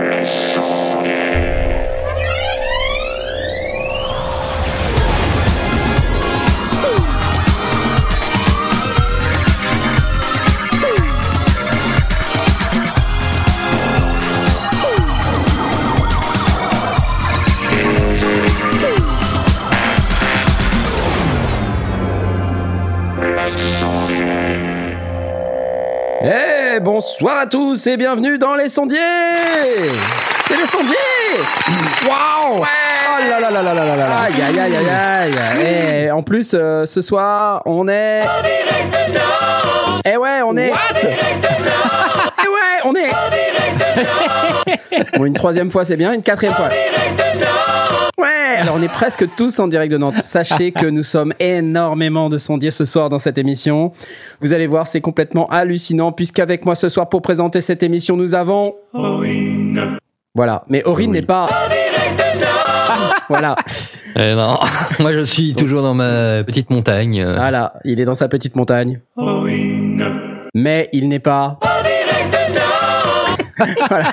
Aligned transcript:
Eh, 0.00 0.24
à 27.38 27.46
tous 27.46 27.86
et 27.86 27.96
bienvenue 27.96 28.36
dans 28.36 28.56
Les 28.56 28.68
Sondiers. 28.68 28.98
C'est 30.44 30.56
Les 30.56 30.66
Sondiers. 30.66 30.96
Waouh. 32.08 32.58
Oh 32.58 32.64
là 33.30 33.38
là 33.38 33.50
là 33.50 33.62
là 33.62 33.74
là 33.74 33.84
là 33.84 33.96
là 33.96 34.18
Aïe 34.22 34.42
aïe 34.42 34.58
aïe 34.58 34.76
aïe 34.76 35.34
aïe. 35.38 36.04
Et 36.06 36.10
en 36.10 36.24
plus, 36.24 36.52
euh, 36.54 36.84
ce 36.84 37.00
soir, 37.00 37.62
on 37.64 37.86
est... 37.86 38.24
Eh 40.04 40.16
ouais, 40.16 40.42
on 40.44 40.56
est... 40.56 40.72
What 40.72 40.78
Eh 42.44 42.48
ouais, 42.48 42.80
on 42.84 42.94
est... 42.96 43.10
bon, 45.16 45.24
une 45.24 45.34
troisième 45.34 45.70
fois, 45.70 45.84
c'est 45.84 45.96
bien. 45.96 46.12
Une 46.12 46.22
quatrième 46.22 46.54
fois. 46.54 46.66
Ouais, 46.66 46.90
alors 48.56 48.76
on 48.78 48.82
est 48.82 48.88
presque 48.92 49.26
tous 49.36 49.58
en 49.58 49.68
direct 49.68 49.92
de 49.92 49.98
Nantes. 49.98 50.16
Sachez 50.22 50.72
que 50.72 50.86
nous 50.86 51.02
sommes 51.02 51.32
énormément 51.40 52.28
de 52.28 52.38
sondiers 52.38 52.70
ce 52.70 52.84
soir 52.84 53.08
dans 53.08 53.18
cette 53.18 53.38
émission. 53.38 53.92
Vous 54.40 54.52
allez 54.52 54.66
voir, 54.66 54.86
c'est 54.86 55.00
complètement 55.00 55.46
hallucinant 55.48 56.12
puisqu'avec 56.12 56.64
moi 56.64 56.74
ce 56.74 56.88
soir 56.88 57.08
pour 57.08 57.22
présenter 57.22 57.60
cette 57.60 57.82
émission, 57.82 58.16
nous 58.16 58.34
avons... 58.34 58.74
Voilà, 60.34 60.64
mais 60.68 60.84
Aurine 60.84 61.12
n'est 61.12 61.22
pas... 61.22 61.48
voilà, 63.28 63.54
Eh 64.16 64.34
non, 64.34 64.58
moi 65.00 65.12
je 65.12 65.22
suis 65.22 65.54
toujours 65.54 65.82
dans 65.82 65.94
ma 65.94 66.42
petite 66.44 66.70
montagne. 66.70 67.24
voilà, 67.24 67.74
il 67.84 68.00
est 68.00 68.04
dans 68.04 68.14
sa 68.14 68.28
petite 68.28 68.56
montagne. 68.56 69.00
Mais 70.54 70.88
il 70.92 71.08
n'est 71.08 71.18
pas... 71.18 71.58
Voilà. 73.88 74.12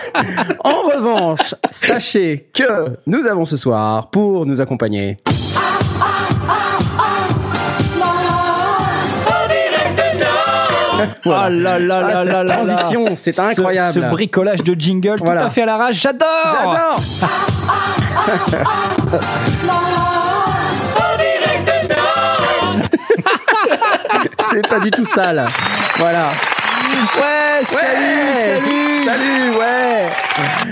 En 0.64 0.82
revanche, 0.90 1.54
sachez 1.70 2.50
que 2.54 2.98
nous 3.06 3.28
avons 3.28 3.46
ce 3.46 3.58
soir, 3.58 4.10
pour 4.10 4.46
nous 4.46 4.62
accompagner, 4.62 5.18
Ah 11.28 11.50
là 11.50 11.80
là 11.80 12.02
Ah, 12.04 12.20
là 12.24 12.24
là 12.24 12.44
là 12.44 12.56
transition, 12.56 13.06
c'est 13.16 13.32
Ce- 13.32 13.42
incroyable. 13.42 13.94
Ce, 13.94 14.00
bricolage 14.00 14.64
de 14.64 14.76
jingle 14.80 15.18
Voilà. 15.24 15.42
tout 15.42 15.48
à 15.48 15.50
fait 15.50 15.64
à 15.64 15.66
l'arrache, 15.66 15.96
j'adore 16.02 16.28
J'adore 16.46 17.00
C'est 24.50 24.68
pas 24.68 24.80
du 24.80 24.92
tout 24.92 25.06
ça 25.06 25.34
là. 25.34 25.48
Voilà. 25.98 26.30
Ouais, 27.18 27.64
salut, 27.64 28.34
salut 28.34 29.06
Salut, 29.06 29.58
ouais 29.60 30.06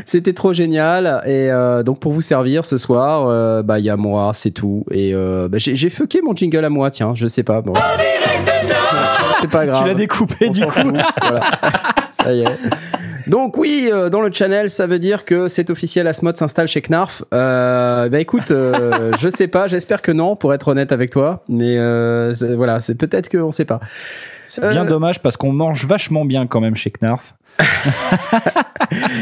C'était 0.05 0.33
trop 0.33 0.53
génial. 0.53 1.21
Et 1.25 1.49
euh, 1.51 1.83
donc, 1.83 1.99
pour 1.99 2.11
vous 2.11 2.21
servir 2.21 2.65
ce 2.65 2.77
soir, 2.77 3.27
euh, 3.27 3.61
bah, 3.63 3.79
il 3.79 3.85
y 3.85 3.89
a 3.89 3.95
moi, 3.97 4.31
c'est 4.33 4.51
tout. 4.51 4.85
Et 4.91 5.13
euh, 5.13 5.47
bah, 5.47 5.57
j'ai 5.59 5.75
j'ai 5.75 5.89
fucké 5.89 6.21
mon 6.21 6.35
jingle 6.35 6.65
à 6.65 6.69
moi, 6.69 6.89
tiens, 6.91 7.13
je 7.15 7.27
sais 7.27 7.43
pas. 7.43 7.61
Bon. 7.61 7.73
C'est 9.41 9.49
pas 9.49 9.65
grave. 9.65 9.81
Tu 9.81 9.87
l'as 9.87 9.93
découpé 9.93 10.47
On 10.47 10.51
du 10.51 10.65
coup. 10.65 10.79
Voilà. 11.21 11.41
Ça 12.09 12.31
y 12.33 12.41
est. 12.41 12.45
Donc 13.27 13.57
oui, 13.57 13.89
euh, 13.91 14.09
dans 14.09 14.21
le 14.21 14.31
channel, 14.31 14.69
ça 14.69 14.85
veut 14.85 14.99
dire 14.99 15.25
que 15.25 15.47
c'est 15.47 15.69
officiel, 15.69 16.07
Asmod 16.07 16.35
s'installe 16.37 16.67
chez 16.67 16.81
Knarf. 16.81 17.23
Euh, 17.33 18.07
bah 18.09 18.19
écoute, 18.19 18.51
euh, 18.51 19.11
je 19.19 19.29
sais 19.29 19.47
pas, 19.47 19.67
j'espère 19.67 20.01
que 20.01 20.11
non, 20.11 20.35
pour 20.35 20.53
être 20.53 20.67
honnête 20.67 20.91
avec 20.91 21.09
toi. 21.09 21.41
Mais 21.49 21.75
c'est- 22.33 22.53
voilà, 22.53 22.79
c'est 22.81 22.95
peut-être 22.95 23.29
qu'on 23.29 23.51
sait 23.51 23.65
pas. 23.65 23.79
C'est 24.55 24.69
bien 24.69 24.85
Euh, 24.85 24.87
dommage 24.87 25.19
parce 25.19 25.35
qu'on 25.35 25.51
mange 25.51 25.83
vachement 25.85 26.25
bien 26.25 26.45
quand 26.45 26.61
même 26.61 26.75
chez 26.75 26.91
Knarf. 26.91 27.33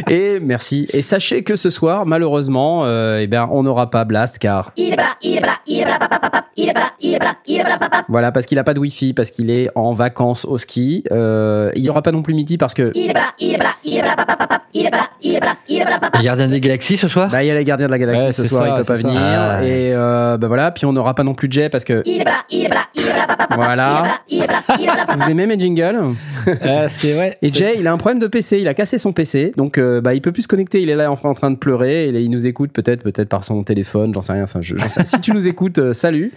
Et 0.10 0.40
merci. 0.42 0.88
Et 0.92 1.02
sachez 1.02 1.44
que 1.44 1.56
ce 1.56 1.70
soir, 1.70 2.06
malheureusement, 2.06 2.82
euh, 2.84 3.20
eh 3.22 3.28
bien, 3.28 3.48
on 3.50 3.64
n'aura 3.64 3.90
pas 3.90 4.04
Blast 4.04 4.40
car 4.40 4.74
Il 4.76 4.92
est 4.92 4.96
pas 4.98 5.04
là, 5.04 5.08
il 5.24 5.38
est 5.38 5.42
pas 5.42 5.48
là, 5.48 5.54
il 5.66 5.80
est 5.80 5.84
pas 5.84 5.90
là, 5.92 6.00
papa, 6.00 6.20
papa, 6.20 6.46
il 6.64 6.70
est 6.70 6.74
pas 6.74 6.80
là, 6.82 6.92
il 7.02 7.14
est 7.14 7.20
pas 7.20 7.26
là, 7.26 7.36
il 7.48 7.60
est 7.60 7.64
pas 7.64 7.70
là, 7.70 7.78
papa, 7.78 8.04
voilà, 8.10 8.32
parce 8.32 8.46
qu'il 8.46 8.60
a 8.60 8.64
pas 8.64 8.74
de 8.74 8.80
Wi-Fi, 8.80 9.14
parce 9.14 9.32
qu'il 9.32 9.50
est 9.50 9.70
en 9.76 9.94
vacances 9.94 10.46
au 10.46 10.58
ski. 10.58 11.04
Euh, 11.12 11.72
il 11.76 11.84
y 11.84 11.90
aura 11.90 12.02
pas 12.02 12.12
non 12.12 12.22
plus 12.22 12.34
Midi 12.34 12.58
parce 12.58 12.74
que 12.74 12.92
il 12.96 13.10
est 13.10 13.14
pas 13.14 13.20
là, 13.20 13.26
il 13.40 13.54
est 13.54 13.58
pas 13.58 13.64
là, 13.64 13.72
il 13.84 13.98
est 13.98 14.02
pas 14.02 14.08
là, 14.08 14.16
papa, 14.16 14.36
papa, 14.38 14.62
il 14.74 14.86
est 14.86 14.90
pas 14.92 14.98
là, 14.98 15.08
il 15.22 15.36
est 15.36 15.40
pas 15.40 15.46
là, 15.48 15.56
il 15.68 15.78
est 15.78 15.84
pas 15.84 15.90
là, 15.90 16.00
papa. 16.00 16.18
Les 16.20 16.26
gardiens 16.26 16.48
des 16.48 16.60
galaxies 16.62 16.98
ce 16.98 17.08
soir 17.08 17.30
bah 17.30 17.44
il 17.44 17.48
y 17.48 17.52
a 17.52 17.56
les 17.56 17.66
gardiens 17.66 17.88
de 17.88 17.92
la 17.92 18.00
galaxie 18.00 18.26
Ouais, 18.28 18.32
ce 18.32 18.46
soir, 18.48 18.62
ça, 18.64 18.68
il 18.68 18.80
peut 18.80 18.86
pas 18.86 18.96
ça. 18.96 19.08
venir. 19.08 19.22
Ah. 19.24 19.64
Et 19.64 19.92
euh, 19.94 20.38
bah 20.38 20.48
voilà, 20.48 20.72
puis 20.72 20.86
on 20.86 20.94
n'aura 20.94 21.16
pas 21.16 21.24
non 21.24 21.34
plus 21.34 21.48
Jay 21.52 21.70
parce 21.70 21.84
que 21.84 22.02
Il 22.06 22.22
est 22.22 22.24
pas 22.24 22.30
là, 22.32 22.36
il 22.50 22.66
est 22.66 22.70
pas 22.70 22.76
là, 22.76 22.82
il 22.96 23.02
est 23.02 23.10
pas 23.12 23.18
là, 23.18 23.28
papa, 23.28 23.56
Voilà. 23.56 24.04
il 24.30 24.42
est 24.44 24.48
pas 24.48 24.54
là, 24.54 24.62
il 24.78 24.84
est 24.84 24.88
pas 24.88 24.96
là, 24.96 25.06
papa. 25.06 25.24
vous 25.24 25.32
aimez 25.32 25.46
mes 25.48 25.60
jingles. 25.60 26.00
Euh, 26.48 26.86
c'est 26.90 27.14
vrai. 27.14 27.38
Et 27.42 27.50
Jay, 27.50 27.76
il 27.80 27.88
a 27.88 27.92
un 27.92 27.98
problème 27.98 28.20
de 28.20 28.28
PC, 28.28 28.60
il 28.60 28.68
a 28.68 28.74
cassé 28.74 28.98
son 28.98 29.14
PC, 29.14 29.52
donc 29.58 29.78
euh, 29.78 30.02
bah 30.02 30.14
il 30.14 30.22
peut 30.22 30.32
plus 30.32 30.44
se 30.44 30.48
connecter, 30.48 30.82
il 30.82 30.90
est 30.90 30.96
là 30.96 31.12
en, 31.12 31.18
en 31.24 31.34
train 31.34 31.52
de 31.52 31.56
pleurer, 31.56 32.08
et 32.08 32.12
là, 32.12 32.20
il 32.20 32.30
nous 32.30 32.46
écoute 32.48 32.72
peut-être 32.72 33.04
peut-être 33.04 33.30
par 33.30 33.44
son 33.44 33.64
téléphone, 33.64 34.14
j'en 34.14 34.22
sais 34.22 34.34
rien. 34.34 34.44
Enfin, 34.44 34.60
je, 34.62 34.76
sais- 34.88 35.06
si 35.06 35.20
tu 35.22 35.32
nous 35.34 35.48
écoutes, 35.48 35.80
euh, 35.80 35.94
salut. 35.94 36.32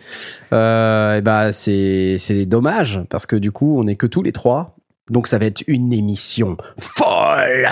Euh, 0.52 1.16
et 1.16 1.20
bah 1.20 1.52
c'est 1.52 2.16
c'est 2.18 2.46
dommage 2.46 3.00
parce 3.10 3.26
que 3.26 3.36
du 3.36 3.52
coup 3.52 3.78
on 3.78 3.86
est 3.86 3.96
que 3.96 4.06
tous 4.06 4.22
les 4.22 4.32
trois, 4.32 4.76
donc 5.10 5.26
ça 5.26 5.38
va 5.38 5.46
être 5.46 5.62
une 5.66 5.92
émission 5.92 6.56
folle. 6.78 7.68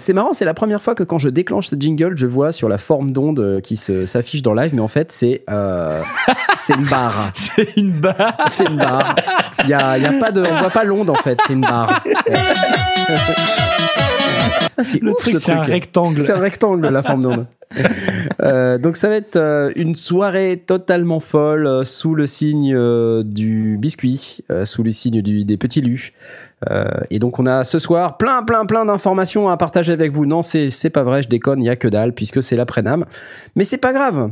C'est 0.00 0.14
marrant, 0.14 0.32
c'est 0.32 0.44
la 0.44 0.52
première 0.52 0.82
fois 0.82 0.96
que 0.96 1.04
quand 1.04 1.18
je 1.18 1.28
déclenche 1.28 1.68
ce 1.68 1.76
jingle, 1.78 2.16
je 2.16 2.26
vois 2.26 2.50
sur 2.50 2.68
la 2.68 2.76
forme 2.76 3.12
d'onde 3.12 3.60
qui 3.62 3.76
s'affiche 3.76 4.42
dans 4.42 4.52
live, 4.52 4.72
mais 4.74 4.80
en 4.80 4.88
fait 4.88 5.12
c'est 5.12 5.44
euh, 5.48 6.02
c'est 6.56 6.74
une 6.74 6.84
barre. 6.86 7.30
C'est 7.34 7.76
une 7.76 7.92
barre. 7.92 8.34
C'est 8.48 8.68
une 8.68 8.78
barre. 8.78 9.14
Il 9.62 9.70
y 9.70 9.74
a, 9.74 9.96
y 9.98 10.06
a 10.06 10.12
pas 10.14 10.32
de, 10.32 10.42
on 10.42 10.58
voit 10.58 10.70
pas 10.70 10.82
l'onde 10.84 11.10
en 11.10 11.14
fait, 11.14 11.38
c'est 11.46 11.52
une 11.52 11.60
barre. 11.60 12.02
Ah, 14.76 14.84
c'est 14.84 15.02
Le 15.02 15.10
ouf, 15.12 15.18
truc, 15.18 15.34
ce 15.34 15.40
c'est 15.40 15.52
un 15.52 15.62
rectangle. 15.62 16.22
C'est 16.22 16.32
un 16.32 16.40
rectangle 16.40 16.88
la 16.88 17.02
forme 17.02 17.22
d'onde. 17.22 17.46
Euh, 18.42 18.76
donc 18.76 18.96
ça 18.96 19.08
va 19.08 19.14
être 19.14 19.36
euh, 19.36 19.72
une 19.76 19.94
soirée 19.94 20.62
totalement 20.66 21.20
folle 21.20 21.66
euh, 21.66 21.84
sous 21.84 22.14
le 22.14 22.26
signe 22.26 22.76
du 23.22 23.78
biscuit, 23.78 24.40
sous 24.64 24.82
le 24.82 24.90
signe 24.90 25.22
du, 25.22 25.44
des 25.44 25.56
petits 25.56 25.80
lus. 25.80 26.12
Et 27.10 27.18
donc 27.18 27.38
on 27.38 27.46
a 27.46 27.64
ce 27.64 27.78
soir 27.78 28.18
plein 28.18 28.42
plein 28.42 28.66
plein 28.66 28.84
d'informations 28.84 29.48
à 29.48 29.56
partager 29.56 29.92
avec 29.92 30.12
vous. 30.12 30.26
Non, 30.26 30.42
c'est 30.42 30.70
c'est 30.70 30.90
pas 30.90 31.02
vrai, 31.02 31.22
je 31.22 31.28
déconne, 31.28 31.62
il 31.62 31.66
y 31.66 31.70
a 31.70 31.76
que 31.76 31.88
dalle 31.88 32.12
puisque 32.12 32.42
c'est 32.42 32.56
l'après-nam. 32.56 33.06
Mais 33.56 33.64
c'est 33.64 33.78
pas 33.78 33.92
grave. 33.92 34.30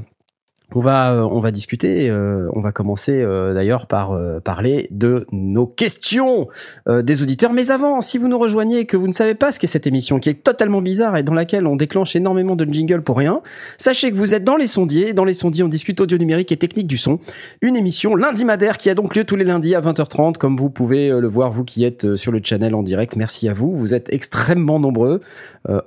On 0.75 0.81
va, 0.81 1.13
euh, 1.13 1.23
on 1.23 1.41
va 1.41 1.51
discuter. 1.51 2.09
euh, 2.11 2.49
on 2.55 2.61
va 2.61 2.73
commencer 2.73 3.21
euh, 3.21 3.55
d'ailleurs 3.55 3.87
par 3.87 4.13
euh, 4.13 4.41
parler 4.41 4.89
de 4.91 5.27
nos 5.33 5.67
questions 5.67 6.49
euh, 6.89 7.03
des 7.03 7.23
auditeurs. 7.23 7.53
Mais 7.53 7.71
avant, 7.71 8.01
si 8.01 8.19
vous 8.19 8.29
nous 8.29 8.39
rejoignez 8.39 8.81
et 8.81 8.85
que 8.85 8.97
vous 8.97 9.07
ne 9.07 9.13
savez 9.13 9.35
pas 9.35 9.53
ce 9.53 9.59
qu'est 9.59 9.67
cette 9.67 9.87
émission, 9.87 10.19
qui 10.19 10.29
est 10.29 10.43
totalement 10.43 10.83
bizarre 10.83 11.17
et 11.17 11.23
dans 11.23 11.35
laquelle 11.35 11.67
on 11.67 11.77
déclenche 11.77 12.15
énormément 12.17 12.57
de 12.57 12.65
jingles 12.73 13.03
pour 13.03 13.17
rien, 13.17 13.41
sachez 13.79 14.11
que 14.11 14.17
vous 14.17 14.35
êtes 14.35 14.45
dans 14.45 14.57
les 14.57 14.67
sondiers. 14.67 15.13
Dans 15.13 15.25
les 15.25 15.33
sondiers, 15.33 15.65
on 15.65 15.69
discute 15.69 16.01
audio 16.01 16.19
numérique 16.19 16.53
et 16.53 16.57
technique 16.57 16.87
du 16.87 16.99
son. 16.99 17.19
Une 17.63 17.77
émission 17.77 18.15
lundi 18.15 18.45
madère 18.45 18.79
qui 18.79 18.91
a 18.91 18.95
donc 18.95 19.17
lieu 19.17 19.25
tous 19.25 19.37
les 19.37 19.45
lundis 19.45 19.75
à 19.75 19.81
20h30, 19.81 20.37
comme 20.37 20.57
vous 20.57 20.71
pouvez 20.71 21.11
euh, 21.11 21.21
le 21.21 21.29
voir, 21.29 21.51
vous 21.51 21.65
qui 21.65 21.85
êtes 21.85 22.17
sur 22.17 22.33
le 22.33 22.41
channel 22.43 22.75
en 22.75 22.83
direct. 22.83 23.17
Merci 23.17 23.49
à 23.49 23.53
vous. 23.53 23.75
Vous 23.75 23.95
êtes 23.95 24.13
extrêmement 24.13 24.79
nombreux, 24.79 25.21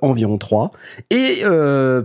environ 0.02 0.38
3. 0.38 0.72
Et 1.10 1.42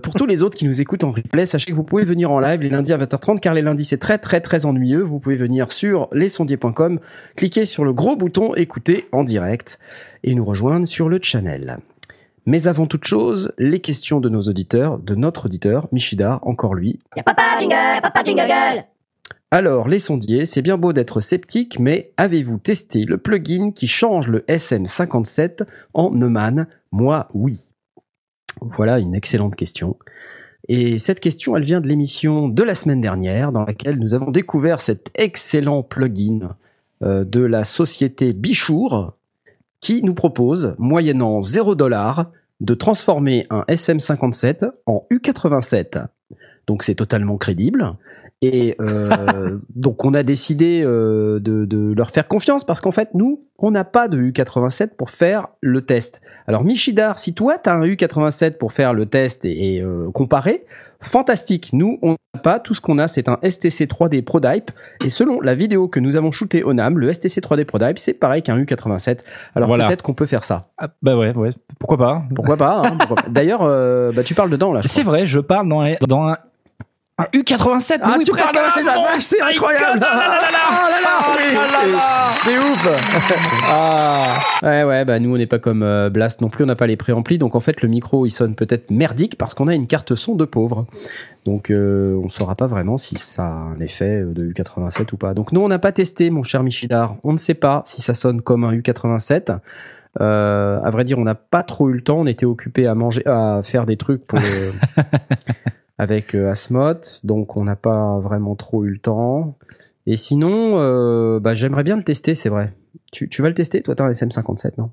pour 0.01 0.13
tous 0.15 0.25
les 0.25 0.43
autres 0.43 0.57
qui 0.57 0.65
nous 0.65 0.81
écoutent 0.81 1.03
en 1.03 1.11
replay, 1.11 1.45
sachez 1.45 1.71
que 1.71 1.75
vous 1.75 1.83
pouvez 1.83 2.05
venir 2.05 2.31
en 2.31 2.39
live 2.39 2.61
les 2.69 2.75
lundis 2.75 2.93
à 2.93 2.99
20h30 2.99 3.39
car 3.39 3.55
les 3.55 3.63
lundis 3.63 3.85
c'est 3.85 3.97
très 3.97 4.19
très 4.19 4.41
très 4.41 4.67
ennuyeux. 4.67 5.01
Vous 5.01 5.19
pouvez 5.19 5.35
venir 5.35 5.71
sur 5.71 6.07
lesondiers.com, 6.11 6.99
cliquer 7.35 7.65
sur 7.65 7.83
le 7.83 7.93
gros 7.93 8.15
bouton 8.15 8.53
écouter 8.53 9.07
en 9.11 9.23
direct 9.23 9.79
et 10.23 10.35
nous 10.35 10.45
rejoindre 10.45 10.85
sur 10.85 11.09
le 11.09 11.19
channel. 11.19 11.79
Mais 12.45 12.67
avant 12.67 12.85
toute 12.85 13.05
chose, 13.05 13.51
les 13.57 13.79
questions 13.79 14.19
de 14.19 14.29
nos 14.29 14.41
auditeurs, 14.41 14.99
de 14.99 15.15
notre 15.15 15.47
auditeur, 15.47 15.87
Michida, 15.91 16.39
encore 16.43 16.75
lui. 16.75 16.99
Papa 17.25 17.57
jingle, 17.59 18.01
papa 18.03 18.21
jingle. 18.23 18.85
Alors, 19.51 19.87
les 19.87 19.99
sondiers, 19.99 20.45
c'est 20.45 20.61
bien 20.61 20.77
beau 20.77 20.93
d'être 20.93 21.21
sceptique, 21.21 21.79
mais 21.79 22.11
avez-vous 22.17 22.59
testé 22.59 23.03
le 23.03 23.17
plugin 23.17 23.71
qui 23.71 23.87
change 23.87 24.27
le 24.27 24.41
SM57 24.41 25.63
en 25.95 26.11
Neumann? 26.11 26.67
Moi, 26.91 27.29
oui. 27.33 27.59
Voilà 28.61 28.99
une 28.99 29.15
excellente 29.15 29.55
question. 29.55 29.97
Et 30.67 30.99
cette 30.99 31.19
question, 31.19 31.55
elle 31.55 31.63
vient 31.63 31.81
de 31.81 31.87
l'émission 31.87 32.49
de 32.49 32.63
la 32.63 32.75
semaine 32.75 33.01
dernière, 33.01 33.51
dans 33.51 33.63
laquelle 33.63 33.97
nous 33.97 34.13
avons 34.13 34.31
découvert 34.31 34.79
cet 34.79 35.11
excellent 35.15 35.83
plugin 35.83 36.55
euh, 37.01 37.23
de 37.23 37.41
la 37.41 37.63
société 37.63 38.33
Bichour, 38.33 39.13
qui 39.81 40.03
nous 40.03 40.13
propose, 40.13 40.75
moyennant 40.77 41.41
0 41.41 41.75
dollar, 41.75 42.31
de 42.59 42.73
transformer 42.73 43.47
un 43.49 43.63
SM57 43.69 44.69
en 44.85 45.05
U87. 45.11 46.05
Donc 46.67 46.83
c'est 46.83 46.95
totalement 46.95 47.37
crédible. 47.37 47.95
Et 48.41 48.75
euh, 48.79 49.57
donc 49.75 50.05
on 50.05 50.13
a 50.13 50.23
décidé 50.23 50.81
euh, 50.85 51.39
de, 51.39 51.65
de 51.65 51.93
leur 51.93 52.11
faire 52.11 52.27
confiance 52.27 52.63
parce 52.63 52.79
qu'en 52.79 52.91
fait 52.93 53.09
nous 53.13 53.43
on 53.57 53.71
n'a 53.71 53.83
pas 53.83 54.07
de 54.07 54.17
U87 54.21 54.95
pour 54.97 55.09
faire 55.09 55.47
le 55.59 55.81
test. 55.85 56.21
Alors 56.47 56.63
Michidar, 56.63 57.19
si 57.19 57.33
toi 57.33 57.57
tu 57.61 57.69
as 57.69 57.73
un 57.73 57.83
U87 57.85 58.51
pour 58.57 58.71
faire 58.71 58.93
le 58.93 59.05
test 59.07 59.43
et, 59.43 59.75
et, 59.75 59.81
euh, 59.81 60.09
comparer, 60.11 60.65
fantastique. 61.01 61.71
Nous 61.73 61.99
on 62.01 62.11
n'a 62.33 62.39
pas, 62.41 62.59
tout 62.59 62.73
ce 62.73 62.79
qu'on 62.79 62.97
a 62.99 63.09
c'est 63.09 63.27
un 63.27 63.37
STC 63.43 63.87
3D 63.87 64.21
ProDype 64.23 64.71
et 65.03 65.09
selon 65.09 65.41
la 65.41 65.55
vidéo 65.55 65.89
que 65.89 65.99
nous 65.99 66.15
avons 66.15 66.31
shootée 66.31 66.63
au 66.63 66.73
NAM, 66.73 66.97
le 66.97 67.11
STC 67.11 67.41
3D 67.41 67.65
ProDype 67.65 67.99
c'est 67.99 68.13
pareil 68.13 68.41
qu'un 68.41 68.57
U87. 68.57 69.19
Alors 69.55 69.67
Voilà. 69.67 69.87
peut-être 69.87 70.03
qu'on 70.03 70.13
peut 70.13 70.25
faire 70.27 70.45
ça. 70.45 70.69
Ah, 70.77 70.87
bah 71.01 71.17
ouais, 71.17 71.35
ouais. 71.35 71.51
Pourquoi 71.79 71.97
pas? 71.97 72.23
Pourquoi 72.33 72.55
pas, 72.55 72.83
hein, 72.85 72.97
pas. 72.97 73.15
D'ailleurs 73.29 73.63
euh, 73.63 74.13
bah, 74.13 74.23
tu 74.23 74.33
parles 74.33 74.49
dedans 74.49 74.71
là. 74.71 74.79
C'est 74.85 75.03
vrai, 75.03 75.25
je 75.25 75.41
parle 75.41 75.67
dans, 75.67 75.81
un- 75.81 75.95
dans 76.07 76.23
un, 76.23 76.37
un 77.19 77.25
U87. 77.37 77.97
mais 77.97 78.03
Ah, 78.03 78.15
oui, 78.17 78.23
tu 78.23 78.31
presque 78.31 78.53
parles 78.53 78.71
un 78.75 78.81
de 78.81 78.85
la 78.87 78.95
monde. 78.95 79.05
vache, 79.05 79.21
c'est 79.21 79.41
incroyable. 79.41 79.99
Ah 80.01 80.39
là 81.01 82.29
c'est- 82.41 82.57
ouf. 82.57 82.87
Ah. 83.71 84.39
Ouais 84.63 84.83
ouais 84.83 85.05
bah 85.05 85.19
nous 85.19 85.33
on 85.33 85.37
n'est 85.37 85.45
pas 85.45 85.59
comme 85.59 85.83
euh, 85.83 86.09
Blast 86.09 86.41
non 86.41 86.49
plus 86.49 86.63
on 86.63 86.67
n'a 86.67 86.75
pas 86.75 86.87
les 86.87 86.95
préamplis. 86.97 87.37
Donc 87.37 87.55
en 87.55 87.59
fait 87.59 87.81
le 87.81 87.87
micro 87.89 88.25
il 88.25 88.31
sonne 88.31 88.55
peut-être 88.55 88.89
merdique 88.91 89.37
parce 89.37 89.53
qu'on 89.53 89.67
a 89.67 89.75
une 89.75 89.87
carte 89.87 90.15
son 90.15 90.35
de 90.35 90.45
pauvre. 90.45 90.85
Donc 91.45 91.69
euh, 91.69 92.19
on 92.23 92.29
saura 92.29 92.55
pas 92.55 92.67
vraiment 92.67 92.97
si 92.97 93.17
ça 93.17 93.43
a 93.43 93.47
un 93.47 93.79
effet 93.79 94.23
de 94.25 94.51
U87 94.51 95.13
ou 95.13 95.17
pas. 95.17 95.33
Donc 95.33 95.51
nous 95.51 95.61
on 95.61 95.67
n'a 95.67 95.79
pas 95.79 95.91
testé 95.91 96.29
mon 96.29 96.43
cher 96.43 96.63
Michidar. 96.63 97.15
On 97.23 97.33
ne 97.33 97.37
sait 97.37 97.53
pas 97.53 97.81
si 97.85 98.01
ça 98.01 98.13
sonne 98.13 98.41
comme 98.41 98.63
un 98.63 98.73
U87 98.73 99.57
euh, 100.21 100.79
à 100.83 100.89
vrai 100.89 101.03
dire 101.03 101.19
on 101.19 101.23
n'a 101.23 101.35
pas 101.35 101.63
trop 101.63 101.89
eu 101.89 101.93
le 101.93 102.01
temps. 102.01 102.19
On 102.19 102.25
était 102.25 102.45
occupé 102.45 102.87
à 102.87 102.95
manger 102.95 103.25
à 103.27 103.59
faire 103.63 103.85
des 103.85 103.97
trucs 103.97 104.25
pour 104.25 104.39
avec 105.99 106.33
euh, 106.33 106.49
Asmot 106.49 107.01
donc 107.23 107.55
on 107.57 107.63
n'a 107.63 107.75
pas 107.75 108.17
vraiment 108.19 108.55
trop 108.55 108.83
eu 108.85 108.89
le 108.89 108.99
temps 108.99 109.55
et 110.09 110.17
sinon, 110.17 110.79
euh, 110.79 111.39
bah, 111.39 111.53
j'aimerais 111.53 111.83
bien 111.83 111.95
le 111.95 112.01
tester, 112.01 112.33
c'est 112.33 112.49
vrai. 112.49 112.73
Tu, 113.11 113.29
tu 113.29 113.43
vas 113.43 113.47
le 113.47 113.53
tester, 113.53 113.81
toi, 113.83 113.93
t'as 113.93 114.05
un 114.05 114.11
SM57, 114.11 114.71
non? 114.79 114.89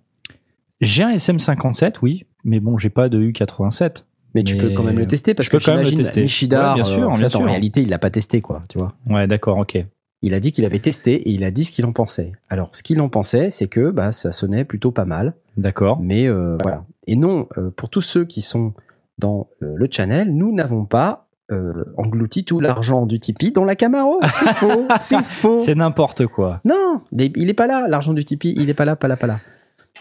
J'ai 0.83 1.05
un 1.05 1.15
SM57, 1.15 1.95
oui, 2.03 2.27
mais 2.45 2.61
bon, 2.61 2.77
j'ai 2.77 2.91
pas 2.91 3.09
de 3.09 3.19
U87. 3.19 4.05
Mais 4.35 4.43
tu 4.43 4.57
Mais 4.57 4.61
peux 4.61 4.71
quand 4.75 4.83
même 4.83 4.99
le 4.99 5.07
tester 5.07 5.33
parce 5.33 5.47
je 5.47 5.51
que 5.51 5.59
j'imagine. 5.59 6.03
Michidar, 6.17 6.77
Ouais, 6.77 6.83
bien 6.83 6.85
sûr, 6.85 7.05
euh, 7.05 7.07
en, 7.07 7.17
bien 7.17 7.31
fait, 7.31 7.37
en 7.37 7.45
réalité, 7.45 7.81
il 7.81 7.89
l'a 7.89 7.99
pas 7.99 8.11
testé, 8.11 8.43
quoi, 8.43 8.65
tu 8.69 8.77
vois. 8.77 8.93
Ouais, 9.09 9.27
d'accord, 9.27 9.57
ok. 9.57 9.83
Il 10.21 10.35
a 10.35 10.41
dit 10.41 10.53
qu'il 10.53 10.67
avait 10.67 10.81
testé 10.81 11.15
et 11.15 11.31
il 11.31 11.45
a 11.45 11.51
dit 11.51 11.65
ce 11.65 11.73
qu'il 11.73 11.87
en 11.87 11.93
pensait. 11.93 12.33
Alors, 12.51 12.69
ce 12.77 12.83
qu'il 12.83 13.01
en 13.01 13.09
pensait, 13.09 13.49
c'est 13.49 13.69
que 13.69 13.91
bah, 13.91 14.13
ça 14.13 14.33
sonnait 14.33 14.67
plutôt 14.67 14.91
pas 14.91 15.07
mal, 15.07 15.33
D'accord. 15.57 15.99
mais 16.03 16.27
euh, 16.27 16.59
voilà. 16.63 16.85
Et 17.07 17.17
non, 17.17 17.49
euh, 17.57 17.71
pour 17.71 17.89
tous 17.89 18.03
ceux 18.03 18.27
qui 18.27 18.43
sont 18.43 18.75
dans 19.19 19.49
euh, 19.63 19.75
le 19.77 19.89
channel, 19.91 20.35
nous 20.35 20.53
n'avons 20.55 20.85
pas 20.85 21.27
euh, 21.53 21.85
englouti 21.97 22.45
tout 22.45 22.59
l'argent 22.59 23.07
du 23.07 23.21
Tipeee 23.21 23.53
dans 23.53 23.65
la 23.65 23.77
Camaro. 23.77 24.21
C'est 24.25 24.49
faux, 24.55 24.87
c'est 24.99 25.23
faux. 25.23 25.57
C'est 25.57 25.75
n'importe 25.75 26.27
quoi. 26.27 26.61
Non, 26.65 27.03
il 27.13 27.23
est, 27.23 27.33
il 27.37 27.49
est 27.49 27.55
pas 27.55 27.67
là, 27.67 27.87
l'argent 27.89 28.13
du 28.13 28.25
Tipeee, 28.25 28.55
il 28.57 28.69
est 28.69 28.75
pas 28.75 28.85
là, 28.85 28.97
pas 28.97 29.09
là, 29.09 29.17
pas 29.17 29.27
là. 29.29 29.39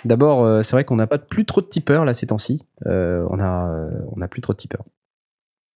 D'abord, 0.04 0.44
euh, 0.44 0.62
c'est 0.62 0.76
vrai 0.76 0.84
qu'on 0.84 0.96
n'a 0.96 1.08
pas 1.08 1.18
plus 1.18 1.46
trop 1.46 1.62
de 1.62 1.68
tipeurs 1.68 2.04
là 2.04 2.14
ces 2.14 2.28
temps-ci. 2.28 2.64
Euh, 2.86 3.26
on 3.30 3.40
a, 3.40 3.90
on 4.16 4.22
a 4.22 4.28
plus 4.28 4.42
trop 4.42 4.54
de 4.54 4.58
tipeurs. 4.58 4.84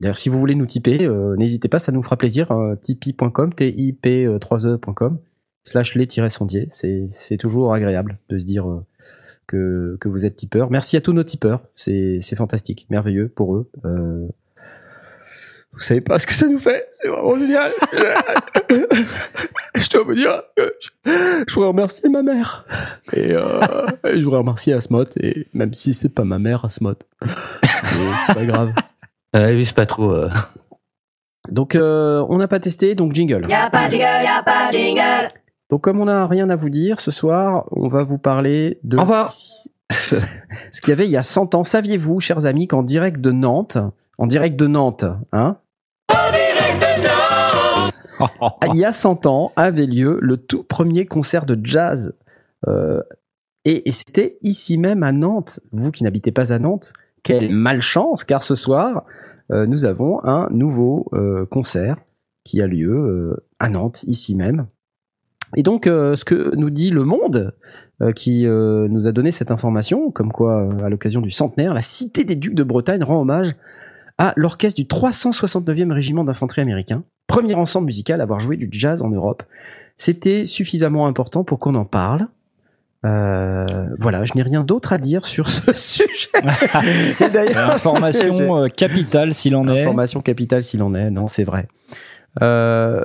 D'ailleurs, 0.02 0.18
si 0.18 0.30
vous 0.30 0.40
voulez 0.40 0.56
nous 0.56 0.66
tiper, 0.66 1.08
n'hésitez 1.38 1.68
pas, 1.68 1.80
ça 1.80 1.92
nous 1.92 2.02
fera 2.02 2.18
plaisir. 2.18 2.52
Euh, 2.52 2.76
tipeee.com, 2.76 3.54
T-I-P-3-E.com, 3.54 5.20
slash 5.66 5.96
les-sondiers. 5.96 6.68
C'est, 6.72 7.08
c'est 7.12 7.38
toujours 7.38 7.74
agréable 7.74 8.18
de 8.30 8.38
se 8.38 8.46
dire 8.46 8.66
que, 9.50 9.98
que 10.00 10.07
vous 10.07 10.25
êtes 10.25 10.36
tipeur. 10.38 10.69
Merci 10.69 10.96
à 10.96 11.01
tous 11.01 11.12
nos 11.12 11.24
tipeurs. 11.24 11.62
C'est, 11.75 12.19
c'est 12.22 12.36
fantastique, 12.38 12.86
merveilleux 12.90 13.28
pour 13.28 13.56
eux. 13.56 13.69
Euh, 13.84 14.28
vous 15.74 15.80
savez 15.81 16.01
pas 16.01 16.18
ce 16.19 16.25
que 16.28 16.34
ça 16.34 16.48
nous 16.48 16.57
fait, 16.60 16.88
c'est 16.92 17.07
vraiment 17.07 17.38
génial. 17.38 17.72
je 19.75 19.90
dois 19.90 20.04
vous 20.04 20.16
dire 20.16 20.42
que 20.57 20.74
je, 20.81 20.90
je 21.48 21.54
voudrais 21.54 21.69
remercier 21.69 22.10
ma 22.10 22.22
mère. 22.24 22.66
Et, 23.13 23.31
euh, 23.34 23.62
et 24.06 24.19
je 24.19 24.24
voudrais 24.24 24.40
remercier 24.40 24.74
Asmot, 24.74 25.06
et 25.22 25.48
même 25.54 25.74
si 25.74 25.94
c'est 25.94 26.10
pas 26.10 26.24
ma 26.24 26.40
mère, 26.40 26.66
Asmot. 26.66 26.95
C'est 28.25 28.34
pas 28.34 28.45
grave. 28.45 28.74
Euh, 29.36 29.52
oui, 29.52 29.66
c'est 29.66 29.75
pas 29.75 29.86
trop. 29.86 30.12
euh. 30.12 30.30
Donc, 31.50 31.75
euh, 31.75 32.25
on 32.30 32.38
n'a 32.38 32.48
pas 32.48 32.60
testé, 32.60 32.95
donc 32.95 33.13
jingle. 33.13 33.45
Y'a 33.50 33.69
pas 33.69 33.88
de 33.88 33.92
jingle, 33.94 34.24
y'a 34.24 34.44
pas 34.44 34.72
de 34.72 34.78
jingle. 34.78 35.30
Donc, 35.69 35.81
comme 35.81 36.00
on 36.00 36.06
n'a 36.06 36.25
rien 36.25 36.50
à 36.50 36.56
vous 36.56 36.69
dire 36.69 37.00
ce 37.00 37.12
soir, 37.12 37.66
on 37.71 37.89
va 37.89 38.04
vous 38.04 38.18
parler 38.18 38.80
de 38.83 38.98
Au 38.98 39.01
revoir. 39.01 39.31
ce 39.92 40.81
qu'il 40.81 40.89
y 40.89 40.92
avait 40.92 41.06
il 41.06 41.12
y 41.12 41.18
a 41.18 41.24
100 41.24 41.56
ans. 41.56 41.63
Saviez-vous, 41.63 42.19
chers 42.19 42.45
amis, 42.45 42.68
qu'en 42.68 42.83
direct 42.83 43.21
de 43.21 43.31
Nantes, 43.31 43.77
en 44.18 44.27
direct 44.27 44.60
de 44.60 44.68
Nantes, 44.68 45.06
hein, 45.31 45.57
Ah, 46.10 46.31
il 48.74 48.77
y 48.77 48.86
a 48.86 48.92
100 48.92 49.27
ans 49.27 49.51
avait 49.56 49.86
lieu 49.86 50.18
le 50.21 50.38
tout 50.38 50.63
premier 50.63 51.06
concert 51.06 51.45
de 51.45 51.57
jazz. 51.63 52.16
Euh, 52.68 53.01
et 53.63 53.88
et 53.88 53.92
c'était 53.92 54.38
ici 54.42 54.77
même 54.77 55.04
à 55.04 55.12
Nantes. 55.12 55.60
Vous 55.71 55.92
qui 55.92 56.04
n'habitez 56.04 56.31
pas 56.31 56.51
à 56.51 56.60
Nantes, 56.60 56.94
quelle 57.24 57.50
malchance, 57.50 58.24
car 58.24 58.42
ce 58.42 58.56
soir, 58.56 59.06
euh, 59.51 59.68
nous 59.68 59.86
avons 59.86 60.24
un 60.24 60.50
nouveau 60.50 61.07
euh, 61.13 61.45
concert 61.45 61.98
qui 62.44 62.62
a 62.62 62.68
lieu 62.68 63.38
à 63.60 63.69
Nantes, 63.69 64.04
ici 64.04 64.33
même. 64.33 64.66
Et 65.56 65.63
donc, 65.63 65.88
euh, 65.88 66.16
ce 66.16 66.25
que 66.25 66.56
nous 66.56 66.69
dit 66.69 66.90
Le 66.90 67.04
Monde, 67.04 67.54
euh, 68.01 68.12
qui 68.12 68.48
euh, 68.48 68.88
nous 68.90 69.07
a 69.07 69.12
donné 69.12 69.31
cette 69.31 69.51
information, 69.51 70.12
comme 70.12 70.31
quoi, 70.31 70.69
à 70.84 70.90
l'occasion 70.90 71.22
du 71.22 71.31
centenaire, 71.31 71.74
la 71.74 71.81
Cité 71.81 72.24
des 72.24 72.36
Ducs 72.36 72.56
de 72.56 72.63
Bretagne 72.63 73.04
rend 73.04 73.22
hommage 73.22 73.56
à 74.18 74.34
l'orchestre 74.36 74.80
du 74.80 74.86
369e 74.86 75.92
régiment 75.92 76.24
d'infanterie 76.24 76.62
américain, 76.62 77.04
premier 77.28 77.56
ensemble 77.56 77.86
musical 77.86 78.19
à 78.19 78.24
avoir 78.24 78.40
joué 78.40 78.57
du 78.57 78.68
jazz 78.72 79.01
en 79.01 79.10
Europe. 79.10 79.44
C'était 79.98 80.46
suffisamment 80.46 81.07
important 81.07 81.44
pour 81.44 81.60
qu'on 81.60 81.75
en 81.75 81.86
parle. 81.86 82.28
Euh, 83.06 83.66
voilà, 83.98 84.25
je 84.25 84.34
n'ai 84.36 84.42
rien 84.42 84.63
d'autre 84.63 84.92
à 84.92 84.98
dire 84.98 85.25
sur 85.25 85.50
ce 85.50 85.74
sujet. 85.74 86.30
Information 87.56 88.68
capitale 88.75 89.34
s'il 89.34 89.56
en 89.56 89.68
est. 89.68 89.81
Information 89.81 90.22
capitale 90.22 90.62
s'il 90.62 90.84
en 90.84 90.94
est, 90.95 91.10
non, 91.10 91.28
c'est 91.28 91.44
vrai. 91.45 91.68
Euh, 92.42 93.04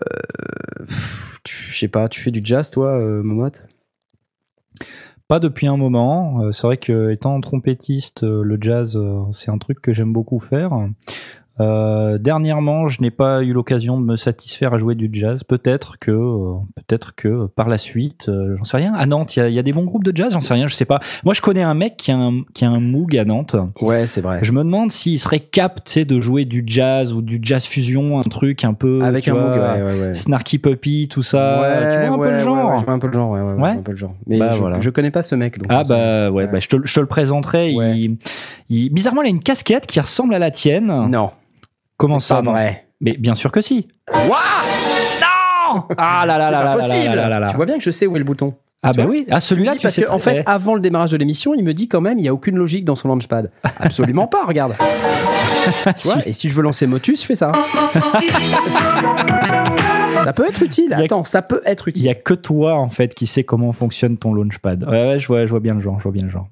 je 1.75 1.79
sais 1.79 1.89
pas, 1.89 2.09
tu 2.09 2.21
fais 2.21 2.31
du 2.31 2.41
jazz 2.43 2.71
toi, 2.71 2.99
euh, 2.99 3.23
Momotte 3.23 3.67
Pas 5.29 5.41
depuis 5.41 5.67
un 5.67 5.77
moment. 5.77 6.43
Euh, 6.43 6.53
c'est 6.53 6.67
vrai 6.67 6.77
que 6.77 7.11
étant 7.11 7.41
trompettiste, 7.41 8.25
euh, 8.25 8.43
le 8.43 8.59
jazz, 8.61 8.99
c'est 9.33 9.51
un 9.51 9.59
truc 9.59 9.81
que 9.81 9.93
j'aime 9.93 10.13
beaucoup 10.13 10.41
faire. 10.41 10.73
Euh, 11.61 12.19
dernièrement, 12.19 12.89
je 12.89 13.01
n'ai 13.01 13.13
pas 13.13 13.43
eu 13.43 13.53
l'occasion 13.53 14.01
de 14.01 14.05
me 14.05 14.17
satisfaire 14.17 14.75
à 14.75 14.79
jouer 14.79 14.97
du 14.97 15.09
jazz. 15.13 15.45
Peut-être 15.45 15.99
que, 16.01 16.11
euh, 16.11 16.55
peut-être 16.75 17.15
que 17.15 17.47
par 17.47 17.69
la 17.69 17.79
suite, 17.79 18.29
euh, 18.29 18.57
j'en 18.59 18.65
sais 18.65 18.77
rien. 18.79 18.93
À 18.95 19.07
Nantes, 19.07 19.37
il 19.37 19.39
y 19.39 19.43
a- 19.43 19.49
il 19.49 19.55
y, 19.55 19.59
a 19.61 19.63
des 19.63 19.73
bons 19.73 19.85
groupes 19.85 20.03
de 20.03 20.15
jazz. 20.17 20.33
J'en 20.33 20.41
sais 20.41 20.55
rien, 20.55 20.67
je 20.67 20.75
sais 20.75 20.85
pas. 20.85 20.99
Moi, 21.25 21.33
je 21.33 21.41
connais 21.43 21.63
un 21.63 21.75
mec 21.75 21.97
qui 21.97 22.11
a 22.11 22.17
un, 22.17 22.43
qui 22.55 22.65
a 22.65 22.71
un 22.71 22.81
Moog 22.81 23.17
à 23.17 23.25
Nantes. 23.25 23.55
Ouais, 23.81 24.07
c'est 24.07 24.21
vrai. 24.21 24.41
Je 24.43 24.51
me 24.51 24.65
demande 24.65 24.91
s'il 24.91 25.19
serait 25.21 25.39
cap, 25.39 25.85
tu 25.85 25.93
sais, 25.93 26.05
de 26.05 26.21
jouer 26.21 26.45
du 26.45 26.65
jazz 26.67 27.13
ou 27.13 27.23
du 27.23 27.39
jazz 27.41 27.65
fusion, 27.65 28.19
un 28.19 28.23
truc 28.23 28.65
un 28.65 28.75
peu 28.75 29.03
Avec 29.05 29.29
un 29.29 29.35
vois, 29.35 29.43
Moog, 29.43 29.59
ouais, 29.59 29.83
ouais, 29.83 30.01
ouais. 30.09 30.15
Snarky 30.15 30.59
Puppy, 30.59 31.07
tout 31.09 31.23
ça. 31.23 31.61
Ouais, 31.61 31.69
tu 31.79 32.09
vois 32.09 32.17
un 32.17 32.19
ouais, 32.19 32.27
peu 32.29 32.33
le 32.33 32.39
genre. 32.39 32.71
ouais, 32.73 32.81
je 32.81 32.85
vois 32.85 32.95
un 32.95 32.99
peu 32.99 33.07
le 33.07 33.13
genre, 33.13 33.31
ouais, 33.31 33.41
ouais, 33.41 33.53
ouais, 33.55 33.63
Ouais. 33.63 33.69
un 33.71 33.83
peu 33.83 33.93
le 33.93 33.97
genre. 33.97 34.15
Mais 34.27 34.39
Bah, 34.39 34.51
je, 34.53 34.59
voilà. 34.59 34.81
je 34.81 34.91
connais 34.91 35.13
pas 35.13 35.23
ce 35.23 35.37
mec. 35.37 35.59
Donc 35.59 35.67
Ah 35.69 35.85
bah 35.85 36.31
ouais, 36.33 36.49
bah, 36.49 36.59
je, 36.59 36.67
te, 36.69 36.75
le- 36.77 36.87
je 36.87 36.95
te 36.95 37.01
le 37.01 37.07
présenterai. 37.07 37.71
Il- 38.71 38.91
bizarrement, 38.93 39.23
il 39.23 39.27
a 39.27 39.31
une 39.31 39.43
casquette 39.43 39.87
qui 39.87 40.01
ressemble 40.01 40.35
à 40.35 40.39
la 40.41 40.51
tienne. 40.51 40.87
Non. 41.11 41.31
Comment 41.97 42.19
ça 42.19 42.37
pas 42.43 42.51
vrai. 42.51 42.87
Mais 43.01 43.17
bien 43.17 43.35
sûr 43.35 43.51
que 43.53 43.61
si. 43.61 43.89
Quoi? 44.07 44.39
Non 45.21 45.85
Ah 45.99 46.25
là 46.27 46.39
là 46.39 46.51
là 46.51 46.63
là 46.63 46.65
là 46.65 46.73
possible. 46.77 47.15
là 47.15 47.29
là 47.29 47.39
là. 47.41 47.49
Tu 47.51 47.57
vois 47.57 47.67
bien 47.67 47.77
que 47.79 47.85
je 47.85 47.91
sais 47.91 48.07
où 48.07 48.15
est 48.17 48.19
le 48.19 48.25
bouton. 48.25 48.55
Ah 48.87 48.93
bah 48.93 49.07
oui. 49.09 49.27
Ah 49.31 49.41
celui-là, 49.41 49.73
Il 49.73 49.77
tu 49.79 49.83
parce 49.83 49.95
sais. 49.95 50.03
que, 50.03 50.11
en 50.11 50.19
fait, 50.19 50.43
avant 50.45 50.75
le 50.75 50.81
démarrage 50.83 51.11
de 51.11 51.17
l'émission, 51.17 51.55
il 51.55 51.65
me 51.65 51.73
dit 51.73 51.89
quand 51.89 52.03
même, 52.03 52.19
il 52.19 52.25
y 52.25 52.29
a 52.29 52.35
aucune 52.35 52.57
logique 52.57 52.85
dans 52.85 52.97
son 52.97 53.09
launchpad. 53.09 53.51
Absolument 53.79 54.27
pas. 54.27 54.45
Regarde. 54.45 54.75
Tu 55.97 56.09
vois, 56.09 56.19
et 56.27 56.35
si 56.35 56.51
je 56.51 56.55
veux 56.55 56.61
lancer 56.63 56.87
Motus, 56.87 57.23
je 57.23 57.27
fais 57.27 57.35
ça. 57.37 57.51
ça 60.25 60.33
peut 60.33 60.47
être 60.47 60.63
utile. 60.63 60.95
Il 60.99 61.05
Attends, 61.05 61.25
ça 61.25 61.43
peut 61.43 61.63
être 61.65 61.89
il 61.89 61.91
utile. 61.91 62.05
y 62.05 62.09
a 62.11 62.15
que 62.15 62.35
toi 62.35 62.75
en 62.75 62.89
fait 62.89 63.15
qui 63.15 63.27
sais 63.27 63.45
comment 63.45 63.73
fonctionne 63.73 64.17
ton 64.19 64.35
launchpad. 64.35 64.85
Ouais, 64.85 64.91
ouais, 65.09 65.19
je 65.19 65.27
vois, 65.27 65.47
je 65.47 65.51
vois 65.51 65.61
bien 65.61 65.75
le 65.75 65.81
genre, 65.81 65.99
je 65.99 66.03
vois 66.05 66.13
bien 66.13 66.25
le 66.25 66.31
genre. 66.31 66.49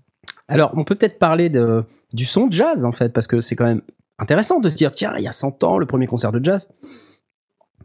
Alors, 0.49 0.73
on 0.77 0.85
peut 0.85 0.95
peut-être 0.95 1.19
parler 1.19 1.49
de, 1.49 1.85
du 2.13 2.25
son 2.25 2.47
de 2.47 2.53
jazz, 2.53 2.85
en 2.85 2.93
fait, 2.93 3.13
parce 3.13 3.27
que 3.27 3.41
c'est 3.41 3.57
quand 3.57 3.65
même 3.67 3.83
intéressant 4.23 4.61
de 4.61 4.69
se 4.71 4.77
dire, 4.77 4.93
tiens, 4.93 5.13
il 5.19 5.25
y 5.25 5.29
a 5.29 5.33
100 5.33 5.63
ans, 5.65 5.79
le 5.79 5.87
premier 5.87 6.07
concert 6.07 6.33
de 6.33 6.43
jazz. 6.43 6.73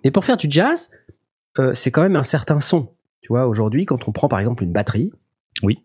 Mais 0.03 0.11
pour 0.11 0.23
faire 0.23 0.37
du 0.37 0.47
jazz, 0.49 0.89
euh, 1.59 1.73
c'est 1.73 1.91
quand 1.91 2.01
même 2.03 2.15
un 2.15 2.23
certain 2.23 2.59
son. 2.59 2.93
Tu 3.21 3.29
vois, 3.29 3.47
aujourd'hui, 3.47 3.85
quand 3.85 4.07
on 4.07 4.11
prend 4.11 4.27
par 4.29 4.39
exemple 4.39 4.63
une 4.63 4.71
batterie, 4.71 5.11
Oui. 5.63 5.83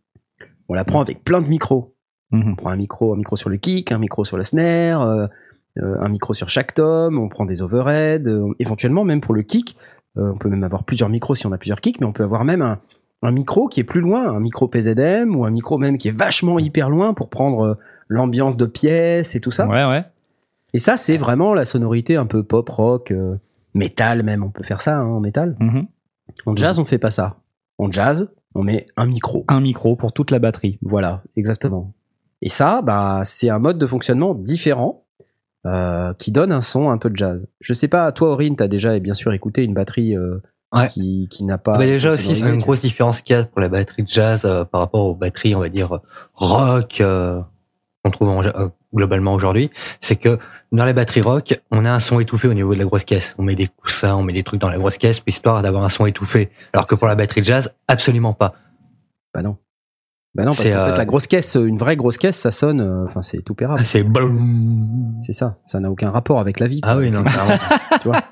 on 0.68 0.74
la 0.74 0.84
prend 0.84 1.00
avec 1.00 1.24
plein 1.24 1.40
de 1.40 1.48
micros. 1.48 1.94
Mhm. 2.30 2.52
On 2.52 2.54
prend 2.56 2.70
un 2.70 2.76
micro, 2.76 3.12
un 3.12 3.16
micro 3.16 3.36
sur 3.36 3.48
le 3.50 3.56
kick, 3.56 3.90
un 3.92 3.98
micro 3.98 4.24
sur 4.24 4.36
le 4.36 4.42
snare, 4.44 5.02
euh, 5.02 5.26
euh, 5.78 5.96
un 6.00 6.08
micro 6.08 6.34
sur 6.34 6.48
chaque 6.48 6.74
tome, 6.74 7.18
on 7.18 7.28
prend 7.28 7.46
des 7.46 7.62
overheads, 7.62 8.26
euh, 8.28 8.52
éventuellement 8.58 9.04
même 9.04 9.20
pour 9.20 9.34
le 9.34 9.42
kick, 9.42 9.76
on 10.16 10.36
peut 10.36 10.50
même 10.50 10.62
avoir 10.62 10.84
plusieurs 10.84 11.08
micros 11.08 11.34
si 11.34 11.46
on 11.46 11.52
a 11.52 11.58
plusieurs 11.58 11.80
kicks, 11.80 11.98
mais 11.98 12.06
on 12.06 12.12
peut 12.12 12.22
avoir 12.24 12.44
même 12.44 12.60
un, 12.60 12.80
un 13.22 13.30
micro 13.30 13.66
qui 13.68 13.80
est 13.80 13.84
plus 13.84 14.02
loin, 14.02 14.28
un 14.30 14.40
micro 14.40 14.68
PZM 14.68 15.34
ou 15.34 15.46
un 15.46 15.50
micro 15.50 15.78
même 15.78 15.96
qui 15.96 16.08
est 16.08 16.16
vachement 16.16 16.58
hyper 16.58 16.90
loin 16.90 17.14
pour 17.14 17.30
prendre 17.30 17.78
l'ambiance 18.08 18.58
de 18.58 18.66
pièce 18.66 19.34
et 19.34 19.40
tout 19.40 19.52
ça. 19.52 19.66
Ouais, 19.66 19.86
ouais. 19.86 20.04
Et 20.74 20.78
ça, 20.78 20.96
c'est 20.96 21.16
vraiment 21.16 21.54
la 21.54 21.64
sonorité 21.64 22.16
un 22.16 22.26
peu 22.26 22.42
pop 22.42 22.68
rock. 22.68 23.10
euh, 23.10 23.36
métal 23.74 24.22
même, 24.22 24.44
on 24.44 24.50
peut 24.50 24.64
faire 24.64 24.80
ça 24.80 24.98
hein, 24.98 25.04
en 25.06 25.20
métal. 25.20 25.56
Mhm. 25.60 25.86
En 26.46 26.56
jazz, 26.56 26.78
on 26.78 26.84
fait 26.84 26.98
pas 26.98 27.10
ça. 27.10 27.36
En 27.78 27.90
jazz, 27.90 28.30
on 28.54 28.62
met 28.62 28.86
un 28.96 29.06
micro. 29.06 29.44
Un 29.48 29.60
micro 29.60 29.96
pour 29.96 30.12
toute 30.12 30.30
la 30.30 30.38
batterie. 30.38 30.78
Voilà, 30.82 31.22
exactement. 31.36 31.92
Et 32.42 32.48
ça, 32.48 32.82
bah, 32.82 33.22
c'est 33.24 33.48
un 33.48 33.58
mode 33.58 33.78
de 33.78 33.86
fonctionnement 33.86 34.34
différent 34.34 35.04
euh, 35.66 36.12
qui 36.14 36.32
donne 36.32 36.52
un 36.52 36.60
son 36.60 36.90
un 36.90 36.98
peu 36.98 37.08
de 37.08 37.16
jazz. 37.16 37.46
Je 37.60 37.72
sais 37.72 37.88
pas, 37.88 38.10
toi, 38.12 38.30
Aurine, 38.32 38.56
t'as 38.56 38.68
déjà 38.68 38.98
bien 38.98 39.14
sûr 39.14 39.32
écouté 39.32 39.62
une 39.64 39.74
batterie 39.74 40.16
euh, 40.16 40.40
Ouais. 40.74 40.88
qui, 40.88 41.28
qui 41.30 41.44
n'a 41.44 41.58
pas. 41.58 41.72
Bah, 41.76 41.84
déjà 41.84 42.12
aussi, 42.14 42.34
c'est 42.34 42.48
une 42.48 42.60
grosse 42.60 42.80
différence 42.80 43.20
qu'il 43.20 43.36
y 43.36 43.38
a 43.38 43.44
pour 43.44 43.60
la 43.60 43.68
batterie 43.68 44.04
de 44.04 44.08
jazz 44.08 44.44
euh, 44.46 44.64
par 44.64 44.80
rapport 44.80 45.04
aux 45.04 45.14
batteries, 45.14 45.54
on 45.54 45.60
va 45.60 45.68
dire, 45.68 46.00
rock 46.34 47.00
euh, 47.02 47.40
qu'on 48.02 48.10
trouve 48.10 48.28
en- 48.30 48.42
euh, 48.42 48.68
globalement 48.94 49.34
aujourd'hui. 49.34 49.70
C'est 50.00 50.16
que 50.16 50.38
dans 50.72 50.84
les 50.84 50.92
batteries 50.92 51.20
rock, 51.22 51.60
on 51.70 51.84
a 51.84 51.90
un 51.90 51.98
son 52.00 52.20
étouffé 52.20 52.48
au 52.48 52.54
niveau 52.54 52.72
de 52.74 52.78
la 52.78 52.84
grosse 52.84 53.04
caisse. 53.04 53.34
On 53.38 53.42
met 53.42 53.54
des 53.54 53.68
coussins, 53.68 54.14
on 54.16 54.22
met 54.22 54.32
des 54.32 54.42
trucs 54.42 54.60
dans 54.60 54.70
la 54.70 54.78
grosse 54.78 54.98
caisse, 54.98 55.22
histoire 55.26 55.62
d'avoir 55.62 55.84
un 55.84 55.88
son 55.88 56.06
étouffé. 56.06 56.50
Alors 56.72 56.86
que 56.86 56.94
pour 56.94 57.08
la 57.08 57.14
batterie 57.14 57.44
jazz, 57.44 57.72
absolument 57.88 58.32
pas. 58.34 58.54
Bah 59.34 59.42
non. 59.42 59.56
Bah 60.34 60.44
non, 60.44 60.50
parce 60.50 60.62
C'est, 60.62 60.70
qu'en 60.70 60.86
fait, 60.86 60.92
euh, 60.92 60.96
la 60.96 61.04
grosse 61.04 61.26
caisse, 61.26 61.56
une 61.60 61.76
vraie 61.76 61.94
grosse 61.96 62.16
caisse, 62.16 62.36
ça 62.38 62.50
sonne. 62.50 62.80
euh, 62.80 63.04
Enfin, 63.04 63.20
c'est 63.20 63.42
tout 63.42 63.54
pérable. 63.54 63.80
Ah, 63.82 63.84
c'est. 63.84 64.02
C'est 65.20 65.32
ça. 65.34 65.58
Ça 65.66 65.78
n'a 65.78 65.90
aucun 65.90 66.10
rapport 66.10 66.40
avec 66.40 66.58
la 66.58 66.68
vie. 66.68 66.80
Ah 66.82 66.92
quoi, 66.94 67.02
oui, 67.02 67.10
non, 67.10 67.22
tu 68.00 68.08
vois? 68.08 68.22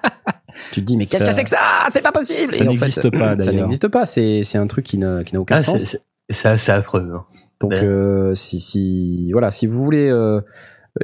Tu 0.72 0.80
te 0.80 0.86
dis, 0.86 0.96
mais 0.96 1.04
qu'est-ce 1.06 1.24
Ça- 1.24 1.30
que 1.30 1.36
c'est 1.36 1.44
que 1.44 1.50
ça? 1.50 1.58
C'est 1.90 2.02
pas 2.02 2.12
possible 2.12 2.52
ça 2.54 2.64
n'existe 2.64 3.10
pas, 3.10 3.30
Ça 3.30 3.36
d'ailleurs. 3.36 3.54
n'existe 3.54 3.88
pas. 3.88 4.06
C'est 4.06 4.42
c'est 4.44 4.56
un 4.58 4.66
truc 4.66 4.86
qui 4.86 4.96
n'a 4.98 5.24
qui 5.24 5.34
n'a 5.34 5.40
aucun 5.42 5.56
Ah, 5.56 5.62
sens. 5.62 5.82
c'est 5.82 6.02
c'est 6.30 6.48
assez 6.48 6.72
affreux. 6.72 7.12
hein. 7.14 7.24
Donc, 7.60 7.72
euh, 7.74 8.34
si, 8.34 8.58
si, 8.58 9.30
voilà, 9.32 9.50
si 9.50 9.66
vous 9.66 9.82
voulez 9.84 10.08
euh, 10.10 10.40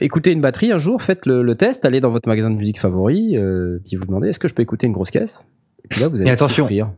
écouter 0.01 0.33
une 0.33 0.41
batterie 0.41 0.73
un 0.73 0.79
jour, 0.79 1.03
faites 1.03 1.27
le, 1.27 1.43
le 1.43 1.55
test, 1.55 1.85
allez 1.85 2.01
dans 2.01 2.11
votre 2.11 2.29
magasin 2.29 2.51
de 2.51 2.57
musique 2.57 2.81
favori, 2.81 3.37
euh, 3.37 3.79
puis 3.85 3.97
vous 3.97 4.07
demandez 4.07 4.29
est-ce 4.29 4.39
que 4.39 4.49
je 4.49 4.55
peux 4.55 4.63
écouter 4.63 4.87
une 4.87 4.95
grosse 4.95 5.11
caisse? 5.11 5.47
Et 5.85 5.89
puis 5.89 6.01
là, 6.01 6.09
vous 6.09 6.21
allez 6.21 6.31
attention. 6.31 6.65
souffrir. 6.65 6.91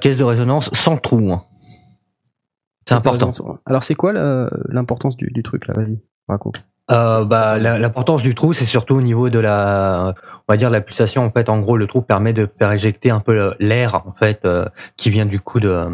Caisse 0.00 0.18
de 0.18 0.24
résonance 0.24 0.70
sans 0.74 0.96
trou. 0.96 1.32
hein. 1.32 1.42
C'est 2.86 2.94
de 2.94 3.00
important. 3.00 3.58
Alors, 3.66 3.82
c'est 3.82 3.94
quoi 3.94 4.12
l'importance 4.68 5.16
du, 5.16 5.26
du 5.32 5.42
truc 5.42 5.66
là? 5.66 5.74
Vas-y, 5.74 5.98
raconte. 6.28 6.62
Bah, 6.88 7.58
l'importance 7.58 8.22
du 8.22 8.34
trou, 8.34 8.52
c'est 8.52 8.64
surtout 8.66 8.94
au 8.94 9.02
niveau 9.02 9.30
de 9.30 9.38
la, 9.38 10.14
on 10.46 10.52
va 10.52 10.56
dire, 10.56 10.68
la 10.70 10.80
pulsation. 10.82 11.24
En 11.24 11.30
fait, 11.30 11.48
en 11.48 11.58
gros, 11.60 11.76
le 11.76 11.86
trou 11.86 12.02
permet 12.02 12.32
de 12.32 12.46
faire 12.58 12.70
éjecter 12.70 13.10
un 13.10 13.20
peu 13.20 13.52
l'air, 13.58 13.94
en 14.06 14.12
fait, 14.12 14.46
qui 14.96 15.10
vient 15.10 15.26
du 15.26 15.40
coup 15.40 15.58
de, 15.58 15.86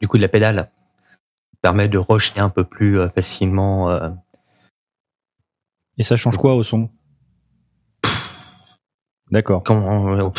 du 0.00 0.06
coup 0.08 0.16
de 0.16 0.22
la 0.22 0.28
pédale. 0.28 0.70
Permet 1.62 1.88
de 1.88 1.98
rejeter 1.98 2.40
un 2.40 2.50
peu 2.50 2.64
plus 2.64 2.98
euh, 2.98 3.08
facilement. 3.08 3.90
euh. 3.90 4.10
Et 5.98 6.02
ça 6.02 6.16
change 6.16 6.36
quoi 6.36 6.54
au 6.54 6.62
son? 6.62 6.88
D'accord. 9.30 9.62
Comment 9.64 10.14
euh. 10.14 10.30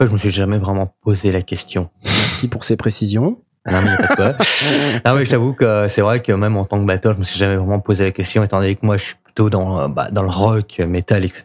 Je 0.00 0.12
me 0.12 0.18
suis 0.18 0.30
jamais 0.30 0.58
vraiment 0.58 0.94
posé 1.02 1.32
la 1.32 1.42
question. 1.42 1.90
Merci 2.04 2.48
pour 2.48 2.62
ces 2.62 2.76
précisions. 2.76 3.38
Non, 3.70 3.82
mais 3.82 3.96
pas 3.96 4.14
quoi. 4.14 4.34
ah 5.04 5.24
je 5.24 5.28
t'avoue 5.28 5.52
que 5.54 5.88
c'est 5.88 6.00
vrai 6.00 6.22
que 6.22 6.32
même 6.32 6.56
en 6.56 6.64
tant 6.64 6.80
que 6.80 6.86
batteur, 6.86 7.14
je 7.14 7.18
me 7.18 7.24
suis 7.24 7.38
jamais 7.38 7.56
vraiment 7.56 7.80
posé 7.80 8.04
la 8.04 8.12
question, 8.12 8.44
étant 8.44 8.60
donné 8.60 8.76
que 8.76 8.86
moi, 8.86 8.96
je 8.96 9.04
suis 9.04 9.16
plutôt 9.24 9.50
dans, 9.50 9.88
bah, 9.88 10.10
dans 10.10 10.22
le 10.22 10.30
rock, 10.30 10.78
métal, 10.78 11.24
etc. 11.24 11.44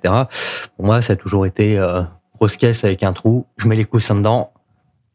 Pour 0.76 0.86
moi, 0.86 1.02
ça 1.02 1.14
a 1.14 1.16
toujours 1.16 1.46
été 1.46 1.80
euh, 1.80 2.04
grosse 2.36 2.58
caisse 2.58 2.84
avec 2.84 3.04
un 3.04 3.14
trou. 3.14 3.48
Je 3.58 3.68
mets 3.68 3.76
les 3.76 3.86
coussins 3.86 4.16
dedans, 4.16 4.54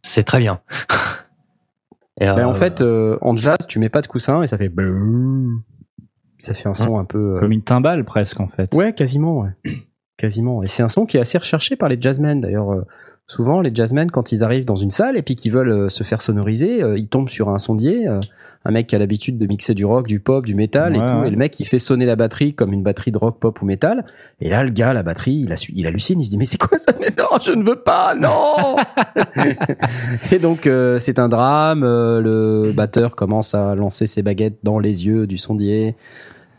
c'est 0.02 0.24
très 0.24 0.40
bien. 0.40 0.60
Et, 2.20 2.26
Ben, 2.26 2.46
en 2.46 2.50
euh, 2.52 2.54
fait, 2.54 2.80
euh, 2.80 3.16
en 3.20 3.36
jazz, 3.36 3.56
tu 3.68 3.78
mets 3.78 3.88
pas 3.88 4.00
de 4.02 4.06
coussin 4.06 4.42
et 4.42 4.46
ça 4.46 4.58
fait. 4.58 4.72
Ça 6.38 6.54
fait 6.54 6.68
un 6.68 6.74
son 6.74 6.98
un 6.98 7.04
peu. 7.04 7.36
euh, 7.36 7.40
Comme 7.40 7.52
une 7.52 7.62
timbale 7.62 8.04
presque 8.04 8.40
en 8.40 8.46
fait. 8.48 8.74
Ouais, 8.74 8.92
quasiment, 8.92 9.40
ouais. 9.40 9.50
Quasiment. 10.16 10.62
Et 10.62 10.68
c'est 10.68 10.82
un 10.82 10.88
son 10.88 11.06
qui 11.06 11.16
est 11.16 11.20
assez 11.20 11.38
recherché 11.38 11.76
par 11.76 11.88
les 11.88 12.00
jazzmen. 12.00 12.40
D'ailleurs, 12.40 12.84
souvent, 13.28 13.60
les 13.60 13.70
jazzmen, 13.72 14.10
quand 14.10 14.32
ils 14.32 14.42
arrivent 14.42 14.64
dans 14.64 14.76
une 14.76 14.90
salle 14.90 15.16
et 15.16 15.22
puis 15.22 15.36
qu'ils 15.36 15.52
veulent 15.52 15.70
euh, 15.70 15.88
se 15.88 16.02
faire 16.02 16.22
sonoriser, 16.22 16.82
euh, 16.82 16.98
ils 16.98 17.08
tombent 17.08 17.28
sur 17.28 17.50
un 17.50 17.58
sondier, 17.58 18.08
euh, 18.08 18.18
un 18.64 18.70
mec 18.70 18.86
qui 18.88 18.96
a 18.96 18.98
l'habitude 18.98 19.38
de 19.38 19.46
mixer 19.46 19.74
du 19.74 19.84
rock, 19.84 20.08
du 20.08 20.18
pop, 20.18 20.44
du 20.44 20.54
métal 20.54 20.96
et 20.96 20.98
tout. 20.98 21.12
ouais. 21.12 21.28
Et 21.28 21.30
le 21.30 21.36
mec, 21.36 21.60
il 21.60 21.64
fait 21.66 21.78
sonner 21.78 22.06
la 22.06 22.16
batterie 22.16 22.54
comme 22.54 22.72
une 22.72 22.82
batterie 22.82 23.12
de 23.12 23.18
rock, 23.18 23.38
pop 23.38 23.60
ou 23.62 23.66
métal. 23.66 24.04
Et 24.40 24.48
là, 24.48 24.64
le 24.64 24.70
gars, 24.70 24.92
la 24.94 25.02
batterie, 25.02 25.44
il, 25.44 25.52
a, 25.52 25.68
il 25.74 25.86
hallucine, 25.86 26.20
il 26.20 26.24
se 26.24 26.30
dit, 26.30 26.38
mais 26.38 26.46
c'est 26.46 26.60
quoi 26.60 26.78
ça? 26.78 26.92
Mais 27.00 27.12
non, 27.16 27.38
je 27.42 27.52
ne 27.52 27.62
veux 27.62 27.80
pas, 27.80 28.14
non 28.14 28.76
Et 30.32 30.38
donc, 30.38 30.66
euh, 30.66 30.98
c'est 30.98 31.18
un 31.18 31.28
drame. 31.28 31.82
le 31.82 32.72
batteur 32.74 33.14
commence 33.14 33.54
à 33.54 33.74
lancer 33.74 34.06
ses 34.06 34.22
baguettes 34.22 34.58
dans 34.62 34.78
les 34.78 35.06
yeux 35.06 35.26
du 35.26 35.38
sondier. 35.38 35.94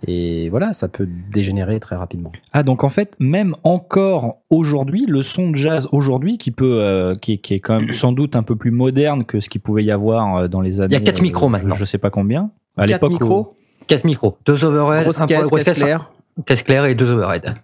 Et 0.08 0.48
voilà, 0.50 0.72
ça 0.74 0.88
peut 0.88 1.08
dégénérer 1.32 1.80
très 1.82 1.96
rapidement. 1.98 2.32
Ah 2.54 2.64
donc 2.64 2.84
en 2.86 2.90
fait 2.90 3.14
même 3.20 3.56
encore 3.64 4.38
aujourd'hui 4.50 5.06
le 5.08 5.22
son 5.24 5.52
de 5.52 5.58
jazz 5.58 5.90
aujourd'hui 5.92 6.38
qui 6.38 6.52
peut 6.52 6.80
euh, 6.82 7.16
qui, 7.16 7.34
est- 7.34 7.38
qui 7.40 7.54
est 7.56 7.60
quand 7.60 7.82
même 7.82 7.92
sans 7.94 8.12
doute 8.14 8.36
un 8.38 8.44
peu 8.44 8.56
plus 8.56 8.72
moderne 8.72 9.26
que 9.26 9.40
ce 9.42 9.50
qu'il 9.50 9.60
pouvait 9.62 9.84
y 9.84 9.92
avoir 9.92 10.38
euh, 10.38 10.48
dans 10.48 10.62
les 10.62 10.80
années. 10.80 10.96
Il 10.96 11.00
y 11.00 11.02
a 11.02 11.04
quatre 11.04 11.22
micros 11.22 11.48
je- 11.48 11.52
maintenant. 11.52 11.76
Je 11.76 11.84
sais 11.86 11.98
pas 11.98 12.10
combien. 12.10 12.52
À 12.78 12.86
Quatre 12.86 13.04
l'époque 13.04 13.10
où- 13.10 13.14
micros, 13.26 13.56
Quatre 13.88 14.04
micros, 14.06 14.38
deux 14.46 14.64
overheads, 14.64 15.04
grosse 15.04 15.20
un 15.22 15.26
caisse, 15.26 15.48
grosse 15.48 15.64
caisse 15.64 15.66
caisse, 15.78 15.84
claire. 15.84 16.12
caisse 16.46 16.64
claire 16.64 16.86
et 16.86 16.96
deux 16.96 17.12
overheads. 17.12 17.56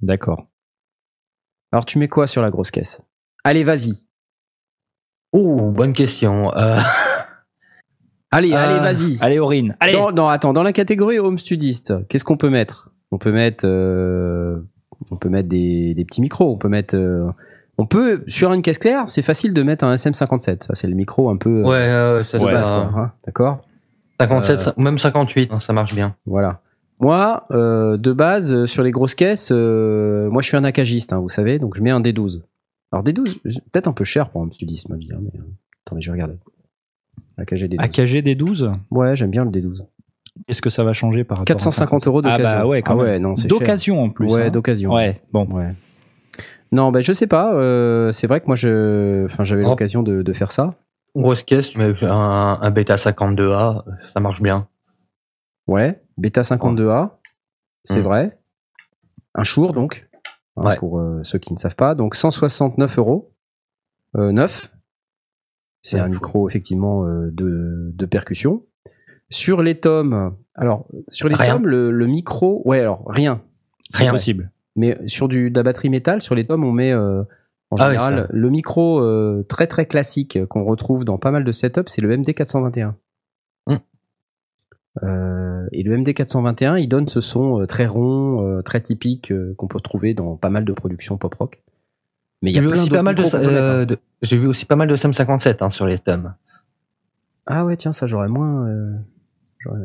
D'accord. 0.00 0.46
Alors 1.72 1.84
tu 1.86 1.98
mets 1.98 2.08
quoi 2.08 2.26
sur 2.26 2.42
la 2.42 2.50
grosse 2.50 2.70
caisse? 2.70 3.00
Allez, 3.42 3.64
vas-y. 3.64 3.92
Oh, 5.32 5.70
bonne 5.70 5.92
question. 5.92 6.54
Euh, 6.56 6.78
Allez, 8.34 8.52
Euh, 8.52 8.56
allez, 8.56 8.80
vas-y. 8.80 9.18
Allez 9.20 9.38
Aurine. 9.38 9.76
Allez. 9.80 9.92
Non, 9.94 10.10
non, 10.12 10.28
attends, 10.28 10.52
dans 10.52 10.62
la 10.62 10.72
catégorie 10.72 11.18
home 11.18 11.38
studiste, 11.38 11.94
qu'est-ce 12.08 12.24
qu'on 12.24 12.36
peut 12.36 12.50
mettre? 12.50 12.90
On 13.10 13.18
peut 13.18 13.32
mettre, 13.32 13.64
euh, 13.66 14.58
on 15.10 15.16
peut 15.16 15.28
mettre 15.28 15.48
des, 15.48 15.94
des 15.94 16.04
petits 16.04 16.20
micros. 16.20 16.52
On 16.52 16.56
peut 16.58 16.68
mettre, 16.68 16.96
euh, 16.96 17.26
on 17.78 17.86
peut 17.86 18.24
sur 18.28 18.52
une 18.52 18.62
caisse 18.62 18.78
claire, 18.78 19.04
c'est 19.08 19.22
facile 19.22 19.52
de 19.52 19.62
mettre 19.62 19.84
un 19.84 19.94
SM57. 19.94 20.64
Ça, 20.66 20.74
c'est 20.74 20.86
le 20.88 20.94
micro 20.94 21.30
un 21.30 21.36
peu 21.36 21.60
euh, 21.64 21.68
ouais, 21.68 21.74
euh, 21.76 22.24
ça 22.24 22.38
se 22.38 22.44
base, 22.44 22.52
passe, 22.54 22.68
quoi, 22.70 23.00
hein, 23.02 23.12
D'accord? 23.26 23.60
57, 24.20 24.78
même 24.78 24.96
58, 24.98 25.50
hein, 25.52 25.58
ça 25.58 25.72
marche 25.72 25.94
bien. 25.94 26.14
Voilà. 26.26 26.60
Moi, 27.00 27.46
euh, 27.50 27.96
de 27.96 28.12
base, 28.12 28.64
sur 28.66 28.82
les 28.84 28.92
grosses 28.92 29.14
caisses, 29.16 29.50
euh, 29.52 30.30
moi, 30.30 30.40
je 30.42 30.46
suis 30.48 30.56
un 30.56 30.64
acagiste, 30.64 31.12
hein, 31.12 31.18
vous 31.18 31.28
savez, 31.28 31.58
donc 31.58 31.76
je 31.76 31.82
mets 31.82 31.90
un 31.90 32.00
D12. 32.00 32.42
Alors 32.92 33.04
D12, 33.04 33.40
peut-être 33.72 33.88
un 33.88 33.92
peu 33.92 34.04
cher 34.04 34.30
pour 34.30 34.42
un 34.42 34.50
studiste, 34.52 34.88
ma 34.88 34.96
vie. 34.96 35.08
hein, 35.12 35.18
mais, 35.20 35.40
attendez, 35.84 36.00
je 36.02 36.10
vais 36.10 36.12
regarder. 36.12 36.34
AKG 37.38 37.68
D12. 37.68 37.80
AKG 37.80 38.22
des 38.22 38.34
12. 38.34 38.72
Ouais, 38.90 39.16
j'aime 39.16 39.30
bien 39.30 39.44
le 39.44 39.50
D12. 39.50 39.84
Qu'est-ce 40.46 40.62
que 40.62 40.70
ça 40.70 40.82
va 40.84 40.92
changer 40.92 41.22
par 41.24 41.38
rapport 41.38 41.52
à 41.52 41.54
450 41.54 42.06
euros 42.08 42.18
Ah 42.24 42.36
d'occasion. 42.36 42.58
bah 42.58 42.66
ouais, 42.66 42.82
quand 42.82 42.92
Ah 42.94 42.96
même. 42.96 43.04
ouais, 43.06 43.18
non, 43.18 43.36
c'est 43.36 43.42
cher. 43.42 43.48
D'occasion 43.58 44.02
en 44.02 44.10
plus. 44.10 44.32
Ouais, 44.32 44.46
hein. 44.46 44.50
d'occasion. 44.50 44.92
Ouais, 44.92 45.20
bon. 45.32 45.46
Ouais. 45.46 45.74
Non, 46.72 46.90
ben 46.90 47.00
je 47.02 47.12
sais 47.12 47.28
pas. 47.28 47.54
euh, 47.54 48.10
c'est 48.12 48.26
vrai 48.26 48.40
que 48.40 48.46
moi, 48.46 48.56
je, 48.56 49.26
enfin, 49.26 49.44
j'avais 49.44 49.64
Oh. 49.64 49.68
l'occasion 49.68 50.02
de, 50.02 50.22
de 50.22 50.32
faire 50.32 50.50
ça. 50.50 50.74
Grosse 51.14 51.44
caisse, 51.44 51.76
mets 51.76 51.94
un, 52.02 52.58
un 52.60 52.70
bêta 52.72 52.96
52A, 52.96 53.84
ça 54.12 54.18
marche 54.18 54.42
bien. 54.42 54.66
Ouais. 55.68 56.02
Beta 56.18 56.40
52A, 56.42 57.10
c'est 57.84 58.00
vrai. 58.00 58.36
Un 59.36 59.44
Shure 59.44 59.72
donc, 59.72 60.08
hein, 60.56 60.62
Ouais. 60.66 60.76
pour 60.76 60.98
euh, 60.98 61.20
ceux 61.22 61.38
qui 61.38 61.52
ne 61.52 61.58
savent 61.58 61.76
pas. 61.76 61.94
Donc 61.94 62.16
169 62.16 62.98
euros, 62.98 63.32
euh, 64.16 64.32
neuf. 64.32 64.73
C'est 65.84 66.00
un 66.00 66.08
micro 66.08 66.48
effectivement 66.48 67.04
euh, 67.06 67.30
de, 67.30 67.92
de 67.94 68.06
percussion. 68.06 68.64
Sur 69.30 69.62
les 69.62 69.78
tomes, 69.78 70.34
alors 70.54 70.86
sur 71.08 71.28
les 71.28 71.34
Rien. 71.34 71.54
tomes, 71.56 71.66
le, 71.66 71.90
le 71.90 72.06
micro, 72.06 72.62
ouais, 72.64 72.80
alors 72.80 73.04
rien. 73.06 73.42
C'est 73.90 74.04
Rien. 74.04 74.12
possible. 74.12 74.50
Mais 74.76 74.98
sur 75.06 75.28
du, 75.28 75.50
de 75.50 75.56
la 75.56 75.62
batterie 75.62 75.90
métal, 75.90 76.22
sur 76.22 76.34
les 76.34 76.46
tomes, 76.46 76.64
on 76.64 76.72
met 76.72 76.90
euh, 76.92 77.22
en 77.70 77.76
Ah 77.76 77.88
général 77.90 78.26
le 78.30 78.50
micro 78.50 79.00
euh, 79.00 79.44
très 79.48 79.66
très 79.66 79.86
classique 79.86 80.44
qu'on 80.46 80.64
retrouve 80.64 81.04
dans 81.04 81.18
pas 81.18 81.30
mal 81.30 81.44
de 81.44 81.52
setups, 81.52 81.82
c'est 81.86 82.00
le 82.02 82.16
MD421. 82.16 82.94
Hmm. 83.66 83.76
Euh, 85.02 85.66
et 85.72 85.82
le 85.82 85.96
MD421, 85.98 86.80
il 86.80 86.88
donne 86.88 87.08
ce 87.08 87.20
son 87.20 87.64
très 87.66 87.86
rond, 87.86 88.62
très 88.64 88.80
typique 88.80 89.32
qu'on 89.56 89.66
peut 89.68 89.78
retrouver 89.78 90.14
dans 90.14 90.36
pas 90.36 90.50
mal 90.50 90.64
de 90.64 90.72
productions 90.72 91.18
pop 91.18 91.34
rock. 91.34 91.62
Mais 92.44 92.50
il 92.50 92.52
y 92.52 92.54
J'ai 92.56 92.60
a 92.60 92.62
vu 92.62 92.72
aussi 92.72 92.90
pas 92.90 93.02
mal 93.02 93.14
de, 93.14 93.22
peut 93.22 93.24
mettre, 93.24 93.36
hein. 93.36 93.50
euh, 93.52 93.84
de- 93.86 93.98
j'ai 94.22 94.36
vu 94.36 94.46
aussi 94.46 94.66
pas 94.66 94.76
mal 94.76 94.86
de 94.88 94.94
SM57 94.96 95.56
hein, 95.64 95.70
sur 95.70 95.86
les 95.86 95.98
tomes. 95.98 96.34
Ah 97.46 97.64
ouais, 97.64 97.76
tiens, 97.76 97.92
ça 97.92 98.06
j'aurais 98.06 98.28
moins, 98.28 98.66
euh, 98.68 98.92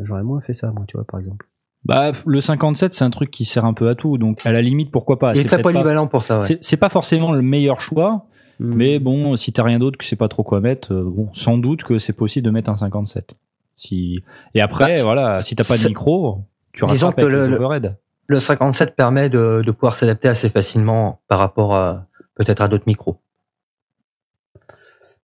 j'aurais, 0.03 0.23
moins 0.23 0.41
fait 0.41 0.53
ça, 0.53 0.71
moi, 0.71 0.83
tu 0.87 0.97
vois, 0.97 1.05
par 1.05 1.19
exemple. 1.19 1.47
Bah 1.85 2.11
le 2.25 2.41
57 2.41 2.93
c'est 2.93 3.05
un 3.05 3.09
truc 3.09 3.31
qui 3.31 3.45
sert 3.45 3.63
un 3.63 3.73
peu 3.73 3.87
à 3.87 3.95
tout 3.95 4.17
donc 4.17 4.45
à 4.45 4.51
la 4.51 4.61
limite 4.61 4.91
pourquoi 4.91 5.17
pas. 5.17 5.31
Il 5.33 5.37
est 5.39 5.41
C'est 5.43 5.47
très 5.47 5.57
pas- 5.57 5.63
polyvalent 5.71 6.07
pour 6.07 6.23
ça. 6.25 6.41
Ouais. 6.41 6.57
C'est 6.59 6.75
pas 6.77 6.89
forcément 6.89 7.31
le 7.31 7.41
meilleur 7.41 7.79
choix, 7.79 8.25
Hmm. 8.59 8.73
mais 8.75 8.99
bon, 8.99 9.37
si 9.37 9.53
t'as 9.53 9.63
rien 9.63 9.79
d'autre 9.79 9.97
que 9.97 10.03
c'est 10.03 10.17
pas 10.17 10.27
trop 10.27 10.43
quoi 10.43 10.59
mettre, 10.59 10.93
euh, 10.93 11.03
bon, 11.09 11.29
sans 11.33 11.57
doute 11.57 11.83
que 11.83 11.97
c'est 11.97 12.11
possible 12.11 12.45
de 12.45 12.51
mettre 12.51 12.69
un 12.69 12.75
57. 12.75 13.31
Si 13.77 14.21
et 14.53 14.59
après, 14.59 14.97
Bah, 14.97 15.03
voilà, 15.03 15.39
si 15.39 15.55
t'as 15.55 15.63
pas 15.63 15.77
de 15.77 15.87
micro, 15.87 16.43
tu 16.73 16.83
Disons 16.85 17.07
rattrapes 17.07 17.23
le- 17.25 17.43
les 17.43 17.47
le- 17.47 17.55
overheads. 17.61 17.95
Le 18.27 18.37
57 18.39 18.95
permet 18.97 19.29
de, 19.29 19.63
de 19.65 19.71
pouvoir 19.71 19.93
s'adapter 19.93 20.27
assez 20.27 20.49
facilement 20.49 21.21
par 21.29 21.39
rapport 21.39 21.73
à 21.73 22.05
peut-être 22.39 22.61
à 22.61 22.67
d'autres 22.67 22.85
micros. 22.87 23.17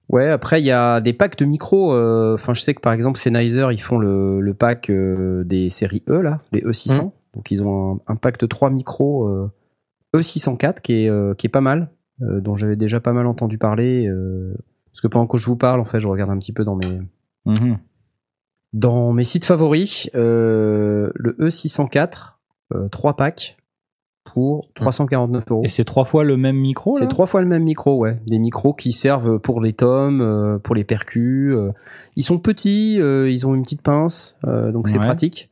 Ouais, 0.09 0.29
après 0.29 0.61
il 0.61 0.65
y 0.65 0.71
a 0.71 1.01
des 1.01 1.13
packs 1.13 1.37
de 1.37 1.45
micros. 1.45 1.93
euh, 1.93 2.35
Enfin, 2.35 2.53
je 2.53 2.61
sais 2.61 2.73
que 2.75 2.81
par 2.81 2.93
exemple 2.93 3.17
Sennheiser, 3.17 3.67
ils 3.71 3.81
font 3.81 3.97
le, 3.97 4.39
le 4.39 4.53
pack 4.53 4.89
euh, 4.89 5.43
des 5.43 5.69
séries 5.71 6.03
E 6.09 6.21
là, 6.21 6.41
les 6.51 6.61
E600. 6.61 7.05
Mhm. 7.05 7.11
Donc 7.33 7.51
ils 7.51 7.63
ont 7.63 7.95
un, 8.07 8.13
un 8.13 8.15
pack 8.15 8.37
de 8.39 8.45
trois 8.45 8.69
micros 8.69 9.27
euh, 9.27 9.51
E604 10.15 10.81
qui 10.81 11.05
est, 11.05 11.37
qui 11.37 11.47
est 11.47 11.49
pas 11.49 11.61
mal, 11.61 11.89
dont 12.19 12.55
j'avais 12.55 12.75
déjà 12.75 12.99
pas 12.99 13.13
mal 13.13 13.25
entendu 13.27 13.57
parler. 13.57 14.09
parce 14.91 15.01
que 15.01 15.07
pendant 15.07 15.27
que 15.27 15.37
je 15.37 15.45
vous 15.47 15.57
parle, 15.57 15.79
en 15.81 15.85
fait, 15.85 15.99
je 15.99 16.07
regarde 16.07 16.29
un 16.31 16.37
petit 16.37 16.53
peu 16.53 16.63
dans 16.63 16.75
mes, 16.75 17.01
Mhm. 17.45 17.77
dans 18.73 19.11
mes 19.11 19.23
sites 19.25 19.45
favoris. 19.45 20.09
le 20.13 21.11
E604, 21.39 22.37
3 22.91 23.15
packs 23.15 23.57
pour 24.33 24.67
349 24.75 25.43
euros. 25.51 25.61
Et 25.63 25.67
c'est 25.69 25.83
trois 25.85 26.03
fois 26.05 26.23
le 26.23 26.35
même 26.37 26.57
micro 26.57 26.93
C'est 26.97 27.07
trois 27.07 27.25
fois 27.25 27.41
le 27.41 27.47
même 27.47 27.63
micro, 27.63 27.97
ouais. 27.97 28.17
Des 28.27 28.39
micros 28.39 28.73
qui 28.73 28.91
servent 28.93 29.39
pour 29.39 29.61
les 29.61 29.73
tomes, 29.73 30.21
euh, 30.21 30.57
pour 30.57 30.75
les 30.75 30.83
percus. 30.83 31.53
euh. 31.55 31.71
Ils 32.17 32.23
sont 32.23 32.37
petits, 32.39 32.97
euh, 32.99 33.29
ils 33.29 33.45
ont 33.47 33.55
une 33.55 33.63
petite 33.63 33.81
pince, 33.81 34.37
euh, 34.47 34.71
donc 34.71 34.87
c'est 34.89 34.97
Ouais. 34.99 35.05
pratique. 35.05 35.49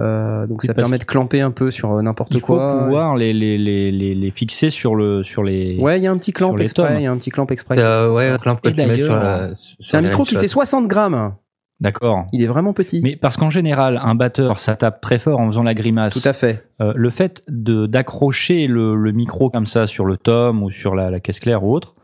Euh, 0.00 0.46
donc 0.46 0.62
Oui, 0.62 0.66
ça 0.66 0.74
permet 0.74 0.98
de 0.98 1.04
clamper 1.04 1.40
un 1.40 1.50
peu 1.50 1.72
sur 1.72 2.00
n'importe 2.02 2.30
Il 2.32 2.38
faut 2.40 2.54
quoi. 2.54 2.78
pouvoir 2.84 3.16
les, 3.16 3.32
les, 3.32 3.58
les, 3.58 3.90
les, 3.90 4.14
les 4.14 4.30
fixer 4.30 4.70
sur, 4.70 4.94
le, 4.94 5.24
sur 5.24 5.42
les. 5.42 5.76
Ouais, 5.80 5.98
il 5.98 6.04
y 6.04 6.06
a 6.06 6.12
un 6.12 6.18
petit 6.18 6.32
clamp 6.32 6.56
exprès. 6.58 6.96
Il 6.98 7.02
y 7.02 7.06
a 7.06 7.10
un 7.10 7.16
petit 7.18 7.30
clamp 7.30 7.46
exprès. 7.48 7.76
Euh, 7.80 8.12
ouais, 8.12 8.28
un 8.28 8.38
clamp 8.38 8.56
que 8.56 8.68
Et 8.68 8.74
tu 8.74 8.76
mets 8.78 8.96
sur 8.96 9.08
d'ailleurs, 9.08 9.20
la. 9.48 9.50
C'est 9.80 9.96
un 9.96 10.02
micro 10.02 10.22
qui 10.22 10.36
fait 10.36 10.46
60 10.46 10.86
grammes. 10.86 11.32
D'accord. 11.80 12.26
Il 12.32 12.42
est 12.42 12.46
vraiment 12.46 12.72
petit. 12.72 13.00
Mais 13.04 13.14
parce 13.14 13.36
qu'en 13.36 13.50
général, 13.50 14.00
un 14.02 14.16
batteur, 14.16 14.58
ça 14.58 14.74
tape 14.74 15.00
très 15.00 15.18
fort 15.20 15.38
en 15.38 15.46
faisant 15.46 15.62
la 15.62 15.74
grimace. 15.74 16.20
Tout 16.20 16.28
à 16.28 16.32
fait. 16.32 16.64
Euh, 16.80 16.92
le 16.96 17.10
fait 17.10 17.44
de 17.48 17.86
d'accrocher 17.86 18.66
le, 18.66 18.96
le 18.96 19.12
micro 19.12 19.48
comme 19.48 19.66
ça 19.66 19.86
sur 19.86 20.04
le 20.04 20.16
tome 20.16 20.62
ou 20.62 20.70
sur 20.70 20.96
la, 20.96 21.10
la 21.10 21.20
caisse 21.20 21.38
claire 21.38 21.62
ou 21.62 21.72
autre, 21.72 21.94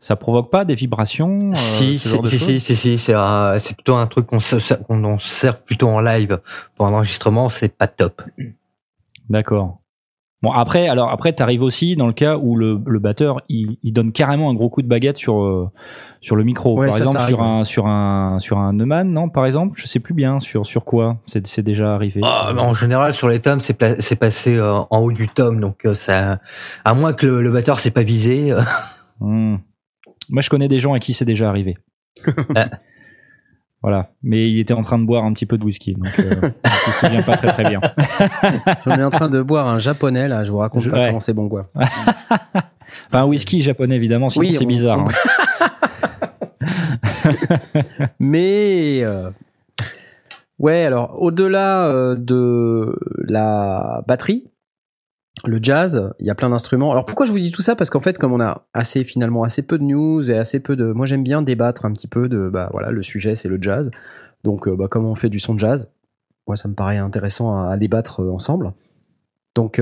ça 0.00 0.16
provoque 0.16 0.50
pas 0.50 0.64
des 0.64 0.74
vibrations 0.74 1.38
euh, 1.40 1.54
Si, 1.54 1.98
ce 1.98 2.08
si, 2.08 2.14
genre 2.14 2.22
de 2.22 2.28
si, 2.28 2.38
si, 2.38 2.60
si, 2.60 2.74
si, 2.76 2.98
c'est 2.98 3.74
plutôt 3.74 3.94
un 3.94 4.06
truc 4.08 4.26
qu'on 4.26 4.38
en 5.04 5.18
sert 5.18 5.60
plutôt 5.62 5.88
en 5.88 6.00
live. 6.00 6.40
Pour 6.74 6.86
un 6.86 6.92
enregistrement, 6.92 7.50
c'est 7.50 7.76
pas 7.76 7.86
top. 7.86 8.22
D'accord. 9.28 9.78
Bon 10.42 10.52
après, 10.52 10.88
alors 10.88 11.10
après, 11.10 11.34
t'arrives 11.34 11.62
aussi 11.62 11.96
dans 11.96 12.06
le 12.06 12.14
cas 12.14 12.38
où 12.38 12.56
le, 12.56 12.80
le 12.86 12.98
batteur 12.98 13.42
il, 13.50 13.76
il 13.82 13.92
donne 13.92 14.10
carrément 14.10 14.48
un 14.48 14.54
gros 14.54 14.70
coup 14.70 14.80
de 14.80 14.88
baguette 14.88 15.18
sur 15.18 15.42
euh, 15.42 15.70
sur 16.20 16.36
le 16.36 16.44
micro. 16.44 16.78
Ouais, 16.78 16.88
par 16.88 16.96
ça, 16.96 17.00
exemple 17.04 17.18
ça 17.20 17.26
sur 17.26 17.42
un 17.42 17.64
sur 17.64 17.86
un 17.86 18.38
sur 18.38 18.58
un 18.58 18.72
Neumann, 18.72 19.10
non 19.10 19.28
Par 19.28 19.46
exemple, 19.46 19.78
je 19.80 19.86
sais 19.86 20.00
plus 20.00 20.14
bien 20.14 20.38
sur 20.40 20.66
sur 20.66 20.84
quoi. 20.84 21.18
C'est 21.26 21.46
c'est 21.46 21.62
déjà 21.62 21.94
arrivé. 21.94 22.20
Ah, 22.22 22.52
mais 22.54 22.60
en 22.60 22.74
général, 22.74 23.12
sur 23.14 23.28
les 23.28 23.40
tomes, 23.40 23.60
c'est 23.60 23.74
pla- 23.74 23.96
passé 24.18 24.56
euh, 24.56 24.80
en 24.90 24.98
haut 24.98 25.12
du 25.12 25.28
tome, 25.28 25.60
donc 25.60 25.86
euh, 25.86 25.94
ça, 25.94 26.38
à 26.84 26.94
moins 26.94 27.12
que 27.14 27.26
le, 27.26 27.42
le 27.42 27.50
batteur 27.50 27.80
s'est 27.80 27.90
pas 27.90 28.02
visé. 28.02 28.52
euh, 28.52 28.60
Hmm. 29.22 29.56
Moi, 30.30 30.40
je 30.42 30.48
connais 30.48 30.68
des 30.68 30.78
gens 30.78 30.94
à 30.94 30.98
qui 31.00 31.12
c'est 31.12 31.24
déjà 31.26 31.48
arrivé. 31.48 31.76
Ah. 32.56 32.66
voilà. 33.82 34.10
Mais 34.22 34.50
il 34.50 34.58
était 34.58 34.74
en 34.74 34.82
train 34.82 34.98
de 34.98 35.04
boire 35.04 35.24
un 35.24 35.32
petit 35.32 35.46
peu 35.46 35.56
de 35.58 35.64
whisky, 35.64 35.94
donc 35.94 36.18
euh, 36.18 36.30
je 36.64 36.86
me 36.88 36.92
souviens 36.92 37.22
pas 37.22 37.36
très 37.36 37.48
très 37.48 37.64
bien. 37.68 37.80
On 38.86 38.92
est 38.92 39.04
en 39.04 39.10
train 39.10 39.28
de 39.28 39.40
boire 39.42 39.66
un 39.66 39.78
japonais 39.78 40.28
là. 40.28 40.44
Je 40.44 40.50
vous 40.52 40.58
raconte 40.58 40.82
Je- 40.82 40.90
pas 40.90 40.98
ouais. 40.98 41.06
comment 41.08 41.20
c'est 41.20 41.32
bon 41.34 41.48
quoi. 41.48 41.70
Enfin, 41.74 42.62
un 43.12 43.26
whisky 43.26 43.60
japonais 43.62 43.96
évidemment, 43.96 44.28
sinon 44.28 44.46
Oui, 44.46 44.52
c'est 44.54 44.64
bizarre. 44.66 44.98
on- 45.04 45.08
hein. 45.08 45.70
Mais 48.20 49.02
euh, 49.02 49.30
ouais, 50.58 50.84
alors 50.84 51.20
au-delà 51.20 51.86
euh, 51.86 52.14
de 52.16 52.98
la 53.26 54.04
batterie, 54.06 54.46
le 55.44 55.58
jazz, 55.62 56.12
il 56.18 56.26
y 56.26 56.30
a 56.30 56.34
plein 56.34 56.50
d'instruments. 56.50 56.90
Alors 56.90 57.06
pourquoi 57.06 57.24
je 57.24 57.32
vous 57.32 57.38
dis 57.38 57.52
tout 57.52 57.62
ça? 57.62 57.76
Parce 57.76 57.88
qu'en 57.88 58.00
fait, 58.00 58.18
comme 58.18 58.32
on 58.32 58.40
a 58.40 58.66
assez 58.74 59.04
finalement 59.04 59.42
assez 59.42 59.62
peu 59.62 59.78
de 59.78 59.84
news 59.84 60.30
et 60.30 60.36
assez 60.36 60.60
peu 60.60 60.76
de, 60.76 60.92
moi 60.92 61.06
j'aime 61.06 61.22
bien 61.22 61.42
débattre 61.42 61.84
un 61.84 61.92
petit 61.92 62.08
peu 62.08 62.28
de, 62.28 62.48
bah 62.48 62.68
voilà, 62.72 62.90
le 62.90 63.02
sujet 63.02 63.36
c'est 63.36 63.48
le 63.48 63.58
jazz. 63.60 63.90
Donc 64.44 64.68
euh, 64.68 64.76
bah, 64.76 64.88
comme 64.88 65.06
on 65.06 65.14
fait 65.14 65.30
du 65.30 65.40
son 65.40 65.54
de 65.54 65.60
jazz, 65.60 65.90
moi 66.46 66.56
ça 66.56 66.68
me 66.68 66.74
paraît 66.74 66.98
intéressant 66.98 67.56
à, 67.56 67.70
à 67.70 67.76
débattre 67.76 68.20
ensemble. 68.20 68.74
Donc 69.54 69.80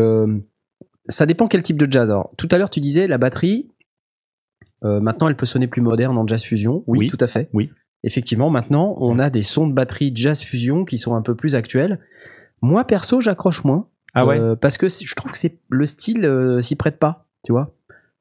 ça 1.09 1.27
dépend 1.27 1.47
quel 1.47 1.63
type 1.63 1.79
de 1.79 1.91
jazz. 1.91 2.11
Alors 2.11 2.31
tout 2.37 2.49
à 2.51 2.59
l'heure 2.59 2.71
tu 2.71 2.81
disais 2.81 3.07
la 3.07 3.19
batterie. 3.19 3.69
Euh, 4.85 5.01
maintenant, 5.01 5.29
elle 5.29 5.37
peut 5.37 5.47
sonner 5.47 5.67
plus 5.67 5.83
moderne 5.83 6.17
en 6.19 6.27
jazz 6.27 6.43
fusion. 6.43 6.83
Oui, 6.87 6.99
Oui. 6.99 7.09
tout 7.09 7.19
à 7.21 7.27
fait. 7.27 7.49
Oui. 7.53 7.71
Effectivement, 8.05 8.49
maintenant, 8.51 8.95
on 9.01 9.19
a 9.19 9.29
des 9.31 9.43
sons 9.43 9.67
de 9.67 9.73
batterie 9.73 10.13
jazz 10.15 10.41
fusion 10.41 10.85
qui 10.85 10.99
sont 10.99 11.15
un 11.15 11.23
peu 11.23 11.35
plus 11.35 11.55
actuels. 11.57 11.99
Moi, 12.63 12.85
perso, 12.85 13.21
j'accroche 13.21 13.65
moins. 13.65 13.87
Ah 14.15 14.25
ouais. 14.25 14.39
Euh, 14.39 14.55
parce 14.57 14.79
que 14.79 14.87
je 14.89 15.15
trouve 15.15 15.33
que 15.33 15.39
c'est 15.39 15.59
le 15.69 15.85
style 15.87 16.25
euh, 16.25 16.61
s'y 16.61 16.77
prête 16.77 16.99
pas, 16.99 17.27
tu 17.45 17.53
vois. 17.53 17.75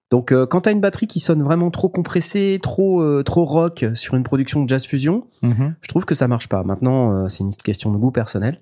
Donc, 0.09 0.31
euh, 0.31 0.45
quand 0.45 0.61
t'as 0.61 0.71
une 0.71 0.79
batterie 0.81 1.07
qui 1.07 1.19
sonne 1.19 1.43
vraiment 1.43 1.69
trop 1.69 1.89
compressée, 1.89 2.59
trop 2.63 3.01
euh, 3.01 3.23
trop 3.23 3.43
rock 3.43 3.85
sur 3.93 4.15
une 4.15 4.23
production 4.23 4.63
de 4.63 4.69
jazz 4.69 4.85
fusion, 4.85 5.25
Mhm. 5.43 5.75
je 5.81 5.87
trouve 5.89 6.05
que 6.05 6.15
ça 6.15 6.27
marche 6.27 6.47
pas. 6.49 6.63
Maintenant, 6.63 7.11
euh, 7.13 7.27
c'est 7.27 7.43
une 7.43 7.51
question 7.51 7.91
de 7.91 7.97
goût 7.97 8.11
personnel. 8.11 8.61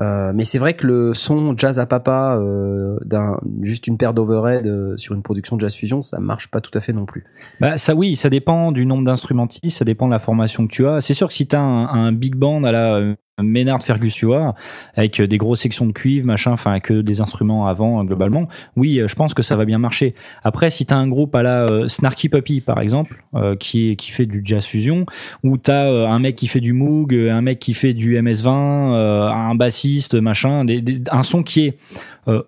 Euh, 0.00 0.32
mais 0.34 0.44
c'est 0.44 0.58
vrai 0.58 0.74
que 0.74 0.86
le 0.86 1.12
son 1.12 1.54
jazz 1.56 1.78
à 1.78 1.84
papa 1.84 2.36
euh, 2.38 2.96
d'un 3.04 3.38
juste 3.60 3.86
une 3.86 3.98
paire 3.98 4.14
d'overhead 4.14 4.66
euh, 4.66 4.96
sur 4.96 5.14
une 5.14 5.22
production 5.22 5.56
de 5.56 5.60
jazz 5.60 5.74
fusion, 5.74 6.00
ça 6.00 6.18
marche 6.18 6.48
pas 6.48 6.62
tout 6.62 6.70
à 6.76 6.80
fait 6.80 6.94
non 6.94 7.04
plus. 7.04 7.24
Bah, 7.60 7.76
ça 7.76 7.94
oui, 7.94 8.16
ça 8.16 8.30
dépend 8.30 8.72
du 8.72 8.86
nombre 8.86 9.04
d'instrumentistes, 9.04 9.76
ça 9.76 9.84
dépend 9.84 10.06
de 10.06 10.12
la 10.12 10.18
formation 10.18 10.66
que 10.66 10.72
tu 10.72 10.86
as. 10.86 11.02
C'est 11.02 11.14
sûr 11.14 11.28
que 11.28 11.34
si 11.34 11.46
tu 11.46 11.56
as 11.56 11.60
un, 11.60 11.88
un 11.88 12.12
big 12.12 12.36
band 12.36 12.64
à 12.64 12.72
la 12.72 13.14
Maynard 13.40 13.82
Fergus, 13.82 14.14
tu 14.14 14.26
vois, 14.26 14.54
avec 14.94 15.22
des 15.22 15.38
grosses 15.38 15.60
sections 15.60 15.86
de 15.86 15.92
cuivre, 15.92 16.26
machin, 16.26 16.52
enfin 16.52 16.80
que 16.80 17.00
des 17.00 17.22
instruments 17.22 17.66
avant 17.66 18.00
euh, 18.00 18.04
globalement, 18.04 18.46
oui, 18.76 18.98
euh, 18.98 19.08
je 19.08 19.14
pense 19.14 19.32
que 19.32 19.42
ça 19.42 19.56
va 19.56 19.64
bien 19.64 19.78
marcher. 19.78 20.14
Après, 20.44 20.68
si 20.68 20.84
tu 20.84 20.92
as 20.92 20.98
un 20.98 21.08
groupe 21.08 21.34
à 21.34 21.42
la 21.42 21.64
euh, 21.64 21.88
Snarky 21.88 22.28
Puppy 22.28 22.60
par 22.60 22.80
exemple, 22.80 23.24
qui 23.58 23.96
fait 23.98 24.26
du 24.26 24.42
jazz 24.44 24.66
fusion, 24.66 25.06
ou 25.42 25.56
tu 25.56 25.70
as 25.70 25.88
un 25.88 26.18
mec 26.18 26.36
qui 26.36 26.46
fait 26.46 26.60
du 26.60 26.74
Moog, 26.74 27.14
un 27.14 27.40
mec 27.40 27.58
qui 27.58 27.72
fait 27.72 27.94
du 27.94 28.16
MS20, 28.20 28.48
euh, 28.48 29.28
un 29.28 29.54
bassiste, 29.54 30.14
machin, 30.14 30.66
un 31.10 31.22
son 31.22 31.42
qui 31.42 31.66
est 31.66 31.78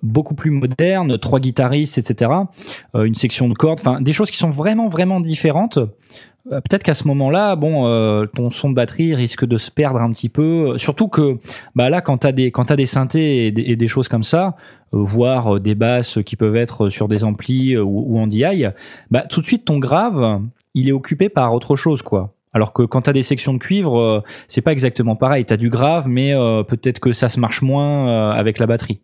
beaucoup 0.02 0.34
plus 0.34 0.50
moderne, 0.50 1.18
trois 1.18 1.40
guitaristes, 1.40 1.98
etc. 1.98 2.30
une 2.94 3.14
section 3.14 3.48
de 3.48 3.54
cordes, 3.54 3.80
enfin 3.80 4.00
des 4.00 4.12
choses 4.12 4.30
qui 4.30 4.36
sont 4.36 4.50
vraiment 4.50 4.88
vraiment 4.88 5.20
différentes. 5.20 5.78
Euh, 6.52 6.60
Peut-être 6.60 6.82
qu'à 6.82 6.94
ce 6.94 7.06
moment-là, 7.08 7.56
bon, 7.56 7.86
euh, 7.86 8.26
ton 8.26 8.50
son 8.50 8.68
de 8.70 8.74
batterie 8.74 9.14
risque 9.14 9.44
de 9.46 9.56
se 9.56 9.70
perdre 9.70 10.00
un 10.00 10.10
petit 10.10 10.28
peu. 10.28 10.76
Surtout 10.76 11.08
que, 11.08 11.38
bah 11.74 11.88
là, 11.90 12.00
quand 12.02 12.18
t'as 12.18 12.32
des 12.32 12.50
quand 12.50 12.66
t'as 12.66 12.76
des 12.76 12.86
synthés 12.86 13.46
et 13.46 13.50
des, 13.50 13.62
et 13.62 13.76
des 13.76 13.88
choses 13.88 14.08
comme 14.08 14.24
ça, 14.24 14.54
euh, 14.92 14.98
voire 15.02 15.56
euh, 15.56 15.60
des 15.60 15.74
basses 15.74 16.18
qui 16.26 16.36
peuvent 16.36 16.56
être 16.56 16.90
sur 16.90 17.08
des 17.08 17.24
amplis 17.24 17.74
euh, 17.74 17.82
ou, 17.82 18.14
ou 18.14 18.18
en 18.18 18.26
DI, 18.26 18.64
bah 19.10 19.22
tout 19.28 19.40
de 19.40 19.46
suite 19.46 19.64
ton 19.64 19.78
grave, 19.78 20.40
il 20.74 20.88
est 20.88 20.92
occupé 20.92 21.28
par 21.28 21.54
autre 21.54 21.76
chose, 21.76 22.02
quoi. 22.02 22.34
Alors 22.52 22.72
que 22.72 22.82
quand 22.82 23.02
t'as 23.02 23.12
des 23.12 23.22
sections 23.24 23.52
de 23.54 23.58
cuivre, 23.58 23.98
euh, 23.98 24.20
c'est 24.46 24.60
pas 24.60 24.72
exactement 24.72 25.16
pareil. 25.16 25.44
T'as 25.44 25.56
du 25.56 25.70
grave, 25.70 26.08
mais 26.08 26.34
euh, 26.34 26.62
peut-être 26.62 27.00
que 27.00 27.12
ça 27.12 27.28
se 27.28 27.40
marche 27.40 27.62
moins 27.62 28.08
euh, 28.08 28.30
avec 28.32 28.58
la 28.58 28.66
batterie. 28.66 29.00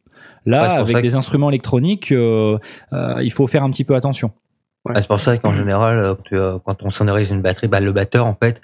Là, 0.46 0.62
Ouais, 0.68 0.74
avec 0.79 0.96
que- 0.96 1.00
des 1.03 1.16
instruments 1.16 1.48
électroniques, 1.50 2.12
euh, 2.12 2.59
euh, 2.92 3.14
il 3.22 3.33
faut 3.33 3.46
faire 3.46 3.64
un 3.64 3.70
petit 3.70 3.85
peu 3.85 3.94
attention. 3.96 4.31
Ah, 4.88 5.01
c'est 5.01 5.07
pour 5.09 5.21
ça 5.21 5.37
qu'en 5.38 5.55
général, 5.55 5.99
euh, 5.99 6.14
euh, 6.33 6.59
quand 6.64 6.83
on 6.83 6.90
sonorise 6.90 7.31
une 7.31 7.43
batterie, 7.43 7.69
bah, 7.69 7.81
le 7.81 7.93
batteur, 7.93 8.27
en 8.27 8.35
fait, 8.35 8.61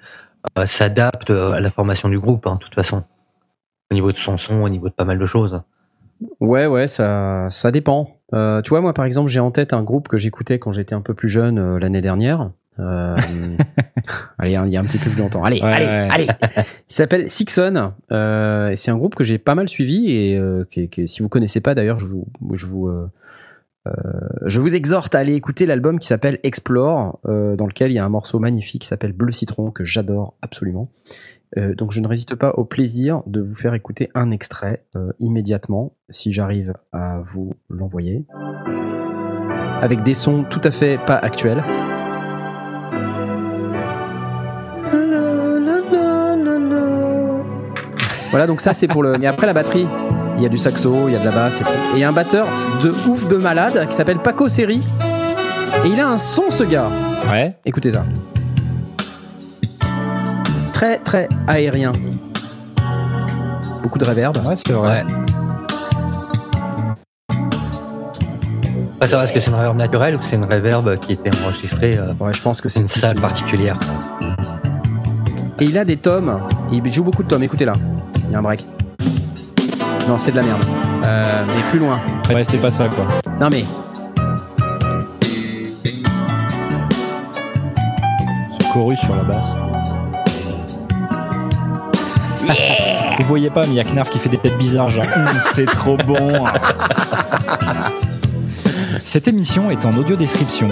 euh, 0.58 0.64
s'adapte 0.66 1.30
à 1.30 1.60
la 1.60 1.70
formation 1.70 2.08
du 2.08 2.18
groupe, 2.18 2.46
hein, 2.46 2.54
de 2.54 2.64
toute 2.64 2.74
façon. 2.74 3.04
Au 3.90 3.94
niveau 3.94 4.10
de 4.12 4.16
son 4.16 4.36
son, 4.36 4.62
au 4.62 4.68
niveau 4.68 4.88
de 4.88 4.94
pas 4.94 5.04
mal 5.04 5.18
de 5.18 5.26
choses. 5.26 5.62
Ouais, 6.40 6.66
ouais, 6.66 6.88
ça, 6.88 7.46
ça 7.50 7.70
dépend. 7.70 8.08
Euh, 8.34 8.62
tu 8.62 8.70
vois, 8.70 8.80
moi, 8.80 8.94
par 8.94 9.04
exemple, 9.04 9.28
j'ai 9.30 9.40
en 9.40 9.50
tête 9.50 9.72
un 9.74 9.82
groupe 9.82 10.08
que 10.08 10.16
j'écoutais 10.16 10.58
quand 10.58 10.72
j'étais 10.72 10.94
un 10.94 11.02
peu 11.02 11.12
plus 11.14 11.28
jeune 11.28 11.58
euh, 11.58 11.78
l'année 11.78 12.00
dernière. 12.00 12.50
Euh, 12.78 13.16
allez, 14.38 14.56
hein, 14.56 14.64
il 14.66 14.72
y 14.72 14.76
a 14.76 14.80
un 14.80 14.84
petit 14.84 14.98
peu 14.98 15.10
plus 15.10 15.20
longtemps. 15.20 15.44
Allez, 15.44 15.60
Ouais, 15.60 15.72
allez, 15.72 15.86
ouais. 15.86 16.08
allez. 16.10 16.26
Il 16.88 16.94
s'appelle 16.94 17.28
Sixon. 17.28 17.92
Euh, 18.12 18.72
c'est 18.76 18.90
un 18.90 18.96
groupe 18.96 19.14
que 19.14 19.24
j'ai 19.24 19.38
pas 19.38 19.54
mal 19.54 19.68
suivi 19.68 20.10
et 20.10 20.36
euh, 20.36 20.64
qui, 20.70 20.88
qui- 20.88 21.06
si 21.06 21.22
vous 21.22 21.28
connaissez 21.28 21.60
pas, 21.60 21.74
d'ailleurs, 21.74 22.00
je 22.00 22.06
vous, 22.06 22.26
je 22.54 22.66
vous, 22.66 22.88
je 24.46 24.60
vous 24.60 24.74
exhorte 24.74 25.14
à 25.14 25.18
aller 25.18 25.34
écouter 25.34 25.66
l'album 25.66 25.98
qui 25.98 26.06
s'appelle 26.06 26.38
Explore, 26.42 27.18
euh, 27.26 27.56
dans 27.56 27.66
lequel 27.66 27.90
il 27.90 27.94
y 27.94 27.98
a 27.98 28.04
un 28.04 28.08
morceau 28.08 28.38
magnifique 28.38 28.82
qui 28.82 28.88
s'appelle 28.88 29.12
Bleu 29.12 29.32
Citron 29.32 29.70
que 29.70 29.84
j'adore 29.84 30.34
absolument. 30.42 30.88
Euh, 31.56 31.74
donc 31.74 31.92
je 31.92 32.00
ne 32.00 32.08
résiste 32.08 32.34
pas 32.34 32.50
au 32.52 32.64
plaisir 32.64 33.22
de 33.26 33.40
vous 33.40 33.54
faire 33.54 33.74
écouter 33.74 34.10
un 34.14 34.30
extrait 34.30 34.84
euh, 34.96 35.12
immédiatement, 35.20 35.92
si 36.10 36.32
j'arrive 36.32 36.74
à 36.92 37.22
vous 37.24 37.54
l'envoyer, 37.68 38.24
avec 39.80 40.02
des 40.02 40.14
sons 40.14 40.44
tout 40.48 40.60
à 40.64 40.70
fait 40.70 40.98
pas 41.06 41.16
actuels. 41.16 41.62
Voilà, 48.30 48.46
donc 48.46 48.60
ça 48.60 48.74
c'est 48.74 48.88
pour 48.88 49.02
le. 49.02 49.14
Et 49.22 49.26
après 49.26 49.46
la 49.46 49.54
batterie, 49.54 49.86
il 50.36 50.42
y 50.42 50.46
a 50.46 50.48
du 50.48 50.58
saxo, 50.58 51.08
il 51.08 51.14
y 51.14 51.16
a 51.16 51.18
de 51.18 51.24
la 51.24 51.30
basse 51.30 51.60
et 51.60 51.64
tout. 51.64 51.70
Et 51.94 51.96
il 51.96 51.98
y 52.00 52.04
a 52.04 52.08
un 52.08 52.12
batteur 52.12 52.46
de 52.82 52.90
ouf 53.08 53.26
de 53.26 53.36
malade 53.36 53.86
qui 53.88 53.94
s'appelle 53.94 54.18
Paco 54.18 54.48
Seri. 54.48 54.82
Et 55.84 55.88
il 55.88 56.00
a 56.00 56.08
un 56.08 56.18
son 56.18 56.50
ce 56.50 56.62
gars. 56.62 56.90
Ouais. 57.30 57.56
Écoutez 57.64 57.90
ça. 57.90 58.04
Très 60.72 60.98
très 60.98 61.28
aérien. 61.46 61.92
Beaucoup 63.82 63.98
de 63.98 64.04
reverb. 64.04 64.36
Ouais, 64.46 64.56
c'est 64.56 64.72
vrai. 64.72 65.04
Ouais. 65.04 65.12
Pas 69.00 69.06
savoir 69.06 69.24
est-ce 69.24 69.32
que 69.32 69.40
c'est 69.40 69.50
une 69.50 69.56
reverb 69.56 69.76
naturelle 69.76 70.14
ou 70.16 70.18
que 70.18 70.24
c'est 70.24 70.36
une 70.36 70.44
reverb 70.44 70.98
qui 71.00 71.12
était 71.12 71.30
enregistrée 71.44 71.98
euh, 71.98 72.12
Ouais, 72.20 72.32
je 72.32 72.42
pense 72.42 72.60
que 72.60 72.68
c'est 72.68 72.80
une 72.80 72.88
salle 72.88 73.16
particulière? 73.16 73.78
Et 75.60 75.64
il 75.64 75.78
a 75.78 75.84
des 75.84 75.96
tomes. 75.96 76.40
Il 76.70 76.92
joue 76.92 77.04
beaucoup 77.04 77.22
de 77.22 77.28
tomes. 77.28 77.42
Écoutez 77.42 77.64
là. 77.64 77.72
Il 78.26 78.32
y 78.32 78.34
a 78.34 78.38
un 78.38 78.42
break. 78.42 78.64
Non, 80.08 80.16
c'était 80.18 80.32
de 80.32 80.36
la 80.36 80.42
merde. 80.42 80.64
Euh, 81.04 81.44
mais 81.46 81.62
plus 81.70 81.78
loin. 81.80 82.00
Ouais, 82.32 82.44
c'était 82.44 82.58
pas 82.58 82.70
ça, 82.70 82.86
quoi. 82.88 83.06
Non, 83.40 83.48
mais. 83.50 83.64
Ce 88.60 88.72
chorus 88.72 89.00
sur 89.00 89.16
la 89.16 89.22
basse. 89.24 89.54
Vous 93.18 93.24
voyez 93.24 93.50
pas, 93.50 93.62
mais 93.62 93.68
il 93.68 93.74
y 93.74 93.80
a 93.80 93.84
Knarf 93.84 94.10
qui 94.10 94.18
fait 94.18 94.28
des 94.28 94.38
têtes 94.38 94.58
bizarres, 94.58 94.90
genre 94.90 95.06
hum, 95.16 95.26
c'est 95.40 95.64
trop 95.66 95.96
bon. 95.96 96.44
Cette 99.02 99.26
émission 99.26 99.70
est 99.70 99.84
en 99.86 99.96
audio 99.96 100.14
description. 100.16 100.68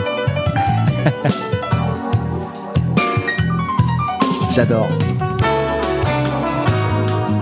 J'adore. 4.52 4.88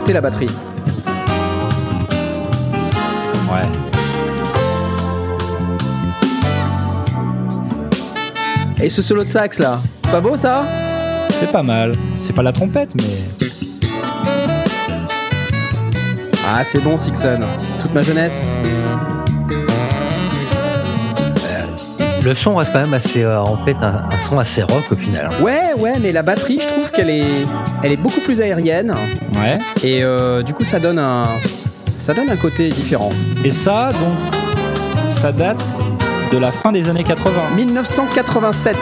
T'es 0.05 0.13
la 0.13 0.21
batterie. 0.21 0.49
Ouais. 3.53 3.69
Et 8.83 8.91
ce 8.91 9.03
solo 9.03 9.23
de 9.23 9.29
sax 9.29 9.59
là, 9.59 9.81
c'est 10.05 10.11
pas 10.11 10.21
beau 10.21 10.37
ça? 10.37 10.65
C'est 11.31 11.53
pas 11.53 11.63
mal. 11.63 11.95
C'est 12.21 12.33
pas 12.33 12.43
la 12.43 12.53
trompette, 12.53 12.95
mais 12.97 13.49
Ah, 16.55 16.65
c'est 16.65 16.81
bon 16.81 16.97
Sixon. 16.97 17.41
Toute 17.81 17.95
ma 17.95 18.03
jeunesse. 18.03 18.45
Le 22.25 22.35
son 22.35 22.55
reste 22.55 22.73
quand 22.73 22.81
même 22.81 22.95
assez, 22.95 23.25
euh, 23.25 23.41
en 23.41 23.57
fait, 23.65 23.77
un, 23.83 24.05
un 24.09 24.21
son 24.29 24.39
assez 24.39 24.63
rock 24.63 24.85
au 24.93 24.97
final. 24.97 25.31
Ouais, 25.43 25.73
ouais, 25.77 25.95
mais 26.01 26.13
la 26.13 26.23
batterie, 26.23 26.61
je 26.63 26.69
trouve 26.69 26.89
qu'elle 26.93 27.11
est, 27.11 27.25
elle 27.83 27.91
est 27.91 27.97
beaucoup 27.97 28.21
plus 28.21 28.41
aérienne 28.41 28.95
ouais. 29.35 29.59
et 29.83 30.05
euh, 30.05 30.45
du 30.45 30.55
coup, 30.55 30.65
ça 30.65 30.79
donne 30.79 31.01
un, 31.01 31.25
ça 32.03 32.15
donne 32.15 32.31
un 32.31 32.37
côté 32.37 32.69
différent. 32.69 33.11
Et 33.45 33.53
ça, 33.53 33.93
donc, 33.93 35.13
ça 35.13 35.31
date 35.31 35.63
de 36.33 36.37
la 36.37 36.51
fin 36.51 36.73
des 36.73 36.89
années 36.89 37.05
80. 37.05 37.31
1987. 37.55 38.77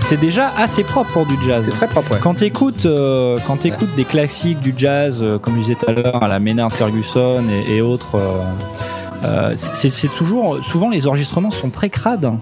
C'est 0.00 0.18
déjà 0.18 0.50
assez 0.56 0.84
propre 0.84 1.10
pour 1.10 1.26
du 1.26 1.34
jazz. 1.46 1.66
C'est 1.66 1.72
très 1.72 1.86
propre. 1.86 2.12
Ouais. 2.12 2.18
Quand 2.18 2.32
t'écoutes, 2.32 2.86
euh, 2.86 3.38
quand 3.46 3.58
t'écoutes 3.58 3.94
des 3.94 4.04
classiques 4.04 4.60
du 4.60 4.72
jazz, 4.74 5.18
euh, 5.20 5.38
comme 5.38 5.56
je 5.56 5.60
disais 5.60 5.74
tout 5.74 5.90
à 5.90 5.92
l'heure, 5.92 6.22
à 6.22 6.28
la 6.28 6.38
Maynard 6.38 6.72
Ferguson 6.72 7.44
et, 7.50 7.76
et 7.76 7.82
autres, 7.82 8.18
euh, 9.24 9.52
c'est 9.56 10.12
toujours, 10.14 10.64
souvent 10.64 10.88
les 10.88 11.06
enregistrements 11.06 11.50
sont 11.50 11.68
très 11.68 11.90
crades. 11.90 12.32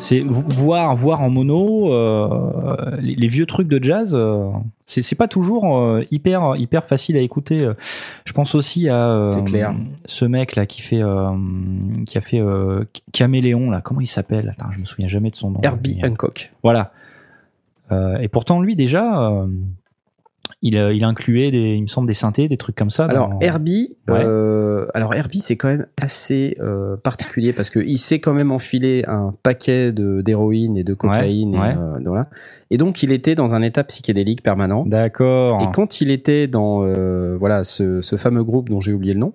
C'est 0.00 0.20
vo- 0.20 0.42
voir, 0.48 0.96
voir 0.96 1.20
en 1.20 1.28
mono 1.30 1.92
euh, 1.92 2.96
les, 3.00 3.14
les 3.14 3.28
vieux 3.28 3.44
trucs 3.46 3.68
de 3.68 3.82
jazz. 3.82 4.12
euh, 4.14 4.50
c'est 4.86 5.02
c'est 5.02 5.14
pas 5.14 5.28
toujours 5.28 5.76
euh, 5.78 6.02
hyper, 6.10 6.56
hyper 6.56 6.84
facile 6.86 7.16
à 7.16 7.20
écouter. 7.20 7.68
Je 8.24 8.32
pense 8.32 8.54
aussi 8.54 8.88
à 8.88 8.96
euh, 9.10 9.24
C'est 9.26 9.44
clair. 9.44 9.74
ce 10.06 10.24
mec 10.24 10.56
là 10.56 10.66
qui 10.66 10.80
fait, 10.82 11.02
euh, 11.02 11.30
qui 12.06 12.16
a 12.18 12.22
fait 12.22 12.40
euh, 12.40 12.84
Caméléon 13.12 13.70
là. 13.70 13.80
Comment 13.82 14.00
il 14.00 14.06
s'appelle? 14.06 14.48
Attends, 14.48 14.72
je 14.72 14.80
me 14.80 14.84
souviens 14.86 15.06
jamais 15.08 15.30
de 15.30 15.36
son 15.36 15.50
nom. 15.50 15.60
Herbie 15.62 16.00
Hancock. 16.02 16.50
voilà. 16.62 16.92
Euh, 17.92 18.18
et 18.18 18.28
pourtant, 18.28 18.60
lui, 18.62 18.76
déjà, 18.76 19.28
euh, 19.30 19.46
il, 20.62 20.76
euh, 20.76 20.92
il 20.92 21.04
incluait, 21.04 21.50
des, 21.50 21.74
il 21.74 21.82
me 21.82 21.86
semble, 21.86 22.06
des 22.06 22.12
synthés, 22.14 22.46
des 22.48 22.56
trucs 22.58 22.76
comme 22.76 22.90
ça. 22.90 23.06
Alors 23.06 23.30
dans- 23.30 23.38
Herbie, 23.40 23.96
Ouais. 24.08 24.20
euh, 24.22 24.86
alors 24.92 25.14
Herbie, 25.14 25.40
c'est 25.40 25.56
quand 25.56 25.68
même 25.68 25.86
assez 26.02 26.56
euh, 26.60 26.96
particulier 26.98 27.52
parce 27.52 27.70
que 27.70 27.78
il 27.80 27.96
s'est 27.98 28.18
quand 28.20 28.34
même 28.34 28.50
enfilé 28.52 29.04
un 29.06 29.34
paquet 29.42 29.92
de 29.92 30.20
d'héroïne 30.20 30.76
et 30.76 30.84
de 30.84 30.92
cocaïne. 30.94 31.56
Ouais, 31.58 31.70
et, 31.72 31.76
euh, 31.76 31.98
voilà. 32.04 32.28
et 32.70 32.76
donc 32.76 33.02
il 33.02 33.10
était 33.12 33.34
dans 33.34 33.54
un 33.54 33.62
état 33.62 33.84
psychédélique 33.84 34.42
permanent. 34.42 34.84
D'accord. 34.84 35.62
Et 35.62 35.72
quand 35.74 36.00
il 36.02 36.10
était 36.10 36.46
dans 36.46 36.84
euh, 36.84 37.36
voilà 37.38 37.64
ce, 37.64 38.00
ce 38.02 38.16
fameux 38.16 38.44
groupe 38.44 38.68
dont 38.68 38.80
j'ai 38.80 38.92
oublié 38.92 39.14
le 39.14 39.20
nom, 39.20 39.32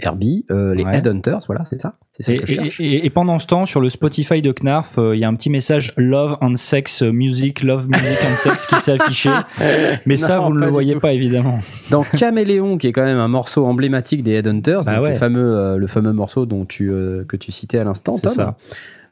Herbie, 0.00 0.44
euh, 0.50 0.74
les. 0.74 0.84
Headhunters, 0.84 1.40
voilà, 1.46 1.64
c'est 1.64 1.80
ça, 1.80 1.98
ça 2.24 2.32
Et, 2.32 2.38
que 2.38 2.46
je 2.46 2.52
et- 2.52 2.54
cherche. 2.56 2.80
et- 2.80 3.06
et 3.06 3.10
pendant 3.10 3.38
ce 3.38 3.46
temps, 3.46 3.64
sur 3.66 3.80
le 3.80 3.88
Spotify 3.88 4.42
de 4.42 4.52
Knarf, 4.52 4.98
euh, 4.98 5.14
il 5.14 5.20
y 5.20 5.24
a 5.24 5.28
un 5.28 5.34
petit 5.34 5.50
message 5.50 5.92
Love 5.96 6.36
and 6.40 6.56
Sex 6.56 7.02
Music, 7.02 7.62
Love 7.62 7.86
Music 7.88 8.18
and 8.30 8.36
Sex 8.36 8.66
qui 8.66 8.76
s'est 8.76 8.92
affiché. 9.00 9.30
Mais 10.06 10.16
ça, 10.16 10.40
vous 10.40 10.52
ne 10.54 10.58
le 10.60 10.66
voyez 10.68 10.94
tout. 10.94 11.00
pas, 11.00 11.12
évidemment. 11.12 11.58
Dans 11.90 12.02
Caméléon, 12.16 12.76
qui 12.78 12.88
est 12.88 12.92
quand 12.92 13.04
même 13.04 13.18
un 13.18 13.28
morceau 13.28 13.66
emblématique 13.66 14.22
des 14.22 14.32
Headhunters, 14.32 14.80
Bah 14.86 15.00
ouais. 15.00 15.10
le 15.10 15.14
fameux 15.16 15.56
euh, 15.56 15.76
le 15.76 15.86
fameux 15.86 16.12
morceau 16.12 16.44
dont 16.46 16.64
tu 16.64 16.90
euh, 16.90 17.24
que 17.24 17.36
tu 17.36 17.52
citais 17.52 17.78
à 17.78 17.84
l'instant, 17.84 18.16
C'est 18.16 18.22
Tom. 18.22 18.32
ça. 18.32 18.56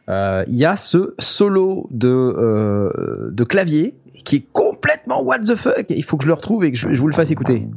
Euh, 0.08 0.44
Il 0.48 0.54
y 0.56 0.64
a 0.64 0.76
ce 0.76 1.14
solo 1.18 1.88
de 1.90 2.08
euh, 2.08 3.30
de 3.32 3.44
clavier 3.44 3.94
qui 4.24 4.36
est 4.36 4.46
complètement 4.52 5.22
what 5.22 5.38
the 5.40 5.54
fuck. 5.54 5.86
Il 5.90 6.02
faut 6.04 6.16
que 6.16 6.24
je 6.24 6.28
le 6.28 6.34
retrouve 6.34 6.64
et 6.64 6.72
que 6.72 6.78
je, 6.78 6.88
je 6.92 7.00
vous 7.00 7.06
le 7.08 7.14
fasse 7.14 7.30
écouter. 7.30 7.68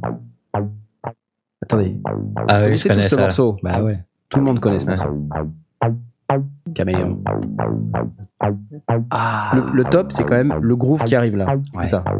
Attendez, 1.62 1.94
Ah 2.04 2.12
vous 2.14 2.70
oui, 2.70 2.78
je 2.78 2.84
connaissez 2.84 2.88
tous 2.88 2.94
connais 2.94 3.02
ce 3.04 3.16
ça. 3.16 3.22
morceau? 3.22 3.56
Bah 3.62 3.82
ouais. 3.82 3.98
Tout 4.30 4.38
le 4.38 4.44
monde 4.44 4.60
connaît 4.60 4.78
ce 4.78 4.86
morceau. 4.86 5.28
Caméléon. 6.74 7.18
Ah. 9.10 9.50
Le, 9.54 9.62
le 9.72 9.84
top, 9.84 10.12
c'est 10.12 10.22
quand 10.24 10.36
même 10.36 10.54
le 10.60 10.76
groove 10.76 11.02
qui 11.04 11.16
arrive 11.16 11.36
là. 11.36 11.56
Ouais. 11.74 11.88
Ça. 11.88 12.04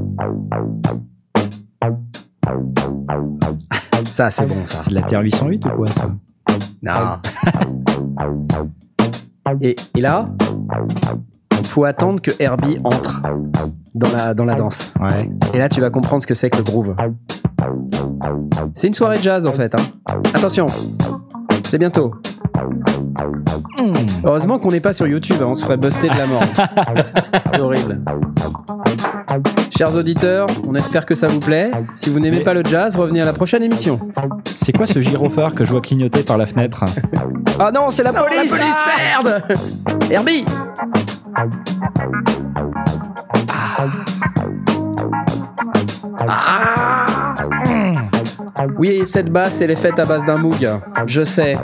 Ça, 4.05 4.31
c'est 4.31 4.47
bon, 4.47 4.67
ça. 4.67 4.79
C'est 4.81 4.91
de 4.91 4.95
la 4.97 5.03
Terre 5.03 5.21
808 5.21 5.67
ou 5.67 5.69
quoi, 5.71 5.87
ça 5.89 6.11
Non. 6.83 7.19
Et, 9.63 9.75
et 9.97 10.01
là, 10.01 10.29
il 11.59 11.67
faut 11.67 11.85
attendre 11.85 12.21
que 12.21 12.31
Herbie 12.39 12.79
entre 12.85 13.21
dans 13.95 14.11
la, 14.13 14.33
dans 14.35 14.45
la 14.45 14.55
danse. 14.55 14.93
Ouais. 15.01 15.29
Et 15.55 15.59
là, 15.59 15.69
tu 15.69 15.81
vas 15.81 15.91
comprendre 15.91 16.23
ce 16.23 16.27
que 16.27 16.35
c'est 16.35 16.51
que 16.51 16.59
le 16.59 16.63
groove. 16.63 16.95
C'est 18.75 18.87
une 18.89 18.95
soirée 18.95 19.19
jazz, 19.21 19.47
en 19.47 19.53
fait. 19.53 19.75
hein. 19.75 19.83
Attention, 20.35 20.67
c'est 21.71 21.79
bientôt. 21.79 22.13
Mmh. 23.79 23.93
Heureusement 24.25 24.59
qu'on 24.59 24.71
n'est 24.71 24.81
pas 24.81 24.93
sur 24.93 25.07
YouTube, 25.07 25.37
hein, 25.41 25.47
on 25.51 25.55
se 25.55 25.63
ferait 25.63 25.77
buster 25.77 26.09
de 26.09 26.19
la 26.19 26.27
mort. 26.27 26.43
c'est 27.55 27.61
horrible. 27.61 28.01
Chers 29.79 29.95
auditeurs, 29.95 30.49
on 30.67 30.75
espère 30.75 31.07
que 31.07 31.15
ça 31.15 31.29
vous 31.29 31.39
plaît. 31.39 31.71
Si 31.95 32.11
vous 32.11 32.19
n'aimez 32.19 32.39
Mais- 32.39 32.43
pas 32.45 32.55
le 32.55 32.65
jazz, 32.65 32.97
revenez 32.97 33.21
à 33.21 33.25
la 33.25 33.33
prochaine 33.33 33.63
émission. 33.63 34.01
C'est 34.45 34.73
quoi 34.73 34.87
ce 34.89 35.01
gyrophare 35.01 35.55
que 35.55 35.65
je 35.65 35.71
vois 35.71 35.81
clignoter 35.81 36.25
par 36.25 36.39
la 36.39 36.47
fenêtre 36.47 36.85
Ah 37.61 37.71
non, 37.73 37.91
c'est 37.91 38.03
la 38.03 38.13
police, 38.13 38.53
merde 38.53 39.43
Herbie 40.11 40.45
Ah. 46.19 47.35
Oui, 48.79 49.03
cette 49.05 49.31
basse, 49.31 49.61
elle 49.61 49.71
est 49.71 49.77
faite 49.77 49.99
à 49.99 50.05
base 50.05 50.25
d'un 50.25 50.37
moog. 50.39 50.69
Je 51.07 51.23
sais. 51.23 51.57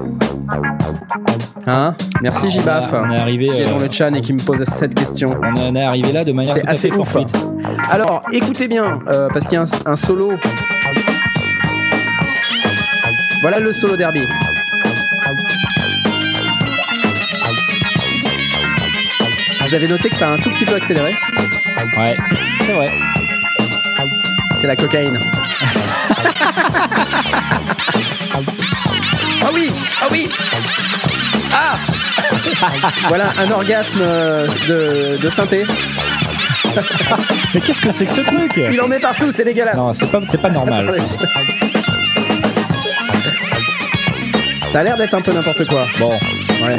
Hein? 1.67 1.95
Merci 2.23 2.49
Gibaf, 2.49 2.93
On 2.93 3.11
est 3.11 3.21
arrivé, 3.21 3.47
qui 3.47 3.61
est 3.63 3.65
dans 3.65 3.81
euh, 3.81 3.87
le 3.87 3.91
chan 3.91 4.15
et 4.15 4.21
qui 4.21 4.33
me 4.33 4.39
pose 4.39 4.63
cette 4.65 4.95
question. 4.95 5.37
on 5.43 5.61
en 5.61 5.75
est 5.75 5.83
arrivé 5.83 6.13
là 6.13 6.25
de 6.25 6.33
manière 6.33 6.57
à 6.65 6.71
assez 6.71 6.91
fait 6.91 6.97
ouf. 6.97 7.09
fortuite. 7.09 7.37
Alors, 7.91 8.23
écoutez 8.33 8.69
bien, 8.69 9.01
euh, 9.13 9.29
parce 9.33 9.47
qu'il 9.47 9.55
y 9.55 9.57
a 9.57 9.63
un, 9.63 9.91
un 9.93 9.97
solo. 9.97 10.33
Voilà 13.43 13.59
le 13.59 13.73
solo 13.73 13.97
derby. 13.97 14.21
Vous 19.67 19.75
avez 19.75 19.89
noté 19.89 20.09
que 20.09 20.15
ça 20.17 20.29
a 20.29 20.33
un 20.33 20.37
tout 20.39 20.51
petit 20.51 20.65
peu 20.65 20.75
accéléré? 20.77 21.13
Ouais, 21.99 22.17
c'est 22.61 22.73
vrai. 22.73 22.89
C'est 24.55 24.67
la 24.69 24.77
cocaïne. 24.77 25.19
Ah 29.43 29.51
oui 29.53 29.71
Ah 30.03 30.07
oui 30.11 30.29
Ah 31.53 31.79
Voilà 33.09 33.33
un 33.39 33.51
orgasme 33.51 34.01
euh, 34.01 34.47
de, 34.69 35.17
de 35.21 35.29
synthé. 35.31 35.65
Mais 37.55 37.61
qu'est-ce 37.61 37.81
que 37.81 37.91
c'est 37.91 38.07
que 38.07 38.13
ce 38.13 38.21
truc? 38.23 38.53
Il 38.71 38.81
en 38.81 38.89
met 38.89 38.99
partout, 38.99 39.31
c'est 39.31 39.45
dégueulasse. 39.45 39.77
Non, 39.77 39.93
c'est 39.93 40.11
pas, 40.11 40.21
c'est 40.29 40.41
pas 40.41 40.51
normal. 40.51 40.93
ça. 44.67 44.81
A 44.81 44.83
l'air 44.83 44.97
d'être 44.99 45.15
un 45.15 45.23
peu 45.23 45.33
n'importe 45.33 45.65
quoi. 45.67 45.85
Bon, 45.99 46.11
Ouais. 46.63 46.77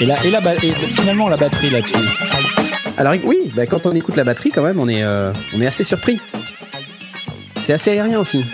et, 0.00 0.06
là, 0.06 0.14
et, 0.24 0.30
la, 0.30 0.40
ba- 0.40 0.54
et 0.62 0.72
finalement 0.94 1.28
la 1.28 1.36
batterie 1.36 1.70
là-dessus? 1.70 1.94
Alors 2.98 3.14
oui, 3.24 3.36
bah, 3.54 3.66
quand 3.66 3.84
on 3.86 3.92
écoute 3.92 4.16
la 4.16 4.24
batterie, 4.24 4.50
quand 4.50 4.62
même, 4.62 4.80
on 4.80 4.88
est, 4.88 5.02
euh, 5.04 5.32
on 5.56 5.60
est 5.60 5.66
assez 5.66 5.84
surpris. 5.84 6.20
C'est 7.66 7.72
assez 7.72 7.90
aérien 7.90 8.20
aussi. 8.20 8.44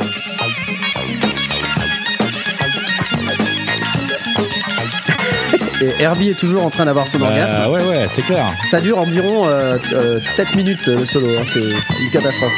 Et 5.83 6.03
Herbie 6.03 6.31
est 6.31 6.39
toujours 6.39 6.65
en 6.65 6.71
train 6.71 6.87
d'avoir 6.87 7.07
son 7.07 7.21
orgasme. 7.21 7.59
Bah, 7.59 7.69
ouais, 7.69 7.87
ouais, 7.87 8.07
c'est 8.09 8.23
clair. 8.23 8.55
Ça 8.65 8.81
dure 8.81 8.97
environ 8.97 9.43
euh, 9.45 9.77
euh, 9.93 10.19
7 10.25 10.57
minutes 10.57 10.87
le 10.87 11.05
solo, 11.05 11.27
hein, 11.39 11.43
c'est 11.45 11.61
une 11.61 12.11
catastrophe. 12.11 12.55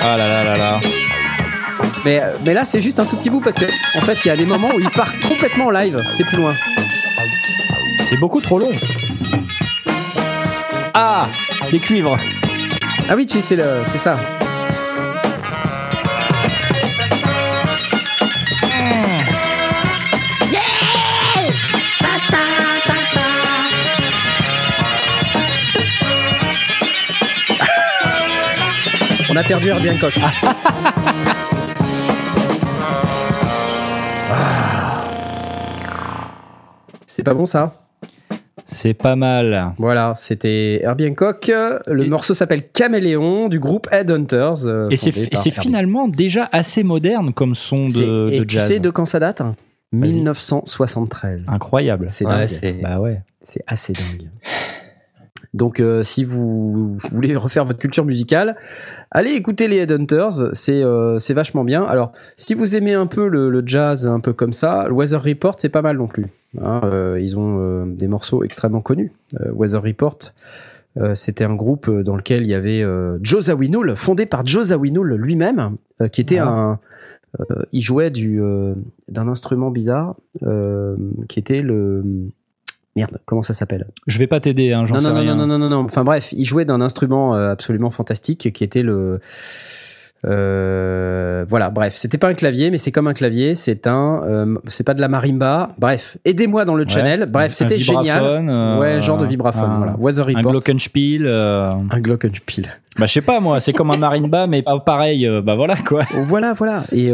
Ah 0.00 0.16
là 0.16 0.28
là 0.28 0.44
là 0.44 0.56
là. 0.56 0.80
Mais, 2.04 2.20
euh, 2.22 2.34
mais 2.46 2.54
là 2.54 2.64
c'est 2.64 2.80
juste 2.80 3.00
un 3.00 3.04
tout 3.04 3.16
petit 3.16 3.28
bout 3.28 3.40
parce 3.40 3.56
que 3.56 3.64
en 3.96 4.02
fait 4.02 4.16
il 4.24 4.28
y 4.28 4.30
a 4.30 4.36
des 4.36 4.46
moments 4.46 4.70
où 4.72 4.78
il 4.78 4.90
part 4.90 5.12
complètement 5.26 5.66
en 5.66 5.70
live, 5.70 6.00
c'est 6.16 6.22
plus 6.22 6.36
loin. 6.36 6.54
C'est 8.08 8.20
beaucoup 8.20 8.40
trop 8.40 8.60
long. 8.60 8.70
Ah 10.94 11.26
Les 11.72 11.80
cuivres. 11.80 12.16
Ah 13.10 13.16
oui, 13.16 13.26
c'est 13.28 13.42
ça. 13.98 14.16
A 29.38 29.42
perdu 29.44 29.68
Herbie 29.68 29.90
Hancock. 29.90 30.18
Ah. 34.30 35.04
C'est 37.06 37.22
pas 37.22 37.34
bon 37.34 37.46
ça? 37.46 37.82
C'est 38.66 38.92
pas 38.94 39.16
mal. 39.16 39.72
Voilà, 39.78 40.12
c'était 40.16 40.80
Herbie 40.82 41.08
Hancock. 41.08 41.50
Le 41.86 42.04
Et- 42.04 42.08
morceau 42.08 42.34
s'appelle 42.34 42.68
Caméléon 42.68 43.48
du 43.48 43.58
groupe 43.58 43.88
Headhunters. 43.90 44.66
euh, 44.66 44.88
Et 44.90 44.96
c'est 44.96 45.10
finalement 45.50 46.06
déjà 46.06 46.48
assez 46.52 46.82
moderne 46.84 47.32
comme 47.32 47.54
son 47.54 47.86
de, 47.86 48.28
Et 48.30 48.40
de 48.40 48.44
tu 48.44 48.60
sais 48.60 48.78
de 48.78 48.90
quand 48.90 49.06
ça 49.06 49.18
date? 49.20 49.40
Vas-y. 49.90 50.12
1973. 50.16 51.44
Incroyable. 51.48 52.06
C'est 52.10 52.26
Ouais, 52.26 52.32
dingue. 52.46 52.48
c'est 52.50 52.72
Bah 52.72 53.00
ouais. 53.00 53.22
C'est 53.42 53.62
assez 53.66 53.94
dingue. 53.94 54.28
Donc, 55.54 55.80
euh, 55.80 56.02
si 56.02 56.24
vous 56.24 56.96
voulez 57.10 57.34
refaire 57.36 57.64
votre 57.64 57.78
culture 57.78 58.04
musicale, 58.04 58.56
allez 59.10 59.30
écouter 59.32 59.66
les 59.68 59.78
Headhunters. 59.78 60.50
C'est 60.54 60.82
euh, 60.82 61.18
c'est 61.18 61.34
vachement 61.34 61.64
bien. 61.64 61.82
Alors, 61.84 62.12
si 62.36 62.54
vous 62.54 62.76
aimez 62.76 62.94
un 62.94 63.06
peu 63.06 63.28
le, 63.28 63.50
le 63.50 63.62
jazz, 63.64 64.06
un 64.06 64.20
peu 64.20 64.32
comme 64.32 64.52
ça, 64.52 64.84
le 64.88 64.92
Weather 64.94 65.22
Report, 65.22 65.54
c'est 65.58 65.68
pas 65.70 65.82
mal 65.82 65.96
non 65.96 66.06
plus. 66.06 66.26
Hein, 66.62 66.80
euh, 66.84 67.18
ils 67.20 67.38
ont 67.38 67.58
euh, 67.60 67.84
des 67.86 68.08
morceaux 68.08 68.44
extrêmement 68.44 68.80
connus. 68.82 69.12
Euh, 69.40 69.50
Weather 69.52 69.82
Report, 69.82 70.18
euh, 70.98 71.14
c'était 71.14 71.44
un 71.44 71.54
groupe 71.54 71.90
dans 71.90 72.16
lequel 72.16 72.42
il 72.42 72.48
y 72.48 72.54
avait 72.54 72.82
euh, 72.82 73.18
Joe 73.22 73.46
Zawinul, 73.46 73.94
fondé 73.96 74.26
par 74.26 74.46
Joe 74.46 74.66
Zawinul 74.68 75.14
lui-même, 75.14 75.76
euh, 76.02 76.08
qui 76.08 76.20
était 76.20 76.38
Ah. 76.38 76.48
un. 76.48 76.78
euh, 77.40 77.62
il 77.72 77.82
jouait 77.82 78.10
du 78.10 78.40
euh, 78.42 78.74
d'un 79.08 79.28
instrument 79.28 79.70
bizarre 79.70 80.16
euh, 80.42 80.96
qui 81.28 81.38
était 81.38 81.60
le 81.62 82.02
merde 82.98 83.18
comment 83.24 83.42
ça 83.42 83.54
s'appelle? 83.54 83.86
Je 84.06 84.18
vais 84.18 84.26
pas 84.26 84.40
t'aider, 84.40 84.72
hein, 84.72 84.84
j'en 84.86 84.94
non, 84.96 85.00
sais 85.00 85.06
non, 85.08 85.14
non, 85.14 85.20
rien. 85.20 85.34
non, 85.36 85.46
non, 85.46 85.58
non, 85.58 85.68
non. 85.68 85.84
Enfin 85.84 86.04
bref, 86.04 86.32
il 86.32 86.44
jouait 86.44 86.64
d'un 86.64 86.80
instrument 86.80 87.34
euh, 87.34 87.52
absolument 87.52 87.90
fantastique 87.90 88.52
qui 88.52 88.64
était 88.64 88.82
le. 88.82 89.20
euh, 90.26 91.44
voilà, 91.48 91.70
bref, 91.70 91.92
c'était 91.94 92.18
pas 92.18 92.28
un 92.28 92.34
clavier, 92.34 92.70
mais 92.70 92.78
c'est 92.78 92.90
comme 92.90 93.06
un 93.06 93.14
clavier. 93.14 93.54
C'est 93.54 93.86
un, 93.86 94.22
euh, 94.26 94.56
c'est 94.66 94.84
pas 94.84 94.94
de 94.94 95.00
la 95.00 95.06
marimba. 95.08 95.70
Bref, 95.78 96.16
aidez-moi 96.24 96.64
dans 96.64 96.74
le 96.74 96.82
Ouais. 96.84 96.90
channel. 96.90 97.26
Bref, 97.32 97.52
Un 97.52 97.54
c'était 97.54 97.78
génial. 97.78 98.22
euh, 98.24 98.78
ouais, 98.80 99.00
genre 99.00 99.16
de 99.18 99.26
vibraphone. 99.26 99.70
un- 99.70 99.76
voilà, 99.78 99.94
Weather 99.98 100.26
Un 100.28 100.38
Report. 100.38 100.52
glockenspiel. 100.52 101.24
euh, 101.26 101.70
Un 101.90 102.00
glockenspiel. 102.00 102.66
Bah 102.98 103.06
je 103.06 103.12
sais 103.12 103.20
pas 103.22 103.38
moi, 103.38 103.60
c'est 103.60 103.72
comme 103.72 103.92
un 103.92 103.96
marimba 103.96 104.48
mais 104.48 104.62
pas 104.62 104.76
pareil. 104.80 105.28
bah 105.44 105.54
voilà 105.54 105.76
quoi. 105.76 106.02
Oh, 106.16 106.24
voilà, 106.26 106.52
voilà. 106.54 106.82
Et 106.90 107.10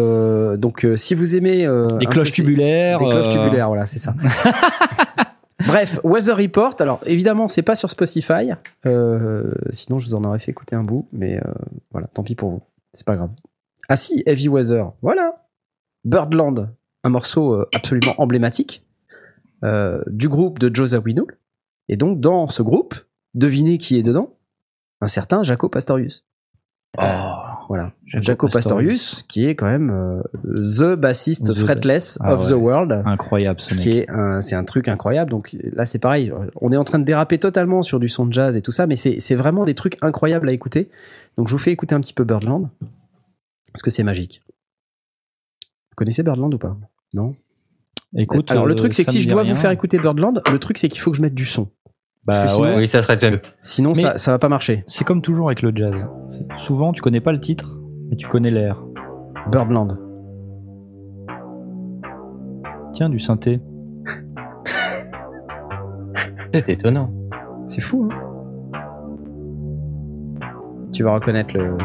donc, 0.57 0.87
si 0.97 1.14
vous 1.14 1.37
aimez 1.37 1.66
un 1.66 1.99
cloches 2.11 2.31
peu 2.31 2.37
tubulaires. 2.37 3.01
Des 3.01 3.05
cloches 3.11 3.29
tubulaires, 3.29 3.68
voilà, 3.68 3.85
c'est 3.85 3.99
ça. 3.99 4.14
Bref, 5.74 5.98
Weather 6.04 6.37
Report. 6.37 6.76
Alors, 6.78 7.00
évidemment, 7.04 7.48
c'est 7.48 7.62
pas 7.62 7.74
sur 7.74 7.90
Spotify. 7.90 8.52
Euh, 8.87 9.50
sinon, 9.70 9.98
je 9.98 10.06
vous 10.06 10.14
en 10.14 10.22
aurais 10.22 10.38
fait 10.38 10.52
écouter 10.52 10.76
un 10.76 10.84
bout. 10.84 11.08
Mais 11.12 11.37
euh, 11.37 11.52
voilà, 11.90 12.06
tant 12.06 12.22
pis 12.22 12.37
pour 12.37 12.50
vous. 12.50 12.62
C'est 12.92 13.04
pas 13.04 13.16
grave. 13.16 13.30
Ah 13.88 13.96
si, 13.96 14.22
Heavy 14.24 14.46
Weather. 14.48 14.92
Voilà. 15.02 15.44
Birdland, 16.04 16.70
un 17.02 17.08
morceau 17.08 17.54
euh, 17.54 17.68
absolument 17.74 18.14
emblématique 18.18 18.87
du 20.06 20.28
groupe 20.28 20.60
de 20.60 20.72
Joe 20.72 20.90
Zawinul. 20.90 21.38
Et 21.88 21.96
donc, 21.96 22.20
dans 22.20 22.46
ce 22.48 22.62
groupe, 22.62 22.94
devinez 23.32 23.78
qui 23.78 23.98
est 23.98 24.02
dedans? 24.04 24.32
Un 25.00 25.06
certain 25.08 25.42
Jaco 25.42 25.70
Pastorius. 25.70 26.24
Oh, 26.98 27.02
Voilà. 27.68 27.92
Jaco 28.07 28.48
Pastorius. 28.48 29.24
Qui 29.29 29.46
est 29.46 29.55
quand 29.55 29.66
même 29.66 29.90
euh, 29.90 30.22
the 30.44 30.94
bassiste 30.98 31.46
The 31.46 31.55
fretless 31.55 32.18
bass- 32.18 32.18
ah 32.20 32.35
of 32.35 32.48
the 32.48 32.53
world 32.53 32.92
incroyable 33.07 33.61
ce 33.61 33.74
mec. 33.74 33.83
qui 33.83 33.90
est 33.98 34.11
un, 34.11 34.40
c'est 34.40 34.55
un 34.55 34.64
truc 34.64 34.88
incroyable. 34.88 35.31
Donc 35.31 35.57
là, 35.72 35.85
c'est 35.87 35.98
pareil. 35.98 36.33
On 36.61 36.70
est 36.72 36.77
en 36.77 36.85
train 36.85 36.98
de 36.98 37.05
déraper 37.05 37.38
totalement 37.38 37.83
sur 37.83 37.98
du 38.00 38.09
son 38.09 38.27
de 38.27 38.33
jazz 38.33 38.57
et 38.57 38.62
tout 38.62 38.72
ça, 38.72 38.87
mais 38.87 38.96
c'est, 38.96 39.18
c'est 39.18 39.35
vraiment 39.35 39.64
des 39.64 39.74
trucs 39.74 39.96
incroyables 40.03 40.48
à 40.48 40.53
écouter. 40.53 40.90
Donc 41.38 41.48
je 41.48 41.53
vous 41.53 41.59
fais 41.59 41.72
écouter 41.72 41.94
un 41.94 42.00
petit 42.00 42.12
peu 42.14 42.24
Birdland 42.24 42.68
parce 43.72 43.83
que 43.83 43.90
c'est 43.90 44.05
magique. 44.05 44.42
Vous 45.90 45.96
connaissez 45.96 46.22
Birdland 46.22 46.53
ou 46.55 46.59
pas? 46.59 46.77
Non? 47.12 47.35
Écoute, 48.16 48.50
Alors 48.50 48.66
le 48.66 48.72
euh, 48.72 48.77
truc, 48.77 48.94
c'est 48.94 49.05
que 49.05 49.11
si 49.11 49.20
je 49.20 49.29
dois 49.29 49.42
rien. 49.42 49.55
vous 49.55 49.61
faire 49.61 49.70
écouter 49.72 49.98
Birdland, 49.98 50.40
le 50.53 50.59
truc, 50.59 50.79
c'est 50.79 50.88
qu'il 50.88 51.00
faut 51.00 51.11
que 51.11 51.16
je 51.16 51.22
mette 51.22 51.35
du 51.35 51.46
son. 51.46 51.68
Bah, 52.26 52.38
parce 52.38 52.38
que 52.40 52.48
sinon- 52.48 52.68
ouais. 52.68 52.76
Oui, 52.78 52.88
ça 52.88 53.02
serait 53.02 53.30
mieux. 53.30 53.40
Sinon, 53.62 53.92
Mais- 53.96 54.02
ça, 54.02 54.18
ça 54.18 54.30
va 54.32 54.38
pas 54.38 54.48
marcher. 54.48 54.82
C'est 54.87 55.04
comme 55.04 55.22
toujours 55.22 55.46
avec 55.48 55.62
le 55.62 55.72
jazz. 55.74 55.94
Souvent, 56.56 56.92
tu 56.92 57.02
connais 57.02 57.20
pas 57.20 57.32
le 57.32 57.40
titre, 57.40 57.78
mais 58.10 58.16
tu 58.16 58.26
connais 58.28 58.50
l'air. 58.50 58.82
Birdland. 59.50 59.98
Tiens, 62.94 63.08
du 63.08 63.18
synthé. 63.18 63.60
C'est 66.52 66.68
étonnant. 66.68 67.10
C'est 67.66 67.80
fou. 67.80 68.08
Hein 68.10 68.16
tu 70.92 71.02
vas 71.02 71.12
reconnaître 71.14 71.50
le. 71.54 71.76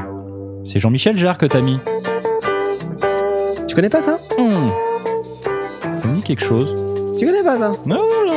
C'est 0.65 0.79
Jean-Michel 0.79 1.17
Jarre 1.17 1.37
que 1.39 1.47
t'as 1.47 1.61
mis. 1.61 1.79
Tu 3.67 3.75
connais 3.75 3.89
pas 3.89 4.01
ça? 4.01 4.19
Hmm. 4.37 4.67
Ça 5.99 6.07
me 6.07 6.15
dit 6.17 6.23
quelque 6.23 6.43
chose. 6.43 6.75
Tu 7.17 7.25
connais 7.25 7.43
pas 7.43 7.57
ça? 7.57 7.71
Non, 7.85 7.95
non. 7.95 8.28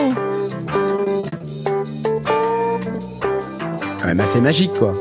Même 4.13 4.21
assez 4.21 4.43
magique, 4.43 4.75
quoi. 4.75 4.93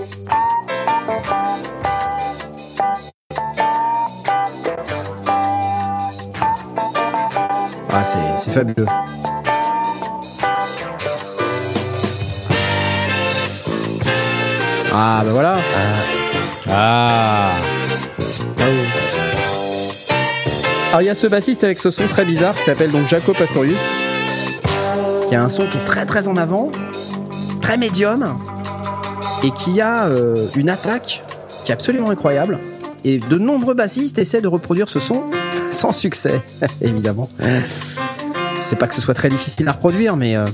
Ah, 7.91 8.03
c'est 8.03 8.51
fabuleux. 8.51 8.85
Ah, 14.93 15.21
bah 15.25 15.31
voilà. 15.31 15.57
Ah. 16.69 17.51
Alors, 20.89 21.01
il 21.01 21.05
y 21.05 21.09
a 21.09 21.13
ce 21.13 21.27
bassiste 21.27 21.65
avec 21.65 21.79
ce 21.79 21.89
son 21.89 22.07
très 22.07 22.23
bizarre 22.23 22.55
qui 22.55 22.63
s'appelle 22.63 22.91
donc 22.91 23.07
Jaco 23.09 23.33
Pastorius, 23.33 23.75
qui 25.27 25.35
a 25.35 25.43
un 25.43 25.49
son 25.49 25.65
qui 25.67 25.77
est 25.77 25.85
très 25.85 26.05
très 26.05 26.29
en 26.29 26.37
avant, 26.37 26.71
très 27.61 27.75
médium, 27.75 28.37
et 29.43 29.51
qui 29.51 29.81
a 29.81 30.05
euh, 30.05 30.47
une 30.55 30.69
attaque 30.69 31.23
qui 31.63 31.71
est 31.71 31.73
absolument 31.73 32.09
incroyable. 32.09 32.59
Et 33.03 33.17
de 33.17 33.37
nombreux 33.37 33.73
bassistes 33.73 34.19
essaient 34.19 34.41
de 34.41 34.47
reproduire 34.47 34.89
ce 34.89 34.99
son 34.99 35.23
sans 35.71 35.91
succès, 35.91 36.41
évidemment. 36.81 37.29
C'est 38.63 38.77
pas 38.77 38.87
que 38.87 38.93
ce 38.93 39.01
soit 39.01 39.13
très 39.13 39.29
difficile 39.29 39.67
à 39.67 39.71
reproduire, 39.71 40.15
mais 40.15 40.35
euh, 40.35 40.45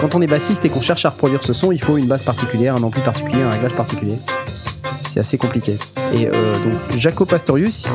quand 0.00 0.14
on 0.14 0.22
est 0.22 0.26
bassiste 0.26 0.64
et 0.64 0.68
qu'on 0.68 0.80
cherche 0.80 1.04
à 1.04 1.10
reproduire 1.10 1.42
ce 1.42 1.52
son, 1.52 1.72
il 1.72 1.80
faut 1.80 1.96
une 1.96 2.06
basse 2.06 2.22
particulière, 2.22 2.76
un 2.76 2.82
ampli 2.82 3.00
particulier, 3.02 3.42
un 3.42 3.50
réglage 3.50 3.74
particulier. 3.74 4.16
C'est 5.08 5.20
assez 5.20 5.38
compliqué. 5.38 5.76
Et 6.14 6.28
euh, 6.28 6.54
donc 6.54 6.96
Jaco 6.96 7.24
Pastorius, 7.24 7.88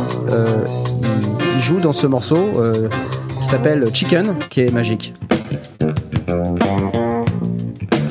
il, 1.55 1.61
joue 1.61 1.79
dans 1.79 1.93
ce 1.93 2.05
morceau 2.05 2.51
qui 3.41 3.47
s'appelle 3.47 3.85
Chicken, 3.91 4.35
qui 4.49 4.61
est 4.61 4.69
magique. 4.69 5.13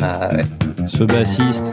Ah 0.02 0.28
ouais. 0.34 0.44
Ce 0.86 1.04
bassiste. 1.04 1.72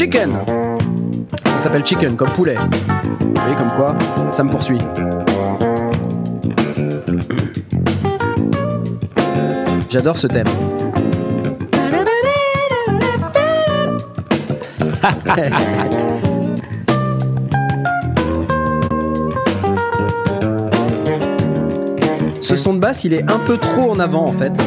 Chicken 0.00 0.32
Ça 1.44 1.58
s'appelle 1.58 1.84
Chicken, 1.84 2.16
comme 2.16 2.32
poulet. 2.32 2.56
Vous 2.56 3.34
voyez, 3.34 3.54
comme 3.54 3.70
quoi, 3.76 3.94
ça 4.30 4.42
me 4.42 4.48
poursuit. 4.48 4.80
J'adore 9.90 10.16
ce 10.16 10.26
thème. 10.26 10.46
Ce 22.40 22.56
son 22.56 22.72
de 22.72 22.78
basse, 22.78 23.04
il 23.04 23.12
est 23.12 23.30
un 23.30 23.38
peu 23.38 23.58
trop 23.58 23.90
en 23.90 24.00
avant 24.00 24.24
en 24.24 24.32
fait. 24.32 24.58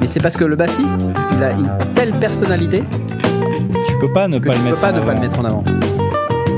Mais 0.00 0.06
c'est 0.06 0.20
parce 0.20 0.38
que 0.38 0.44
le 0.44 0.56
bassiste, 0.56 1.12
il 1.32 1.44
a 1.44 1.52
une 1.52 1.70
telle 1.94 2.14
personnalité 2.14 2.82
peux 4.00 4.12
pas 4.12 4.28
ne 4.28 4.38
que 4.38 4.48
pas 4.48 4.54
tu 4.54 4.58
le 4.60 4.64
peux 4.64 4.70
mettre. 4.70 4.80
pas 4.80 4.92
ne 4.92 5.00
pas 5.00 5.14
le 5.14 5.20
mettre 5.20 5.38
en 5.38 5.44
avant. 5.44 5.62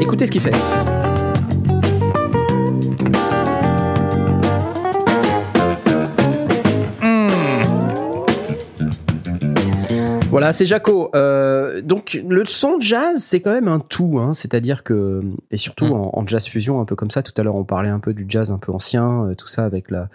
Écoutez 0.00 0.26
ce 0.26 0.31
qu'il 0.33 0.40
fait. 0.40 0.52
Voilà, 10.31 10.52
c'est 10.52 10.64
Jaco. 10.64 11.11
Euh, 11.14 11.83
donc 11.83 12.18
le 12.26 12.46
son 12.46 12.78
de 12.78 12.83
jazz, 12.83 13.22
c'est 13.22 13.40
quand 13.40 13.52
même 13.52 13.68
un 13.68 13.81
tout, 13.81 14.18
hein. 14.18 14.33
c'est-à-dire 14.33 14.83
que 14.83 15.20
et 15.50 15.59
surtout 15.59 15.85
Mm. 15.87 15.92
en, 15.92 16.18
en 16.18 16.26
jazz 16.26 16.46
fusion, 16.46 16.81
un 16.81 16.87
peu 16.87 16.96
comme 16.96 17.11
ça. 17.11 17.22
Tout 17.22 17.33
à 17.37 17.42
l'heure, 17.42 17.55
on 17.55 17.64
parlait 17.64 17.90
un 17.90 17.98
peu 17.98 18.14
du 18.14 18.24
jazz 18.28 18.50
un 18.50 18.57
peu 18.59 18.72
ancien, 18.72 19.26
euh, 19.26 19.35
tout 19.35 19.46
ça 19.46 19.64
avec 19.64 19.90
la, 19.90 20.09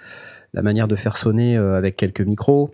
la 0.55 0.63
manière 0.63 0.87
de 0.87 0.95
faire 0.95 1.17
sonner 1.17 1.55
euh, 1.55 1.77
avec 1.77 1.97
quelques 1.97 2.21
micros. 2.21 2.71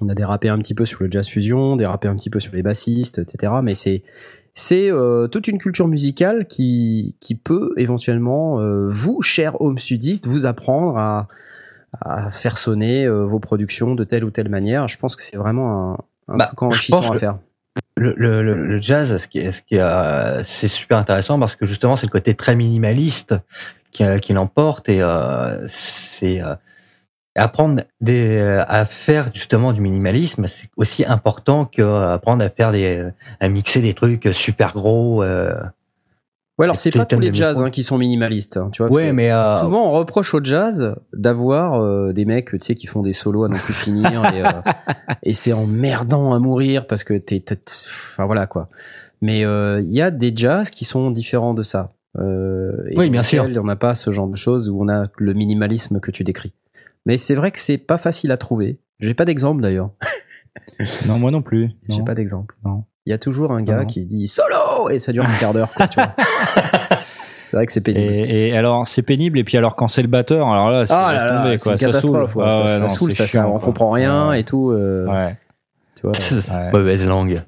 On 0.00 0.08
a 0.08 0.14
dérapé 0.14 0.48
un 0.48 0.58
petit 0.58 0.74
peu 0.74 0.84
sur 0.86 1.02
le 1.02 1.10
jazz 1.10 1.28
fusion, 1.28 1.76
dérapé 1.76 2.08
un 2.08 2.16
petit 2.16 2.30
peu 2.30 2.40
sur 2.40 2.54
les 2.54 2.62
bassistes, 2.62 3.18
etc. 3.18 3.52
Mais 3.62 3.74
c'est 3.74 4.02
c'est 4.54 4.90
euh, 4.90 5.28
toute 5.28 5.48
une 5.48 5.58
culture 5.58 5.88
musicale 5.88 6.46
qui, 6.46 7.16
qui 7.20 7.34
peut 7.34 7.72
éventuellement, 7.78 8.60
euh, 8.60 8.88
vous, 8.90 9.22
cher 9.22 9.60
home 9.62 9.78
studiste, 9.78 10.26
vous 10.26 10.44
apprendre 10.44 10.98
à, 10.98 11.28
à 12.00 12.30
faire 12.30 12.58
sonner 12.58 13.06
euh, 13.06 13.24
vos 13.24 13.38
productions 13.38 13.94
de 13.94 14.04
telle 14.04 14.24
ou 14.24 14.30
telle 14.30 14.50
manière. 14.50 14.88
Je 14.88 14.98
pense 14.98 15.16
que 15.16 15.22
c'est 15.22 15.38
vraiment 15.38 15.94
un, 16.28 16.34
un 16.34 16.36
Bah, 16.36 16.46
truc 16.48 16.62
enrichissant 16.62 17.12
à 17.12 17.18
faire. 17.18 17.38
Le, 17.96 18.14
le, 18.16 18.42
le, 18.42 18.66
le 18.66 18.76
jazz, 18.76 19.16
ce 19.16 19.26
qui 19.26 19.38
est, 19.38 19.52
ce 19.52 19.62
qui 19.62 19.76
est, 19.76 20.44
c'est 20.44 20.68
super 20.68 20.98
intéressant 20.98 21.38
parce 21.38 21.56
que 21.56 21.64
justement, 21.64 21.96
c'est 21.96 22.06
le 22.06 22.12
côté 22.12 22.34
très 22.34 22.54
minimaliste 22.54 23.34
qui, 23.90 24.04
qui 24.20 24.32
l'emporte 24.34 24.88
et 24.90 25.00
c'est 25.68 26.42
apprendre 27.34 27.82
des, 28.00 28.36
euh, 28.38 28.64
à 28.68 28.84
faire 28.84 29.28
justement 29.32 29.72
du 29.72 29.80
minimalisme, 29.80 30.46
c'est 30.46 30.68
aussi 30.76 31.04
important 31.04 31.64
que 31.64 31.80
euh, 31.82 32.12
apprendre 32.14 32.44
à 32.44 32.48
faire 32.50 32.72
des, 32.72 33.08
à 33.40 33.48
mixer 33.48 33.80
des 33.80 33.94
trucs 33.94 34.28
super 34.32 34.72
gros. 34.74 35.22
Euh. 35.22 35.54
Ouais, 36.58 36.66
alors 36.66 36.76
c'est 36.76 36.90
pas 36.90 37.06
tous 37.06 37.18
les 37.18 37.32
jazz 37.32 37.62
hein, 37.62 37.70
qui 37.70 37.82
sont 37.82 37.96
minimalistes. 37.96 38.58
hein, 38.58 38.68
tu 38.72 38.82
vois, 38.82 38.92
Ouais, 38.92 39.12
mais 39.12 39.32
euh, 39.32 39.58
Souvent, 39.60 39.88
on 39.88 39.92
reproche 39.92 40.34
au 40.34 40.44
jazz 40.44 40.94
d'avoir 41.14 41.80
euh, 41.82 42.12
des 42.12 42.26
mecs, 42.26 42.50
tu 42.50 42.58
sais, 42.60 42.74
qui 42.74 42.86
font 42.86 43.00
des 43.00 43.14
solos 43.14 43.44
à 43.44 43.48
non 43.48 43.56
plus 43.56 43.72
finir 43.72 44.22
et, 44.34 44.42
euh, 44.44 44.50
et 45.22 45.32
c'est 45.32 45.54
emmerdant 45.54 46.34
à 46.34 46.38
mourir 46.38 46.86
parce 46.86 47.04
que 47.04 47.14
t'es, 47.14 47.42
enfin 48.12 48.26
voilà 48.26 48.46
quoi. 48.46 48.68
Mais 49.22 49.44
euh, 49.46 49.80
il 49.80 49.92
y 49.92 50.02
a 50.02 50.10
des 50.10 50.32
jazz 50.36 50.68
qui 50.68 50.84
sont 50.84 51.10
différents 51.10 51.54
de 51.54 51.62
ça. 51.62 51.94
Euh, 52.18 52.72
et 52.90 52.98
Oui, 52.98 53.08
bien 53.08 53.22
sûr. 53.22 53.44
lesquels 53.44 53.58
On 53.60 53.64
n'a 53.64 53.76
pas 53.76 53.94
ce 53.94 54.12
genre 54.12 54.28
de 54.28 54.36
choses 54.36 54.68
où 54.68 54.78
on 54.82 54.88
a 54.90 55.06
le 55.16 55.32
minimalisme 55.32 56.00
que 56.00 56.10
tu 56.10 56.22
décris. 56.22 56.52
Mais 57.06 57.16
c'est 57.16 57.34
vrai 57.34 57.50
que 57.50 57.58
c'est 57.60 57.78
pas 57.78 57.98
facile 57.98 58.30
à 58.32 58.36
trouver. 58.36 58.78
J'ai 59.00 59.14
pas 59.14 59.24
d'exemple 59.24 59.62
d'ailleurs. 59.62 59.90
Non, 61.08 61.18
moi 61.18 61.30
non 61.30 61.40
plus. 61.40 61.70
J'ai 61.88 62.02
pas 62.02 62.14
d'exemple. 62.14 62.54
Non. 62.64 62.84
Il 63.06 63.10
y 63.10 63.12
a 63.14 63.18
toujours 63.18 63.52
un 63.52 63.62
gars 63.62 63.78
Non. 63.80 63.86
qui 63.86 64.02
se 64.02 64.06
dit 64.06 64.28
solo 64.28 64.90
et 64.90 64.98
ça 64.98 65.10
dure 65.12 65.24
un 65.24 65.32
quart 65.38 65.54
d'heure. 65.54 65.72
c'est 67.46 67.56
vrai 67.56 67.66
que 67.66 67.72
c'est 67.72 67.80
pénible. 67.80 68.12
Et, 68.12 68.48
et 68.48 68.56
alors 68.56 68.86
c'est 68.86 69.02
pénible 69.02 69.38
et 69.38 69.44
puis 69.44 69.56
alors 69.56 69.76
quand 69.76 69.88
c'est 69.88 70.02
le 70.02 70.08
batteur 70.08 70.46
alors 70.48 70.70
là 70.70 70.86
c'est 70.86 70.94
Ah 70.94 71.16
tomber, 71.42 71.56
quoi 71.58 71.72
une 71.72 71.78
ça 71.78 71.86
catastrophe. 71.86 72.32
saoule 72.32 72.42
ouais, 72.42 72.46
Ah 72.46 72.50
ça, 72.50 72.60
ouais, 72.62 72.68
ça 72.68 72.78
non, 72.80 72.88
saoule, 72.90 73.12
ça, 73.12 73.48
on 73.48 73.58
comprend 73.60 73.90
rien 73.90 74.28
Ouais. 74.30 74.40
et 74.40 74.44
tout. 74.44 74.70
euh, 74.70 75.06
ouais, 75.06 75.36
tu 75.96 76.02
vois. 76.02 76.12
Ouais. 76.60 76.72
mauvaise 76.72 77.06
langue. 77.06 77.42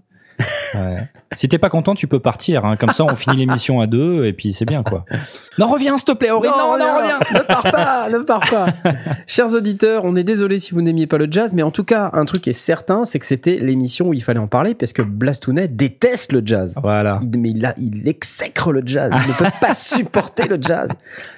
Ouais. 0.74 1.08
si 1.36 1.48
t'es 1.48 1.58
pas 1.58 1.68
content 1.68 1.94
tu 1.94 2.06
peux 2.06 2.20
partir 2.20 2.64
hein. 2.64 2.76
comme 2.76 2.90
ça 2.90 3.04
on 3.04 3.14
finit 3.14 3.36
l'émission 3.36 3.80
à 3.80 3.86
deux 3.86 4.24
et 4.26 4.32
puis 4.32 4.52
c'est 4.52 4.64
bien 4.64 4.82
quoi 4.82 5.04
non 5.58 5.66
reviens 5.68 5.96
s'il 5.96 6.06
te 6.06 6.12
plaît 6.12 6.30
Aurélien 6.30 6.54
non 6.56 6.78
non 6.78 6.98
reviens 6.98 7.18
ne 7.34 7.40
pars 7.40 7.62
pas, 7.62 8.08
ne 8.10 8.18
pars 8.18 8.40
pas. 8.50 8.66
Chers 9.26 9.54
auditeurs, 9.54 10.04
on 10.04 10.16
est 10.16 10.24
désolé 10.24 10.58
si 10.58 10.72
vous 10.74 10.82
n'aimiez 10.82 11.06
pas 11.06 11.18
le 11.18 11.26
jazz, 11.30 11.52
mais 11.54 11.62
en 11.62 11.70
tout 11.70 11.84
cas, 11.84 12.10
un 12.12 12.24
truc 12.24 12.46
est 12.48 12.52
certain, 12.52 13.04
c'est 13.04 13.18
que 13.18 13.26
c'était 13.26 13.56
l'émission 13.58 14.08
où 14.08 14.14
il 14.14 14.22
fallait 14.22 14.38
en 14.40 14.46
parler 14.46 14.74
parce 14.74 14.92
que 14.92 15.02
Blastounet 15.02 15.68
déteste 15.68 16.32
le 16.32 16.42
jazz. 16.44 16.74
voilà 16.82 17.20
Il, 17.22 17.38
mais 17.40 17.50
il, 17.50 17.64
a- 17.64 17.74
il 17.78 18.06
exècre 18.08 18.72
le 18.72 18.82
jazz. 18.84 19.12
Il 19.14 19.28
ne 19.28 19.34
peut 19.36 19.50
pas 19.60 19.74
supporter 19.74 20.46
le 20.48 20.58
jazz. 20.60 20.90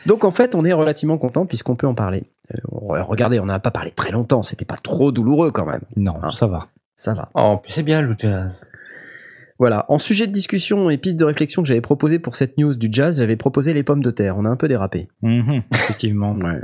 Donc 0.07 0.25
en 0.25 0.31
fait, 0.31 0.55
on 0.55 0.65
est 0.65 0.73
relativement 0.73 1.19
content 1.19 1.47
puisqu'on 1.47 1.77
peut 1.77 1.87
en 1.87 1.95
parler. 1.95 2.25
Euh, 2.55 2.59
on- 2.73 3.05
regardez, 3.05 3.39
on 3.41 3.47
n'a 3.47 3.59
pas 3.61 3.71
parlé 3.71 3.91
très 3.93 4.11
longtemps. 4.11 4.43
C'était 4.43 4.65
pas 4.65 4.77
trop 4.83 5.13
douloureux 5.13 5.51
quand 5.53 5.67
même. 5.67 5.83
non 5.97 6.15
Ah. 6.23 6.31
ça 6.33 6.47
va 6.47 6.67
Ça 6.97 7.15
va. 7.15 7.29
Oh, 7.35 7.41
en 7.41 7.57
plus, 7.59 7.73
c'est 7.73 7.83
bien 7.83 8.03
le 8.03 8.15
jazz. 8.19 8.61
Voilà. 9.59 9.87
En 9.89 9.99
sujet 9.99 10.27
de 10.27 10.33
discussion 10.33 10.91
et 10.91 10.99
piste 10.99 11.17
de 11.19 11.25
réflexion 11.25 11.63
que 11.63 11.69
j'avais 11.69 11.81
proposé 11.81 12.19
pour 12.19 12.35
cette 12.35 12.59
news 12.59 12.75
du 12.77 12.89
jazz, 12.91 13.19
j'avais 13.19 13.37
proposé 13.37 13.73
les 13.73 13.83
pommes 13.83 14.03
de 14.03 14.11
terre. 14.11 14.37
On 14.37 14.45
a 14.45 14.49
un 14.51 14.57
peu 14.57 14.69
dérapé. 14.69 15.09
Mhm, 15.23 15.63
effectivement 15.73 16.35
Ouais. 16.37 16.61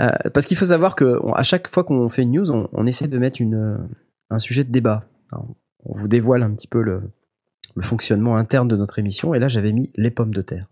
Euh, 0.00 0.10
parce 0.32 0.46
qu'il 0.46 0.56
faut 0.56 0.64
savoir 0.64 0.96
que 0.96 1.18
on- 1.22 1.32
à 1.32 1.42
chaque 1.44 1.68
fois 1.68 1.84
qu'on 1.84 2.08
fait 2.08 2.22
une 2.22 2.32
news, 2.32 2.50
on, 2.50 2.68
on 2.72 2.86
essaie 2.86 3.06
de 3.08 3.18
mettre 3.18 3.40
une, 3.40 3.54
euh, 3.54 3.76
un 4.30 4.38
sujet 4.40 4.64
de 4.64 4.70
débat. 4.72 5.04
Alors, 5.32 5.46
on 5.84 5.96
vous 5.96 6.08
dévoile 6.08 6.42
un 6.42 6.52
petit 6.52 6.66
peu 6.66 6.82
le, 6.82 7.02
le 7.76 7.82
fonctionnement 7.82 8.36
interne 8.36 8.66
de 8.68 8.76
notre 8.76 8.98
émission. 8.98 9.34
Et 9.34 9.38
là, 9.38 9.46
j'avais 9.48 9.72
mis 9.72 9.92
les 9.96 10.10
pommes 10.10 10.34
de 10.34 10.42
terre. 10.42 10.66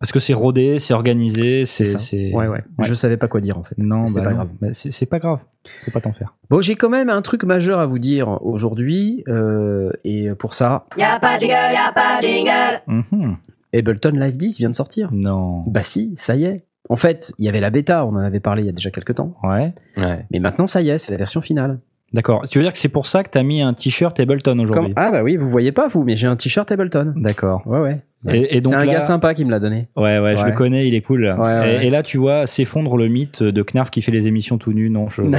Parce 0.00 0.12
que 0.12 0.18
c'est 0.18 0.32
rodé 0.34 0.78
c'est 0.78 0.94
organisé 0.94 1.64
c'est 1.66 1.84
c'est 1.98 2.32
Ouais, 2.32 2.48
ouais. 2.48 2.64
Je 2.80 2.94
savais 2.94 3.16
pas 3.18 3.28
quoi 3.28 3.40
dire 3.40 3.58
en 3.58 3.62
fait. 3.62 3.76
non 3.78 4.06
C'est 4.06 4.14
bah 4.14 4.22
pas 4.22 4.30
non. 4.30 4.36
grave. 4.36 4.48
Mais 4.62 4.72
c'est 4.72 4.90
c'est 4.90 5.06
pas 5.06 5.18
grave 5.18 5.40
faut 5.84 5.90
pas 5.90 6.00
t'en 6.00 6.12
faire 6.14 6.34
Bon, 6.48 6.60
j'ai 6.62 6.74
quand 6.76 6.88
même 6.88 7.10
un 7.10 7.20
truc 7.20 7.44
majeur 7.44 7.78
à 7.78 7.86
vous 7.86 7.98
dire 7.98 8.38
aujourd'hui. 8.42 9.22
euh, 9.28 9.90
et 10.04 10.30
pour 10.38 10.54
ça, 10.54 10.86
Y'a 10.96 11.18
pas 11.20 11.36
de 11.36 11.42
jingle, 11.42 11.54
y'a 11.74 11.92
pas 11.94 12.20
de 12.22 12.26
jingle. 12.26 12.82
Mhm. 13.12 13.36
Ableton 13.74 14.10
Live 14.14 14.36
10 14.38 14.58
vient 14.58 14.70
de 14.70 14.74
sortir. 14.74 15.10
non 15.12 15.62
Bah 15.66 15.82
si, 15.82 16.14
ça 16.16 16.34
y 16.36 16.44
est. 16.44 16.64
En 16.88 16.96
fait, 16.96 17.34
il 17.38 17.44
y 17.44 17.50
avait 17.50 17.60
la 17.60 17.68
bêta, 17.68 18.06
on 18.06 18.10
en 18.10 18.16
avait 18.16 18.40
parlé 18.40 18.62
il 18.62 18.66
y 18.66 18.70
a 18.70 18.72
déjà 18.72 18.90
quelques 18.90 19.14
temps. 19.16 19.36
ouais 19.42 19.74
Ouais. 19.98 20.24
Mais 20.30 20.38
maintenant, 20.38 20.66
ça 20.66 20.80
y 20.80 20.88
est, 20.88 20.96
c'est 20.96 21.10
la 21.12 21.18
version 21.18 21.42
finale. 21.42 21.80
D'accord 22.12 22.42
tu 22.48 22.58
veux 22.58 22.64
dire 22.64 22.72
que 22.72 22.78
c'est 22.78 22.88
pour 22.88 23.06
ça 23.06 23.22
que 23.22 23.30
t'as 23.30 23.42
mis 23.42 23.60
un 23.62 23.74
t-shirt 23.74 24.18
Ableton 24.20 24.58
aujourd'hui 24.58 24.94
Comme- 24.94 25.02
Ah 25.04 25.10
bah 25.10 25.22
oui, 25.22 25.36
vous 25.36 25.48
voyez 25.48 25.72
pas 25.72 25.88
vous, 25.88 26.04
mais 26.04 26.16
j'ai 26.16 26.26
un 26.26 26.36
t-shirt 26.36 26.70
Ableton. 26.72 27.12
d'accord 27.16 27.62
Ouais, 27.66 27.78
ouais. 27.80 28.00
et, 28.28 28.56
et 28.56 28.60
donc 28.60 28.72
C'est 28.72 28.78
un 28.78 28.84
là- 28.84 28.92
gars 28.94 29.00
sympa 29.00 29.34
qui 29.34 29.44
me 29.44 29.50
l'a 29.50 29.60
donné. 29.60 29.88
Ouais, 29.96 30.18
ouais, 30.18 30.36
je 30.36 30.42
Ouais. 30.42 30.50
le 30.50 30.56
connais, 30.56 30.88
il 30.88 30.94
est 30.94 31.02
cool. 31.02 31.24
Ouais, 31.24 31.36
ouais. 31.38 31.86
Et, 31.86 31.90
là, 31.90 32.02
tu 32.02 32.18
vois, 32.18 32.46
s'effondre 32.46 32.96
le 32.96 33.06
mythe 33.08 33.42
de 33.42 33.62
Knarf 33.62 33.90
qui 33.90 34.02
fait 34.02 34.10
les 34.10 34.26
émissions 34.26 34.58
tout 34.58 34.72
nu. 34.72 34.90
Non, 34.90 35.08
je, 35.08 35.22
voilà. 35.22 35.38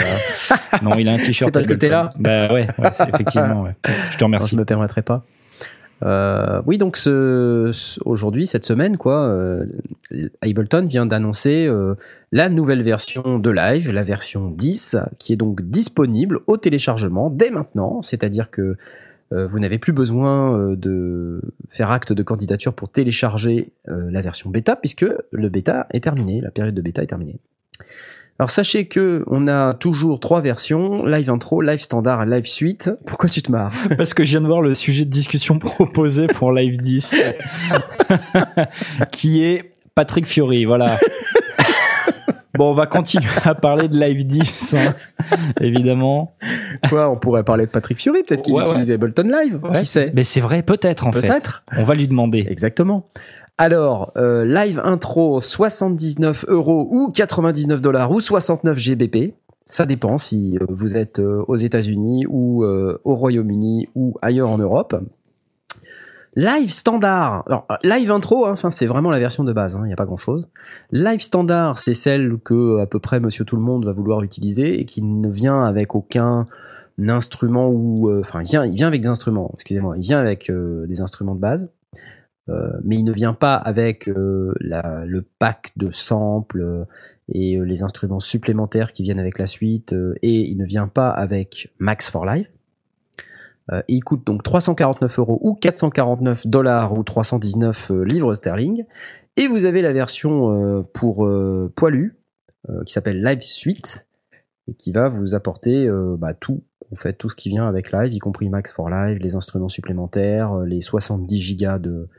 non, 0.82 0.96
il 0.98 1.10
a 1.10 1.14
un 1.14 1.18
t-shirt. 1.18 1.50
C'est 1.50 1.52
parce 1.52 1.68
que 1.68 1.74
t'es 1.74 1.90
là. 1.90 2.12
Bah 2.18 2.54
ouais, 2.54 2.68
ouais, 2.78 2.90
c'est- 2.92 3.10
effectivement. 3.14 3.64
Ouais. 3.64 3.76
Je 3.86 3.92
te 3.92 3.94
Non, 3.94 4.08
je 4.20 4.24
remercie. 4.26 4.56
me 4.56 4.64
permettrai 4.66 5.02
pas. 5.02 5.24
Euh, 6.04 6.62
oui, 6.66 6.78
donc 6.78 6.98
aujourd'hui, 8.06 8.48
cette 8.48 8.66
semaine, 8.66 8.98
quoi, 8.98 9.28
euh, 9.28 9.66
Ableton 10.42 10.86
vient 10.86 11.06
d'annoncer 11.06 11.68
euh, 11.68 11.96
la 12.32 12.50
nouvelle 12.50 12.84
version 12.84 13.40
de 13.40 13.50
Live, 13.50 13.92
la 13.92 14.04
version 14.04 14.50
10, 14.50 14.98
qui 15.18 15.34
est 15.34 15.38
donc 15.38 15.62
disponible 15.62 16.40
au 16.48 16.58
téléchargement 16.58 17.30
dès 17.30 17.50
maintenant. 17.50 18.02
C'est-à-dire 18.02 18.50
que 18.50 18.78
euh, 19.32 19.48
vous 19.48 19.60
n'avez 19.60 19.78
plus 19.78 19.94
besoin 19.94 20.58
euh, 20.58 20.76
de 20.76 21.42
faire 21.70 21.92
acte 21.92 22.14
de 22.14 22.24
candidature 22.24 22.74
pour 22.74 22.90
télécharger 22.90 23.72
la 23.86 24.22
version 24.22 24.50
bêta, 24.50 24.76
puisque 24.76 25.06
le 25.32 25.50
bêta 25.50 25.88
est 25.92 26.04
terminé, 26.04 26.42
la 26.42 26.52
période 26.52 26.76
de 26.76 26.82
bêta 26.82 27.04
est 27.04 27.08
terminée. 27.08 27.40
Alors 28.40 28.50
sachez 28.50 28.86
que 28.88 29.24
on 29.28 29.50
a 29.50 29.74
toujours 29.74 30.22
trois 30.22 30.40
versions 30.40 31.06
live 31.06 31.30
intro, 31.30 31.62
live 31.62 31.80
standard 31.82 32.26
live 32.26 32.46
suite. 32.46 32.90
Pourquoi 33.06 33.28
tu 33.30 33.42
te 33.42 33.52
marres? 33.52 33.74
Parce 33.98 34.14
que 34.14 34.24
je 34.24 34.30
viens 34.32 34.42
de 34.42 34.48
voir 34.48 34.62
le 34.62 34.76
sujet 34.76 35.04
de 35.04 35.10
discussion 35.12 35.60
proposé 35.60 36.28
pour 36.28 36.54
Live 36.54 36.78
10, 36.78 37.22
qui 39.12 39.44
est 39.44 39.74
Patrick 39.94 40.26
Fiori. 40.26 40.64
Voilà. 40.64 40.98
Bon, 42.58 42.72
on 42.72 42.74
va 42.74 42.88
continuer 42.88 43.26
à 43.46 43.56
parler 43.56 43.88
de 43.88 43.98
Live 43.98 44.26
10, 44.28 44.76
hein, 44.76 44.96
évidemment. 45.62 46.36
Quoi 46.90 47.10
On 47.10 47.16
pourrait 47.18 47.44
parler 47.44 47.66
de 47.66 47.72
Patrick 47.72 48.00
Fury, 48.02 48.24
peut-être 48.24 48.42
qu'il 48.42 48.54
Ouais, 48.54 48.64
ouais. 48.64 48.70
utilise 48.70 48.92
Ableton 48.92 49.24
Live. 49.30 49.60
Ouais, 49.64 49.80
Qui 49.80 49.86
sait? 49.86 50.12
Mais 50.14 50.26
c'est 50.26 50.42
vrai, 50.42 50.62
peut-être 50.62 51.08
en 51.08 51.12
fait. 51.14 51.22
Peut-être. 51.22 51.64
On 51.78 51.84
va 51.84 51.96
lui 51.96 52.08
demander. 52.08 52.46
Exactement. 52.50 53.08
Alors, 53.62 54.14
euh, 54.16 54.46
live 54.46 54.80
intro 54.86 55.42
79 55.42 56.46
euros 56.48 56.88
ou 56.92 57.12
99 57.12 57.82
dollars 57.82 58.10
ou 58.10 58.22
69 58.22 58.78
GBP. 58.78 59.34
Ça 59.66 59.86
dépend 59.86 60.18
si 60.18 60.58
euh, 60.58 60.66
vous 60.70 60.98
êtes 60.98 61.20
euh, 61.20 61.44
aux 61.46 61.58
États-Unis 61.58 62.24
ou 62.30 62.64
au 62.64 63.16
Royaume-Uni 63.16 63.90
ou 63.96 64.18
ailleurs 64.22 64.48
en 64.48 64.58
Europe. 64.58 64.96
Live 66.38 66.72
standard. 66.72 67.44
Alors, 67.48 67.68
live 67.84 68.12
intro, 68.12 68.46
hein, 68.46 68.52
enfin, 68.54 68.70
c'est 68.70 68.86
vraiment 68.86 69.12
la 69.12 69.20
version 69.20 69.44
de 69.44 69.52
base. 69.52 69.78
Il 69.82 69.88
n'y 69.88 69.94
a 69.94 69.98
pas 69.98 70.06
grand-chose. 70.06 70.48
Live 70.94 71.20
standard, 71.20 71.80
c'est 71.80 71.94
celle 71.94 72.38
que 72.42 72.80
à 72.80 72.86
peu 72.86 73.00
près 73.00 73.20
Monsieur 73.20 73.44
Tout 73.44 73.58
le 73.58 73.62
Monde 73.62 73.84
va 73.84 73.92
vouloir 73.92 74.24
utiliser 74.24 74.80
et 74.80 74.86
qui 74.86 75.04
ne 75.04 75.30
vient 75.30 75.66
avec 75.66 75.96
aucun 75.96 76.48
instrument 77.06 77.68
ou, 77.68 78.10
enfin, 78.22 78.40
il 78.42 78.48
vient, 78.48 78.66
vient 78.72 78.88
avec 78.88 79.02
des 79.02 79.10
instruments. 79.10 79.52
Excusez-moi, 79.56 79.98
il 79.98 80.04
vient 80.04 80.20
avec 80.20 80.50
des 80.50 81.02
instruments 81.02 81.36
de 81.36 81.42
base. 81.42 81.70
Euh, 82.50 82.72
mais 82.84 82.96
il 82.96 83.04
ne 83.04 83.12
vient 83.12 83.34
pas 83.34 83.56
avec 83.56 84.08
euh, 84.08 84.54
le 84.60 85.22
pack 85.40 85.72
de 85.76 85.92
samples 85.92 86.62
euh, 86.62 86.86
et 87.32 87.60
les 87.64 87.84
instruments 87.84 88.20
supplémentaires 88.20 88.92
qui 88.92 89.04
viennent 89.04 89.20
avec 89.20 89.38
la 89.38 89.46
suite 89.46 89.94
et 90.24 90.50
il 90.50 90.58
ne 90.58 90.66
vient 90.66 90.88
pas 90.88 91.10
avec 91.10 91.72
Max 91.78 92.10
for 92.10 92.26
Live. 92.26 92.48
Il 93.88 94.04
coûte 94.04 94.26
donc 94.26 94.42
349 94.42 95.20
euros 95.20 95.40
ou 95.44 95.54
449 95.54 96.48
dollars 96.48 96.98
ou 96.98 97.04
319 97.04 97.92
euh, 97.92 98.04
livres 98.04 98.34
sterling. 98.34 98.86
Et 99.38 99.46
vous 99.46 99.66
avez 99.66 99.84
la 99.84 99.94
version 99.94 100.84
pour 100.92 101.26
poilu 101.76 102.18
qui 102.86 102.92
s'appelle 102.92 103.24
Live 103.24 103.42
Suite 103.42 104.08
et 104.68 104.74
qui 104.74 104.92
va 104.92 105.08
vous 105.08 105.34
apporter 105.34 105.90
bah, 106.18 106.34
tout, 106.34 106.64
en 106.92 106.98
fait, 106.98 107.14
tout 107.14 107.30
ce 107.30 107.38
qui 107.38 107.48
vient 107.48 107.66
avec 107.66 107.94
Live, 107.94 108.12
y 108.12 108.20
compris 108.20 108.50
Max 108.50 108.74
for 108.74 108.90
Live, 108.90 109.20
les 109.20 109.36
instruments 109.36 109.70
supplémentaires, 109.70 110.58
les 110.66 110.82
70 110.82 111.40
gigas 111.40 111.80
de, 111.80 112.10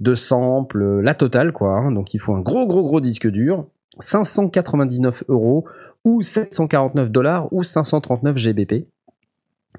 de 0.00 0.14
samples, 0.14 0.82
euh, 0.82 1.00
la 1.02 1.14
totale 1.14 1.52
quoi. 1.52 1.72
hein. 1.78 1.92
Donc 1.92 2.14
il 2.14 2.18
faut 2.20 2.34
un 2.34 2.40
gros 2.40 2.66
gros 2.66 2.82
gros 2.82 3.00
disque 3.00 3.28
dur, 3.28 3.66
599 3.98 5.24
euros 5.28 5.64
ou 6.04 6.22
749 6.22 7.10
dollars 7.10 7.52
ou 7.52 7.62
539 7.62 8.36
GBP, 8.36 8.86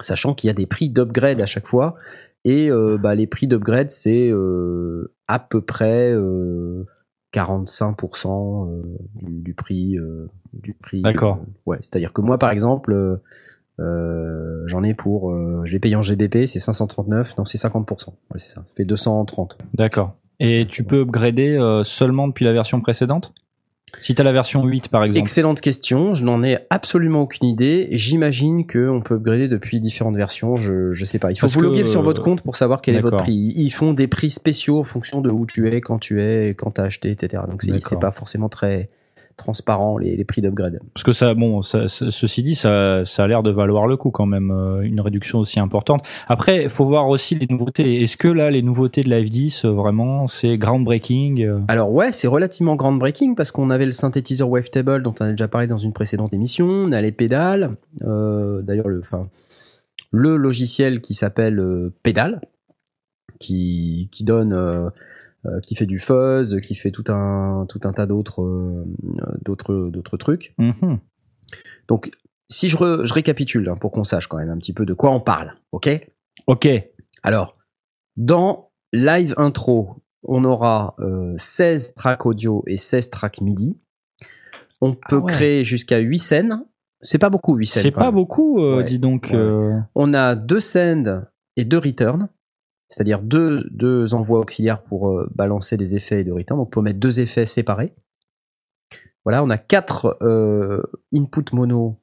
sachant 0.01 0.33
qu'il 0.33 0.47
y 0.47 0.51
a 0.51 0.53
des 0.53 0.65
prix 0.65 0.89
d'upgrade 0.89 1.39
à 1.41 1.45
chaque 1.45 1.67
fois. 1.67 1.95
Et 2.45 2.69
euh, 2.71 2.97
bah, 2.97 3.13
les 3.15 3.27
prix 3.27 3.47
d'upgrade 3.47 3.89
c'est 3.89 4.29
euh, 4.29 5.13
à 5.27 5.39
peu 5.39 5.61
près 5.61 6.11
euh, 6.11 6.85
45% 7.33 8.69
euh, 8.69 8.81
du, 9.15 9.41
du 9.41 9.53
prix 9.53 9.97
euh, 9.97 10.27
du 10.53 10.73
prix. 10.73 11.01
D'accord. 11.01 11.39
ouais, 11.65 11.77
c'est-à-dire 11.81 12.13
que 12.13 12.21
moi 12.21 12.37
par 12.37 12.51
exemple. 12.51 13.19
Euh, 13.79 14.63
j'en 14.65 14.83
ai 14.83 14.93
pour, 14.93 15.31
euh, 15.31 15.61
je 15.65 15.73
l'ai 15.73 15.79
payé 15.79 15.95
en 15.95 16.01
GBP, 16.01 16.45
c'est 16.45 16.59
539, 16.59 17.37
non 17.37 17.45
c'est 17.45 17.57
50%, 17.57 18.09
ouais, 18.09 18.13
c'est 18.37 18.49
ça, 18.49 18.61
ça 18.61 18.73
fait 18.75 18.85
230. 18.85 19.57
D'accord. 19.73 20.15
Et 20.39 20.67
tu 20.69 20.83
peux 20.83 21.01
upgrader 21.01 21.57
euh, 21.57 21.83
seulement 21.83 22.27
depuis 22.27 22.45
la 22.45 22.53
version 22.53 22.79
précédente? 22.81 23.33
Si 24.01 24.13
t'as 24.13 24.23
la 24.23 24.33
version 24.33 24.65
8 24.65 24.89
par 24.89 25.03
exemple. 25.05 25.19
Excellente 25.19 25.61
question. 25.61 26.13
Je 26.13 26.25
n'en 26.25 26.43
ai 26.43 26.57
absolument 26.69 27.21
aucune 27.21 27.47
idée. 27.47 27.87
J'imagine 27.91 28.67
qu'on 28.67 29.01
peut 29.01 29.15
upgrader 29.15 29.47
depuis 29.47 29.79
différentes 29.79 30.17
versions. 30.17 30.57
Je, 30.57 30.91
je 30.91 31.05
sais 31.05 31.19
pas. 31.19 31.31
Il 31.31 31.35
faut 31.35 31.41
Parce 31.41 31.53
vous 31.53 31.61
loguer 31.61 31.85
sur 31.85 32.01
votre 32.01 32.21
euh, 32.21 32.25
compte 32.25 32.41
pour 32.41 32.57
savoir 32.57 32.81
quel 32.81 32.95
est 32.95 33.01
votre 33.01 33.17
prix. 33.17 33.53
Ils 33.55 33.71
font 33.71 33.93
des 33.93 34.07
prix 34.07 34.29
spéciaux 34.29 34.79
en 34.79 34.83
fonction 34.83 35.21
de 35.21 35.29
où 35.29 35.45
tu 35.45 35.73
es, 35.73 35.79
quand 35.79 35.99
tu 35.99 36.21
es, 36.21 36.49
quand 36.49 36.71
tu 36.71 36.81
as 36.81 36.83
acheté, 36.83 37.11
etc. 37.11 37.43
Donc 37.49 37.63
c'est 37.63 37.99
pas 37.99 38.11
forcément 38.11 38.49
très 38.49 38.89
transparent 39.37 39.97
les, 39.99 40.17
les 40.17 40.25
prix 40.25 40.41
d'upgrade. 40.41 40.79
Parce 40.93 41.03
que 41.03 41.11
ça, 41.11 41.33
bon, 41.35 41.61
ça, 41.61 41.87
ça- 41.87 42.09
ceci 42.11 42.41
dit, 42.43 42.55
ça, 42.55 43.05
ça 43.05 43.23
a 43.23 43.27
l'air 43.27 43.43
de 43.43 43.51
valoir 43.51 43.85
le 43.87 43.95
coup 43.95 44.09
quand 44.11 44.25
même, 44.25 44.51
euh, 44.51 44.81
une 44.81 44.99
réduction 44.99 45.39
aussi 45.39 45.59
importante. 45.59 46.03
Après, 46.27 46.63
il 46.63 46.69
faut 46.69 46.85
voir 46.85 47.07
aussi 47.07 47.35
les 47.35 47.45
nouveautés. 47.47 48.01
Est-ce 48.01 48.17
que 48.17 48.27
là, 48.27 48.49
les 48.51 48.63
nouveautés 48.63 49.03
de 49.03 49.09
la 49.09 49.21
F10, 49.21 49.65
euh, 49.65 49.69
vraiment, 49.71 50.27
c'est 50.27 50.57
groundbreaking 50.57 51.43
euh, 51.45 51.59
Alors 51.67 51.91
ouais, 51.93 52.11
c'est 52.11 52.27
relativement 52.27 52.75
groundbreaking 52.75 53.35
parce 53.35 53.51
qu'on 53.51 53.69
avait 53.69 53.85
le 53.85 53.91
synthétiseur 53.91 54.49
Wavetable 54.49 55.03
dont 55.03 55.13
on 55.19 55.25
a 55.25 55.29
déjà 55.31 55.47
parlé 55.47 55.67
dans 55.67 55.77
une 55.77 55.93
précédente 55.93 56.33
émission. 56.33 56.65
On 56.67 56.91
a 56.91 57.01
les 57.01 57.11
pédales. 57.11 57.77
euh, 58.03 58.61
D'ailleurs, 58.63 58.87
le, 58.87 58.99
enfin, 59.01 59.29
le 60.11 60.35
logiciel 60.35 60.99
qui 61.01 61.13
s'appelle 61.13 61.59
euh, 61.59 61.93
Pédale, 62.01 62.41
qui, 63.39 64.09
qui 64.11 64.23
donne, 64.23 64.53
euh, 64.53 64.89
qui 65.61 65.75
fait 65.75 65.85
du 65.85 65.99
fuzz, 65.99 66.59
qui 66.61 66.75
fait 66.75 66.91
tout 66.91 67.03
un 67.09 67.65
tout 67.69 67.79
un 67.83 67.93
tas 67.93 68.05
d'autres 68.05 68.41
euh, 68.43 68.83
d'autres 69.43 69.89
d'autres 69.89 70.17
trucs. 70.17 70.53
mhm. 70.57 70.99
Donc 71.87 72.11
si 72.49 72.69
je, 72.69 72.77
re- 72.77 73.05
je 73.05 73.13
récapitule 73.13 73.67
hein, 73.69 73.75
pour 73.75 73.91
qu'on 73.91 74.03
sache 74.03 74.27
quand 74.27 74.37
même 74.37 74.49
un 74.49 74.57
petit 74.57 74.73
peu 74.73 74.85
de 74.85 74.93
quoi 74.93 75.11
on 75.11 75.19
parle, 75.19 75.53
ok? 75.71 75.89
Ok. 76.47 76.67
Alors, 77.23 77.57
dans 78.15 78.69
Live 78.93 79.33
Intro, 79.37 79.95
on 80.23 80.43
aura 80.45 80.95
euh, 80.99 81.33
16 81.37 81.93
tracks 81.95 82.25
audio 82.25 82.63
et 82.67 82.77
16 82.77 83.09
tracks 83.09 83.41
MIDI. 83.41 83.77
On 84.81 84.93
peut 84.93 85.17
ouais. 85.17 85.31
créer 85.33 85.63
jusqu'à 85.63 85.97
8 85.97 86.19
scènes. 86.19 86.63
C'est 87.01 87.17
pas 87.17 87.29
beaucoup, 87.29 87.55
8 87.55 87.67
scènes. 87.67 87.83
C'est 87.83 87.91
pas 87.91 88.05
même. 88.05 88.15
beaucoup, 88.15 88.61
euh, 88.61 88.77
Ouais. 88.77 88.85
dis 88.85 88.99
donc. 88.99 89.33
Euh, 89.33 89.77
On 89.95 90.13
a 90.13 90.35
deux 90.35 90.59
send 90.61 91.25
et 91.57 91.65
deux 91.65 91.79
return, 91.79 92.29
c'est-à-dire 92.87 93.21
deux, 93.21 93.65
deux 93.71 94.13
envois 94.13 94.39
auxiliaires 94.39 94.81
pour 94.81 95.09
euh, 95.09 95.29
balancer 95.35 95.77
des 95.77 95.95
effets 95.95 96.21
et 96.21 96.23
de 96.23 96.31
return. 96.31 96.59
Donc, 96.59 96.67
on 96.67 96.69
peut 96.69 96.81
mettre 96.81 96.99
deux 96.99 97.19
effets 97.19 97.45
séparés. 97.45 97.93
Voilà, 99.25 99.43
on 99.43 99.49
a 99.49 99.57
quatre 99.57 100.17
euh, 100.21 100.81
input 101.13 101.53
mono 101.53 101.99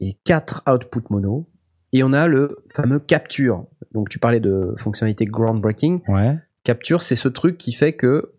et 0.00 0.14
quatre 0.24 0.62
output 0.66 1.02
mono. 1.10 1.48
Et 1.92 2.02
on 2.02 2.12
a 2.12 2.26
le 2.26 2.58
fameux 2.70 2.98
capture. 2.98 3.66
Donc, 3.92 4.08
tu 4.08 4.18
parlais 4.18 4.40
de 4.40 4.74
fonctionnalité 4.78 5.24
groundbreaking. 5.24 6.02
Ouais. 6.08 6.36
Capture, 6.64 7.00
c'est 7.00 7.16
ce 7.16 7.28
truc 7.28 7.56
qui 7.56 7.72
fait 7.72 7.94
que 7.94 8.34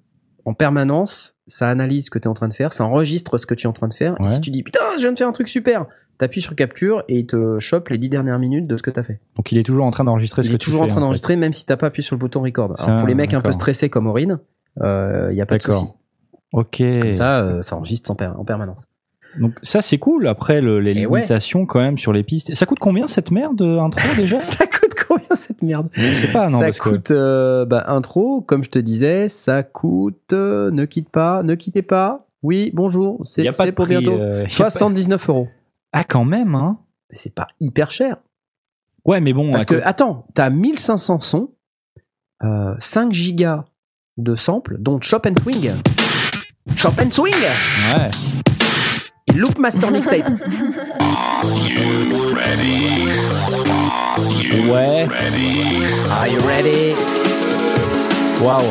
en 0.46 0.54
permanence, 0.54 1.38
ça 1.48 1.70
analyse 1.70 2.06
ce 2.06 2.10
que 2.10 2.20
tu 2.20 2.26
es 2.26 2.28
en 2.28 2.34
train 2.34 2.48
de 2.48 2.54
faire, 2.54 2.74
ça 2.74 2.86
enregistre 2.86 3.38
ce 3.38 3.46
que 3.46 3.54
tu 3.54 3.66
es 3.66 3.70
en 3.70 3.74
train 3.74 3.88
de 3.88 3.94
faire. 3.94 4.20
Ouais. 4.20 4.26
Et 4.26 4.28
si 4.28 4.42
tu 4.42 4.52
dis 4.52 4.64
putain, 4.64 4.80
je 4.96 5.02
viens 5.02 5.12
de 5.12 5.18
faire 5.18 5.28
un 5.28 5.34
truc 5.34 5.48
super, 5.48 5.86
t'appuies 6.20 6.42
sur 6.42 6.54
capture 6.56 7.04
et 7.08 7.18
il 7.18 7.26
te 7.26 7.58
chope 7.58 7.90
les 7.90 7.98
10 7.98 8.10
dernières 8.10 8.38
minutes 8.38 8.68
de 8.68 8.78
ce 8.78 8.84
que 8.84 8.92
t'as 8.92 9.02
fait. 9.04 9.20
Donc 9.36 9.52
il 9.52 9.58
est 9.58 9.64
toujours 9.64 9.86
en 9.86 9.92
train 9.92 10.04
d'enregistrer 10.04 10.44
ce 10.44 10.48
Il 10.48 10.52
que 10.52 10.56
est 10.56 10.60
tu 10.60 10.66
toujours 10.66 10.82
en 10.82 10.84
fais, 10.84 10.90
train 10.92 11.02
d'enregistrer, 11.02 11.36
même 11.36 11.54
si 11.54 11.66
t'as 11.66 11.78
pas 11.78 11.88
appuyé 11.88 12.04
sur 12.06 12.16
le 12.16 12.20
bouton 12.20 12.42
record. 12.44 12.76
Alors 12.78 13.00
pour 13.00 13.08
les 13.08 13.16
mecs 13.16 13.34
un 13.34 13.42
peu 13.42 13.52
stressés 13.52 13.90
comme 13.90 14.06
Aurine, 14.06 14.38
il 14.78 14.84
y 15.34 15.42
a 15.42 15.46
pas 15.48 15.58
de 15.58 15.62
souci. 15.64 15.86
Ok. 16.54 16.82
Comme 17.02 17.14
ça, 17.14 17.40
euh, 17.42 17.62
ça 17.62 17.76
enregistre 17.76 18.14
per- 18.16 18.32
en 18.38 18.44
permanence. 18.44 18.86
Donc 19.40 19.54
ça 19.62 19.82
c'est 19.82 20.00
cool. 20.00 20.28
Après 20.28 20.60
le- 20.62 20.80
les 20.80 20.92
Et 21.00 21.06
ouais. 21.06 21.20
limitations 21.20 21.68
quand 21.68 21.80
même 21.80 22.00
sur 22.00 22.12
les 22.12 22.24
pistes. 22.24 22.54
Ça 22.56 22.66
coûte 22.66 22.80
combien 22.80 23.06
cette 23.08 23.30
merde 23.30 23.62
euh, 23.62 23.80
intro 23.80 24.02
déjà? 24.18 24.42
Ça 24.42 24.66
coûte 24.66 24.96
combien 25.08 25.36
cette 25.36 25.62
merde? 25.62 25.90
Je 25.94 26.02
sais 26.16 26.32
pas. 26.32 26.48
Non, 26.48 26.58
Ça 26.60 26.66
parce 26.66 26.80
que- 26.80 26.90
coûte 26.90 27.12
euh, 27.12 27.64
bah, 27.66 27.84
intro, 27.88 28.42
comme 28.42 28.64
je 28.64 28.72
te 28.72 28.80
disais, 28.80 29.30
ça 29.30 29.62
coûte. 29.62 30.34
euh, 30.34 30.72
ne 30.72 30.86
quitte 30.86 31.10
pas, 31.10 31.44
ne 31.44 31.54
quittez 31.54 31.84
pas. 31.84 32.26
Oui, 32.42 32.72
bonjour, 32.74 33.20
c'est 33.24 33.44
pour 33.76 33.86
prix, 33.86 33.98
bientôt. 34.00 34.14
euh, 34.20 34.40
y 34.40 34.42
a 34.42 34.46
pas- 34.46 34.70
79 34.72 35.30
euros. 35.30 35.48
Ah 35.92 36.04
quand 36.04 36.26
même 36.26 36.56
hein. 36.56 36.80
Mais 37.10 37.16
c'est 37.18 37.34
pas 37.34 37.48
hyper 37.60 37.92
cher. 37.92 38.18
Ouais 39.06 39.20
mais 39.22 39.34
bon. 39.34 39.52
Parce 39.52 39.66
que, 39.66 39.82
attends, 39.84 40.28
t'as 40.36 40.50
1500 40.50 41.20
sons, 41.22 41.54
euh, 42.44 42.76
5 42.80 43.12
gigas 43.12 43.66
de 44.18 44.36
samples, 44.36 44.78
dont 44.80 45.00
Chop 45.02 45.26
and 45.26 45.36
Swing. 45.42 45.72
Chop 46.76 46.94
and 47.04 47.12
Swing 47.12 47.34
Ouais. 47.96 48.10
et 49.28 49.34
Loop 49.34 49.58
Master 49.58 49.92
Mixtape. 49.92 50.26
Ouais. 54.70 55.08
Are 56.12 56.28
you 56.28 56.40
ready? 56.48 56.94
Waouh 58.44 58.62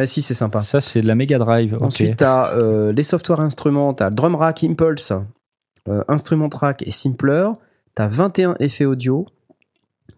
Ah 0.00 0.06
si, 0.06 0.22
c'est 0.22 0.34
sympa. 0.34 0.62
Ça 0.62 0.80
c'est 0.80 1.02
de 1.02 1.06
la 1.06 1.14
Mega 1.14 1.38
Drive. 1.38 1.76
Ensuite, 1.80 2.16
t'as 2.18 2.52
euh, 2.54 2.92
les 2.92 3.02
softwares 3.02 3.40
instruments, 3.40 3.94
t'as 3.94 4.10
Drum 4.10 4.34
Rack 4.34 4.64
Impulse, 4.64 5.12
euh, 5.88 6.04
Instrument 6.08 6.48
Track 6.48 6.82
et 6.86 6.90
Simpler. 6.90 7.48
T'as 7.94 8.08
21 8.08 8.56
effets 8.60 8.84
audio. 8.84 9.26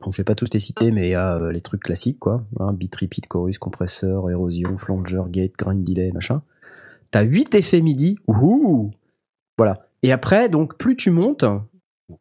Bon, 0.00 0.10
je 0.10 0.18
vais 0.18 0.24
pas 0.24 0.34
tous 0.34 0.48
les 0.52 0.58
citer, 0.60 0.90
mais 0.90 1.08
il 1.08 1.10
y 1.12 1.14
a 1.14 1.36
euh, 1.36 1.52
les 1.52 1.60
trucs 1.60 1.82
classiques, 1.82 2.18
quoi. 2.18 2.44
Hein, 2.58 2.72
beat, 2.72 2.94
repeat, 2.96 3.28
chorus, 3.28 3.58
compresseur, 3.58 4.28
érosion, 4.30 4.76
flanger, 4.78 5.22
gate, 5.28 5.52
grind, 5.56 5.84
delay, 5.84 6.10
machin. 6.12 6.42
T'as 7.10 7.22
8 7.22 7.54
effets 7.54 7.80
MIDI. 7.80 8.16
Ouhou 8.26 8.90
Voilà. 9.58 9.86
Et 10.02 10.10
après, 10.12 10.48
donc, 10.48 10.76
plus 10.76 10.96
tu 10.96 11.10
montes, 11.10 11.44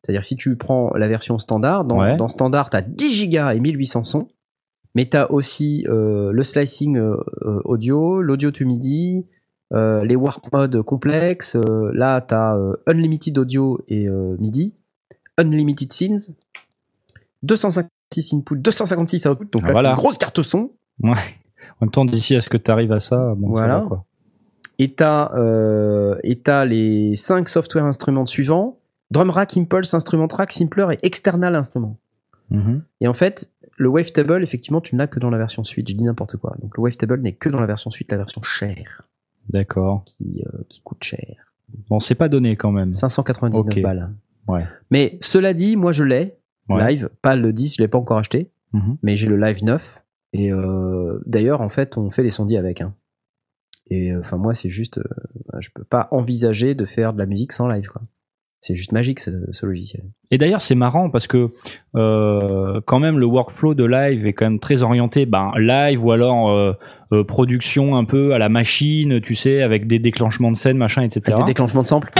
c'est-à-dire 0.03 0.23
si 0.23 0.35
tu 0.35 0.55
prends 0.57 0.93
la 0.95 1.07
version 1.07 1.39
standard, 1.39 1.85
dans, 1.85 1.99
Ouais. 1.99 2.17
dans 2.17 2.27
standard, 2.27 2.69
t'as 2.69 2.81
10 2.81 3.09
gigas 3.11 3.53
et 3.55 3.59
1800 3.59 4.03
sons. 4.03 4.27
Mais 4.93 5.05
t'as 5.05 5.27
aussi 5.27 5.85
euh, 5.87 6.31
le 6.33 6.43
slicing 6.43 6.99
audio, 7.63 8.21
l'audio 8.21 8.51
to 8.51 8.65
MIDI, 8.65 9.25
euh, 9.73 10.03
les 10.05 10.15
warp 10.15 10.51
modes 10.51 10.81
complexes. 10.81 11.55
euh, 11.55 11.91
là, 11.93 12.21
t'as 12.21 12.55
euh, 12.57 12.75
unlimited 12.87 13.37
audio 13.37 13.79
et 13.87 14.07
euh, 14.07 14.35
MIDI, 14.39 14.73
unlimited 15.37 15.91
scenes, 15.93 16.19
256 17.43 18.33
input, 18.33 18.55
256 18.57 19.25
output. 19.27 19.45
Donc 19.51 19.61
Ah, 19.63 19.67
là, 19.67 19.71
voilà. 19.73 19.89
une 19.91 19.95
grosse 19.95 20.17
carte 20.17 20.41
son. 20.41 20.71
En 21.03 21.13
même 21.81 21.91
temps 21.91 22.05
d'ici 22.05 22.35
à 22.35 22.41
ce 22.41 22.49
que 22.49 22.57
tu 22.57 22.69
arrives 22.69 22.91
à 22.91 22.99
ça, 22.99 23.33
bon, 23.37 23.47
ça 23.47 23.51
Voilà. 23.63 23.79
va, 23.79 23.85
quoi. 23.87 24.05
Et 24.79 24.93
t'as 24.93 25.31
et 26.23 26.39
t'as 26.39 26.65
les 26.65 27.15
5 27.15 27.47
software 27.49 27.85
instruments 27.85 28.25
suivants 28.25 28.77
Drum 29.11 29.29
Rack, 29.29 29.57
Impulse, 29.57 29.93
Instrument 29.93 30.27
Track, 30.27 30.51
Simpler 30.53 30.87
et 30.93 31.05
External 31.05 31.55
Instrument. 31.55 31.97
Mhm. 32.49 32.81
Et 33.01 33.07
en 33.07 33.13
fait, 33.13 33.49
le 33.77 33.89
Wavetable, 33.89 34.41
effectivement, 34.43 34.79
tu 34.81 34.95
n'as 34.95 35.07
que 35.07 35.19
dans 35.19 35.29
la 35.29 35.37
version 35.37 35.63
suite. 35.63 35.89
Je 35.89 35.95
dis 35.95 36.03
n'importe 36.05 36.37
quoi. 36.37 36.55
Donc 36.61 36.77
le 36.77 36.83
Wavetable 36.83 37.19
n'est 37.21 37.33
que 37.33 37.49
dans 37.49 37.59
la 37.59 37.65
version 37.67 37.91
suite, 37.91 38.09
la 38.11 38.17
version 38.17 38.41
chère, 38.41 39.01
D'accord. 39.49 40.03
qui, 40.05 40.43
euh, 40.45 40.59
qui 40.69 40.81
coûte 40.81 41.03
cher. 41.03 41.35
Bon, 41.89 41.99
c'est 41.99 42.15
pas 42.15 42.29
donné 42.29 42.55
quand 42.55 42.71
même. 42.71 42.93
599 42.93 43.61
Ok. 43.77 43.81
balles. 43.81 44.09
Ouais. 44.47 44.65
Mais 44.89 45.17
cela 45.21 45.53
dit, 45.53 45.75
moi 45.75 45.91
je 45.91 46.03
l'ai, 46.03 46.35
Ouais. 46.69 46.91
live, 46.91 47.09
pas 47.21 47.35
le 47.35 47.51
10, 47.53 47.75
je 47.77 47.81
l'ai 47.81 47.87
pas 47.87 47.97
encore 47.97 48.17
acheté, 48.17 48.49
Mhm. 48.73 48.97
mais 49.03 49.17
j'ai 49.17 49.27
le 49.27 49.37
live 49.37 49.63
9. 49.63 50.03
Et 50.33 50.51
euh, 50.53 51.19
d'ailleurs, 51.25 51.59
en 51.61 51.69
fait, 51.69 51.97
on 51.97 52.09
fait 52.09 52.23
les 52.23 52.29
sondiers 52.29 52.57
avec. 52.57 52.79
hein. 52.81 52.93
Et 53.89 54.11
euh, 54.11 54.19
enfin, 54.21 54.37
moi, 54.37 54.53
c'est 54.53 54.69
juste, 54.69 54.99
euh, 54.99 55.03
je 55.59 55.69
peux 55.73 55.83
pas 55.83 56.07
envisager 56.11 56.75
de 56.75 56.85
faire 56.85 57.11
de 57.13 57.19
la 57.19 57.25
musique 57.25 57.51
sans 57.51 57.67
live. 57.67 57.87
quoi. 57.87 58.01
C'est 58.61 58.75
juste 58.75 58.91
magique 58.93 59.19
ce, 59.19 59.31
ce 59.51 59.65
logiciel. 59.65 60.03
Et 60.29 60.37
d'ailleurs, 60.37 60.61
c'est 60.61 60.75
marrant 60.75 61.09
parce 61.09 61.27
que 61.27 61.51
euh, 61.95 62.79
quand 62.85 62.99
même 62.99 63.17
le 63.19 63.25
workflow 63.25 63.73
de 63.73 63.83
live 63.85 64.25
est 64.27 64.33
quand 64.33 64.45
même 64.45 64.59
très 64.59 64.83
orienté 64.83 65.25
ben, 65.25 65.51
live 65.57 66.03
ou 66.05 66.11
alors 66.11 66.49
euh, 66.51 66.73
euh, 67.13 67.23
production 67.23 67.95
un 67.95 68.05
peu 68.05 68.33
à 68.33 68.37
la 68.37 68.49
machine, 68.49 69.19
tu 69.21 69.35
sais, 69.35 69.61
avec 69.61 69.87
des 69.87 69.99
déclenchements 69.99 70.51
de 70.51 70.57
scène, 70.57 70.77
machin, 70.77 71.03
etc. 71.03 71.21
Avec 71.27 71.45
des 71.45 71.51
déclenchements 71.51 71.83
de 71.83 71.87
samples. 71.87 72.11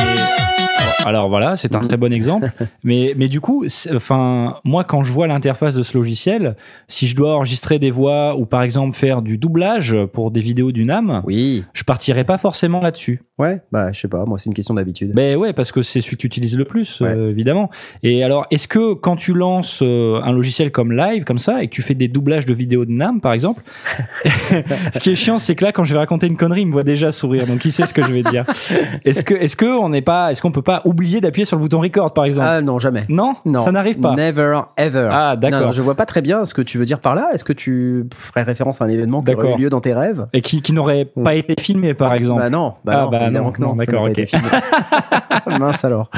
Alors 1.06 1.30
voilà, 1.30 1.56
c'est 1.56 1.76
un 1.76 1.80
très 1.80 1.98
bon 1.98 2.12
exemple. 2.14 2.52
Mais, 2.84 3.14
mais 3.18 3.28
du 3.28 3.42
coup, 3.42 3.66
enfin, 3.94 4.56
moi, 4.64 4.84
quand 4.84 5.04
je 5.04 5.12
vois 5.14 5.28
l'interface 5.28 5.76
de 5.76 5.84
ce 5.84 5.98
logiciel, 5.98 6.56
si 6.88 7.06
je 7.08 7.16
dois 7.16 7.36
enregistrer 7.36 7.78
des 7.80 7.92
voix 7.92 8.36
ou 8.36 8.46
par 8.46 8.64
exemple 8.64 8.96
faire 8.98 9.22
du 9.22 9.38
doublage 9.38 9.96
pour 10.14 10.32
des 10.32 10.40
vidéos 10.42 10.72
du 10.72 10.84
NAM, 10.86 11.22
Oui. 11.26 11.64
je 11.74 11.84
partirais 11.84 12.24
pas 12.24 12.38
forcément 12.38 12.82
là-dessus. 12.82 13.22
Ouais, 13.38 13.62
bah, 13.72 13.92
je 13.92 14.00
sais 14.00 14.08
pas, 14.08 14.26
moi, 14.26 14.38
c'est 14.38 14.50
une 14.50 14.54
question 14.56 14.74
d'habitude. 14.76 15.14
Ben 15.14 15.36
ouais, 15.38 15.54
parce 15.54 15.72
que 15.72 15.82
c'est 15.82 16.02
celui 16.02 16.16
que 16.18 16.22
tu 16.22 16.28
utilises 16.28 16.58
le 16.58 16.66
plus, 16.66 17.02
Ouais. 17.02 17.10
euh, 17.10 17.30
évidemment. 17.32 17.70
Et 18.04 18.24
alors, 18.24 18.46
est-ce 18.52 18.68
que 18.68 18.94
quand 18.94 19.16
tu 19.16 19.34
lances 19.34 19.80
euh, 19.84 20.20
un 20.24 20.32
logiciel 20.32 20.72
comme 20.72 20.92
Live, 20.92 21.24
comme 21.24 21.40
ça, 21.40 21.64
et 21.64 21.68
que 21.68 21.74
tu 21.74 21.82
fais 21.82 21.96
des 21.96 22.08
doublages 22.08 22.46
de 22.46 22.54
vidéos 22.54 22.86
de 22.86 22.92
NAM, 22.92 23.20
par 23.22 23.34
exemple, 23.34 23.64
ce 24.94 25.00
qui 25.00 25.10
est 25.12 25.16
chiant, 25.16 25.40
c'est 25.40 25.56
que 25.56 25.64
là, 25.64 25.72
quand 25.72 25.84
je 25.84 25.94
vais 25.94 26.00
raconter 26.00 26.28
une 26.28 26.38
connerie, 26.38 26.62
il 26.62 26.68
me 26.68 26.72
voit 26.74 26.84
déjà 26.84 27.12
sourire, 27.12 27.48
donc 27.48 27.64
il 27.66 27.72
sait 27.72 27.86
ce 27.88 27.94
que 27.94 28.04
je 28.04 28.14
vais 28.14 28.24
dire? 28.24 28.46
Est-ce 29.06 29.22
que, 29.24 29.34
est-ce 29.34 29.56
que 29.56 29.66
on 29.66 29.90
n'est 29.90 30.02
pas, 30.02 30.32
est-ce 30.32 30.42
qu'on 30.42 30.52
peut 30.52 30.62
pas 30.62 30.82
oublier 30.92 31.20
d'appuyer 31.22 31.46
sur 31.46 31.58
le 31.58 31.62
bouton 31.62 31.80
record, 31.80 32.14
par 32.14 32.26
exemple 32.26 32.48
Ah 32.50 32.62
non, 32.62 32.78
jamais. 32.80 33.06
Non, 33.10 33.36
Non. 33.46 33.60
ça 33.60 33.72
n'arrive 33.72 34.00
pas. 34.00 34.14
Never, 34.16 34.62
ever. 34.78 35.10
Ah, 35.12 35.36
d'accord. 35.36 35.72
je 35.72 35.82
vois 35.82 35.96
pas 35.96 36.06
très 36.06 36.22
bien 36.22 36.46
ce 36.46 36.54
que 36.54 36.62
tu 36.62 36.78
veux 36.78 36.86
dire 36.86 37.00
par 37.00 37.16
là. 37.16 37.30
Est-ce 37.34 37.44
que 37.44 37.54
tu 37.54 38.06
ferais 38.14 38.44
référence 38.44 38.82
à 38.82 38.86
un 38.86 38.90
événement 38.90 39.22
qui 39.24 39.34
aurait 39.34 39.54
eu 39.54 39.58
lieu 39.58 39.70
dans 39.70 39.82
tes 39.82 39.94
rêves? 39.94 40.28
Et 40.34 40.42
qui, 40.42 40.62
qui 40.62 40.74
n'aurait 40.74 41.06
pas 41.06 41.36
été 41.36 41.56
filmé, 41.60 41.94
par 41.94 42.14
exemple. 42.14 42.42
Bah 42.42 42.50
non, 42.50 42.74
bah 42.86 42.94
Ah, 42.96 43.04
non, 43.06 43.10
bah 43.10 43.30
non, 43.32 43.52
que 43.52 43.62
non. 43.62 43.68
non, 43.70 43.76
d'accord, 43.76 44.04
pas 44.06 44.10
ok. 44.12 44.20
été 44.20 44.26
filmé. 44.28 44.48
Mince 45.60 45.84
alors. 45.86 46.10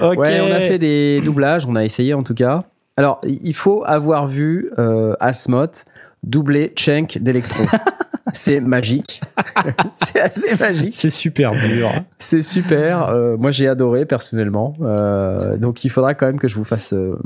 Ok. 0.00 0.18
Ouais, 0.18 0.40
on 0.40 0.52
a 0.52 0.60
fait 0.60 0.78
des 0.78 1.20
doublages, 1.20 1.66
on 1.66 1.76
a 1.76 1.84
essayé 1.84 2.14
en 2.14 2.22
tout 2.22 2.34
cas. 2.34 2.64
Alors, 2.96 3.20
il 3.24 3.54
faut 3.54 3.82
avoir 3.86 4.26
vu 4.28 4.70
euh, 4.78 5.14
Asmoth 5.20 5.84
doublé 6.24 6.72
Cenk 6.76 7.18
d'Electro. 7.18 7.64
c'est 8.32 8.60
magique. 8.60 9.20
c'est 9.88 10.20
assez 10.20 10.56
magique. 10.56 10.94
C'est 10.94 11.10
super 11.10 11.52
dur. 11.52 11.92
C'est 12.18 12.42
super. 12.42 13.08
Euh, 13.08 13.36
moi, 13.36 13.50
j'ai 13.50 13.68
adoré 13.68 14.06
personnellement. 14.06 14.74
Euh, 14.80 15.56
donc, 15.56 15.84
il 15.84 15.90
faudra 15.90 16.14
quand 16.14 16.26
même 16.26 16.38
que 16.40 16.48
je 16.48 16.56
vous 16.56 16.64
fasse, 16.64 16.92
euh, 16.92 17.18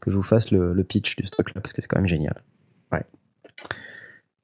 que 0.00 0.10
je 0.10 0.16
vous 0.16 0.22
fasse 0.22 0.50
le, 0.50 0.72
le 0.72 0.84
pitch 0.84 1.16
du 1.16 1.24
truc 1.24 1.54
là 1.54 1.60
parce 1.60 1.72
que 1.72 1.82
c'est 1.82 1.88
quand 1.88 1.98
même 1.98 2.08
génial. 2.08 2.42
Ouais. 2.92 3.02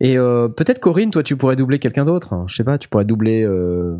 Et 0.01 0.19
euh, 0.19 0.49
peut-être 0.49 0.79
Corinne, 0.81 1.11
toi, 1.11 1.23
tu 1.23 1.37
pourrais 1.37 1.57
doubler 1.57 1.79
quelqu'un 1.79 2.05
d'autre. 2.05 2.33
hein. 2.35 2.45
Je 2.49 2.57
sais 2.57 2.65
pas, 2.65 2.77
tu 2.79 2.89
pourrais 2.89 3.07
doubler, 3.07 3.43
euh, 3.45 3.97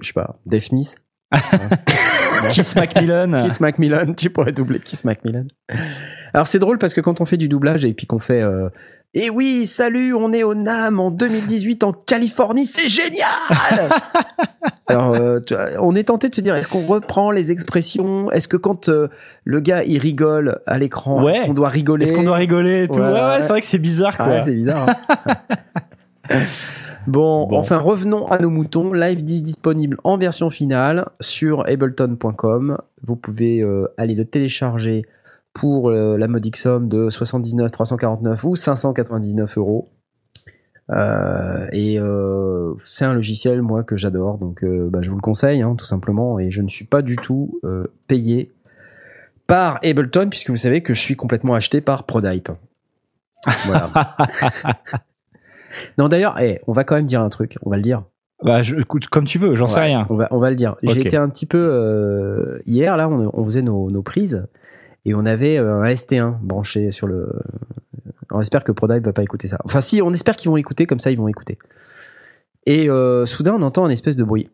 je 0.00 0.08
sais 0.08 0.12
pas, 0.12 0.40
Dave 0.46 0.62
Smith. 0.62 0.96
Kiss 2.50 2.74
Macmillan. 2.76 3.42
Kiss 3.42 3.60
Macmillan, 3.60 4.14
tu 4.14 4.30
pourrais 4.30 4.52
doubler 4.52 4.80
Kiss 4.80 5.04
Macmillan. 5.04 5.46
Alors 6.34 6.46
c'est 6.46 6.58
drôle 6.58 6.78
parce 6.78 6.94
que 6.94 7.00
quand 7.00 7.20
on 7.20 7.24
fait 7.24 7.36
du 7.36 7.48
doublage 7.48 7.84
et 7.84 7.92
puis 7.94 8.06
qu'on 8.06 8.18
fait 8.18 8.42
euh, 8.42 8.68
Eh 9.14 9.30
oui, 9.30 9.64
salut, 9.66 10.14
on 10.14 10.32
est 10.32 10.42
au 10.42 10.54
NAM 10.54 11.00
en 11.00 11.10
2018 11.10 11.84
en 11.84 11.92
Californie, 11.92 12.66
c'est 12.66 12.88
génial 12.88 13.28
Alors 14.88 15.14
euh, 15.14 15.40
on 15.80 15.94
est 15.94 16.04
tenté 16.04 16.28
de 16.28 16.34
se 16.34 16.40
dire 16.40 16.54
est-ce 16.54 16.68
qu'on 16.68 16.86
reprend 16.86 17.30
les 17.32 17.50
expressions? 17.50 18.30
Est-ce 18.30 18.46
que 18.48 18.56
quand 18.56 18.88
euh, 18.88 19.08
le 19.44 19.60
gars 19.60 19.82
il 19.82 19.98
rigole 19.98 20.60
à 20.66 20.78
l'écran, 20.78 21.24
Ouais. 21.24 21.32
est-ce 21.32 21.42
qu'on 21.46 21.54
doit 21.54 21.68
rigoler? 21.70 22.04
Est-ce 22.04 22.12
qu'on 22.12 22.22
doit 22.22 22.36
rigoler 22.36 22.84
et 22.84 22.88
tout? 22.88 23.00
Ouais, 23.00 23.10
Ouais, 23.10 23.40
c'est 23.40 23.48
vrai 23.48 23.60
que 23.60 23.66
c'est 23.66 23.78
bizarre, 23.78 24.14
Ah 24.18 24.24
quoi. 24.24 24.32
ouais, 24.34 24.40
c'est 24.42 24.54
bizarre. 24.54 24.88
hein. 25.18 25.36
bon, 27.06 27.46
Bon. 27.48 27.58
enfin, 27.58 27.78
revenons 27.78 28.26
à 28.28 28.38
nos 28.38 28.50
moutons. 28.50 28.92
Live 28.92 29.24
10 29.24 29.42
disponible 29.42 29.96
en 30.04 30.18
version 30.18 30.50
finale 30.50 31.08
sur 31.20 31.66
ableton.com. 31.66 32.78
Vous 33.02 33.16
pouvez 33.16 33.60
euh, 33.62 33.86
aller 33.96 34.14
le 34.14 34.24
télécharger 34.24 35.04
pour 35.56 35.88
euh, 35.88 36.18
la 36.18 36.28
modique 36.28 36.58
somme 36.58 36.86
de 36.86 37.08
79, 37.08 37.70
349 37.70 38.44
ou 38.44 38.56
599 38.56 39.56
euros. 39.56 39.90
Euh, 40.90 41.66
et 41.72 41.98
euh, 41.98 42.74
c'est 42.84 43.06
un 43.06 43.14
logiciel, 43.14 43.62
moi, 43.62 43.82
que 43.82 43.96
j'adore. 43.96 44.36
Donc, 44.36 44.62
euh, 44.62 44.90
bah, 44.90 45.00
je 45.00 45.08
vous 45.08 45.16
le 45.16 45.22
conseille, 45.22 45.62
hein, 45.62 45.74
tout 45.76 45.86
simplement. 45.86 46.38
Et 46.38 46.50
je 46.50 46.60
ne 46.60 46.68
suis 46.68 46.84
pas 46.84 47.00
du 47.00 47.16
tout 47.16 47.58
payé 48.06 48.52
par 49.46 49.78
Ableton, 49.82 50.28
puisque 50.28 50.50
vous 50.50 50.58
savez 50.58 50.82
que 50.82 50.92
je 50.92 51.00
suis 51.00 51.16
complètement 51.16 51.54
acheté 51.54 51.80
par 51.80 52.04
Prodype. 52.04 52.50
Voilà. 53.64 53.90
Non, 55.98 56.08
d'ailleurs, 56.08 56.40
eh, 56.40 56.58
on 56.66 56.72
va 56.72 56.84
quand 56.84 56.94
même 56.94 57.04
dire 57.04 57.20
un 57.20 57.28
truc. 57.28 57.58
On 57.60 57.68
va 57.68 57.76
le 57.76 57.82
dire. 57.82 58.02
Bah, 58.42 58.62
je, 58.62 58.76
écoute, 58.76 59.08
comme 59.08 59.26
tu 59.26 59.38
veux, 59.38 59.56
j'en 59.56 59.66
sais 59.66 59.80
rien. 59.80 60.06
On 60.08 60.16
va, 60.16 60.26
on 60.30 60.38
va 60.38 60.48
le 60.48 60.56
dire. 60.56 60.74
J'ai 60.82 61.02
été 61.02 61.18
un 61.18 61.28
petit 61.28 61.44
peu 61.44 62.58
hier 62.64 62.96
là, 62.96 63.10
on, 63.10 63.30
on 63.34 63.44
faisait 63.44 63.60
nos, 63.60 63.90
nos 63.90 64.00
prises 64.00 64.46
et 65.06 65.14
on 65.14 65.24
avait 65.24 65.56
euh, 65.56 65.82
un 65.82 65.86
ST1 65.86 66.38
branché 66.40 66.90
sur 66.90 67.06
le. 67.06 67.32
On 68.30 68.40
espère 68.40 68.64
que 68.64 68.72
Prodype 68.72 69.04
va 69.04 69.12
pas 69.12 69.22
écouter 69.22 69.46
ça. 69.46 69.58
Enfin, 69.64 69.80
si, 69.80 70.02
on 70.02 70.12
espère 70.12 70.34
qu'ils 70.36 70.50
vont 70.50 70.56
écouter, 70.56 70.84
comme 70.84 70.98
ça 70.98 71.12
ils 71.12 71.16
vont 71.16 71.28
écouter. 71.28 71.56
Et 72.66 72.90
euh, 72.90 73.24
soudain, 73.24 73.54
on 73.54 73.62
entend 73.62 73.84
un 73.84 73.90
espèce 73.90 74.16
de 74.16 74.24
bruit. 74.24 74.50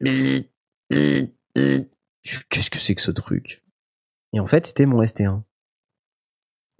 Qu'est-ce 0.90 2.70
que 2.70 2.78
c'est 2.78 2.94
que 2.94 3.00
ce 3.00 3.10
truc? 3.10 3.64
Et 4.34 4.40
en 4.40 4.46
fait, 4.46 4.66
c'était 4.66 4.84
mon 4.84 5.02
ST1. 5.02 5.40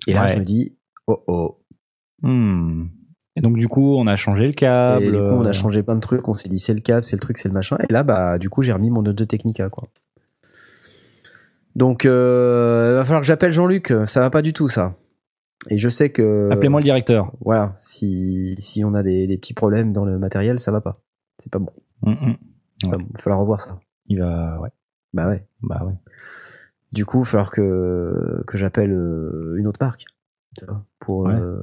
Et 0.07 0.13
là, 0.13 0.25
Ouais. 0.25 0.29
je 0.29 0.37
me 0.39 0.45
dis, 0.45 0.77
oh 1.07 1.25
oh. 1.27 1.59
Hmm. 2.21 2.89
Et 3.37 3.41
donc, 3.41 3.57
du 3.57 3.69
coup, 3.69 3.97
on 3.97 4.07
a 4.07 4.17
changé 4.17 4.47
le 4.47 4.53
câble. 4.53 5.03
Et 5.05 5.11
du 5.11 5.17
coup, 5.17 5.23
on 5.23 5.47
a 5.47 5.53
changé 5.53 5.83
plein 5.83 5.95
de 5.95 6.01
trucs. 6.01 6.29
On 6.29 6.35
s'est 6.35 6.51
dit, 6.51 6.59
c'est 6.59 6.75
le 6.75 6.81
câble, 6.81 7.05
c'est 7.07 7.17
le 7.17 7.21
truc, 7.21 7.39
c'est 7.39 7.49
le 7.49 7.55
machin. 7.55 7.79
Et 7.89 7.91
là, 7.93 8.03
bah, 8.03 8.39
du 8.39 8.51
coup, 8.51 8.61
j'ai 8.61 8.73
remis 8.73 8.91
mon 8.91 9.01
Audio 9.01 9.25
Technica, 9.25 9.71
quoi. 9.71 9.85
Donc, 11.75 12.05
euh, 12.05 12.91
il 12.93 12.95
va 12.97 13.05
falloir 13.05 13.21
que 13.23 13.27
j'appelle 13.27 13.53
Jean-Luc. 13.53 13.93
Ça 14.07 14.21
va 14.21 14.31
pas 14.31 14.43
du 14.43 14.53
tout, 14.53 14.69
ça. 14.69 14.95
Et 15.71 15.79
je 15.79 15.89
sais 15.89 16.11
que. 16.11 16.49
Appelez-moi 16.51 16.81
le 16.81 16.85
directeur. 16.85 17.33
Voilà. 17.41 17.75
Si, 17.79 18.57
si 18.59 18.85
on 18.85 18.95
a 18.95 19.03
des, 19.03 19.27
des 19.27 19.39
petits 19.39 19.55
problèmes 19.55 19.93
dans 19.93 20.05
le 20.05 20.19
matériel, 20.19 20.59
ça 20.59 20.73
va 20.73 20.81
pas. 20.81 21.01
C'est 21.39 21.51
pas 21.53 21.59
bon. 21.61 21.71
Ouais. 22.03 22.15
bon. 22.21 22.37
Il 22.83 22.91
va 22.91 22.99
falloir 23.21 23.41
revoir 23.41 23.61
ça. 23.61 23.79
Il 24.07 24.19
va. 24.21 24.61
Ouais. 24.61 24.71
Bah 25.15 25.29
ouais. 25.29 25.47
Bah 25.63 25.83
ouais. 25.87 25.95
Du 26.93 27.07
coup, 27.07 27.19
il 27.19 27.25
va 27.25 27.25
falloir 27.27 27.51
que, 27.53 28.43
que 28.47 28.59
j'appelle 28.59 28.93
euh, 28.93 29.55
une 29.59 29.67
autre 29.67 29.79
marque. 29.81 30.05
Tu 30.59 30.65
vois, 30.67 30.85
pour. 30.99 31.21
Ouais. 31.27 31.35
euh, 31.35 31.63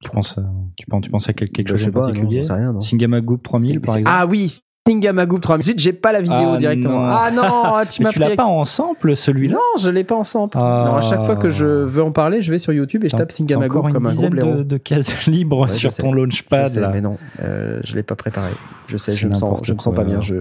Tu 0.00 0.10
penses, 0.10 0.38
à- 0.38 0.48
tu 0.76 0.86
penses, 0.86 1.02
tu 1.02 1.10
penses 1.10 1.28
à 1.28 1.32
quel- 1.32 1.50
quelque 1.50 1.72
bah, 1.72 1.76
chose 1.76 1.82
sais 1.84 1.90
en 1.90 1.92
pas, 1.92 2.00
non, 2.00 2.06
particulier 2.06 2.40
rien. 2.48 2.78
Singama 2.78 3.20
Group 3.20 3.42
3000, 3.42 3.80
par 3.80 3.96
exemple. 3.96 4.16
Ah 4.16 4.26
oui, 4.26 4.60
Singamagoop 4.88 5.40
3000. 5.40 5.60
Ensuite, 5.62 5.78
j'ai 5.80 5.92
pas 5.92 6.12
la 6.12 6.22
vidéo 6.22 6.50
Ah 6.54 6.56
directement. 6.56 7.00
non. 7.00 7.08
Ah 7.10 7.30
non, 7.30 7.86
tu 7.90 8.02
m'as 8.02 8.10
tu 8.10 8.18
l'as 8.18 8.34
pas 8.36 8.44
en 8.46 8.64
sample, 8.64 9.14
celui-là 9.16 9.54
Non, 9.54 9.80
je 9.82 9.90
l'ai 9.90 10.04
pas 10.04 10.14
ensemble. 10.16 10.52
Ah. 10.54 10.84
Non, 10.86 10.94
à 10.96 11.00
chaque 11.02 11.24
fois 11.24 11.36
que 11.36 11.50
je 11.50 11.64
veux 11.66 12.02
en 12.02 12.12
parler, 12.12 12.40
je 12.42 12.50
vais 12.50 12.58
sur 12.58 12.72
YouTube 12.72 13.04
et 13.04 13.08
je 13.08 13.16
tape 13.16 13.28
t'as 13.28 13.34
Singamago 13.34 13.78
encore 13.80 13.92
comme 13.92 14.04
une 14.04 14.08
un 14.08 14.12
dizaine 14.12 14.30
de, 14.34 14.62
de 14.62 14.76
cases 14.78 15.26
libres 15.26 15.60
Ouais, 15.60 15.68
je 15.68 15.72
sur 15.74 15.94
ton 15.94 16.12
Je 16.12 16.16
launchpad. 16.16 16.66
sais, 16.68 16.80
là. 16.80 16.90
mais 16.92 17.00
non, 17.00 17.18
euh, 17.42 17.80
je 17.84 17.94
l'ai 17.96 18.02
pas 18.02 18.16
préparé. 18.16 18.52
Je 18.86 18.96
sais, 18.96 19.12
je 19.12 19.28
me 19.28 19.34
sens, 19.34 19.60
je 19.64 19.72
me 19.74 19.78
sens 19.78 19.94
pas 19.94 20.04
bien. 20.04 20.20
Je... 20.20 20.36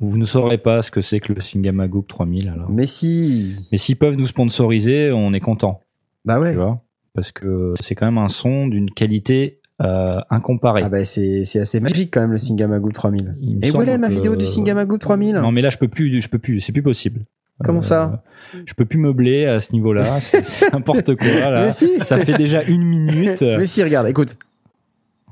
Vous, 0.00 0.18
ne 0.18 0.24
saurez 0.26 0.58
pas 0.58 0.82
ce 0.82 0.90
que 0.90 1.00
c'est 1.00 1.20
que 1.20 1.32
le 1.32 1.40
Singama 1.40 1.88
Group 1.88 2.06
3000. 2.08 2.48
Alors. 2.54 2.68
Mais 2.70 2.84
si, 2.86 3.56
Mais 3.72 3.78
s'ils 3.78 3.96
peuvent 3.96 4.16
nous 4.16 4.26
sponsoriser, 4.26 5.10
on 5.12 5.32
est 5.32 5.40
content, 5.40 5.80
bah 6.24 6.38
ouais. 6.38 6.50
tu 6.52 6.58
vois, 6.58 6.82
parce 7.14 7.32
que 7.32 7.72
c'est 7.80 7.94
quand 7.94 8.06
même 8.06 8.18
un 8.18 8.28
son 8.28 8.66
d'une 8.66 8.90
qualité 8.90 9.60
euh, 9.80 10.20
incomparée. 10.30 10.82
Ah 10.84 10.88
bah 10.88 11.04
c'est 11.04 11.44
c'est 11.44 11.60
assez 11.60 11.78
magique 11.80 12.12
quand 12.12 12.20
même 12.20 12.32
le 12.32 12.38
Singamago 12.38 12.90
3000. 12.90 13.36
Il 13.40 13.56
me 13.58 13.62
Et 13.64 13.68
semble 13.70 13.84
voilà 13.84 13.98
ma 13.98 14.08
vidéo 14.08 14.34
du 14.36 14.46
Singamago 14.46 14.98
3000. 14.98 15.36
Non, 15.36 15.52
mais 15.52 15.62
là, 15.62 15.70
je 15.70 15.78
peux 15.78 15.88
plus, 15.88 16.20
je 16.20 16.28
peux 16.28 16.38
plus, 16.38 16.60
c'est 16.60 16.72
plus 16.72 16.82
possible. 16.82 17.20
Comment 17.64 17.80
ça 17.80 18.22
Je 18.66 18.74
peux 18.74 18.84
plus 18.84 18.98
meubler 18.98 19.46
à 19.46 19.60
ce 19.60 19.72
niveau-là, 19.72 20.20
c'est 20.20 20.44
c'est 20.44 20.72
n'importe 20.72 21.16
quoi. 21.16 21.28
Là. 21.50 21.62
Mais 21.64 21.70
si. 21.70 21.98
Ça 22.02 22.18
fait 22.18 22.34
déjà 22.36 22.62
une 22.62 22.82
minute. 22.84 23.42
Mais 23.58 23.66
si, 23.66 23.82
regarde, 23.82 24.06
écoute, 24.08 24.36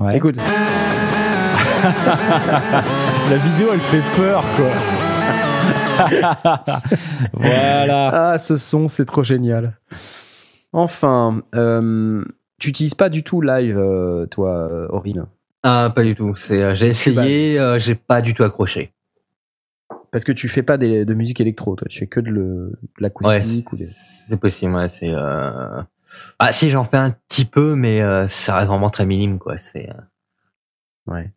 Ouais. 0.01 0.17
écoute. 0.17 0.37
La 3.31 3.37
vidéo, 3.37 3.69
elle 3.73 3.81
fait 3.81 4.03
peur, 4.17 4.45
quoi. 4.57 4.71
voilà. 7.33 8.31
Ah, 8.33 8.39
ce 8.39 8.57
son, 8.57 8.89
c'est 8.89 9.05
trop 9.05 9.23
génial. 9.23 9.79
Enfin, 10.73 11.43
euh, 11.55 12.25
tu 12.59 12.69
utilises 12.69 12.95
pas 12.95 13.09
du 13.09 13.23
tout 13.23 13.41
live, 13.41 13.79
euh, 13.79 14.27
toi, 14.27 14.69
euh, 14.71 14.89
Aurine 14.91 15.27
Ah, 15.63 15.93
pas 15.95 16.03
du 16.05 16.15
tout. 16.15 16.35
C'est, 16.37 16.63
euh, 16.63 16.75
j'ai 16.75 16.89
essayé, 16.89 17.59
euh, 17.59 17.79
j'ai 17.79 17.95
pas 17.95 18.23
du 18.23 18.35
tout 18.35 18.43
accroché. 18.45 18.93
Parce 20.11 20.25
que 20.25 20.33
tu 20.33 20.49
fais 20.49 20.63
pas 20.63 20.79
des- 20.79 21.05
de 21.05 21.15
musique 21.15 21.41
électro, 21.41 21.77
toi. 21.77 21.87
Tu 21.91 21.99
fais 21.99 22.07
que 22.07 22.21
de, 22.21 22.31
le- 22.31 22.71
de 22.83 22.89
l'acoustique 23.03 23.73
ou 23.73 23.77
des... 23.77 23.87
C'est 23.87 24.37
possible, 24.39 24.75
ouais. 24.75 24.89
C'est. 24.89 25.11
Euh... 25.13 25.83
Ah, 26.39 26.53
si 26.53 26.71
j'en 26.71 26.85
fais 26.85 26.97
un 26.97 27.11
petit 27.11 27.45
peu, 27.45 27.75
mais 27.75 28.01
euh, 28.01 28.27
ça 28.29 28.57
reste 28.57 28.69
vraiment 28.69 28.89
très 28.91 29.05
minime, 29.05 29.39
quoi. 29.39 29.57
C'est. 29.73 29.91
euh, 29.91 29.95
Ouais. 31.13 31.31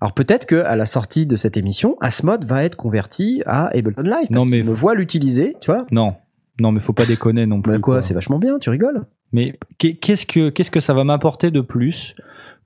Alors 0.00 0.12
peut-être 0.14 0.46
que 0.46 0.56
à 0.56 0.76
la 0.76 0.86
sortie 0.86 1.26
de 1.26 1.34
cette 1.36 1.56
émission, 1.56 1.96
Asmod 2.00 2.44
va 2.44 2.64
être 2.64 2.76
converti 2.76 3.42
à 3.46 3.66
Ableton 3.68 4.02
Live. 4.02 4.28
Parce 4.28 4.30
Non, 4.30 4.44
mais 4.44 4.60
qu'il 4.60 4.70
me 4.70 4.74
voit 4.74 4.94
l'utiliser, 4.94 5.56
tu 5.60 5.70
vois. 5.72 5.86
Non, 5.90 6.16
non, 6.60 6.72
mais 6.72 6.80
faut 6.80 6.92
pas 6.92 7.06
déconner 7.06 7.46
non 7.46 7.62
plus. 7.62 7.72
Bah 7.74 7.78
quoi, 7.78 7.94
quoi. 7.96 8.02
c'est 8.02 8.14
vachement 8.14 8.38
bien, 8.38 8.58
tu 8.58 8.70
rigoles. 8.70 9.02
Mais 9.32 9.58
qu'est- 9.78 9.94
qu'est-ce 9.94 10.26
que 10.26 10.48
qu'est-ce 10.50 10.70
que 10.70 10.80
ça 10.80 10.94
va 10.94 11.04
m'apporter 11.04 11.50
de 11.50 11.60
plus 11.60 12.14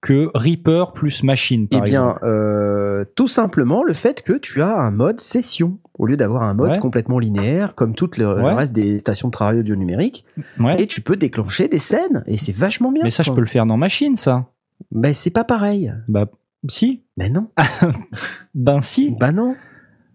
que 0.01 0.31
Reaper 0.35 0.93
plus 0.95 1.23
Machine 1.23 1.69
Eh 1.71 1.77
par 1.77 1.85
bien, 1.85 2.03
exemple 2.09 2.25
euh, 2.25 3.05
tout 3.15 3.27
simplement 3.29 3.85
le 3.85 3.95
fait 3.95 4.23
que 4.23 4.33
tu 4.33 4.61
as 4.63 4.77
un 4.77 4.91
mode 4.91 5.21
session 5.21 5.79
au 5.99 6.07
lieu 6.07 6.17
d'avoir 6.17 6.43
un 6.43 6.55
mode 6.55 6.71
Ouais. 6.73 6.79
complètement 6.79 7.19
linéaire 7.21 7.75
comme 7.77 7.95
tout 7.95 8.11
le, 8.17 8.27
reste 8.27 8.73
des 8.73 8.99
stations 8.99 9.29
de 9.29 9.33
travail 9.33 9.61
audio 9.61 9.77
numérique. 9.77 10.25
Ouais. 10.59 10.81
Et 10.83 10.87
tu 10.89 11.03
peux 11.03 11.17
déclencher 11.17 11.69
des 11.69 11.79
scènes 11.79 12.25
et 12.27 12.37
c'est 12.37 12.55
vachement 12.57 12.91
bien. 12.91 13.03
Mais 13.05 13.11
ça, 13.11 13.23
je 13.23 13.31
peux 13.31 13.41
le 13.41 13.47
faire 13.47 13.67
dans 13.67 13.77
Machine, 13.77 14.17
ça. 14.17 14.47
Mais 14.91 15.13
c'est 15.13 15.31
pas 15.31 15.45
pareil. 15.45 15.93
Bah 16.09 16.27
si. 16.69 17.03
Mais 17.17 17.29
non. 17.29 17.49
Ben 18.55 18.81
si. 18.81 19.11
Bah 19.11 19.33
non. 19.33 19.55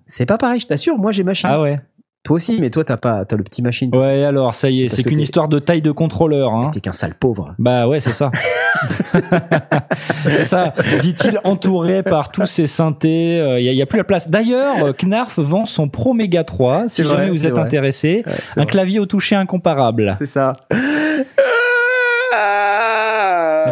C'est 0.05 0.25
pas 0.25 0.37
pareil, 0.37 0.59
je 0.59 0.67
t'assure. 0.67 0.97
Moi 0.97 1.11
j'ai 1.11 1.23
machine. 1.23 1.49
Ah 1.51 1.61
ouais. 1.61 1.77
Toi 2.27 2.35
aussi, 2.35 2.59
mais 2.59 2.69
toi 2.69 2.83
t'as 2.83 2.97
pas, 2.97 3.23
t'as 3.23 3.37
le 3.37 3.43
petit 3.43 3.61
machine. 3.61 3.89
Ouais, 3.95 4.25
alors 4.25 4.53
ça 4.53 4.69
y 4.69 4.83
est, 4.83 4.89
c'est 4.89 5.01
qu'une 5.03 5.19
histoire 5.21 5.47
de 5.47 5.59
taille 5.59 5.81
de 5.81 5.91
contrôleur. 5.91 6.53
Hein. 6.53 6.71
T'es 6.73 6.81
qu'un 6.81 6.91
sale 6.91 7.13
pauvre. 7.15 7.55
Bah 7.57 7.87
ouais, 7.87 8.01
c'est 8.01 8.11
ça. 8.11 8.31
c'est 10.29 10.43
ça, 10.43 10.73
dit-il, 10.99 11.39
entouré 11.45 12.03
par 12.03 12.29
tous 12.29 12.45
ces 12.45 12.67
synthés. 12.67 13.37
Il 13.59 13.63
n'y 13.63 13.69
a, 13.69 13.73
y 13.73 13.81
a 13.81 13.85
plus 13.85 13.97
la 13.97 14.03
place. 14.03 14.29
D'ailleurs, 14.29 14.83
euh, 14.83 14.91
Knarf 14.91 15.39
vend 15.39 15.65
son 15.65 15.87
Pro 15.87 16.13
Mega 16.13 16.43
3, 16.43 16.89
si 16.89 17.03
jamais 17.03 17.13
vrai, 17.15 17.29
vous 17.29 17.47
êtes 17.47 17.53
vrai. 17.53 17.61
intéressé. 17.63 18.23
Ouais, 18.27 18.33
Un 18.57 18.61
vrai. 18.61 18.65
clavier 18.65 18.99
au 18.99 19.05
toucher 19.05 19.35
incomparable. 19.37 20.15
C'est 20.19 20.25
ça. 20.25 20.53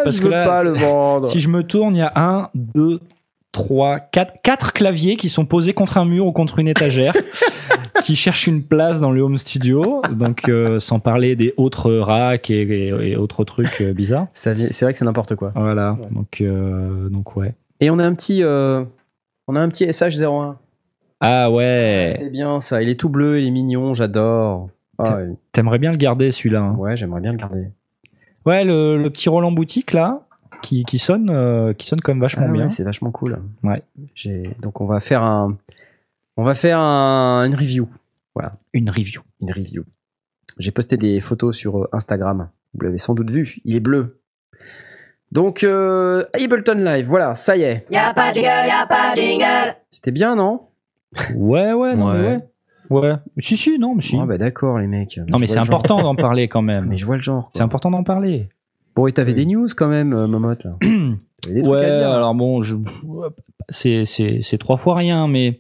parce 0.04 0.18
je 0.18 0.22
que 0.22 0.26
veux 0.26 0.32
là, 0.32 0.46
pas 0.46 0.64
le 0.64 0.74
vendre. 0.74 1.28
Si 1.28 1.40
je 1.40 1.50
me 1.50 1.64
tourne, 1.64 1.96
il 1.96 2.00
y 2.00 2.02
a 2.02 2.12
un, 2.16 2.50
deux, 2.54 3.00
trois, 3.56 4.00
quatre, 4.00 4.34
quatre 4.44 4.74
claviers 4.74 5.16
qui 5.16 5.30
sont 5.30 5.46
posés 5.46 5.74
contre 5.74 5.98
un 5.98 6.04
mur 6.06 6.26
ou 6.28 6.32
contre 6.34 6.60
une 6.60 6.68
étagère, 6.68 7.14
qui 8.04 8.16
cherchent 8.18 8.48
une 8.48 8.62
place 8.64 9.00
dans 9.00 9.12
le 9.12 9.22
home 9.22 9.38
studio. 9.38 10.02
Donc, 10.12 10.50
euh, 10.50 10.78
sans 10.80 11.00
parler 11.00 11.36
des 11.38 11.54
autres 11.58 11.92
racks 11.94 12.50
et, 12.50 12.62
et- 12.64 13.12
et 13.12 13.16
autres 13.16 13.44
trucs 13.46 13.82
euh, 13.82 13.94
bizarres. 13.94 14.28
C'est 14.34 14.54
vrai 14.82 14.92
que 14.92 15.00
c'est 15.00 15.06
n'importe 15.06 15.36
quoi. 15.36 15.52
Voilà. 15.56 15.98
Donc, 16.12 16.42
euh, 16.42 17.08
donc 17.10 17.36
ouais. 17.38 17.54
Et 17.80 17.90
on 17.90 17.98
a 18.00 18.06
un 18.06 18.14
petit, 18.14 18.44
euh, 18.44 18.84
on 19.48 19.56
a 19.56 19.62
un 19.62 19.70
petit 19.70 19.86
SH01. 19.86 20.56
Ah 21.22 21.50
ouais. 21.50 22.16
C'est 22.20 22.30
bien 22.30 22.60
ça. 22.62 22.84
Il 22.84 22.90
est 22.90 23.00
tout 23.00 23.10
bleu, 23.10 23.40
il 23.40 23.48
est 23.48 23.52
mignon, 23.52 23.94
j'adore. 23.94 24.70
Ah. 25.00 25.18
T'aimerais 25.54 25.80
bien 25.80 25.92
le 25.92 25.98
garder 25.98 26.30
celui-là. 26.32 26.60
hein. 26.62 26.76
ouais, 26.76 26.98
j'aimerais 26.98 27.22
bien 27.22 27.32
le 27.32 27.38
garder. 27.38 27.68
Ouais, 28.46 28.64
le, 28.64 29.02
le 29.02 29.10
petit 29.10 29.28
Roland 29.30 29.52
boutique 29.52 29.92
là, 29.94 30.25
qui, 30.66 30.84
qui 30.84 30.98
sonne, 31.00 31.30
euh, 31.30 31.74
qui 31.74 31.88
sonne 31.88 32.02
quand 32.02 32.12
même 32.14 32.22
vachement 32.22 32.46
Ah 32.48 32.52
ouais, 32.52 32.58
bien. 32.58 32.70
c'est 32.70 32.84
vachement 32.84 33.12
cool. 33.12 33.40
Ouais. 33.64 33.82
J'ai 34.16 34.50
donc 34.62 34.82
on 34.82 34.86
va 34.86 35.00
faire 35.00 35.24
un 35.24 35.58
on 36.38 36.44
va 36.44 36.56
faire 36.56 36.80
un- 36.80 37.46
une 37.46 37.56
review. 37.56 37.88
Une 38.74 38.90
review. 38.90 39.22
Une 39.42 39.52
review. 39.54 39.84
J'ai 40.60 40.72
posté 40.72 40.98
des 40.98 41.22
photos 41.22 41.56
sur 41.56 41.84
euh, 41.84 41.90
Instagram. 41.94 42.50
Vous 42.74 42.82
l'avez 42.82 42.98
sans 42.98 43.14
doute 43.14 43.30
vu. 43.32 43.58
Il 43.64 43.76
est 43.76 43.80
bleu. 43.80 44.20
Donc 45.32 45.64
euh, 45.64 46.26
Ableton 46.34 46.76
Live, 46.76 47.08
voilà, 47.08 47.36
ça 47.36 47.58
y 47.58 47.64
est. 47.64 47.86
Y'a 47.92 48.14
pas 48.14 48.32
de 48.32 48.36
jingle, 48.36 48.68
y'a 48.68 48.86
pas 48.88 49.16
de 49.16 49.22
jingle. 49.22 49.76
C'était 49.90 50.12
bien, 50.12 50.36
non? 50.36 50.62
Ouais, 51.36 51.74
ouais, 51.74 51.96
non, 51.96 52.12
mais 52.14 52.20
Ouais. 52.20 52.28
ouais. 52.28 52.42
Ouais. 53.10 53.16
Si, 53.40 53.58
si, 53.58 53.80
non, 53.80 53.96
mais 53.96 54.02
si. 54.02 54.18
Ah 54.22 54.26
bah 54.26 54.38
d'accord, 54.38 54.78
les 54.78 54.86
mecs. 54.88 55.20
non, 55.28 55.40
mais 55.40 55.48
c'est 55.48 55.58
important 55.60 56.02
d'en 56.02 56.14
parler 56.16 56.48
quand 56.48 56.62
même. 56.74 56.86
Mais 56.86 56.98
je 56.98 57.06
vois 57.06 57.16
le 57.16 57.22
genre. 57.24 57.50
C'est 57.54 57.62
important 57.64 57.90
d'en 57.90 58.04
parler. 58.04 58.50
Bon, 58.96 59.08
et 59.08 59.12
t'avais 59.12 59.34
des 59.34 59.46
news 59.46 59.68
quand 59.76 59.88
même, 59.88 60.14
euh, 60.14 60.28
Momotte. 60.28 60.64
Là. 60.64 60.78
Des 61.50 61.68
Ouais, 61.68 61.86
alors 61.86 62.34
bon, 62.34 62.64
je... 62.64 62.76
c'est, 63.70 64.06
c'est, 64.06 64.40
c'est 64.42 64.58
trois 64.58 64.78
fois 64.78 64.96
rien, 64.96 65.28
mais 65.28 65.60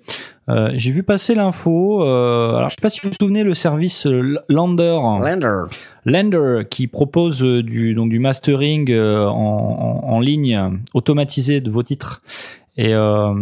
euh, 0.49 0.71
j'ai 0.73 0.91
vu 0.91 1.03
passer 1.03 1.35
l'info. 1.35 2.01
euh, 2.03 2.55
alors, 2.55 2.69
je 2.69 2.75
sais 2.75 2.81
pas 2.81 2.89
si 2.89 3.01
vous 3.03 3.09
vous 3.09 3.15
souvenez, 3.19 3.43
le 3.43 3.53
service 3.53 4.07
euh, 4.07 4.35
Lander, 4.49 4.97
Lander. 5.21 5.63
Lander 6.05 6.61
qui 6.69 6.87
propose 6.87 7.43
euh, 7.43 7.61
du, 7.61 7.93
donc, 7.93 8.09
du 8.09 8.17
mastering 8.19 8.89
euh, 8.89 9.27
en, 9.27 10.01
en, 10.05 10.09
en 10.13 10.19
ligne 10.19 10.79
automatisé 10.95 11.61
de 11.61 11.69
vos 11.69 11.83
titres. 11.83 12.23
Et, 12.77 12.93
euh, 12.93 13.33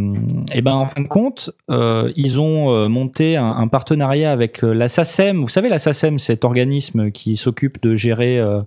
et 0.53 0.61
ben 0.61 0.73
en 0.73 0.85
fin 0.85 1.01
de 1.01 1.07
compte, 1.07 1.49
euh, 1.71 2.11
ils 2.15 2.39
ont 2.39 2.71
euh, 2.71 2.87
monté 2.87 3.35
un, 3.35 3.49
un 3.49 3.67
partenariat 3.67 4.31
avec 4.31 4.63
euh, 4.63 4.73
la 4.73 4.87
SACEM. 4.87 5.41
Vous 5.41 5.49
savez, 5.49 5.69
la 5.69 5.79
SACEM, 5.79 6.19
cet 6.19 6.45
organisme 6.45 7.09
qui 7.09 7.35
s'occupe 7.35 7.81
de 7.81 7.95
gérer 7.95 8.37
euh, 8.39 8.61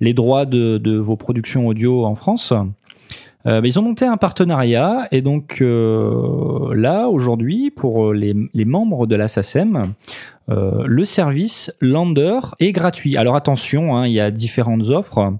les 0.00 0.14
droits 0.14 0.44
de, 0.44 0.78
de 0.78 0.98
vos 0.98 1.16
productions 1.16 1.68
audio 1.68 2.04
en 2.04 2.16
France. 2.16 2.52
Ben, 3.44 3.64
ils 3.64 3.78
ont 3.78 3.82
monté 3.82 4.04
un 4.04 4.18
partenariat 4.18 5.06
et 5.10 5.22
donc 5.22 5.62
là 5.62 7.08
aujourd'hui 7.08 7.70
pour 7.70 8.12
les, 8.12 8.34
les 8.52 8.64
membres 8.66 9.06
de 9.06 9.16
la 9.16 9.26
SACEM, 9.26 9.94
le 10.48 11.04
service 11.06 11.74
Lander 11.80 12.40
est 12.58 12.72
gratuit. 12.72 13.16
Alors 13.16 13.36
attention, 13.36 13.96
hein, 13.96 14.06
il 14.06 14.12
y 14.12 14.20
a 14.20 14.30
différentes 14.30 14.90
offres 14.90 15.32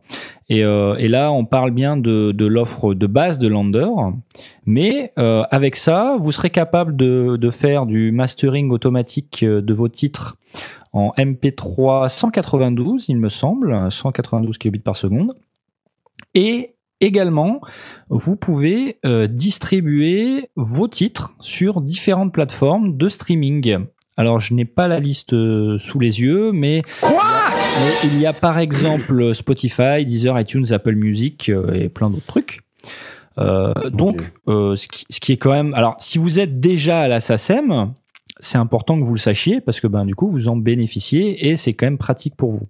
et, 0.49 0.65
euh, 0.65 0.97
et 0.97 1.09
là 1.09 1.31
on 1.33 1.45
parle 1.45 1.71
bien 1.73 1.97
de, 1.97 2.35
l'offre 2.47 2.95
de 2.95 3.07
base 3.07 3.39
de 3.39 3.49
Lander, 3.49 3.89
mais 4.65 5.13
euh, 5.19 5.43
avec 5.51 5.77
ça 5.77 6.17
vous 6.21 6.33
serez 6.33 6.51
capable 6.51 6.97
de, 6.97 7.51
faire 7.51 7.87
du 7.87 8.13
mastering 8.13 8.71
automatique 8.71 9.43
euh, 9.43 9.61
de 9.61 9.75
vos 9.75 9.89
titres 9.89 10.37
en 10.93 11.13
MP3 11.19 12.09
192, 12.09 13.07
il 13.09 13.19
me 13.19 13.29
semble, 13.29 13.91
192 13.91 14.57
kilobits 14.57 14.79
par 14.79 14.97
seconde, 14.97 15.35
et 16.35 16.75
également 17.01 17.61
vous 18.09 18.37
pouvez 18.37 18.99
distribuer 19.29 20.49
vos 20.57 20.89
titres 20.89 21.35
sur 21.41 21.83
différentes 21.83 22.33
plateformes 22.33 22.97
de 22.97 23.09
streaming. 23.09 23.85
Alors, 24.17 24.41
je 24.41 24.55
n'ai 24.55 24.65
pas 24.65 24.89
la 24.89 24.99
liste 24.99 25.31
sous 25.79 26.01
les 26.01 26.23
yeux, 26.23 26.51
mais, 26.53 26.83
mais 27.81 28.09
il 28.09 28.21
y 28.21 28.27
a 28.27 28.33
par 28.33 28.59
exemple 28.59 29.35
Spotify, 29.35 30.05
Deezer, 30.05 30.39
iTunes, 30.39 30.67
Apple 30.71 30.95
Music 30.95 31.49
euh, 31.49 31.73
et 31.73 31.89
plein 31.89 32.11
d'autres 32.11 32.27
trucs. 32.27 32.61
Euh, 33.39 33.73
donc, 33.91 34.33
euh, 34.49 34.77
ce, 34.77 34.89
qui, 34.89 35.05
ce 35.11 35.21
qui 35.21 35.33
est 35.33 35.37
quand 35.37 35.53
même. 35.53 35.75
Alors, 35.75 35.97
si 35.99 36.19
vous 36.19 36.41
êtes 36.41 36.61
déjà 36.61 37.01
à 37.01 37.09
la 37.09 37.21
SACEM, 37.21 37.93
c'est 38.41 38.59
important 38.59 38.99
que 38.99 39.05
vous 39.05 39.15
le 39.15 39.21
sachiez 39.21 39.61
parce 39.61 39.81
que 39.81 39.89
ben 39.89 40.05
du 40.05 40.15
coup 40.15 40.31
vous 40.31 40.47
en 40.47 40.57
bénéficiez 40.57 41.49
et 41.49 41.57
c'est 41.57 41.73
quand 41.73 41.87
même 41.87 41.99
pratique 41.99 42.37
pour 42.37 42.53
vous. 42.53 42.69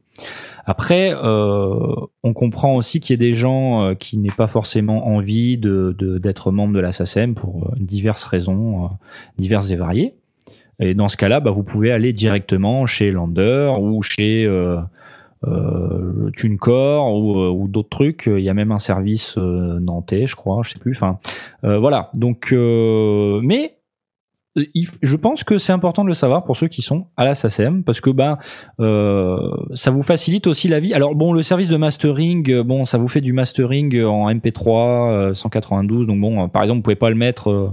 Après, 0.65 1.15
euh, 1.15 1.95
on 2.23 2.33
comprend 2.33 2.75
aussi 2.75 3.01
qu'il 3.01 3.15
y 3.15 3.19
a 3.19 3.31
des 3.31 3.35
gens 3.35 3.95
qui 3.95 4.19
n'aient 4.19 4.31
pas 4.31 4.47
forcément 4.47 5.09
envie 5.09 5.57
de 5.59 5.95
d'être 6.19 6.53
membre 6.53 6.75
de 6.75 6.81
la 6.81 6.93
SACEM 6.93 7.35
pour 7.35 7.71
diverses 7.77 8.25
raisons, 8.25 8.91
diverses 9.39 9.71
et 9.71 9.77
variées. 9.77 10.15
Et 10.81 10.95
dans 10.95 11.09
ce 11.09 11.17
cas-là, 11.17 11.41
bah, 11.41 11.51
vous 11.51 11.65
pouvez 11.65 11.91
aller 11.91 12.13
directement 12.13 12.87
chez 12.87 13.11
Lander 13.11 13.73
ou 13.81 14.03
chez 14.03 14.47
euh, 15.47 16.31
TuneCore 16.33 17.15
ou, 17.15 17.41
euh, 17.41 17.51
ou 17.51 17.69
d'autres 17.69 17.89
trucs. 17.89 18.25
Il 18.27 18.43
y 18.43 18.49
a 18.49 18.55
même 18.55 18.73
un 18.73 18.79
service 18.79 19.39
euh, 19.39 19.79
nantais, 19.81 20.27
je 20.27 20.37
crois, 20.37 20.63
je 20.65 20.71
sais 20.71 20.79
plus. 20.79 20.93
Enfin, 20.97 21.19
euh, 21.65 21.79
voilà. 21.79 22.11
Donc, 22.15 22.53
euh, 22.53 23.41
mais 23.43 23.78
je 25.03 25.17
pense 25.17 25.45
que 25.45 25.59
c'est 25.59 25.73
important 25.73 26.03
de 26.03 26.09
le 26.09 26.15
savoir 26.15 26.45
pour 26.45 26.57
ceux 26.57 26.69
qui 26.69 26.83
sont 26.83 27.07
à 27.17 27.25
la 27.25 27.35
SACEM 27.35 27.85
parce 27.85 28.01
que 28.01 28.11
ben 28.11 28.39
euh, 28.81 29.37
ça 29.75 29.91
vous 29.91 30.03
facilite 30.03 30.47
aussi 30.47 30.69
la 30.69 30.81
vie. 30.81 30.95
Alors 30.95 31.15
bon, 31.15 31.33
le 31.33 31.43
service 31.43 31.69
de 31.69 31.77
mastering, 31.77 32.51
euh, 32.51 32.63
bon, 32.63 32.85
ça 32.85 32.99
vous 32.99 33.09
fait 33.09 33.21
du 33.21 33.33
mastering 33.33 34.05
en 34.05 34.31
MP3 34.31 35.31
euh, 35.31 35.35
192. 35.35 36.07
Donc 36.07 36.21
bon, 36.21 36.45
euh, 36.45 36.49
par 36.49 36.63
exemple, 36.63 36.79
vous 36.79 36.83
pouvez 36.83 36.97
pas 36.97 37.11
le 37.11 37.17
mettre 37.17 37.51
euh, 37.51 37.71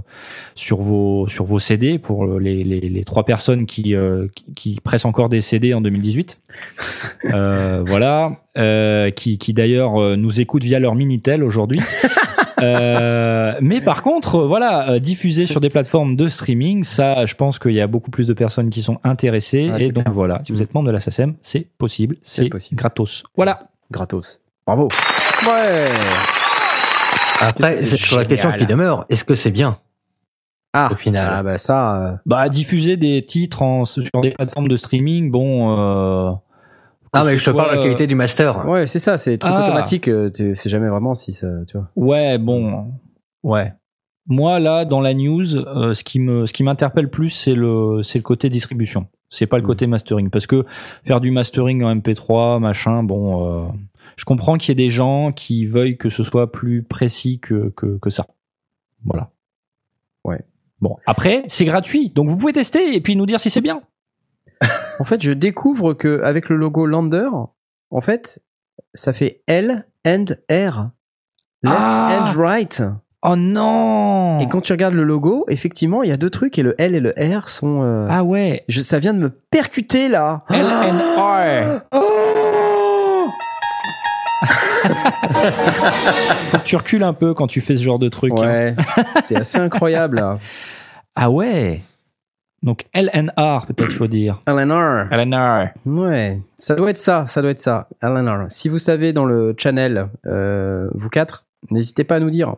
sur 0.55 0.77
vos 0.77 1.27
sur 1.27 1.45
vos 1.45 1.59
CD 1.59 1.99
pour 1.99 2.25
euh, 2.25 2.39
les, 2.39 2.63
les, 2.63 2.81
les 2.81 3.03
trois 3.03 3.25
personnes 3.25 3.65
qui, 3.65 3.95
euh, 3.95 4.27
qui 4.35 4.45
qui 4.55 4.79
pressent 4.81 5.05
encore 5.05 5.29
des 5.29 5.41
CD 5.41 5.73
en 5.73 5.81
2018. 5.81 6.39
Euh, 7.33 7.83
voilà, 7.85 8.37
euh, 8.57 9.09
qui 9.09 9.37
qui 9.37 9.53
d'ailleurs 9.53 9.99
euh, 9.99 10.15
nous 10.15 10.41
écoutent 10.41 10.63
via 10.63 10.79
leur 10.79 10.95
minitel 10.95 11.43
aujourd'hui. 11.43 11.79
Euh, 12.61 13.53
mais 13.61 13.81
par 13.81 14.01
contre, 14.03 14.43
voilà, 14.43 14.89
euh, 14.91 14.99
diffuser 14.99 15.45
sur 15.45 15.59
des 15.59 15.69
plateformes 15.69 16.15
de 16.15 16.27
streaming, 16.27 16.83
ça, 16.83 17.25
je 17.25 17.35
pense 17.35 17.59
qu'il 17.59 17.73
y 17.73 17.81
a 17.81 17.87
beaucoup 17.87 18.11
plus 18.11 18.27
de 18.27 18.33
personnes 18.33 18.69
qui 18.69 18.81
sont 18.81 18.97
intéressées. 19.03 19.69
Ah, 19.73 19.77
et 19.79 19.91
donc 19.91 20.03
clair. 20.05 20.13
voilà, 20.13 20.41
si 20.45 20.51
vous 20.53 20.61
êtes 20.61 20.73
membre 20.73 20.87
de 20.87 20.91
la 20.93 20.99
SACEM, 20.99 21.35
c'est 21.41 21.67
possible, 21.77 22.17
C'est 22.23 22.49
gratos. 22.73 23.23
Voilà. 23.35 23.67
Gratos. 23.91 24.39
Bravo. 24.65 24.89
Ouais. 25.45 25.85
Après, 27.41 27.77
c'est 27.77 27.97
toujours 27.97 28.19
la 28.19 28.25
question 28.25 28.49
qui 28.51 28.65
demeure. 28.65 29.05
Est-ce 29.09 29.23
que 29.23 29.35
c'est 29.35 29.51
bien? 29.51 29.77
Ah, 30.77 30.89
au 30.91 30.95
final 30.95 31.29
ah 31.31 31.41
bah 31.41 31.57
ça. 31.57 32.01
euh, 32.01 32.11
Bah, 32.25 32.49
diffuser 32.49 32.97
des 32.97 33.25
titres 33.25 33.61
en, 33.61 33.85
sur 33.85 34.03
des 34.21 34.31
plateformes 34.31 34.67
de 34.67 34.75
streaming, 34.75 35.31
bon. 35.31 35.77
Euh, 35.79 36.31
Ah, 37.15 37.23
mais 37.23 37.37
je 37.37 37.45
te 37.45 37.55
parle 37.55 37.71
de 37.71 37.75
la 37.77 37.81
qualité 37.83 38.07
du 38.07 38.15
master. 38.15 38.67
Ouais, 38.67 38.87
c'est 38.87 38.99
ça, 38.99 39.17
c'est 39.17 39.31
des 39.31 39.37
trucs 39.39 39.53
Ah. 39.55 39.63
automatiques. 39.63 40.07
euh, 40.07 40.29
tu 40.29 40.55
sais 40.55 40.69
jamais 40.69 40.89
vraiment 40.89 41.15
si 41.15 41.33
ça. 41.33 41.47
Tu 41.67 41.77
vois. 41.77 41.89
Ouais, 41.95 42.37
bon, 42.37 42.93
ouais. 43.43 43.73
Moi 44.27 44.59
là, 44.59 44.85
dans 44.85 45.01
la 45.01 45.13
news, 45.13 45.55
euh, 45.57 45.93
ce 45.93 46.03
qui 46.03 46.19
me, 46.19 46.45
ce 46.47 46.53
qui 46.53 46.63
m'interpelle 46.63 47.09
plus, 47.09 47.29
c'est 47.29 47.53
le, 47.53 48.01
c'est 48.03 48.17
le 48.19 48.23
côté 48.23 48.49
distribution. 48.49 49.07
C'est 49.29 49.45
pas 49.47 49.57
le 49.57 49.63
Mm. 49.63 49.67
côté 49.67 49.87
mastering, 49.87 50.29
parce 50.29 50.47
que 50.47 50.65
faire 51.03 51.21
du 51.21 51.29
mastering 51.31 51.83
en 51.83 51.89
MP3, 51.95 52.59
machin, 52.59 53.03
bon, 53.03 53.67
euh, 53.67 53.67
je 54.17 54.25
comprends 54.25 54.57
qu'il 54.57 54.69
y 54.69 54.71
ait 54.71 54.85
des 54.85 54.89
gens 54.89 55.31
qui 55.31 55.65
veuillent 55.65 55.97
que 55.97 56.09
ce 56.09 56.23
soit 56.23 56.51
plus 56.51 56.81
précis 56.83 57.39
que 57.39 57.71
que, 57.75 57.97
que 57.99 58.09
ça. 58.09 58.25
Voilà. 59.03 59.29
Ouais. 60.23 60.41
Bon, 60.81 60.97
après, 61.05 61.43
c'est 61.47 61.65
gratuit, 61.65 62.09
donc 62.09 62.27
vous 62.29 62.37
pouvez 62.37 62.53
tester 62.53 62.95
et 62.95 63.01
puis 63.01 63.15
nous 63.15 63.25
dire 63.27 63.39
si 63.39 63.49
c'est 63.49 63.61
bien. 63.61 63.81
En 64.99 65.03
fait, 65.03 65.21
je 65.21 65.31
découvre 65.33 65.93
que 65.93 66.21
avec 66.23 66.49
le 66.49 66.55
logo 66.55 66.85
Lander, 66.85 67.29
en 67.91 68.01
fait, 68.01 68.41
ça 68.93 69.11
fait 69.13 69.41
L 69.47 69.85
and 70.07 70.25
R. 70.49 70.89
Left 71.63 71.75
Ah. 71.77 72.19
and 72.35 72.39
right. 72.39 72.83
Oh 73.27 73.35
non 73.35 74.39
Et 74.39 74.47
quand 74.47 74.61
tu 74.61 74.71
regardes 74.71 74.93
le 74.93 75.03
logo, 75.03 75.45
effectivement, 75.49 76.03
il 76.03 76.09
y 76.09 76.11
a 76.11 76.17
deux 76.17 76.29
trucs 76.29 76.59
et 76.59 76.63
le 76.63 76.79
L 76.79 76.93
et 76.95 76.99
le 76.99 77.11
R 77.17 77.49
sont. 77.49 77.81
euh, 77.83 78.07
Ah 78.09 78.23
ouais. 78.23 78.63
je, 78.69 78.81
ça 78.81 78.99
vient 78.99 79.13
de 79.15 79.19
me 79.19 79.29
percuter 79.29 80.07
là. 80.09 80.43
LNR. 80.49 81.81
Oh 81.91 83.29
Faut 86.51 86.57
que 86.59 86.63
tu 86.63 86.75
recules 86.75 87.03
un 87.03 87.13
peu 87.13 87.33
quand 87.33 87.47
tu 87.47 87.61
fais 87.61 87.75
ce 87.75 87.83
genre 87.83 87.99
de 87.99 88.09
truc. 88.09 88.33
hein. 88.37 88.41
ouais, 88.45 88.75
c'est 89.23 89.35
assez 89.35 89.57
incroyable. 89.57 90.17
là. 90.17 90.37
Ah 91.15 91.29
ouais. 91.31 91.81
Donc 92.63 92.85
LNR 92.93 93.65
peut-être 93.67 93.91
faut 93.91 94.07
dire. 94.07 94.41
LNR. 94.47 95.07
LNR. 95.11 95.69
Ouais, 95.85 96.41
ça 96.57 96.75
doit 96.75 96.89
être 96.89 96.97
ça, 96.97 97.27
ça 97.27 97.41
doit 97.41 97.51
être 97.51 97.59
ça. 97.59 97.89
LNR. 98.01 98.47
Si 98.49 98.69
vous 98.69 98.79
savez 98.79 99.13
dans 99.13 99.25
le 99.25 99.53
channel, 99.57 100.09
euh, 100.25 100.89
vous 100.95 101.09
quatre, 101.09 101.45
n'hésitez 101.69 102.03
pas 102.03 102.15
à 102.15 102.19
nous 102.19 102.31
dire. 102.31 102.55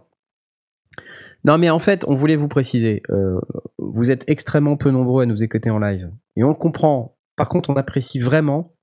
Non, 1.44 1.58
mais 1.58 1.70
en 1.70 1.80
fait, 1.80 2.04
on 2.08 2.16
voulait 2.16 2.36
vous 2.36 2.48
préciser. 2.48 3.04
euh, 3.10 3.40
vous 3.78 4.12
êtes 4.12 4.30
extrêmement 4.30 4.76
peu 4.76 4.92
nombreux 4.92 5.24
à 5.24 5.26
nous 5.26 5.44
écouter 5.44 5.70
en 5.70 5.80
live. 5.80 6.12
Et 6.36 6.44
on 6.44 6.50
le 6.50 6.56
comprend. 6.56 7.16
Par 7.36 7.50
contre, 7.50 7.70
on 7.70 7.76
apprécie 7.76 8.20
vraiment 8.20 8.74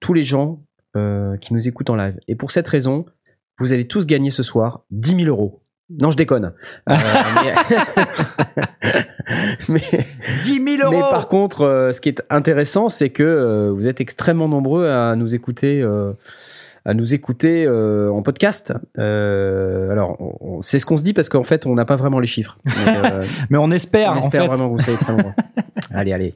tous 0.00 0.14
les 0.14 0.22
gens 0.22 0.62
euh, 0.96 1.36
qui 1.36 1.52
nous 1.52 1.68
écoutent 1.68 1.90
en 1.90 1.96
live. 1.96 2.18
Et 2.28 2.36
pour 2.36 2.50
cette 2.50 2.68
raison, 2.68 3.06
vous 3.58 3.72
allez 3.72 3.88
tous 3.88 4.06
gagner 4.06 4.30
ce 4.30 4.42
soir 4.42 4.84
10 4.90 5.24
000 5.24 5.28
euros. 5.28 5.62
Non, 5.88 6.10
je 6.10 6.16
déconne. 6.16 6.52
Euh, 6.88 6.96
mais... 7.44 7.54
mais... 9.68 10.06
10 10.40 10.46
000 10.54 10.64
Mais 10.64 10.76
euros. 10.82 11.10
par 11.10 11.28
contre, 11.28 11.62
euh, 11.62 11.92
ce 11.92 12.00
qui 12.00 12.08
est 12.08 12.22
intéressant, 12.30 12.88
c'est 12.88 13.10
que 13.10 13.22
euh, 13.22 13.70
vous 13.72 13.86
êtes 13.86 14.00
extrêmement 14.00 14.48
nombreux 14.48 14.88
à 14.88 15.14
nous 15.14 15.34
écouter, 15.34 15.80
euh, 15.82 16.12
à 16.84 16.94
nous 16.94 17.14
écouter 17.14 17.64
euh, 17.66 18.10
en 18.10 18.22
podcast. 18.22 18.74
Euh, 18.98 19.90
alors, 19.90 20.18
c'est 20.60 20.78
ce 20.80 20.86
qu'on 20.86 20.96
se 20.96 21.04
dit 21.04 21.12
parce 21.12 21.28
qu'en 21.28 21.44
fait, 21.44 21.66
on 21.66 21.74
n'a 21.74 21.84
pas 21.84 21.96
vraiment 21.96 22.18
les 22.18 22.26
chiffres. 22.26 22.58
Donc, 22.64 22.74
euh, 23.04 23.24
Mais 23.50 23.58
on 23.58 23.70
espère, 23.70 24.10
on 24.12 24.16
en 24.16 24.18
espère 24.18 24.42
fait. 24.42 24.48
vraiment 24.48 24.66
que 24.70 24.78
vous 24.78 24.82
soyez 24.84 24.98
très 24.98 25.12
nombreux. 25.12 25.32
allez, 25.94 26.12
allez. 26.12 26.34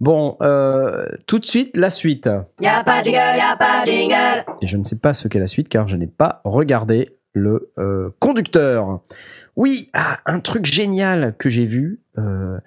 Bon, 0.00 0.36
euh, 0.42 1.06
tout 1.26 1.38
de 1.38 1.44
suite, 1.44 1.76
la 1.76 1.90
suite. 1.90 2.28
Y 2.60 2.66
a 2.66 2.82
pas 2.82 3.00
de 3.00 3.06
jingle, 3.06 3.18
y 3.36 3.40
a 3.52 3.56
pas 3.56 3.84
de 3.84 3.90
jingle. 3.90 4.44
Et 4.60 4.66
je 4.66 4.76
ne 4.76 4.82
sais 4.84 4.96
pas 4.98 5.14
ce 5.14 5.28
qu'est 5.28 5.38
la 5.38 5.46
suite 5.46 5.68
car 5.68 5.86
je 5.88 5.96
n'ai 5.96 6.08
pas 6.08 6.40
regardé 6.44 7.16
le 7.32 7.72
euh, 7.78 8.10
conducteur. 8.18 9.00
Oui, 9.56 9.88
ah, 9.92 10.18
un 10.26 10.40
truc 10.40 10.64
génial 10.64 11.34
que 11.38 11.50
j'ai 11.50 11.66
vu, 11.66 12.00
euh, 12.18 12.58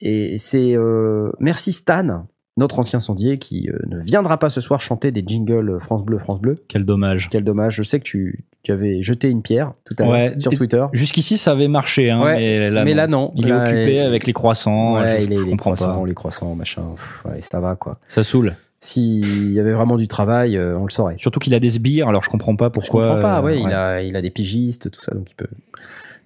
et 0.00 0.38
c'est 0.38 0.74
euh, 0.76 1.30
merci 1.40 1.72
Stan, 1.72 2.26
notre 2.56 2.78
ancien 2.78 3.00
sondier, 3.00 3.38
qui 3.38 3.68
euh, 3.70 3.78
ne 3.88 4.00
viendra 4.00 4.38
pas 4.38 4.50
ce 4.50 4.60
soir 4.60 4.80
chanter 4.80 5.12
des 5.12 5.22
jingles 5.26 5.78
France 5.80 6.04
Bleu, 6.04 6.18
France 6.18 6.40
Bleu. 6.40 6.56
Quel 6.68 6.84
dommage. 6.84 7.28
Quel 7.30 7.44
dommage, 7.44 7.76
je 7.76 7.82
sais 7.84 7.98
que 8.00 8.04
tu, 8.04 8.44
tu 8.62 8.72
avais 8.72 9.02
jeté 9.02 9.28
une 9.28 9.42
pierre 9.42 9.72
tout 9.84 9.94
à 9.98 10.02
l'heure 10.02 10.12
Ouais, 10.12 10.34
sur 10.38 10.52
Twitter. 10.52 10.84
Jusqu'ici, 10.92 11.38
ça 11.38 11.52
avait 11.52 11.68
marché, 11.68 12.10
hein, 12.10 12.22
Ouais, 12.22 12.36
mais 12.36 12.70
là, 12.70 12.84
mais 12.84 12.90
non. 12.92 12.96
là 12.96 13.06
non. 13.06 13.32
Il 13.36 13.48
est 13.48 13.52
occupé 13.52 14.00
avec 14.00 14.26
les 14.26 14.32
croissants. 14.32 14.94
Ouais, 14.96 15.20
je, 15.20 15.26
il 15.26 15.32
est- 15.32 15.36
je 15.36 15.42
les 15.44 15.50
comprends 15.50 15.74
croissants, 15.74 16.00
pas. 16.00 16.06
les 16.08 16.14
croissants, 16.14 16.54
machin. 16.56 16.82
pff, 16.96 17.24
ouais, 17.26 17.40
ça 17.42 17.60
va 17.60 17.76
quoi. 17.76 17.98
Ça 18.08 18.24
saoule. 18.24 18.54
S'il 18.80 19.52
y 19.52 19.58
avait 19.60 19.72
vraiment 19.72 19.96
du 19.96 20.06
travail, 20.06 20.56
euh, 20.56 20.76
on 20.78 20.84
le 20.84 20.90
saurait. 20.90 21.16
Surtout 21.18 21.40
qu'il 21.40 21.54
a 21.54 21.60
des 21.60 21.70
sbires, 21.70 22.08
alors 22.08 22.22
je 22.22 22.28
comprends 22.30 22.56
pas 22.56 22.70
pourquoi. 22.70 23.04
Je 23.06 23.12
comprends 23.12 23.22
pas, 23.22 23.38
euh, 23.38 23.42
ouais, 23.42 23.58
Il, 23.58 23.66
ouais. 23.66 23.72
a, 23.72 24.02
il 24.02 24.16
a 24.16 24.22
des 24.22 24.30
pigistes, 24.30 24.90
tout 24.90 25.00
ça, 25.00 25.14
donc 25.14 25.30
il 25.30 25.34
peut. 25.34 25.48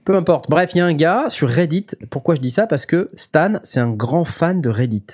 Peu 0.04 0.16
importe. 0.16 0.50
Bref, 0.50 0.70
il 0.74 0.78
y 0.78 0.80
a 0.80 0.86
un 0.86 0.94
gars 0.94 1.26
sur 1.28 1.48
Reddit. 1.48 1.86
Pourquoi 2.10 2.34
je 2.34 2.40
dis 2.40 2.50
ça? 2.50 2.66
Parce 2.66 2.86
que 2.86 3.10
Stan, 3.14 3.60
c'est 3.62 3.80
un 3.80 3.90
grand 3.90 4.24
fan 4.24 4.60
de 4.60 4.68
Reddit. 4.68 5.04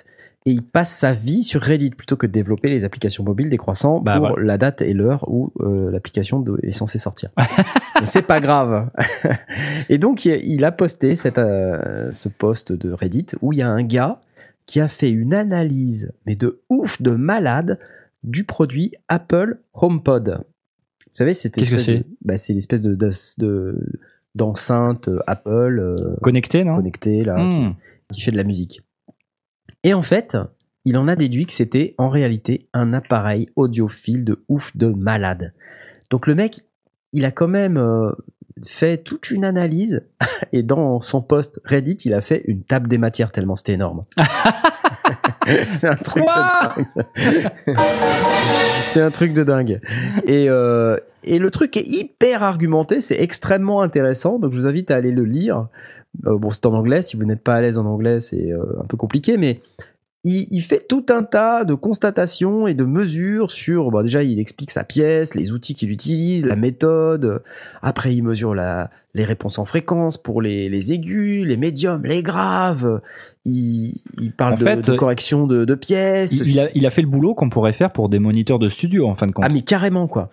Et 0.47 0.53
il 0.53 0.63
passe 0.63 0.93
sa 0.93 1.13
vie 1.13 1.43
sur 1.43 1.61
Reddit 1.61 1.91
plutôt 1.91 2.17
que 2.17 2.27
de 2.27 2.31
développer 2.31 2.71
les 2.71 2.85
applications 2.85 3.25
mobiles 3.25 3.51
des 3.51 3.57
croissants 3.59 3.99
Bah, 4.01 4.19
pour 4.19 4.39
la 4.39 4.57
date 4.59 4.81
et 4.81 4.93
l'heure 4.93 5.25
où 5.29 5.53
euh, 5.61 5.91
l'application 5.91 6.43
est 6.63 6.71
censée 6.71 6.99
sortir. 6.99 7.31
C'est 8.05 8.23
pas 8.23 8.39
grave. 8.41 8.89
et 9.89 9.99
donc, 9.99 10.25
il 10.25 10.41
il 10.45 10.65
a 10.65 10.71
posté 10.71 11.17
cette, 11.17 11.39
euh, 11.39 12.11
ce 12.13 12.29
post 12.29 12.73
de 12.73 12.93
Reddit 12.93 13.27
où 13.43 13.53
il 13.53 13.59
y 13.59 13.63
a 13.63 13.69
un 13.69 13.83
gars 13.83 14.21
qui 14.67 14.81
a 14.81 14.89
fait 14.89 15.11
une 15.11 15.33
analyse, 15.35 16.13
mais 16.27 16.35
de 16.37 16.61
ouf, 16.69 17.01
de 17.01 17.13
malade, 17.13 17.79
du 18.25 18.45
produit 18.45 18.93
Apple 19.09 19.61
HomePod. 19.75 20.39
Vous 20.41 21.11
savez, 21.13 21.35
c'est 21.35 21.55
Qu'est-ce 21.55 21.71
que 21.71 21.77
c'est? 21.79 22.05
bah, 22.25 22.37
C'est 22.37 22.53
l'espèce 22.53 22.81
de, 22.83 22.95
de- 22.95 23.11
de- 23.39 23.79
d'enceinte 24.35 25.09
euh, 25.09 25.21
Apple 25.27 25.79
euh, 25.81 26.17
Connecté, 26.23 26.65
non? 26.65 26.75
connectée 26.77 27.25
là, 27.25 27.37
qui- 27.49 27.61
Hmm. 27.61 27.75
qui 28.13 28.21
fait 28.21 28.31
de 28.33 28.37
la 28.37 28.45
musique. 28.45 28.83
Et 29.83 29.95
en 29.95 30.03
fait, 30.03 30.37
il 30.85 30.97
en 30.99 31.09
a 31.09 31.17
déduit 31.17 31.47
que 31.47 31.53
c'était 31.53 31.95
en 31.99 32.09
réalité 32.09 32.69
un 32.73 32.93
appareil 32.93 33.49
audiophile 33.57 34.25
de 34.25 34.45
ouf 34.49 34.77
de 34.77 34.89
malade. 34.89 35.53
Donc 36.11 36.27
le 36.27 36.35
mec, 36.35 36.61
il 37.13 37.25
a 37.25 37.31
quand 37.31 37.49
même 37.49 37.77
euh, 37.79 38.13
fait 38.65 38.99
toute 38.99 39.31
une 39.31 39.45
analyse 39.45 40.05
et 40.53 40.63
dans 40.63 41.01
son 41.01 41.23
post 41.23 41.61
Reddit, 41.65 41.99
il 42.05 42.15
a 42.15 42.21
fait 42.21 42.43
une 42.47 42.63
table 42.63 42.89
des 42.89 42.99
matières 42.99 43.33
tellement 43.33 43.57
c'était 43.57 43.75
énorme. 43.75 44.05
C'est 45.71 45.89
un 45.89 45.95
truc 45.95 46.25
de 46.25 46.75
dingue. 46.77 46.87
C'est 48.87 49.01
un 49.01 49.11
truc 49.11 49.33
de 49.33 49.45
dingue. 49.45 49.81
Et, 50.25 50.47
euh, 50.49 50.97
et 51.23 51.39
le 51.39 51.51
truc 51.51 51.77
est 51.77 51.87
hyper 51.87 52.43
argumenté, 52.43 52.99
c'est 53.01 53.21
extrêmement 53.21 53.83
intéressant. 53.83 54.39
Donc 54.39 54.53
je 54.53 54.57
vous 54.57 54.67
invite 54.67 54.91
à 54.91 54.97
aller 54.97 55.13
le 55.13 55.25
lire. 55.25 55.69
Euh, 56.27 56.37
bon, 56.37 56.51
c'est 56.51 56.67
en 56.67 56.75
anglais. 56.75 57.03
Si 57.03 57.17
vous 57.17 57.25
n'êtes 57.25 57.43
pas 57.43 57.55
à 57.55 57.61
l'aise 57.61 57.79
en 57.79 57.87
anglais, 57.87 58.21
c'est 58.21 58.51
euh, 58.51 58.81
un 58.81 58.87
peu 58.87 58.97
compliqué, 58.97 59.37
mais 59.37 59.61
il, 60.27 60.49
il 60.51 60.61
fait 60.61 60.85
tout 60.89 61.07
un 61.11 61.23
tas 61.23 61.65
de 61.65 61.75
constatations 61.75 62.67
et 62.67 62.75
de 62.75 62.85
mesures 62.85 63.53
sur. 63.53 63.93
Bon, 63.93 64.03
déjà, 64.03 64.25
il 64.25 64.41
explique 64.41 64.73
sa 64.73 64.83
pièce, 64.83 65.37
les 65.37 65.53
outils 65.53 65.77
qu'il 65.77 65.91
utilise, 65.91 66.45
la 66.45 66.57
méthode. 66.57 67.43
Après, 67.81 68.13
il 68.13 68.23
mesure 68.23 68.53
la, 68.53 68.91
les 69.15 69.25
réponses 69.25 69.61
en 69.61 69.65
fréquence 69.65 70.19
pour 70.19 70.43
les, 70.43 70.69
les 70.69 70.93
aigus, 70.93 71.47
les 71.47 71.57
médiums, 71.57 72.05
les 72.05 72.25
graves. 72.25 73.01
Il, 73.45 74.01
il 74.21 74.33
parle 74.33 74.55
En 74.55 74.57
de, 74.57 74.63
fait, 74.63 74.91
de 74.91 74.97
correction 74.97 75.47
de, 75.47 75.65
de 75.65 75.75
pièces. 75.77 76.43
Il, 76.45 76.59
a, 76.59 76.69
il 76.75 76.85
a 76.87 76.91
fait 76.91 77.03
le 77.03 77.09
boulot 77.09 77.35
qu'on 77.35 77.49
pourrait 77.49 77.73
faire 77.73 77.93
pour 77.93 78.09
des 78.09 78.19
moniteurs 78.19 78.59
de 78.59 78.69
studio, 78.69 79.07
en 79.07 79.15
fin 79.15 79.29
de 79.29 79.33
compte. 79.33 79.45
Ah 79.47 79.53
mais 79.53 79.63
carrément 79.63 80.09
quoi. 80.09 80.31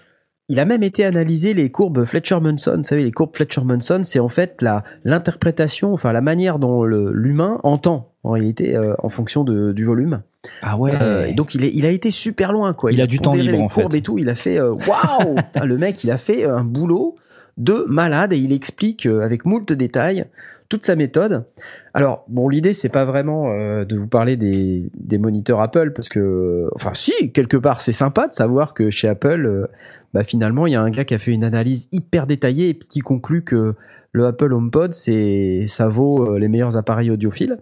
Il 0.49 0.59
a 0.59 0.65
même 0.65 0.83
été 0.83 1.05
analysé 1.05 1.53
les 1.53 1.69
courbes 1.69 2.03
Fletcher-Munson. 2.03 2.77
Vous 2.77 2.83
savez, 2.83 3.03
les 3.03 3.11
courbes 3.11 3.33
Fletcher-Munson, 3.33 4.01
c'est 4.03 4.19
en 4.19 4.27
fait 4.27 4.61
la 4.61 4.83
l'interprétation, 5.03 5.93
enfin 5.93 6.11
la 6.11 6.19
manière 6.21 6.59
dont 6.59 6.83
l'humain 6.83 7.59
entend 7.63 8.12
en 8.23 8.31
réalité 8.31 8.75
euh, 8.75 8.93
en 8.99 9.09
fonction 9.09 9.43
de, 9.43 9.71
du 9.73 9.85
volume. 9.85 10.21
ah 10.61 10.77
ouais. 10.77 10.93
Euh, 10.99 11.25
et 11.25 11.33
donc 11.33 11.55
il, 11.55 11.63
est, 11.63 11.71
il 11.73 11.85
a 11.85 11.89
été 11.89 12.09
super 12.09 12.53
loin 12.53 12.73
quoi. 12.73 12.91
Il 12.91 13.01
a 13.01 13.07
du 13.07 13.19
temps 13.19 13.33
libre, 13.33 13.51
les 13.51 13.59
en 13.59 13.69
fait. 13.69 13.93
et 13.93 14.01
tout. 14.01 14.17
Il 14.17 14.29
a 14.29 14.35
fait 14.35 14.57
euh, 14.57 14.71
waouh. 14.71 15.35
Putain, 15.53 15.65
le 15.65 15.77
mec, 15.77 16.03
il 16.03 16.11
a 16.11 16.17
fait 16.17 16.45
un 16.45 16.63
boulot 16.63 17.15
de 17.57 17.85
malade 17.87 18.33
et 18.33 18.37
il 18.37 18.51
explique 18.51 19.05
avec 19.05 19.45
moult 19.45 19.71
détails 19.73 20.25
toute 20.69 20.85
sa 20.85 20.95
méthode. 20.95 21.45
Alors 21.93 22.25
bon, 22.29 22.49
l'idée 22.49 22.73
c'est 22.73 22.89
pas 22.89 23.05
vraiment 23.05 23.51
euh, 23.51 23.85
de 23.85 23.95
vous 23.95 24.07
parler 24.07 24.37
des, 24.37 24.89
des 24.95 25.17
moniteurs 25.17 25.61
Apple 25.61 25.91
parce 25.91 26.09
que 26.09 26.67
enfin 26.73 26.91
si 26.95 27.31
quelque 27.31 27.57
part 27.57 27.81
c'est 27.81 27.91
sympa 27.91 28.27
de 28.27 28.33
savoir 28.33 28.73
que 28.73 28.89
chez 28.89 29.07
Apple 29.07 29.67
bah, 30.15 30.23
finalement 30.23 30.65
il 30.65 30.73
y 30.73 30.75
a 30.75 30.81
un 30.81 30.89
gars 30.89 31.05
qui 31.05 31.13
a 31.13 31.19
fait 31.19 31.31
une 31.31 31.43
analyse 31.43 31.89
hyper 31.91 32.25
détaillée 32.25 32.69
et 32.69 32.79
qui 32.79 33.01
conclut 33.01 33.43
que 33.43 33.75
le 34.13 34.25
Apple 34.25 34.51
HomePod 34.51 34.93
c'est 34.93 35.65
ça 35.67 35.87
vaut 35.87 36.39
les 36.39 36.47
meilleurs 36.47 36.75
appareils 36.75 37.11
audiophiles 37.11 37.59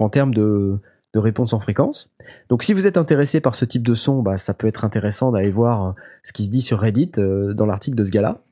en 0.00 0.08
termes 0.08 0.34
de 0.34 0.80
de 1.12 1.18
réponse 1.18 1.52
en 1.52 1.60
fréquence. 1.60 2.12
Donc 2.48 2.62
si 2.62 2.72
vous 2.72 2.86
êtes 2.86 2.96
intéressé 2.96 3.40
par 3.40 3.54
ce 3.54 3.64
type 3.64 3.82
de 3.86 3.94
son, 3.94 4.22
bah, 4.22 4.36
ça 4.36 4.54
peut 4.54 4.66
être 4.66 4.84
intéressant 4.84 5.32
d'aller 5.32 5.50
voir 5.50 5.86
euh, 5.86 5.92
ce 6.22 6.32
qui 6.32 6.44
se 6.44 6.50
dit 6.50 6.62
sur 6.62 6.78
Reddit 6.78 7.12
euh, 7.18 7.52
dans 7.52 7.66
l'article 7.66 7.96
de 7.96 8.04
ce 8.04 8.10
gars-là. 8.10 8.42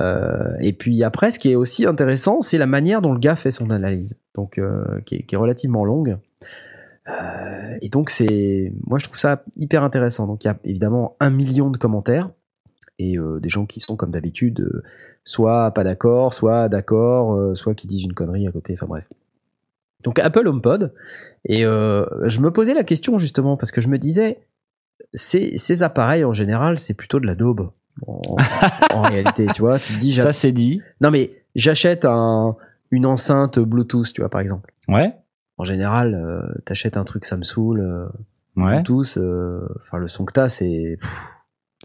Euh, 0.00 0.54
et 0.60 0.72
puis 0.72 1.04
après, 1.04 1.30
ce 1.30 1.38
qui 1.38 1.52
est 1.52 1.54
aussi 1.54 1.86
intéressant, 1.86 2.40
c'est 2.40 2.58
la 2.58 2.66
manière 2.66 3.02
dont 3.02 3.12
le 3.12 3.20
gars 3.20 3.36
fait 3.36 3.50
son 3.50 3.70
analyse, 3.70 4.18
donc 4.34 4.60
qui, 5.04 5.16
est, 5.16 5.22
qui 5.22 5.34
est 5.34 5.38
relativement 5.38 5.84
longue. 5.84 6.18
Et 7.80 7.88
donc 7.88 8.10
c'est, 8.10 8.72
moi 8.86 8.98
je 8.98 9.04
trouve 9.04 9.18
ça 9.18 9.42
hyper 9.56 9.82
intéressant. 9.82 10.26
Donc 10.26 10.44
il 10.44 10.46
y 10.46 10.50
a 10.50 10.56
évidemment 10.64 11.16
un 11.20 11.30
million 11.30 11.68
de 11.68 11.76
commentaires 11.76 12.30
et 12.98 13.16
des 13.40 13.48
gens 13.48 13.66
qui 13.66 13.80
sont 13.80 13.96
comme 13.96 14.12
d'habitude 14.12 14.82
soit 15.24 15.72
pas 15.72 15.82
d'accord, 15.82 16.32
soit 16.32 16.68
d'accord, 16.68 17.56
soit 17.56 17.74
qui 17.74 17.88
disent 17.88 18.04
une 18.04 18.14
connerie 18.14 18.46
à 18.46 18.52
côté. 18.52 18.74
Enfin 18.74 18.86
bref. 18.86 19.04
Donc 20.04 20.18
Apple 20.18 20.46
HomePod. 20.46 20.92
Et 21.44 21.64
euh, 21.64 22.06
je 22.28 22.40
me 22.40 22.50
posais 22.50 22.74
la 22.74 22.84
question 22.84 23.18
justement 23.18 23.56
parce 23.56 23.72
que 23.72 23.80
je 23.80 23.88
me 23.88 23.98
disais, 23.98 24.40
ces, 25.14 25.58
ces 25.58 25.82
appareils 25.82 26.24
en 26.24 26.32
général, 26.32 26.78
c'est 26.78 26.94
plutôt 26.94 27.20
de 27.20 27.26
la 27.26 27.34
daube. 27.34 27.70
En, 28.06 28.18
en 28.94 29.02
réalité, 29.02 29.46
tu 29.54 29.60
vois, 29.60 29.78
tu 29.78 29.92
te 29.94 29.98
dis, 29.98 30.12
Ça, 30.14 30.32
c'est 30.32 30.52
dit. 30.52 30.80
non 31.00 31.10
mais 31.10 31.32
j'achète 31.54 32.04
un, 32.06 32.56
une 32.90 33.04
enceinte 33.06 33.58
Bluetooth, 33.58 34.12
tu 34.14 34.20
vois, 34.22 34.30
par 34.30 34.40
exemple. 34.40 34.72
Ouais. 34.88 35.12
En 35.58 35.64
général, 35.64 36.14
euh, 36.14 36.42
t'achètes 36.64 36.96
un 36.96 37.04
truc 37.04 37.24
Samsung, 37.24 37.76
euh, 37.78 38.06
Ouais. 38.56 38.82
Bluetooth, 38.82 39.16
euh, 39.16 39.66
enfin 39.80 39.96
le 39.98 40.08
son 40.08 40.24
que 40.26 40.32
t'as, 40.34 40.48
c'est, 40.48 40.98
pff, 41.00 41.10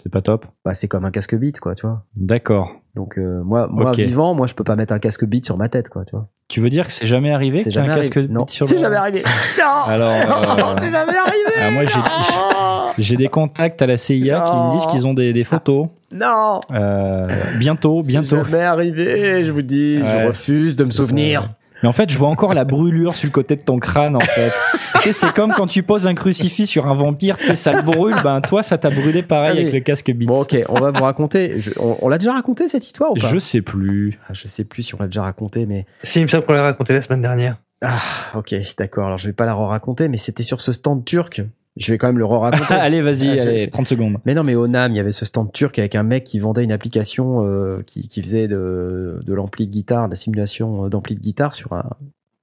C'est 0.02 0.12
pas 0.12 0.22
top. 0.22 0.46
bah, 0.64 0.74
c'est 0.74 0.88
comme 0.88 1.06
un 1.06 1.12
casque 1.12 1.36
beat, 1.36 1.60
quoi, 1.60 1.74
tu 1.76 1.86
vois. 1.88 2.04
D'accord. 2.18 2.70
Donc 2.96 3.18
euh, 3.18 3.42
moi, 3.44 3.68
moi 3.70 3.92
vivant, 3.92 4.34
moi 4.34 4.48
je 4.48 4.54
peux 4.56 4.64
pas 4.64 4.76
mettre 4.76 4.94
un 4.94 5.00
casque 5.00 5.26
beat 5.26 5.46
sur 5.46 5.58
ma 5.58 5.70
tête, 5.70 5.90
quoi, 5.90 6.04
tu 6.06 6.16
vois. 6.16 6.28
Tu 6.48 6.62
veux 6.62 6.70
dire 6.70 6.88
que 6.88 6.94
c'est 6.94 7.06
jamais 7.08 7.32
arrivé 7.32 7.64
que 7.64 7.70
jamais 7.70 7.90
un 7.90 7.96
casque 7.96 8.18
arrivé. 8.18 8.34
Non, 8.34 8.48
sur 8.48 8.66
c'est 8.66 8.76
le- 8.76 8.82
jamais 8.82 8.96
arrivé. 8.96 9.24
Non, 9.60 9.66
Alors, 9.86 10.10
euh, 10.10 10.76
c'est 10.80 10.92
jamais 10.92 11.18
arrivé. 11.18 11.54
ah, 11.62 11.72
moi, 11.72 11.84
j'ai- 11.86 13.04
j'ai 13.04 13.16
des 13.18 13.28
contacts 13.28 13.82
à 13.82 13.88
la 13.88 13.98
CIA 13.98 14.40
qui 14.42 14.56
me 14.56 14.72
disent 14.78 14.86
qu'ils 14.88 15.06
ont 15.08 15.14
des, 15.14 15.34
des 15.34 15.44
photos. 15.44 15.88
Non, 16.12 16.60
Euh, 16.74 17.28
bientôt, 17.60 18.02
c'est 18.04 18.10
bientôt. 18.12 18.44
jamais 18.46 18.64
arrivé. 18.64 19.44
Je 19.44 19.52
vous 19.52 19.62
dis, 19.62 20.00
Ouais. 20.02 20.10
je 20.24 20.28
refuse 20.28 20.76
de 20.76 20.86
me 20.86 20.90
C'est 20.92 20.98
souvenir. 20.98 21.50
Mais 21.84 21.90
en 21.90 21.94
fait, 21.94 22.10
je 22.10 22.18
vois 22.18 22.30
encore 22.30 22.54
la 22.54 22.64
brûlure 22.66 23.16
sur 23.16 23.28
le 23.28 23.32
côté 23.32 23.56
de 23.56 23.62
ton 23.62 23.78
crâne, 23.80 24.16
en 24.16 24.20
fait. 24.20 24.52
tu 24.96 25.00
sais, 25.02 25.14
c'est 25.14 25.32
comme 25.34 25.52
quand 25.54 25.68
tu 25.68 25.84
poses 25.84 26.08
un 26.08 26.16
crucifix 26.16 26.66
sur 26.68 26.88
un 26.88 26.96
vampire, 26.96 27.38
tu 27.38 27.46
sais, 27.46 27.56
ça 27.56 27.72
le 27.74 27.82
brûle. 27.84 28.16
Ben, 28.24 28.42
toi, 28.42 28.64
ça 28.64 28.78
t'a 28.78 28.90
brûlé 28.90 29.22
pareil 29.24 29.52
Allez. 29.52 29.62
avec 29.62 29.74
le 29.74 29.80
casque 29.82 30.12
Beats. 30.12 30.26
Bon, 30.28 30.42
ok, 30.42 30.56
on 30.70 30.76
va 30.80 30.92
vous 30.92 31.04
raconter. 31.04 31.60
Je- 31.62 31.72
on 31.80 31.98
on 32.02 32.10
l'a 32.10 32.18
déjà 32.18 32.34
raconté 32.34 32.68
cette 32.68 32.86
histoire 32.86 33.12
ou 33.12 33.14
pas 33.16 33.28
Je 33.28 33.38
sais 33.38 33.62
plus. 33.62 34.20
Ah, 34.28 34.34
Je 34.34 34.48
sais 34.48 34.64
plus 34.64 34.84
si 34.84 34.96
on 34.96 34.98
l'a 35.00 35.06
déjà 35.08 35.22
raconté, 35.24 35.66
mais 35.66 35.86
Si, 36.02 36.20
il 36.20 36.24
me 36.24 36.28
semble 36.28 36.46
qu'on 36.46 36.54
l'a 36.54 36.64
raconté 36.64 36.94
la 36.94 37.02
semaine 37.02 37.22
dernière. 37.22 37.58
ah, 37.84 38.00
ok, 38.36 38.56
d'accord. 38.80 39.06
Alors 39.06 39.18
je 39.20 39.28
vais 39.28 39.34
pas 39.34 39.46
la 39.46 39.54
re-raconter, 39.54 40.08
mais 40.08 40.18
c'était 40.18 40.44
sur 40.44 40.62
ce 40.62 40.72
stand 40.72 41.06
turc. 41.06 41.42
Je 41.80 41.92
vais 41.92 41.98
quand 41.98 42.08
même 42.08 42.18
le 42.18 42.26
re-raconter. 42.26 42.74
allez, 42.74 43.02
vas-y, 43.02 43.40
Ah, 43.40 43.42
allez, 43.44 43.60
je- 43.60 43.70
30 43.70 43.88
secondes. 43.88 44.18
Mais 44.26 44.34
non, 44.34 44.44
mais 44.44 44.56
au 44.56 44.68
NAM, 44.68 44.92
il 44.92 44.98
y 44.98 45.00
avait 45.00 45.12
ce 45.12 45.26
stand 45.26 45.52
turc 45.52 45.78
avec 45.80 45.96
un 45.96 46.04
mec 46.04 46.24
qui 46.24 46.40
vendait 46.40 46.64
une 46.64 46.72
application 46.72 47.46
euh, 47.48 47.82
qui, 47.86 48.08
qui 48.08 48.22
faisait 48.22 48.48
de, 48.48 49.20
de 49.26 49.34
l'ampli 49.34 49.68
de 49.68 49.72
guitare, 49.72 50.06
de 50.06 50.12
la 50.12 50.16
simulation 50.16 50.86
euh, 50.86 50.90
d'ampli 50.90 51.16
de 51.16 51.22
guitare 51.22 51.56
sur 51.56 51.74
un, 51.74 51.90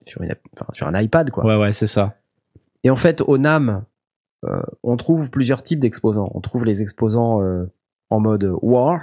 sur, 0.07 0.23
une, 0.23 0.35
enfin, 0.55 0.67
sur 0.73 0.87
un 0.87 1.01
iPad, 1.01 1.31
quoi. 1.31 1.45
Ouais, 1.45 1.57
ouais, 1.57 1.73
c'est 1.73 1.87
ça. 1.87 2.15
Et 2.85 2.91
en 2.91 2.97
fait, 2.97 3.23
au 3.27 3.39
NAM, 3.39 3.85
euh, 4.45 4.61
on 4.83 4.97
trouve 4.97 5.31
plusieurs 5.31 5.63
types 5.63 5.81
d'exposants. 5.81 6.31
On 6.35 6.41
trouve 6.41 6.65
les 6.65 6.83
exposants 6.83 7.43
euh, 7.43 7.65
en 8.11 8.21
mode 8.21 8.51
war. 8.63 9.01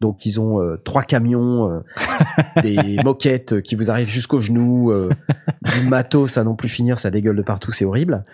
Donc, 0.00 0.26
ils 0.26 0.40
ont 0.40 0.60
euh, 0.60 0.76
trois 0.82 1.04
camions, 1.04 1.70
euh, 1.72 1.80
des 2.62 2.96
moquettes 3.04 3.62
qui 3.62 3.76
vous 3.76 3.88
arrivent 3.88 4.10
jusqu'aux 4.10 4.40
genoux, 4.40 4.90
euh, 4.90 5.10
du 5.80 5.88
matos 5.88 6.36
à 6.38 6.42
non 6.42 6.56
plus 6.56 6.68
finir, 6.68 6.98
ça 6.98 7.12
dégueule 7.12 7.36
de 7.36 7.42
partout, 7.42 7.70
c'est 7.70 7.84
horrible. 7.84 8.24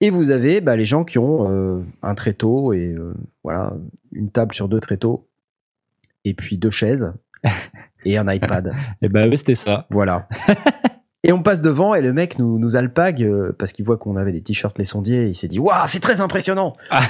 Et 0.00 0.10
vous 0.10 0.30
avez 0.30 0.60
bah, 0.60 0.76
les 0.76 0.86
gens 0.86 1.04
qui 1.04 1.18
ont 1.18 1.50
euh, 1.50 1.82
un 2.02 2.14
tréteau 2.14 2.72
et 2.72 2.88
euh, 2.88 3.14
voilà 3.42 3.72
une 4.12 4.30
table 4.30 4.54
sur 4.54 4.68
deux 4.68 4.80
tréteaux, 4.80 5.28
et 6.24 6.34
puis 6.34 6.58
deux 6.58 6.70
chaises 6.70 7.12
et 8.04 8.18
un 8.18 8.30
iPad. 8.30 8.74
Et 9.02 9.08
ben, 9.08 9.30
ouais, 9.30 9.36
c'était 9.36 9.54
ça. 9.54 9.86
Voilà. 9.90 10.28
Et 11.26 11.32
on 11.32 11.42
passe 11.42 11.62
devant 11.62 11.94
et 11.94 12.02
le 12.02 12.12
mec 12.12 12.38
nous, 12.38 12.58
nous 12.58 12.76
alpague 12.76 13.22
euh, 13.22 13.56
parce 13.58 13.72
qu'il 13.72 13.86
voit 13.86 13.96
qu'on 13.96 14.16
avait 14.16 14.30
des 14.30 14.42
t-shirts 14.42 14.76
les 14.76 14.84
sondiers. 14.84 15.24
Il 15.28 15.34
s'est 15.34 15.48
dit 15.48 15.58
Waouh, 15.58 15.86
c'est 15.86 16.00
très 16.00 16.20
impressionnant 16.20 16.74
Ah. 16.90 17.00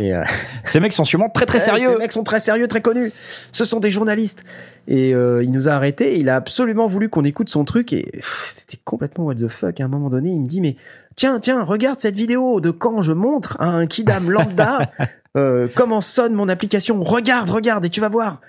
Et, 0.00 0.12
Ces 0.64 0.80
mecs 0.80 0.92
sont 0.92 1.04
sûrement 1.04 1.30
très 1.30 1.46
très 1.46 1.60
sérieux. 1.60 1.92
Ces 1.92 1.96
mecs 1.96 2.10
sont 2.10 2.24
très 2.24 2.40
sérieux, 2.40 2.66
très 2.66 2.80
connus. 2.80 3.12
Ce 3.52 3.64
sont 3.64 3.78
des 3.78 3.92
journalistes. 3.92 4.44
Et 4.88 5.14
euh, 5.14 5.42
il 5.44 5.50
nous 5.52 5.68
a 5.68 5.72
arrêtés. 5.72 6.18
Il 6.18 6.28
a 6.28 6.36
absolument 6.36 6.86
voulu 6.86 7.08
qu'on 7.08 7.24
écoute 7.24 7.48
son 7.48 7.64
truc. 7.64 7.92
Et 7.92 8.20
c'était 8.44 8.78
complètement 8.84 9.24
what 9.26 9.36
the 9.36 9.48
fuck. 9.48 9.80
À 9.80 9.84
un 9.84 9.88
moment 9.88 10.10
donné, 10.10 10.30
il 10.30 10.40
me 10.40 10.46
dit 10.46 10.60
mais 10.60 10.76
tiens, 11.16 11.38
tiens, 11.40 11.62
regarde 11.62 11.98
cette 12.00 12.16
vidéo 12.16 12.60
de 12.60 12.70
quand 12.70 13.00
je 13.02 13.12
montre 13.12 13.56
à 13.60 13.66
un 13.66 13.86
kidam 13.86 14.30
lambda 14.30 14.90
euh, 15.36 15.68
comment 15.74 16.00
sonne 16.00 16.34
mon 16.34 16.48
application. 16.48 17.02
Regarde, 17.02 17.50
regarde, 17.50 17.84
et 17.84 17.90
tu 17.90 18.00
vas 18.00 18.08
voir. 18.08 18.40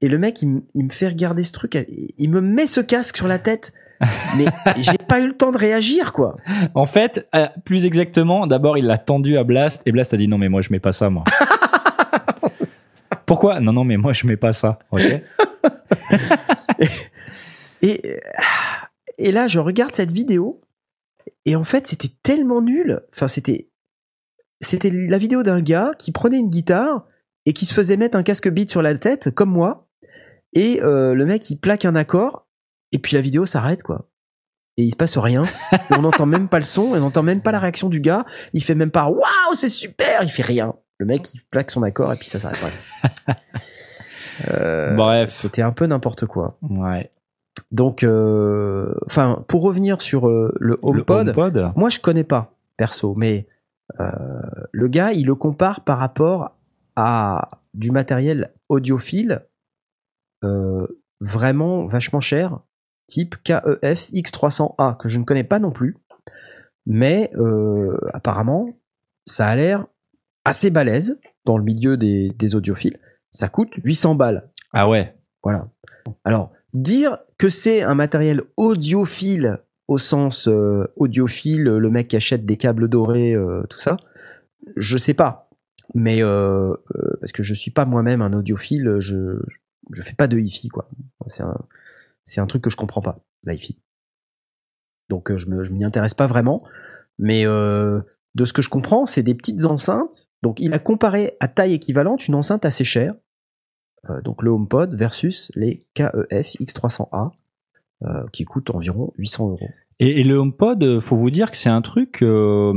Et 0.00 0.08
le 0.08 0.18
mec, 0.18 0.42
il, 0.42 0.48
me- 0.48 0.62
il 0.74 0.84
me 0.86 0.90
fait 0.90 1.08
regarder 1.08 1.44
ce 1.44 1.52
truc. 1.52 1.78
Il 2.18 2.30
me 2.30 2.40
met 2.40 2.66
ce 2.66 2.80
casque 2.80 3.16
sur 3.16 3.28
la 3.28 3.38
tête. 3.38 3.72
Mais 4.36 4.46
j'ai 4.78 4.98
pas 4.98 5.20
eu 5.20 5.28
le 5.28 5.36
temps 5.36 5.52
de 5.52 5.56
réagir, 5.58 6.12
quoi. 6.12 6.36
En 6.74 6.84
fait, 6.86 7.26
euh, 7.34 7.46
plus 7.64 7.86
exactement, 7.86 8.46
d'abord 8.46 8.76
il 8.76 8.86
l'a 8.86 8.98
tendu 8.98 9.36
à 9.38 9.44
Blast 9.44 9.82
et 9.86 9.92
Blast 9.92 10.12
a 10.12 10.16
dit 10.16 10.28
non 10.28 10.36
mais 10.36 10.48
moi 10.48 10.60
je 10.62 10.68
mets 10.72 10.80
pas 10.80 10.92
ça 10.92 11.10
moi. 11.10 11.24
Pourquoi? 13.26 13.60
Non 13.60 13.72
non 13.72 13.84
mais 13.84 13.96
moi 13.96 14.12
je 14.12 14.26
mets 14.26 14.36
pas 14.36 14.52
ça. 14.52 14.78
Et, 17.82 18.18
et 19.18 19.30
là, 19.30 19.46
je 19.46 19.60
regarde 19.60 19.94
cette 19.94 20.10
vidéo, 20.10 20.62
et 21.44 21.54
en 21.54 21.64
fait, 21.64 21.86
c'était 21.86 22.12
tellement 22.22 22.62
nul. 22.62 23.02
Enfin, 23.12 23.28
c'était, 23.28 23.68
c'était 24.62 24.90
la 24.90 25.18
vidéo 25.18 25.42
d'un 25.42 25.60
gars 25.60 25.92
qui 25.98 26.10
prenait 26.10 26.38
une 26.38 26.48
guitare 26.48 27.06
et 27.44 27.52
qui 27.52 27.66
se 27.66 27.74
faisait 27.74 27.98
mettre 27.98 28.16
un 28.16 28.22
casque 28.22 28.48
beat 28.48 28.70
sur 28.70 28.80
la 28.80 28.96
tête, 28.96 29.30
comme 29.30 29.50
moi. 29.50 29.86
Et 30.54 30.82
euh, 30.82 31.14
le 31.14 31.26
mec, 31.26 31.50
il 31.50 31.56
plaque 31.56 31.84
un 31.84 31.94
accord, 31.94 32.46
et 32.92 32.98
puis 32.98 33.16
la 33.16 33.20
vidéo 33.20 33.44
s'arrête, 33.44 33.82
quoi. 33.82 34.08
Et 34.76 34.82
il 34.84 34.90
se 34.90 34.96
passe 34.96 35.18
rien. 35.18 35.44
On 35.90 36.02
n'entend 36.02 36.26
même 36.26 36.48
pas 36.48 36.58
le 36.58 36.64
son, 36.64 36.84
on 36.94 37.00
n'entend 37.00 37.22
même 37.22 37.42
pas 37.42 37.52
la 37.52 37.60
réaction 37.60 37.88
du 37.88 38.00
gars. 38.00 38.24
Il 38.54 38.64
fait 38.64 38.74
même 38.74 38.90
pas 38.90 39.08
Waouh, 39.08 39.54
c'est 39.54 39.68
super 39.68 40.22
Il 40.22 40.30
fait 40.30 40.42
rien. 40.42 40.74
Le 40.98 41.06
mec, 41.06 41.34
il 41.34 41.40
plaque 41.50 41.70
son 41.70 41.82
accord, 41.82 42.12
et 42.12 42.16
puis 42.16 42.28
ça 42.28 42.38
s'arrête. 42.38 42.60
Bref. 42.60 43.36
Euh, 44.48 44.96
Bref. 44.96 45.30
C'était 45.30 45.62
un 45.62 45.70
peu 45.70 45.86
n'importe 45.86 46.26
quoi. 46.26 46.58
Ouais. 46.62 47.12
Donc, 47.70 48.02
euh, 48.02 48.94
enfin, 49.06 49.44
pour 49.48 49.62
revenir 49.62 50.02
sur 50.02 50.28
euh, 50.28 50.52
le 50.60 50.78
HomePod, 50.82 51.28
Le 51.28 51.32
HomePod. 51.32 51.72
moi 51.76 51.88
je 51.88 52.00
connais 52.00 52.24
pas 52.24 52.52
perso, 52.76 53.14
mais 53.14 53.46
euh, 54.00 54.10
le 54.72 54.88
gars 54.88 55.12
il 55.12 55.26
le 55.26 55.34
compare 55.34 55.82
par 55.82 55.98
rapport 55.98 56.56
à 56.96 57.50
du 57.74 57.90
matériel 57.90 58.52
audiophile 58.68 59.44
vraiment 61.20 61.86
vachement 61.86 62.20
cher, 62.20 62.58
type 63.06 63.36
KEF 63.42 64.12
X300A 64.12 64.98
que 64.98 65.08
je 65.08 65.18
ne 65.18 65.24
connais 65.24 65.44
pas 65.44 65.58
non 65.58 65.70
plus, 65.70 65.96
mais 66.84 67.32
apparemment 68.12 68.68
ça 69.26 69.46
a 69.46 69.56
l'air 69.56 69.86
assez 70.44 70.70
balèze 70.70 71.18
dans 71.44 71.58
le 71.58 71.64
milieu 71.64 71.96
des, 71.96 72.30
des 72.30 72.54
audiophiles. 72.54 72.98
Ça 73.30 73.48
coûte 73.48 73.72
800 73.82 74.14
balles. 74.14 74.50
Ah 74.72 74.88
ouais. 74.88 75.14
Voilà. 75.42 75.68
Alors, 76.24 76.52
dire 76.72 77.18
que 77.38 77.48
c'est 77.48 77.82
un 77.82 77.94
matériel 77.94 78.42
audiophile 78.56 79.58
au 79.88 79.98
sens 79.98 80.48
euh, 80.48 80.86
audiophile, 80.96 81.64
le 81.64 81.90
mec 81.90 82.08
qui 82.08 82.16
achète 82.16 82.46
des 82.46 82.56
câbles 82.56 82.88
dorés, 82.88 83.34
euh, 83.34 83.62
tout 83.68 83.78
ça, 83.78 83.96
je 84.76 84.96
sais 84.96 85.14
pas. 85.14 85.50
Mais 85.94 86.22
euh, 86.22 86.74
parce 87.20 87.32
que 87.32 87.42
je 87.42 87.54
suis 87.54 87.70
pas 87.70 87.84
moi-même 87.84 88.22
un 88.22 88.32
audiophile, 88.32 88.96
je 89.00 89.38
je 89.92 90.02
fais 90.02 90.14
pas 90.14 90.26
de 90.26 90.38
hi-fi 90.38 90.68
quoi. 90.68 90.88
C'est 91.28 91.42
un 91.42 91.58
c'est 92.24 92.40
un 92.40 92.46
truc 92.46 92.62
que 92.62 92.70
je 92.70 92.76
comprends 92.76 93.02
pas, 93.02 93.20
la 93.42 93.52
hi-fi. 93.52 93.78
Donc 95.10 95.36
je 95.36 95.48
me 95.50 95.62
je 95.62 95.70
m'y 95.70 95.84
intéresse 95.84 96.14
pas 96.14 96.26
vraiment, 96.26 96.66
mais 97.18 97.44
de 98.34 98.44
ce 98.44 98.52
que 98.52 98.62
je 98.62 98.68
comprends, 98.68 99.06
c'est 99.06 99.22
des 99.22 99.34
petites 99.34 99.64
enceintes. 99.64 100.28
Donc 100.42 100.60
il 100.60 100.72
a 100.74 100.78
comparé 100.78 101.36
à 101.40 101.48
taille 101.48 101.74
équivalente 101.74 102.28
une 102.28 102.34
enceinte 102.34 102.64
assez 102.64 102.84
chère 102.84 103.14
euh, 104.10 104.20
donc 104.22 104.42
le 104.42 104.50
HomePod 104.50 104.94
versus 104.94 105.50
les 105.54 105.86
KEF 105.94 106.56
X300A 106.60 107.30
euh, 108.04 108.24
qui 108.32 108.44
coûtent 108.44 108.70
environ 108.70 109.12
800 109.18 109.50
euros. 109.50 109.68
Et, 110.00 110.20
et 110.20 110.24
le 110.24 110.36
HomePod, 110.36 110.82
euh, 110.82 111.00
faut 111.00 111.16
vous 111.16 111.30
dire 111.30 111.50
que 111.50 111.56
c'est 111.56 111.70
un 111.70 111.82
truc. 111.82 112.22
euh, 112.22 112.74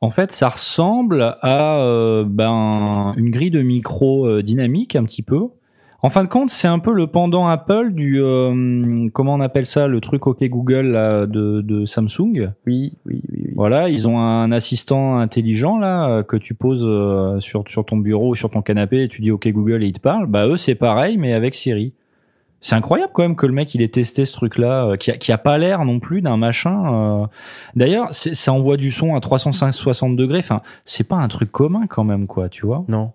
en 0.00 0.10
fait, 0.10 0.32
ça 0.32 0.48
ressemble 0.48 1.22
à 1.40 2.22
ben, 2.26 3.14
une 3.16 3.30
grille 3.30 3.50
de 3.50 3.62
micro 3.62 4.42
dynamique 4.42 4.94
un 4.94 5.04
petit 5.04 5.22
peu. 5.22 5.48
En 6.02 6.08
fin 6.08 6.22
de 6.22 6.28
compte, 6.28 6.50
c'est 6.50 6.68
un 6.68 6.78
peu 6.78 6.92
le 6.92 7.06
pendant 7.06 7.46
Apple 7.48 7.92
du 7.92 8.22
euh, 8.22 9.08
comment 9.12 9.34
on 9.34 9.40
appelle 9.40 9.66
ça, 9.66 9.88
le 9.88 10.00
truc 10.00 10.26
OK 10.26 10.44
Google 10.44 10.92
là, 10.92 11.26
de, 11.26 11.62
de 11.62 11.84
Samsung. 11.84 12.52
Oui, 12.66 12.92
oui, 13.06 13.22
oui. 13.32 13.45
Voilà, 13.56 13.88
ils 13.88 14.08
ont 14.08 14.18
un 14.20 14.52
assistant 14.52 15.18
intelligent 15.18 15.78
là 15.78 16.08
euh, 16.08 16.22
que 16.22 16.36
tu 16.36 16.54
poses 16.54 16.84
euh, 16.84 17.40
sur 17.40 17.64
sur 17.68 17.84
ton 17.84 17.96
bureau 17.96 18.30
ou 18.30 18.34
sur 18.34 18.50
ton 18.50 18.62
canapé 18.62 19.02
et 19.02 19.08
tu 19.08 19.22
dis 19.22 19.30
OK 19.30 19.48
Google 19.48 19.82
et 19.82 19.86
il 19.86 19.92
te 19.94 20.00
parle. 20.00 20.26
Bah 20.26 20.46
eux 20.46 20.56
c'est 20.56 20.74
pareil 20.74 21.16
mais 21.16 21.32
avec 21.32 21.54
Siri. 21.54 21.92
C'est 22.60 22.74
incroyable 22.74 23.12
quand 23.14 23.22
même 23.22 23.36
que 23.36 23.46
le 23.46 23.52
mec 23.52 23.74
il 23.74 23.82
ait 23.82 23.88
testé 23.88 24.24
ce 24.24 24.32
truc 24.32 24.58
là 24.58 24.96
qui 24.96 25.10
a, 25.10 25.16
qui 25.18 25.30
a 25.32 25.38
pas 25.38 25.56
l'air 25.58 25.84
non 25.84 26.00
plus 26.00 26.20
d'un 26.22 26.36
machin. 26.36 27.22
euh. 27.22 27.26
D'ailleurs, 27.76 28.08
ça 28.12 28.52
envoie 28.52 28.76
du 28.76 28.90
son 28.90 29.14
à 29.14 29.20
360 29.20 30.16
degrés. 30.16 30.38
Enfin, 30.40 30.62
c'est 30.84 31.04
pas 31.04 31.16
un 31.16 31.28
truc 31.28 31.52
commun 31.52 31.86
quand 31.86 32.02
même 32.04 32.26
quoi, 32.26 32.48
tu 32.48 32.64
vois. 32.66 32.84
Non, 32.88 33.12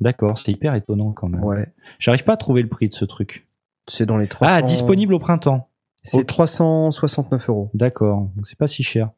D'accord, 0.00 0.38
c'est 0.38 0.52
hyper 0.52 0.74
étonnant 0.74 1.12
quand 1.12 1.28
même. 1.28 1.44
ouais. 1.44 1.66
J'arrive 1.98 2.24
pas 2.24 2.32
à 2.32 2.36
trouver 2.38 2.62
le 2.62 2.68
prix 2.68 2.88
de 2.88 2.94
ce 2.94 3.04
truc. 3.04 3.46
C'est 3.86 4.06
dans 4.06 4.16
les 4.16 4.28
300. 4.28 4.54
Ah, 4.56 4.62
disponible 4.62 5.12
au 5.14 5.18
printemps. 5.18 5.68
C'est 6.02 6.20
Ok. 6.20 6.26
369 6.26 7.50
euros. 7.50 7.70
D'accord, 7.74 8.30
donc 8.34 8.48
c'est 8.48 8.56
pas 8.58 8.66
si 8.66 8.82
cher. 8.82 9.10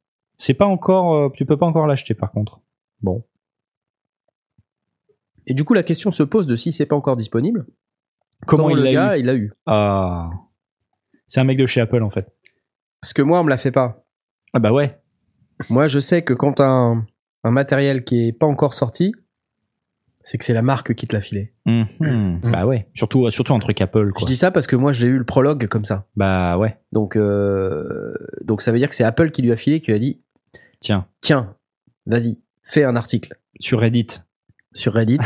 C'est 0.45 0.55
pas 0.55 0.67
encore, 0.67 1.15
euh, 1.15 1.29
tu 1.33 1.47
peux 1.47 1.57
pas 1.57 1.67
encore 1.67 1.87
l'acheter 1.87 2.15
par 2.15 2.33
contre. 2.33 2.61
Bon. 3.01 3.25
Et 5.47 5.55
du 5.55 5.63
coup, 5.63 5.73
la 5.73 5.85
question 5.85 6.11
se 6.11 6.25
pose 6.25 6.49
de 6.49 6.57
si 6.57 6.73
c'est 6.73 6.85
pas 6.85 6.97
encore 6.97 7.15
disponible. 7.15 7.65
Comment 8.45 8.69
il 8.69 8.79
le 8.79 8.83
l'a 8.83 8.93
gars 8.93 9.17
eu 9.17 9.21
il 9.21 9.27
l'a 9.27 9.37
eu 9.37 9.53
Ah. 9.67 10.31
C'est 11.29 11.39
un 11.39 11.45
mec 11.45 11.59
de 11.59 11.67
chez 11.67 11.81
Apple 11.81 12.03
en 12.03 12.11
fait. 12.11 12.27
Parce 13.01 13.13
que 13.13 13.23
moi, 13.23 13.39
on 13.41 13.45
me 13.45 13.51
l'a 13.51 13.57
fait 13.57 13.71
pas. 13.71 14.05
Ah 14.53 14.59
bah 14.59 14.73
ouais. 14.73 15.01
Moi, 15.71 15.87
je 15.87 16.01
sais 16.01 16.23
que 16.23 16.35
quand 16.35 16.59
un, 16.59 17.07
un 17.45 17.51
matériel 17.53 18.03
qui 18.03 18.27
est 18.27 18.33
pas 18.33 18.47
encore 18.47 18.75
sorti, 18.75 19.15
c'est 20.25 20.39
que 20.39 20.45
c'est 20.45 20.55
la 20.55 20.63
marque 20.63 20.95
qui 20.95 21.07
te 21.07 21.15
l'a 21.15 21.21
filé. 21.21 21.53
Mhm. 21.67 22.41
Bah 22.51 22.67
ouais. 22.67 22.89
Surtout, 22.95 23.31
surtout 23.31 23.55
un 23.55 23.61
truc 23.61 23.81
Apple 23.81 24.11
Je 24.19 24.25
dis 24.25 24.35
ça 24.35 24.51
parce 24.51 24.67
que 24.67 24.75
moi, 24.75 24.93
je 24.93 25.07
l'ai 25.07 25.13
eu 25.13 25.19
le 25.19 25.25
prologue 25.25 25.69
comme 25.69 25.85
ça. 25.85 26.09
Bah 26.17 26.59
ouais. 26.59 26.79
Donc, 26.91 27.15
euh, 27.15 28.13
donc 28.43 28.61
ça 28.61 28.73
veut 28.73 28.79
dire 28.79 28.89
que 28.89 28.97
c'est 28.97 29.05
Apple 29.05 29.31
qui 29.31 29.43
lui 29.43 29.53
a 29.53 29.57
filé, 29.57 29.79
qui 29.81 29.87
lui 29.87 29.95
a 29.95 30.01
dit 30.01 30.22
Tiens, 30.83 31.07
tiens, 31.21 31.55
vas-y, 32.07 32.41
fais 32.65 32.83
un 32.83 32.97
article 32.97 33.39
sur 33.61 33.79
Reddit. 33.81 34.09
sur 34.73 34.93
Reddit 34.95 35.21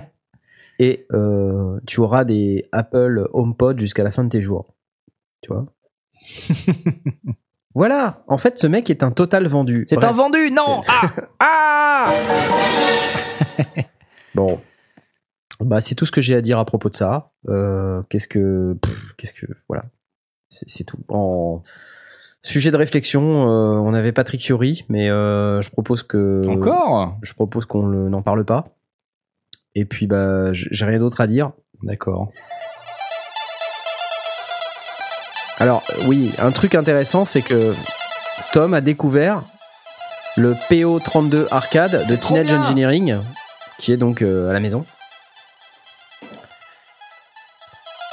et 0.78 1.06
euh, 1.12 1.78
tu 1.86 2.00
auras 2.00 2.24
des 2.24 2.66
Apple 2.72 3.28
HomePod 3.34 3.78
jusqu'à 3.78 4.02
la 4.02 4.10
fin 4.10 4.24
de 4.24 4.30
tes 4.30 4.40
jours. 4.40 4.74
Tu 5.42 5.52
vois? 5.52 5.66
Voilà, 7.74 8.24
en 8.26 8.38
fait, 8.38 8.58
ce 8.58 8.66
mec 8.66 8.88
est 8.88 9.02
un 9.02 9.10
total 9.10 9.46
vendu. 9.48 9.84
C'est 9.86 10.02
un 10.02 10.12
vendu, 10.12 10.50
non 10.50 10.80
Ah 10.88 11.12
Ah 11.40 12.14
Bon. 14.34 14.58
Bah, 15.60 15.80
c'est 15.80 15.94
tout 15.94 16.06
ce 16.06 16.10
que 16.12 16.22
j'ai 16.22 16.34
à 16.34 16.40
dire 16.40 16.58
à 16.58 16.64
propos 16.64 16.88
de 16.88 16.94
ça. 16.94 17.32
Euh, 17.50 18.02
qu'est-ce 18.08 18.28
que. 18.28 18.78
Qu'est-ce 19.18 19.34
que. 19.34 19.44
Voilà. 19.68 19.84
C'est 20.48 20.84
tout. 20.84 20.96
En 21.08 21.62
sujet 22.46 22.70
de 22.70 22.76
réflexion, 22.76 23.48
euh, 23.48 23.78
on 23.78 23.92
avait 23.94 24.12
Patrick 24.12 24.42
Fiori, 24.42 24.84
mais 24.88 25.10
euh, 25.10 25.60
je 25.62 25.70
propose 25.70 26.02
que. 26.02 26.46
Encore? 26.48 27.16
Je 27.22 27.34
propose 27.34 27.66
qu'on 27.66 27.82
n'en 27.82 28.22
parle 28.22 28.44
pas. 28.44 28.68
Et 29.74 29.84
puis, 29.84 30.06
bah, 30.06 30.52
j'ai 30.52 30.84
rien 30.84 30.98
d'autre 30.98 31.20
à 31.20 31.26
dire. 31.26 31.52
D'accord. 31.82 32.30
Alors, 35.58 35.82
oui, 36.06 36.32
un 36.38 36.50
truc 36.50 36.74
intéressant, 36.74 37.24
c'est 37.24 37.42
que 37.42 37.74
Tom 38.52 38.74
a 38.74 38.80
découvert 38.80 39.42
le 40.36 40.52
PO32 40.52 41.46
arcade 41.50 42.06
de 42.08 42.16
Teenage. 42.16 42.52
Engineering, 42.52 43.16
qui 43.78 43.92
est 43.92 43.96
donc 43.96 44.22
euh, 44.22 44.50
à 44.50 44.52
la 44.52 44.60
maison. 44.60 44.84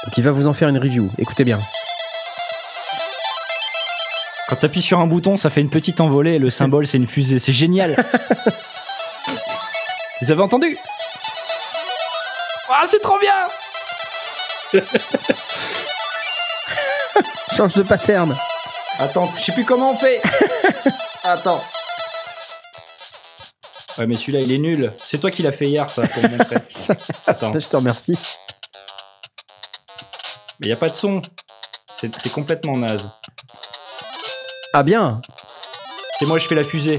Donc, 0.04 0.18
il 0.18 0.24
va 0.24 0.32
vous 0.32 0.46
en 0.46 0.54
faire 0.54 0.68
une 0.68 0.78
review. 0.78 1.10
Écoutez 1.18 1.44
bien. 1.44 1.60
Quand 4.54 4.60
t'appuies 4.60 4.82
sur 4.82 5.00
un 5.00 5.08
bouton, 5.08 5.36
ça 5.36 5.50
fait 5.50 5.60
une 5.62 5.68
petite 5.68 6.00
envolée 6.00 6.34
et 6.34 6.38
le 6.38 6.48
symbole 6.48 6.86
c'est 6.86 6.96
une 6.96 7.08
fusée. 7.08 7.40
C'est 7.40 7.50
génial. 7.50 7.96
Vous 10.22 10.30
avez 10.30 10.42
entendu? 10.42 10.78
Ah, 12.70 12.84
c'est 12.86 13.00
trop 13.00 13.18
bien 13.18 13.48
Change 17.56 17.74
de 17.74 17.82
pattern. 17.82 18.36
Attends, 19.00 19.28
je 19.36 19.42
sais 19.42 19.50
plus 19.50 19.64
comment 19.64 19.90
on 19.90 19.96
fait. 19.96 20.22
Attends. 21.24 21.60
Ouais, 23.98 24.06
mais 24.06 24.16
celui-là, 24.16 24.38
il 24.38 24.52
est 24.52 24.58
nul. 24.58 24.92
C'est 25.04 25.18
toi 25.18 25.32
qui 25.32 25.42
l'as 25.42 25.50
fait 25.50 25.66
hier, 25.66 25.90
ça, 25.90 26.06
pour 26.06 26.22
me 26.22 26.28
montrer. 26.28 26.58
Attends. 27.26 27.52
Je 27.58 27.66
te 27.66 27.74
remercie. 27.74 28.16
Mais 30.60 30.68
il 30.68 30.72
a 30.72 30.76
pas 30.76 30.90
de 30.90 30.94
son. 30.94 31.22
C'est 31.96 32.08
c'est 32.22 32.30
complètement 32.30 32.76
naze. 32.76 33.10
Ah 34.76 34.82
bien 34.82 35.22
C'est 36.18 36.26
moi, 36.26 36.38
je 36.40 36.48
fais 36.48 36.56
la 36.56 36.64
fusée. 36.64 36.98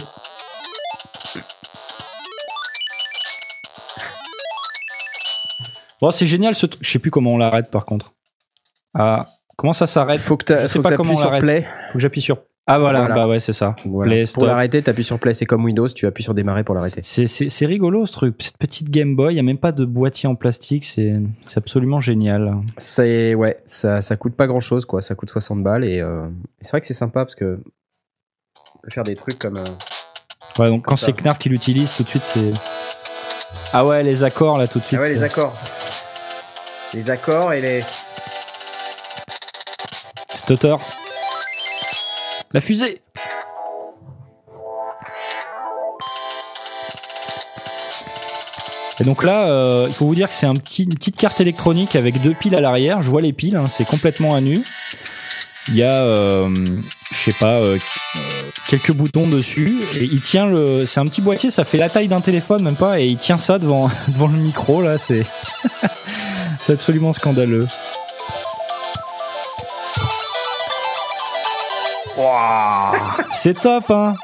Bon, 6.02 6.12
c'est 6.12 6.26
génial 6.26 6.56
ce 6.56 6.66
truc. 6.68 6.82
Je 6.84 6.90
sais 6.92 7.00
plus 7.00 7.12
comment 7.12 7.34
on 7.34 7.38
l'arrête 7.38 7.70
par 7.72 7.86
contre. 7.86 8.14
Ah, 8.94 9.26
comment 9.58 9.74
ça 9.74 9.88
s'arrête? 9.88 10.22
Faut 10.22 10.38
que 10.38 10.46
tu 10.46 10.58
Je 10.58 10.68
sais 10.68 10.82
pas 10.82 10.96
comment 10.96 11.14
on 11.14 11.16
sur 11.18 11.26
l'arrête. 11.26 11.42
play. 11.42 11.68
Faut 11.88 11.94
que 11.94 12.00
j'appuie 12.00 12.22
sur. 12.22 12.38
Ah 12.68 12.80
voilà, 12.80 13.02
Voilà. 13.02 13.14
bah 13.16 13.28
ouais, 13.28 13.40
c'est 13.40 13.54
ça. 13.54 13.76
Voilà. 13.86 14.10
Play, 14.12 14.24
Pour 14.34 14.48
l'arrêter, 14.48 14.82
t'appuies 14.82 15.04
sur 15.04 15.20
play. 15.20 15.36
C'est 15.36 15.46
comme 15.46 15.64
Windows, 15.66 15.88
tu 15.88 16.08
appuies 16.08 16.24
sur 16.24 16.34
démarrer 16.34 16.64
pour 16.64 16.74
l'arrêter. 16.74 17.02
C'est- 17.04 17.66
rigolo 17.68 18.08
ce 18.08 18.12
truc. 18.14 18.36
Cette 18.42 18.58
petite 18.58 18.90
Game 18.90 19.16
Boy, 19.16 19.34
il 19.34 19.36
n'y 19.36 19.40
a 19.40 19.44
même 19.44 19.60
pas 19.60 19.72
de 19.72 19.86
boîtier 19.86 20.28
en 20.28 20.34
plastique. 20.36 20.84
C'est 20.86 21.14
absolument 21.56 22.00
génial. 22.00 22.56
C'est 22.80 23.36
ouais, 23.36 23.60
ça, 23.68 24.02
ça 24.02 24.16
coûte 24.18 24.36
pas 24.36 24.48
grand 24.48 24.60
chose 24.62 24.86
quoi. 24.86 25.02
Ça 25.02 25.14
coûte 25.14 25.30
60 25.30 25.62
balles 25.64 25.86
et, 25.86 26.00
euh, 26.00 26.26
et 26.60 26.64
c'est 26.64 26.72
vrai 26.72 26.82
que 26.82 26.88
c'est 26.88 26.94
sympa 26.96 27.24
parce 27.24 27.36
que 27.36 27.60
on 28.76 28.80
peut 28.82 28.90
faire 28.90 29.04
des 29.04 29.16
trucs 29.16 29.38
comme. 29.38 29.58
euh, 29.58 29.64
Ouais, 30.58 30.68
donc 30.70 30.86
quand 30.86 30.96
c'est 30.96 31.14
Knarf 31.14 31.38
qui 31.38 31.50
l'utilise, 31.50 31.94
tout 31.96 32.04
de 32.04 32.10
suite 32.10 32.24
c'est. 32.24 32.52
Ah 33.74 33.86
ouais, 33.86 34.02
les 34.02 34.24
accords 34.24 34.58
là 34.58 34.68
tout 34.68 34.80
de 34.80 34.84
suite. 34.86 35.00
Ah 35.00 35.04
ouais, 35.04 35.14
les 35.14 35.22
accords. 35.24 35.54
Les 36.96 37.12
accords 37.12 37.54
et 37.54 37.62
les. 37.62 37.82
Stutter. 40.34 40.76
La 42.56 42.62
fusée 42.62 43.02
Et 48.98 49.04
donc 49.04 49.26
là, 49.26 49.50
euh, 49.50 49.88
il 49.90 49.94
faut 49.94 50.06
vous 50.06 50.16
dire 50.16 50.30
que 50.30 50.34
c'est 50.34 50.46
une 50.46 50.58
petite 50.62 51.18
carte 51.18 51.42
électronique 51.42 51.98
avec 51.98 52.22
deux 52.22 52.34
piles 52.34 52.56
à 52.56 52.62
l'arrière. 52.62 53.02
Je 53.02 53.12
vois 53.12 53.22
les 53.22 53.34
piles, 53.34 53.58
hein, 53.58 53.68
c'est 53.68 53.84
complètement 53.84 54.36
à 54.36 54.40
nu. 54.40 54.64
Il 55.68 55.76
y 55.76 55.84
a, 55.84 56.06
euh, 56.06 56.50
je 57.12 57.18
sais 57.18 57.34
pas, 57.34 57.56
euh, 57.56 57.78
quelques 58.70 58.94
boutons 58.94 59.28
dessus. 59.28 59.82
Et 59.98 60.06
il 60.06 60.22
tient 60.22 60.46
le, 60.46 60.86
c'est 60.86 61.02
un 61.02 61.06
petit 61.08 61.20
boîtier, 61.20 61.52
ça 61.52 61.66
fait 61.66 61.78
la 61.78 61.90
taille 61.90 62.08
d'un 62.08 62.22
téléphone 62.22 62.64
même 62.64 62.78
pas, 62.78 63.02
et 63.02 63.06
il 63.06 63.18
tient 63.18 63.38
ça 63.38 63.60
devant 63.60 63.90
devant 64.08 64.28
le 64.28 64.38
micro 64.38 64.82
là. 64.82 64.98
C'est 64.98 65.26
c'est 66.62 66.72
absolument 66.72 67.12
scandaleux. 67.12 67.68
C'est 73.32 73.60
top, 73.60 73.90
hein. 73.90 74.16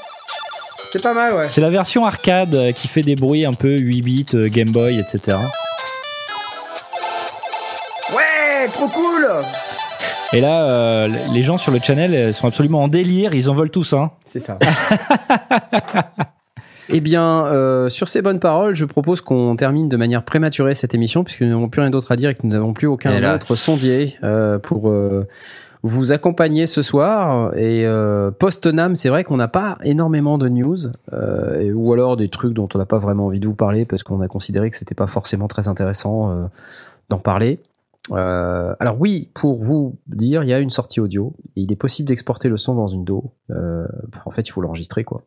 C'est 0.91 1.01
pas 1.01 1.13
mal 1.13 1.33
ouais. 1.33 1.49
C'est 1.49 1.61
la 1.61 1.69
version 1.69 2.05
arcade 2.05 2.53
euh, 2.53 2.71
qui 2.71 2.87
fait 2.87 3.01
des 3.01 3.15
bruits 3.15 3.45
un 3.45 3.53
peu 3.53 3.77
8 3.77 4.01
bits, 4.01 4.25
euh, 4.33 4.47
Game 4.47 4.71
Boy, 4.71 4.99
etc. 4.99 5.37
Ouais, 8.13 8.67
trop 8.73 8.87
cool. 8.89 9.29
Et 10.33 10.41
là, 10.41 10.63
euh, 10.63 11.07
les 11.33 11.43
gens 11.43 11.57
sur 11.57 11.71
le 11.71 11.79
channel 11.79 12.33
sont 12.33 12.47
absolument 12.47 12.83
en 12.83 12.87
délire, 12.87 13.33
ils 13.33 13.49
en 13.49 13.53
veulent 13.53 13.71
tous, 13.71 13.93
hein. 13.93 14.11
C'est 14.25 14.39
ça. 14.39 14.57
Eh 16.93 16.99
bien, 16.99 17.45
euh, 17.47 17.89
sur 17.89 18.07
ces 18.07 18.21
bonnes 18.21 18.39
paroles, 18.39 18.75
je 18.75 18.85
propose 18.85 19.21
qu'on 19.21 19.55
termine 19.55 19.87
de 19.87 19.97
manière 19.97 20.23
prématurée 20.23 20.73
cette 20.73 20.93
émission, 20.93 21.23
puisque 21.23 21.41
nous 21.41 21.49
n'avons 21.49 21.69
plus 21.69 21.81
rien 21.81 21.89
d'autre 21.89 22.11
à 22.11 22.15
dire 22.15 22.29
et 22.29 22.35
que 22.35 22.41
nous 22.43 22.51
n'avons 22.51 22.73
plus 22.73 22.87
aucun 22.87 23.33
autre 23.33 23.55
sondier 23.55 24.17
euh, 24.23 24.59
pour 24.59 24.89
euh, 24.89 25.27
vous 25.83 26.11
accompagner 26.11 26.67
ce 26.67 26.81
soir. 26.81 27.55
Et 27.57 27.85
euh, 27.85 28.29
post-NAM, 28.31 28.95
c'est 28.95 29.09
vrai 29.09 29.23
qu'on 29.23 29.37
n'a 29.37 29.47
pas 29.47 29.77
énormément 29.83 30.37
de 30.37 30.47
news, 30.49 30.77
euh, 31.13 31.59
et- 31.59 31.73
ou 31.73 31.91
alors 31.93 32.17
des 32.17 32.29
trucs 32.29 32.53
dont 32.53 32.69
on 32.73 32.77
n'a 32.77 32.85
pas 32.85 32.99
vraiment 32.99 33.25
envie 33.27 33.39
de 33.39 33.47
vous 33.47 33.55
parler, 33.55 33.85
parce 33.85 34.03
qu'on 34.03 34.21
a 34.21 34.27
considéré 34.27 34.69
que 34.69 34.75
c'était 34.77 34.95
pas 34.95 35.07
forcément 35.07 35.47
très 35.47 35.67
intéressant 35.67 36.31
euh, 36.31 36.45
d'en 37.09 37.17
parler. 37.19 37.59
Alors 38.11 38.97
oui, 38.99 39.29
pour 39.33 39.63
vous 39.63 39.95
dire, 40.07 40.43
il 40.43 40.49
y 40.49 40.53
a 40.53 40.59
une 40.59 40.69
sortie 40.71 40.99
audio. 40.99 41.33
Et 41.55 41.61
il 41.61 41.71
est 41.71 41.75
possible 41.77 42.07
d'exporter 42.07 42.49
le 42.49 42.57
son 42.57 42.75
dans 42.75 42.87
une 42.87 43.05
DAW. 43.05 43.31
En 44.25 44.31
fait, 44.31 44.41
il 44.47 44.51
faut 44.51 44.61
l'enregistrer, 44.61 45.03
quoi. 45.03 45.23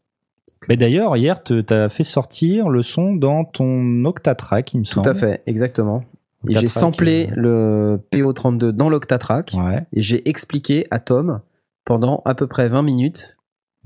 Mais 0.68 0.76
d'ailleurs, 0.76 1.16
hier, 1.16 1.42
tu 1.42 1.64
as 1.70 1.88
fait 1.88 2.04
sortir 2.04 2.68
le 2.70 2.82
son 2.82 3.14
dans 3.14 3.44
ton 3.44 4.04
Octatrack, 4.04 4.74
il 4.74 4.78
me 4.80 4.84
Tout 4.84 4.92
semble. 4.92 5.08
à 5.10 5.14
fait, 5.14 5.42
exactement. 5.46 6.04
Et 6.48 6.54
j'ai 6.54 6.68
samplé 6.68 7.28
euh, 7.30 7.34
le 7.36 8.00
PO32 8.12 8.70
dans 8.70 8.88
l'Octatrack 8.88 9.52
Ouais, 9.54 9.86
et 9.92 10.02
j'ai 10.02 10.28
expliqué 10.28 10.86
à 10.90 10.98
Tom 10.98 11.40
pendant 11.84 12.22
à 12.24 12.34
peu 12.34 12.46
près 12.46 12.68
20 12.68 12.82
minutes 12.82 13.36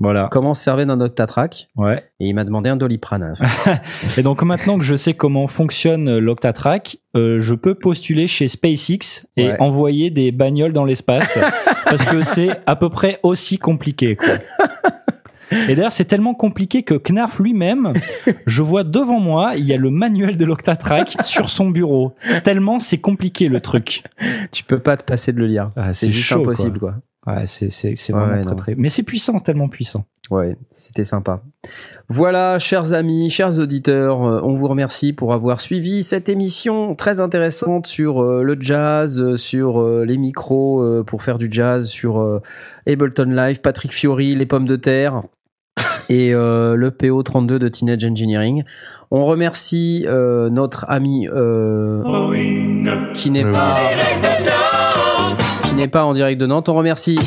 voilà. 0.01 0.29
comment 0.31 0.53
se 0.53 0.63
servait 0.63 0.83
un 0.89 1.01
Octatrack 1.01 1.67
Ouais. 1.75 2.05
et 2.21 2.27
il 2.27 2.33
m'a 2.33 2.45
demandé 2.45 2.69
un 2.69 2.77
Doliprane. 2.77 3.33
Et 4.17 4.21
donc 4.23 4.41
maintenant 4.43 4.77
que 4.77 4.85
je 4.85 4.95
sais 4.95 5.13
comment 5.13 5.47
fonctionne 5.47 6.17
l'Octatrack, 6.19 6.97
euh, 7.17 7.41
je 7.41 7.53
peux 7.53 7.75
postuler 7.75 8.25
chez 8.27 8.47
SpaceX 8.47 9.27
et 9.35 9.47
Ouais. 9.47 9.57
envoyer 9.61 10.09
des 10.09 10.31
bagnoles 10.31 10.71
dans 10.71 10.85
l'espace 10.85 11.37
parce 11.85 12.05
que 12.05 12.21
c'est 12.21 12.49
à 12.65 12.77
peu 12.77 12.89
près 12.89 13.19
aussi 13.23 13.57
compliqué. 13.57 14.15
Quoi. 14.15 14.35
Et 15.51 15.75
d'ailleurs, 15.75 15.91
c'est 15.91 16.05
tellement 16.05 16.33
compliqué 16.33 16.83
que 16.83 16.95
Knarf 16.95 17.39
lui-même, 17.39 17.93
je 18.45 18.61
vois 18.61 18.83
devant 18.83 19.19
moi, 19.19 19.53
il 19.55 19.65
y 19.65 19.73
a 19.73 19.77
le 19.77 19.89
manuel 19.89 20.37
de 20.37 20.45
l'Octatrack 20.45 21.17
sur 21.23 21.49
son 21.49 21.69
bureau. 21.69 22.13
Tellement 22.43 22.79
c'est 22.79 22.99
compliqué 22.99 23.49
le 23.49 23.61
truc. 23.61 24.03
tu 24.51 24.63
peux 24.63 24.79
pas 24.79 24.97
te 24.97 25.03
passer 25.03 25.33
de 25.33 25.39
le 25.39 25.47
lire. 25.47 25.71
Ah, 25.75 25.93
c'est 25.93 26.11
juste 26.11 26.27
chaud, 26.27 26.41
impossible 26.41 26.79
quoi. 26.79 26.95
Ouais, 27.27 27.45
c'est 27.45 27.93
vraiment 28.11 28.33
ouais, 28.33 28.41
très 28.41 28.55
très. 28.55 28.75
Mais 28.75 28.89
c'est 28.89 29.03
puissant, 29.03 29.39
tellement 29.39 29.67
puissant. 29.67 30.05
Ouais, 30.31 30.55
c'était 30.71 31.03
sympa. 31.03 31.41
Voilà, 32.07 32.59
chers 32.59 32.93
amis, 32.93 33.29
chers 33.29 33.59
auditeurs, 33.59 34.23
euh, 34.23 34.41
on 34.43 34.55
vous 34.55 34.67
remercie 34.67 35.11
pour 35.11 35.33
avoir 35.33 35.59
suivi 35.59 36.03
cette 36.03 36.29
émission 36.29 36.95
très 36.95 37.19
intéressante 37.19 37.87
sur 37.87 38.21
euh, 38.21 38.43
le 38.43 38.57
jazz, 38.59 39.21
euh, 39.21 39.35
sur 39.35 39.83
les 40.05 40.17
micros 40.17 41.03
pour 41.05 41.23
faire 41.23 41.37
du 41.37 41.49
jazz, 41.51 41.89
sur 41.89 42.41
Ableton 42.87 43.31
Live, 43.31 43.59
Patrick 43.61 43.93
Fiori, 43.93 44.35
les 44.35 44.45
pommes 44.45 44.67
de 44.67 44.75
terre 44.75 45.23
et 46.09 46.33
euh, 46.33 46.75
le 46.75 46.89
PO32 46.91 47.57
de 47.57 47.67
Teenage 47.67 48.03
Engineering. 48.03 48.63
On 49.11 49.25
remercie 49.25 50.05
euh, 50.07 50.49
notre 50.49 50.85
ami 50.87 51.27
euh, 51.27 52.03
qui 53.13 53.31
n'est 53.31 53.43
Oui. 53.45 53.51
pas 53.51 53.75
qui 55.63 55.75
n'est 55.75 55.87
pas 55.87 56.03
en 56.03 56.13
direct 56.13 56.39
de 56.39 56.45
Nantes. 56.45 56.69
On 56.69 56.75
remercie 56.75 57.17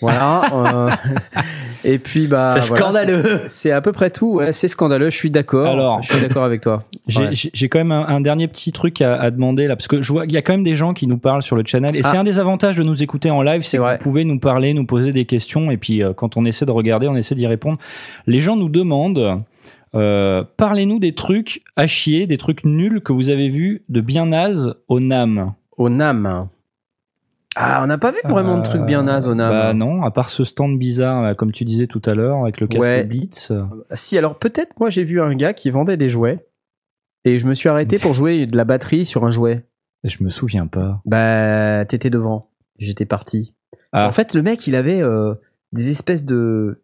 Voilà. 0.00 0.42
et 1.84 1.98
puis 1.98 2.26
bah. 2.26 2.54
C'est 2.58 2.74
scandaleux. 2.74 3.22
c'est- 3.22 3.48
C'est 3.48 3.70
à 3.72 3.80
peu 3.80 3.92
près 3.92 4.10
tout. 4.10 4.34
Ouais, 4.34 4.52
c'est 4.52 4.68
scandaleux. 4.68 5.10
Je 5.10 5.16
suis 5.16 5.30
d'accord. 5.30 5.66
Alors. 5.66 6.02
je 6.02 6.12
suis 6.12 6.20
d'accord 6.22 6.44
avec 6.44 6.60
toi. 6.60 6.84
J'ai 7.08 7.20
Ouais. 7.20 7.28
j'ai- 7.32 7.50
j'ai 7.54 7.68
quand 7.68 7.78
même 7.78 7.92
un, 7.92 8.06
un 8.06 8.20
dernier 8.20 8.48
petit 8.48 8.72
truc 8.72 9.00
à, 9.02 9.14
à 9.20 9.30
demander 9.30 9.66
là, 9.66 9.76
parce 9.76 9.88
que 9.88 10.02
je 10.02 10.12
vois 10.12 10.24
qu'il 10.26 10.34
y 10.34 10.38
a 10.38 10.42
quand 10.42 10.52
même 10.52 10.64
des 10.64 10.74
gens 10.74 10.92
qui 10.94 11.06
nous 11.06 11.18
parlent 11.18 11.42
sur 11.42 11.56
le 11.56 11.62
channel, 11.66 11.94
et 11.96 12.00
Ah. 12.04 12.08
c'est 12.10 12.16
un 12.16 12.24
des 12.24 12.38
avantages 12.38 12.76
de 12.76 12.82
nous 12.82 13.02
écouter 13.02 13.30
en 13.30 13.42
live, 13.42 13.62
c'est 13.62 13.76
que 13.78 13.82
vous 13.82 13.98
pouvez 14.00 14.24
nous 14.24 14.38
parler, 14.40 14.74
nous 14.74 14.86
poser 14.86 15.12
des 15.12 15.24
questions, 15.24 15.70
et 15.70 15.76
puis 15.76 16.02
euh, 16.02 16.12
quand 16.12 16.36
on 16.36 16.44
essaie 16.44 16.66
de 16.66 16.70
regarder, 16.72 17.06
on 17.08 17.16
essaie 17.16 17.34
d'y 17.34 17.46
répondre. 17.46 17.78
Les 18.26 18.40
gens 18.40 18.56
nous 18.56 18.68
demandent, 18.68 19.42
euh, 19.94 20.44
parlez-nous 20.56 20.98
des 20.98 21.14
trucs 21.14 21.60
à 21.76 21.86
chier, 21.86 22.26
des 22.26 22.38
trucs 22.38 22.64
nuls 22.64 23.00
que 23.00 23.12
vous 23.12 23.30
avez 23.30 23.48
vus 23.48 23.82
de 23.88 24.00
bien 24.00 24.26
naze 24.26 24.74
au 24.88 25.00
NAM. 25.00 25.52
Au 25.78 25.88
NAM. 25.88 26.48
Ah, 27.56 27.80
on 27.82 27.86
n'a 27.86 27.98
pas 27.98 28.10
vu 28.10 28.18
vraiment 28.24 28.58
de 28.58 28.62
trucs 28.62 28.82
bien 28.82 29.00
au 29.00 29.34
NAM. 29.34 29.50
Bah 29.50 29.74
non, 29.74 30.02
à 30.02 30.10
part 30.10 30.28
ce 30.30 30.44
stand 30.44 30.78
bizarre, 30.78 31.34
comme 31.36 31.52
tu 31.52 31.64
disais 31.64 31.86
tout 31.86 32.02
à 32.04 32.14
l'heure, 32.14 32.42
avec 32.42 32.60
le 32.60 32.66
casque 32.66 32.82
Ouais. 32.82 33.04
Blitz. 33.04 33.50
Si, 33.92 34.18
alors 34.18 34.38
peut-être 34.38 34.78
moi 34.78 34.90
j'ai 34.90 35.04
vu 35.04 35.20
un 35.20 35.34
gars 35.34 35.54
qui 35.54 35.70
vendait 35.70 35.96
des 35.96 36.10
jouets 36.10 36.46
et 37.24 37.38
je 37.40 37.46
me 37.46 37.54
suis 37.54 37.68
arrêté 37.68 37.98
pour 37.98 38.14
jouer 38.14 38.46
de 38.46 38.56
la 38.56 38.64
batterie 38.64 39.04
sur 39.04 39.24
un 39.24 39.30
jouet. 39.30 39.64
Je 40.04 40.22
me 40.22 40.30
souviens 40.30 40.66
pas. 40.68 41.00
Bah, 41.04 41.84
t'étais 41.86 42.10
devant. 42.10 42.40
J'étais 42.78 43.06
parti. 43.06 43.54
Ah. 43.92 44.08
En 44.08 44.12
fait, 44.12 44.34
le 44.34 44.42
mec, 44.42 44.66
il 44.66 44.76
avait 44.76 45.02
euh, 45.02 45.34
des 45.72 45.90
espèces 45.90 46.24
de. 46.24 46.82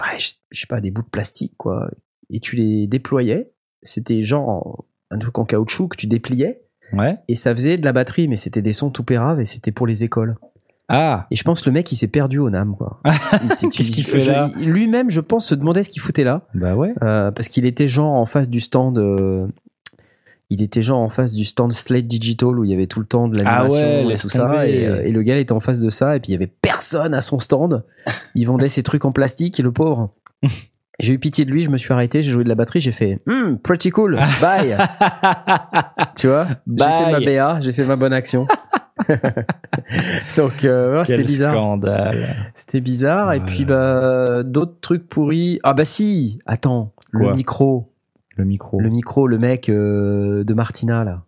Ouais, 0.00 0.18
je, 0.18 0.32
je 0.50 0.60
sais 0.60 0.66
pas, 0.66 0.80
des 0.80 0.90
bouts 0.90 1.02
de 1.02 1.08
plastique, 1.08 1.54
quoi. 1.56 1.88
Et 2.30 2.40
tu 2.40 2.56
les 2.56 2.86
déployais. 2.88 3.52
C'était 3.82 4.24
genre 4.24 4.84
un 5.10 5.18
truc 5.18 5.38
en 5.38 5.44
caoutchouc 5.44 5.88
que 5.88 5.96
tu 5.96 6.06
dépliais. 6.08 6.63
Ouais. 6.98 7.16
Et 7.28 7.34
ça 7.34 7.54
faisait 7.54 7.76
de 7.76 7.84
la 7.84 7.92
batterie, 7.92 8.28
mais 8.28 8.36
c'était 8.36 8.62
des 8.62 8.72
sons 8.72 8.90
tout 8.90 9.04
péraves 9.04 9.40
et 9.40 9.44
c'était 9.44 9.72
pour 9.72 9.86
les 9.86 10.04
écoles. 10.04 10.36
Ah, 10.88 11.26
Et 11.30 11.36
je 11.36 11.42
pense 11.44 11.62
que 11.62 11.70
le 11.70 11.74
mec, 11.74 11.90
il 11.92 11.96
s'est 11.96 12.08
perdu 12.08 12.38
au 12.38 12.50
NAM, 12.50 12.76
quoi. 12.76 13.00
Qu'est-ce 13.48 13.90
qu'il 13.92 14.04
fait 14.04 14.20
je- 14.20 14.30
là 14.30 14.50
Lui-même, 14.58 15.10
je 15.10 15.20
pense, 15.20 15.46
se 15.48 15.54
demandait 15.54 15.82
ce 15.82 15.88
qu'il 15.88 16.02
foutait 16.02 16.24
là. 16.24 16.42
bah 16.54 16.74
ouais. 16.74 16.92
Euh, 17.02 17.30
parce 17.30 17.48
qu'il 17.48 17.64
était 17.64 17.88
genre 17.88 18.12
en 18.12 18.26
face 18.26 18.50
du 18.50 18.60
stand. 18.60 18.98
euh, 18.98 19.46
il 20.50 20.60
était 20.62 20.82
genre 20.82 21.00
en 21.00 21.08
face 21.08 21.32
du 21.32 21.44
stand 21.46 21.72
Slate 21.72 22.06
Digital 22.06 22.58
où 22.58 22.64
il 22.64 22.70
y 22.70 22.74
avait 22.74 22.86
tout 22.86 23.00
le 23.00 23.06
temps 23.06 23.28
de 23.28 23.36
l'animation 23.38 23.78
Ah 23.80 24.06
ouais, 24.06 24.14
et 24.14 24.18
tout 24.18 24.28
ça. 24.28 24.68
Et, 24.68 24.86
euh, 24.86 25.02
et 25.02 25.10
le 25.10 25.22
gars 25.22 25.38
était 25.38 25.52
en 25.52 25.60
face 25.60 25.80
de 25.80 25.88
ça 25.88 26.16
et 26.16 26.20
puis 26.20 26.28
il 26.28 26.32
y 26.32 26.36
avait 26.36 26.46
personne 26.60 27.14
à 27.14 27.22
son 27.22 27.38
stand. 27.38 27.82
Il 28.34 28.46
vendait 28.46 28.68
ses 28.68 28.82
trucs 28.82 29.06
en 29.06 29.10
plastique, 29.12 29.58
le 29.58 29.72
pauvre. 29.72 30.10
J'ai 31.00 31.12
eu 31.14 31.18
pitié 31.18 31.44
de 31.44 31.50
lui, 31.50 31.62
je 31.62 31.70
me 31.70 31.76
suis 31.78 31.92
arrêté, 31.92 32.22
j'ai 32.22 32.30
joué 32.32 32.44
de 32.44 32.48
la 32.48 32.54
batterie, 32.54 32.80
j'ai 32.80 32.92
fait 32.92 33.20
Hmm, 33.26 33.56
pretty 33.56 33.90
cool, 33.90 34.18
bye. 34.40 34.76
tu 36.16 36.28
vois, 36.28 36.46
j'ai 36.68 36.84
fait 36.84 37.10
ma. 37.10 37.20
BA, 37.20 37.60
j'ai 37.60 37.72
fait 37.72 37.84
ma 37.84 37.96
bonne 37.96 38.12
action. 38.12 38.46
Donc 40.36 40.64
euh, 40.64 40.98
ouais, 40.98 41.04
c'était 41.04 41.22
bizarre. 41.22 41.52
scandale. 41.52 42.36
C'était 42.54 42.80
bizarre. 42.80 43.32
Et 43.32 43.40
puis, 43.40 43.64
bah, 43.64 44.42
d'autres 44.44 44.78
trucs 44.80 45.08
pourris. 45.08 45.58
Ah, 45.62 45.74
bah 45.74 45.84
si, 45.84 46.38
attends, 46.46 46.92
le 47.10 47.32
micro. 47.32 47.90
Le 48.36 48.44
micro. 48.44 48.80
Le 48.80 48.90
micro, 48.90 49.26
le 49.26 49.38
mec 49.38 49.68
euh, 49.68 50.44
de 50.44 50.54
Martina, 50.54 51.04
là. 51.04 51.22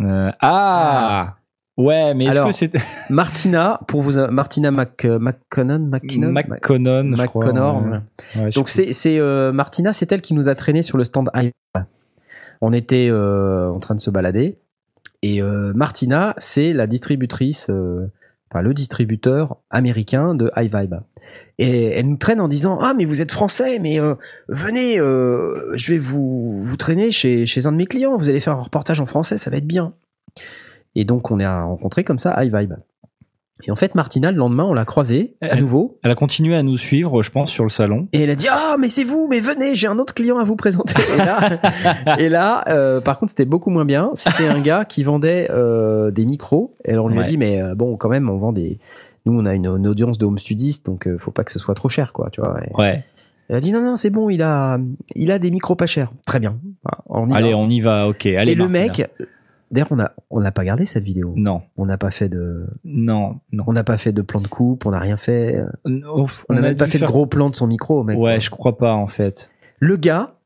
Euh, 0.00 0.30
ah, 0.40 1.36
Ouais, 1.82 2.14
mais 2.14 2.26
est-ce 2.26 2.40
que 2.40 2.52
c'était 2.52 2.80
Martina, 3.10 3.80
pour 3.88 4.02
vous, 4.02 4.18
Martina 4.30 4.70
Mac, 4.70 5.04
euh, 5.04 5.18
McConnon, 5.18 5.80
McKinnon, 5.80 6.32
McConnon, 6.32 7.16
je 7.16 7.26
crois. 7.26 7.46
McConnor. 7.46 7.82
ouais. 7.82 7.90
ouais. 7.90 8.42
Ouais, 8.44 8.50
je 8.50 8.58
Donc 8.58 8.68
c'est 8.68 8.92
c'est 8.92 9.18
euh, 9.18 9.52
Martina, 9.52 9.92
c'est 9.92 10.10
elle 10.12 10.22
qui 10.22 10.34
nous 10.34 10.48
a 10.48 10.54
traîné 10.54 10.82
sur 10.82 10.98
le 10.98 11.04
stand. 11.04 11.30
On 12.60 12.72
était 12.72 13.08
euh, 13.10 13.68
en 13.68 13.80
train 13.80 13.96
de 13.96 14.00
se 14.00 14.10
balader 14.10 14.58
et 15.22 15.40
euh, 15.40 15.72
Martina, 15.74 16.34
c'est 16.38 16.72
la 16.72 16.86
distributrice, 16.86 17.68
euh, 17.70 18.10
enfin 18.50 18.60
le 18.62 18.74
distributeur 18.74 19.56
américain 19.70 20.34
de 20.34 20.50
iVibe. 20.56 21.00
Et 21.58 21.86
elle 21.86 22.08
nous 22.08 22.16
traîne 22.16 22.40
en 22.40 22.48
disant 22.48 22.78
ah 22.80 22.92
mais 22.94 23.04
vous 23.04 23.22
êtes 23.22 23.32
français 23.32 23.78
mais 23.78 24.00
euh, 24.00 24.14
venez 24.48 24.98
euh, 24.98 25.72
je 25.74 25.92
vais 25.92 25.98
vous 25.98 26.62
vous 26.62 26.76
traîner 26.76 27.10
chez 27.10 27.46
chez 27.46 27.66
un 27.66 27.72
de 27.72 27.76
mes 27.76 27.86
clients 27.86 28.18
vous 28.18 28.28
allez 28.28 28.40
faire 28.40 28.58
un 28.58 28.62
reportage 28.62 29.00
en 29.00 29.06
français 29.06 29.38
ça 29.38 29.48
va 29.48 29.56
être 29.56 29.66
bien 29.66 29.94
et 30.94 31.04
donc 31.04 31.30
on 31.30 31.40
a 31.40 31.64
rencontré 31.64 32.04
comme 32.04 32.18
ça 32.18 32.42
iVibe 32.44 32.74
et 33.64 33.70
en 33.70 33.76
fait 33.76 33.94
Martina 33.94 34.32
le 34.32 34.38
lendemain 34.38 34.64
on 34.64 34.74
l'a 34.74 34.84
croisée 34.84 35.36
à 35.40 35.48
Elle- 35.50 35.60
nouveau. 35.60 35.98
Elle 36.02 36.10
a 36.10 36.14
continué 36.16 36.56
à 36.56 36.64
nous 36.64 36.76
suivre, 36.76 37.22
je 37.22 37.30
pense, 37.30 37.48
sur 37.50 37.62
le 37.62 37.70
salon. 37.70 38.08
et 38.12 38.22
elle 38.22 38.30
a 38.30 38.34
dit 38.34 38.48
ah 38.50 38.74
mais 38.78 38.88
c'est 38.88 39.04
vous 39.04 39.28
mais 39.30 39.38
venez 39.38 39.76
j'ai 39.76 39.86
un 39.86 39.98
autre 40.00 40.14
client 40.14 40.38
à 40.38 40.44
vous 40.44 40.56
présenter 40.56 40.94
et 41.14 41.16
là, 41.18 41.38
et 42.18 42.28
là 42.28 42.64
euh, 42.68 43.00
par 43.00 43.18
contre 43.20 43.30
c'était 43.30 43.44
beaucoup 43.44 43.70
moins 43.70 43.84
bien. 43.84 44.10
C'était 44.14 44.48
un 44.48 44.60
gars 44.60 44.84
qui 44.84 45.04
vendait 45.04 45.46
euh, 45.50 46.10
des 46.10 46.24
micros. 46.26 46.74
Et 46.84 46.92
alors 46.92 47.04
on 47.04 47.08
lui 47.08 47.20
a 47.20 47.22
dit 47.24 47.38
mais 47.38 47.62
euh, 47.62 47.74
bon 47.76 47.96
quand 47.96 48.08
même 48.08 48.28
on 48.28 48.36
vend 48.38 48.52
des 48.52 48.80
nous 49.26 49.38
on 49.38 49.46
a 49.46 49.54
une, 49.54 49.66
une 49.66 49.86
audience 49.86 50.18
de 50.18 50.24
home 50.26 50.40
studistes 50.40 50.84
donc 50.86 51.06
euh, 51.06 51.16
faut 51.18 51.30
pas 51.30 51.44
que 51.44 51.52
ce 51.52 51.60
soit 51.60 51.74
trop 51.76 51.88
cher 51.88 52.12
quoi 52.12 52.30
tu 52.32 52.40
vois 52.40 52.58
Et 52.64 52.74
Ouais. 52.76 53.04
elle 53.48 53.54
a 53.56 53.60
dit 53.60 53.70
non 53.70 53.80
non 53.80 53.94
c'est 53.94 54.10
bon 54.10 54.28
il 54.28 54.42
a 54.42 54.78
il 55.14 55.30
a 55.30 55.38
des 55.38 55.52
micros 55.52 55.76
pas 55.76 55.86
chers 55.86 56.10
très 56.26 56.40
bien. 56.40 56.58
On 57.06 57.30
y 57.30 57.34
Allez, 57.34 57.52
va. 57.52 57.58
on 57.58 57.68
y 57.70 57.78
va, 57.80 58.08
ok. 58.08 58.26
Allez, 58.26 58.52
et 58.52 58.54
le 58.56 58.66
mec 58.66 59.08
d'ailleurs 59.72 59.90
on 59.90 59.98
a 59.98 60.12
on 60.30 60.40
n'a 60.40 60.52
pas 60.52 60.64
gardé 60.64 60.86
cette 60.86 61.04
vidéo 61.04 61.32
Non, 61.36 61.62
on 61.76 61.86
n'a 61.86 61.98
pas 61.98 62.10
fait 62.10 62.28
de 62.28 62.66
non, 62.84 63.40
non. 63.50 63.64
on 63.66 63.72
n'a 63.72 63.82
pas 63.84 63.98
fait 63.98 64.12
de 64.12 64.22
plan 64.22 64.40
de 64.40 64.46
coupe 64.48 64.86
on 64.86 64.90
n'a 64.92 65.00
rien 65.00 65.16
fait 65.16 65.64
On 65.84 66.26
on 66.48 66.54
n'a 66.54 66.60
même 66.60 66.76
pas 66.76 66.86
fait 66.86 66.98
de 66.98 67.06
gros 67.06 67.26
plan 67.26 67.50
de 67.50 67.56
son 67.56 67.66
micro 67.66 68.04
mec 68.04 68.18
Ouais, 68.18 68.38
je 68.38 68.50
crois 68.50 68.78
pas, 68.78 68.92
en 68.92 69.06
fait. 69.08 69.50
Le 69.80 69.96
gars, 69.96 70.36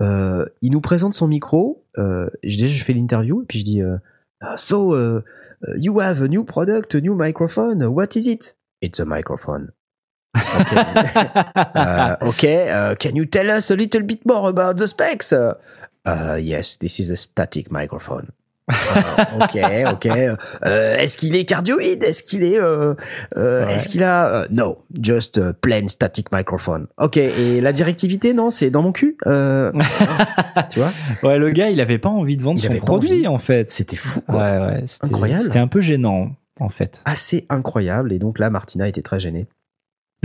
euh, 0.00 0.46
il 0.62 0.72
nous 0.72 0.80
présente 0.80 1.12
son 1.14 1.28
micro. 1.28 1.84
Euh, 1.98 2.30
je, 2.42 2.56
déjà, 2.56 2.68
je 2.74 2.82
fais 2.84 2.92
l'interview 2.94 3.42
et 3.42 3.46
puis 3.46 3.58
je 3.58 3.64
dis 3.64 3.82
euh, 3.82 3.98
Ah, 4.40 4.56
So, 4.56 4.94
uh, 4.94 5.18
uh, 5.66 5.74
you 5.76 6.00
have 6.00 6.22
a 6.22 6.28
new 6.28 6.44
product, 6.44 6.94
a 6.94 7.00
new 7.00 7.14
microphone. 7.14 7.84
What 7.84 8.14
is 8.16 8.28
it? 8.28 8.56
It's 8.80 9.00
a 9.00 9.04
microphone. 9.04 9.72
Okay. 10.36 10.76
Uh, 11.74 12.16
okay. 12.22 12.70
uh, 12.70 12.94
can 12.94 13.16
you 13.16 13.26
tell 13.26 13.50
us 13.50 13.70
a 13.70 13.76
little 13.76 14.02
bit 14.02 14.24
more 14.24 14.48
about 14.48 14.76
the 14.76 14.86
specs? 14.86 15.32
Yes, 16.40 16.76
this 16.76 17.00
is 17.00 17.10
a 17.10 17.16
static 17.16 17.70
microphone. 17.70 18.28
Uh, 18.70 19.42
ok, 19.42 19.58
ok. 19.92 20.06
Euh, 20.66 20.96
est-ce 20.98 21.16
qu'il 21.18 21.34
est 21.36 21.44
cardioïde? 21.44 22.02
Est-ce 22.04 22.22
qu'il 22.22 22.42
est, 22.44 22.58
euh, 22.60 22.94
euh, 23.36 23.64
Ouais. 23.66 23.74
est-ce 23.74 23.88
qu'il 23.88 24.02
a 24.02 24.46
No, 24.50 24.78
just 25.00 25.38
a 25.38 25.52
plain 25.52 25.88
static 25.88 26.30
microphone. 26.32 26.86
Ok. 26.98 27.16
Et 27.16 27.60
la 27.60 27.72
directivité, 27.72 28.34
non, 28.34 28.50
c'est 28.50 28.70
dans 28.70 28.82
mon 28.82 28.92
cul. 28.92 29.16
Tu 29.24 30.78
vois? 30.80 30.92
Ouais, 31.22 31.38
le 31.38 31.50
gars, 31.50 31.70
il 31.70 31.80
avait 31.80 31.98
pas 31.98 32.08
envie 32.08 32.36
de 32.36 32.42
vendre 32.42 32.58
Il 32.62 32.66
son 32.66 32.74
produit, 32.78 33.26
en 33.26 33.38
fait. 33.38 33.70
C'était 33.70 33.96
fou, 33.96 34.20
quoi. 34.20 34.36
Ouais, 34.36 34.58
ouais. 34.58 34.82
c'était- 34.86 35.06
Incroyable. 35.06 35.42
C'était 35.42 35.58
un 35.58 35.68
peu 35.68 35.80
gênant, 35.80 36.30
en 36.60 36.68
fait. 36.68 37.02
Assez 37.04 37.46
incroyable. 37.48 38.12
Et 38.12 38.18
donc 38.18 38.38
là, 38.38 38.50
Martina 38.50 38.88
était 38.88 39.02
très 39.02 39.18
gênée. 39.20 39.46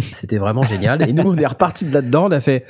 C'était 0.02 0.38
vraiment 0.38 0.64
génial. 0.64 1.08
Et 1.08 1.14
nous, 1.14 1.24
on 1.30 1.38
est 1.38 1.46
reparti 1.46 1.86
de 1.86 1.94
là-dedans. 1.94 2.26
On 2.28 2.32
a 2.32 2.42
fait. 2.42 2.66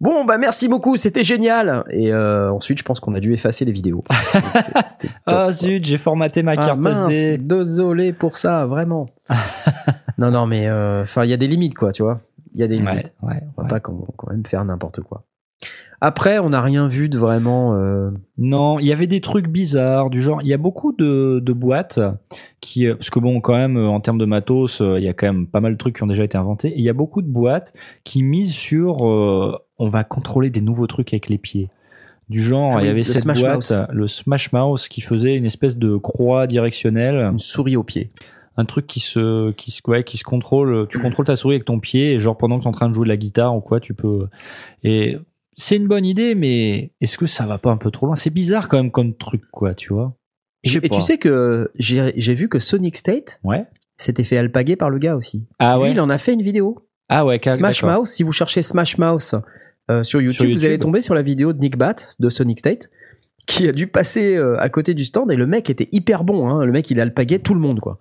Bon, 0.00 0.24
bah 0.24 0.38
merci 0.38 0.68
beaucoup, 0.68 0.96
c'était 0.96 1.24
génial. 1.24 1.84
Et 1.90 2.12
euh, 2.12 2.52
ensuite, 2.52 2.78
je 2.78 2.84
pense 2.84 3.00
qu'on 3.00 3.14
a 3.14 3.20
dû 3.20 3.32
effacer 3.32 3.64
les 3.64 3.72
vidéos. 3.72 4.04
Ah 5.26 5.44
quoi. 5.44 5.52
zut, 5.52 5.84
j'ai 5.84 5.98
formaté 5.98 6.42
ma 6.42 6.52
Ah, 6.52 6.56
carte 6.56 6.78
mince, 6.78 7.12
SD. 7.14 7.38
désolé 7.38 8.12
pour 8.12 8.36
ça, 8.36 8.66
vraiment. 8.66 9.06
non, 10.18 10.30
non, 10.30 10.46
mais 10.46 10.68
euh, 10.68 11.02
enfin, 11.02 11.24
il 11.24 11.30
y 11.30 11.32
a 11.32 11.36
des 11.36 11.46
limites, 11.48 11.74
quoi, 11.74 11.92
tu 11.92 12.02
vois. 12.02 12.20
Il 12.54 12.60
y 12.60 12.64
a 12.64 12.68
des 12.68 12.78
Ouais, 12.80 12.90
limites. 12.90 13.12
ouais, 13.22 13.42
On 13.56 13.62
va 13.62 13.62
ouais. 13.64 13.68
pas 13.68 13.80
quand, 13.80 14.06
quand 14.16 14.30
même 14.30 14.44
faire 14.46 14.64
n'importe 14.64 15.00
quoi. 15.02 15.22
Après, 16.00 16.38
on 16.38 16.50
n'a 16.50 16.62
rien 16.62 16.86
vu 16.86 17.08
de 17.08 17.18
vraiment. 17.18 17.74
euh, 17.74 18.10
Non, 18.36 18.78
il 18.78 18.86
y 18.86 18.92
avait 18.92 19.08
des 19.08 19.20
trucs 19.20 19.48
bizarres 19.48 20.10
du 20.10 20.22
genre. 20.22 20.40
Il 20.42 20.48
y 20.48 20.54
a 20.54 20.56
beaucoup 20.58 20.92
de, 20.92 21.40
de 21.42 21.52
boîtes 21.52 21.98
qui, 22.60 22.86
euh, 22.86 22.94
parce 22.94 23.10
que 23.10 23.18
bon, 23.18 23.40
quand 23.40 23.54
même, 23.56 23.76
euh, 23.76 23.88
en 23.88 24.00
termes 24.00 24.18
de 24.18 24.24
matos, 24.24 24.80
il 24.80 25.02
y 25.02 25.08
a 25.08 25.12
quand 25.12 25.26
même 25.26 25.46
pas 25.48 25.60
mal 25.60 25.72
de 25.72 25.78
trucs 25.78 25.96
qui 25.96 26.02
ont 26.04 26.06
déjà 26.08 26.22
été 26.24 26.38
inventés. 26.38 26.68
Et 26.68 26.78
il 26.78 26.84
y 26.84 26.88
a 26.88 26.92
beaucoup 26.92 27.20
de 27.22 27.26
boîtes 27.28 27.72
qui 28.04 28.22
misent 28.22 28.52
sur, 28.54 29.06
euh, 29.08 29.56
on 29.78 29.88
va 29.88 30.04
contrôler 30.04 30.50
des 30.50 30.60
nouveaux 30.60 30.86
trucs 30.86 31.12
avec 31.12 31.28
les 31.28 31.38
pieds. 31.38 31.68
Du 32.28 32.42
genre, 32.42 32.74
Ah 32.76 32.82
il 32.82 32.86
y 32.86 32.90
avait 32.90 33.04
cette 33.04 33.22
Smash 33.22 33.40
boîte, 33.40 33.54
Mouse. 33.54 33.82
le 33.90 34.06
Smash 34.06 34.52
Mouse, 34.52 34.86
qui 34.88 35.00
faisait 35.00 35.34
une 35.34 35.46
espèce 35.46 35.78
de 35.78 35.96
croix 35.96 36.46
directionnelle, 36.46 37.16
une 37.16 37.38
souris 37.38 37.76
au 37.76 37.82
pied. 37.82 38.10
un 38.58 38.64
truc 38.66 38.86
qui 38.86 39.00
se, 39.00 39.50
qui 39.52 39.70
se, 39.70 39.80
ouais, 39.88 40.04
qui 40.04 40.16
se 40.18 40.24
contrôle. 40.24 40.86
Tu 40.90 40.98
contrôles 41.00 41.24
ta 41.26 41.36
souris 41.36 41.54
avec 41.54 41.64
ton 41.64 41.78
pied, 41.80 42.12
et 42.12 42.18
genre 42.18 42.36
pendant 42.36 42.58
que 42.58 42.62
tu 42.62 42.66
es 42.66 42.68
en 42.68 42.72
train 42.72 42.88
de 42.88 42.94
jouer 42.94 43.04
de 43.04 43.08
la 43.08 43.16
guitare 43.16 43.56
ou 43.56 43.60
quoi, 43.60 43.80
tu 43.80 43.94
peux. 43.94 44.26
Et 44.84 45.16
c'est 45.60 45.76
une 45.76 45.88
bonne 45.88 46.06
idée, 46.06 46.34
mais 46.34 46.92
est-ce 47.00 47.18
que 47.18 47.26
ça 47.26 47.44
va 47.44 47.58
pas 47.58 47.70
un 47.70 47.76
peu 47.76 47.90
trop 47.90 48.06
loin? 48.06 48.16
C'est 48.16 48.30
bizarre 48.30 48.68
quand 48.68 48.76
même 48.78 48.90
comme 48.92 49.14
truc, 49.14 49.42
quoi, 49.50 49.74
tu 49.74 49.92
vois. 49.92 50.14
Et 50.64 50.80
pas. 50.80 50.88
tu 50.88 51.00
sais 51.02 51.18
que 51.18 51.70
j'ai 51.78 52.34
vu 52.34 52.48
que 52.48 52.58
Sonic 52.58 52.96
State 52.96 53.40
Ouais. 53.44 53.66
s'était 53.96 54.24
fait 54.24 54.36
alpaguer 54.38 54.76
par 54.76 54.88
le 54.88 54.98
gars 54.98 55.16
aussi. 55.16 55.46
Ah 55.58 55.74
Lui, 55.76 55.82
ouais. 55.82 55.90
il 55.92 56.00
en 56.00 56.08
a 56.10 56.18
fait 56.18 56.32
une 56.32 56.42
vidéo. 56.42 56.86
Ah 57.08 57.26
ouais. 57.26 57.38
car- 57.38 57.54
Smash. 57.54 57.82
Mouse, 57.82 58.08
si 58.10 58.22
vous 58.22 58.32
cherchez 58.32 58.62
Smash 58.62 58.98
Mouse 58.98 59.34
euh, 59.90 60.02
sur, 60.02 60.20
YouTube, 60.20 60.46
Sur 60.48 60.56
vous 60.56 60.64
allez 60.66 60.78
tomber 60.78 61.00
sur 61.00 61.14
la 61.14 61.22
vidéo 61.22 61.52
de 61.52 61.58
Nick 61.58 61.76
Bat 61.76 61.94
de 62.20 62.28
Sonic 62.28 62.58
State 62.60 62.88
qui 63.46 63.66
a 63.66 63.72
dû 63.72 63.86
passer 63.86 64.34
euh, 64.36 64.60
à 64.60 64.68
côté 64.68 64.92
du 64.94 65.04
stand 65.04 65.30
et 65.32 65.36
le 65.36 65.46
mec 65.46 65.70
était 65.70 65.88
hyper 65.90 66.22
bon. 66.22 66.48
Hein. 66.48 66.64
Le 66.64 66.70
mec, 66.72 66.90
il 66.90 67.00
alpaguait 67.00 67.38
tout 67.38 67.54
le 67.54 67.60
monde, 67.60 67.80
quoi. 67.80 67.98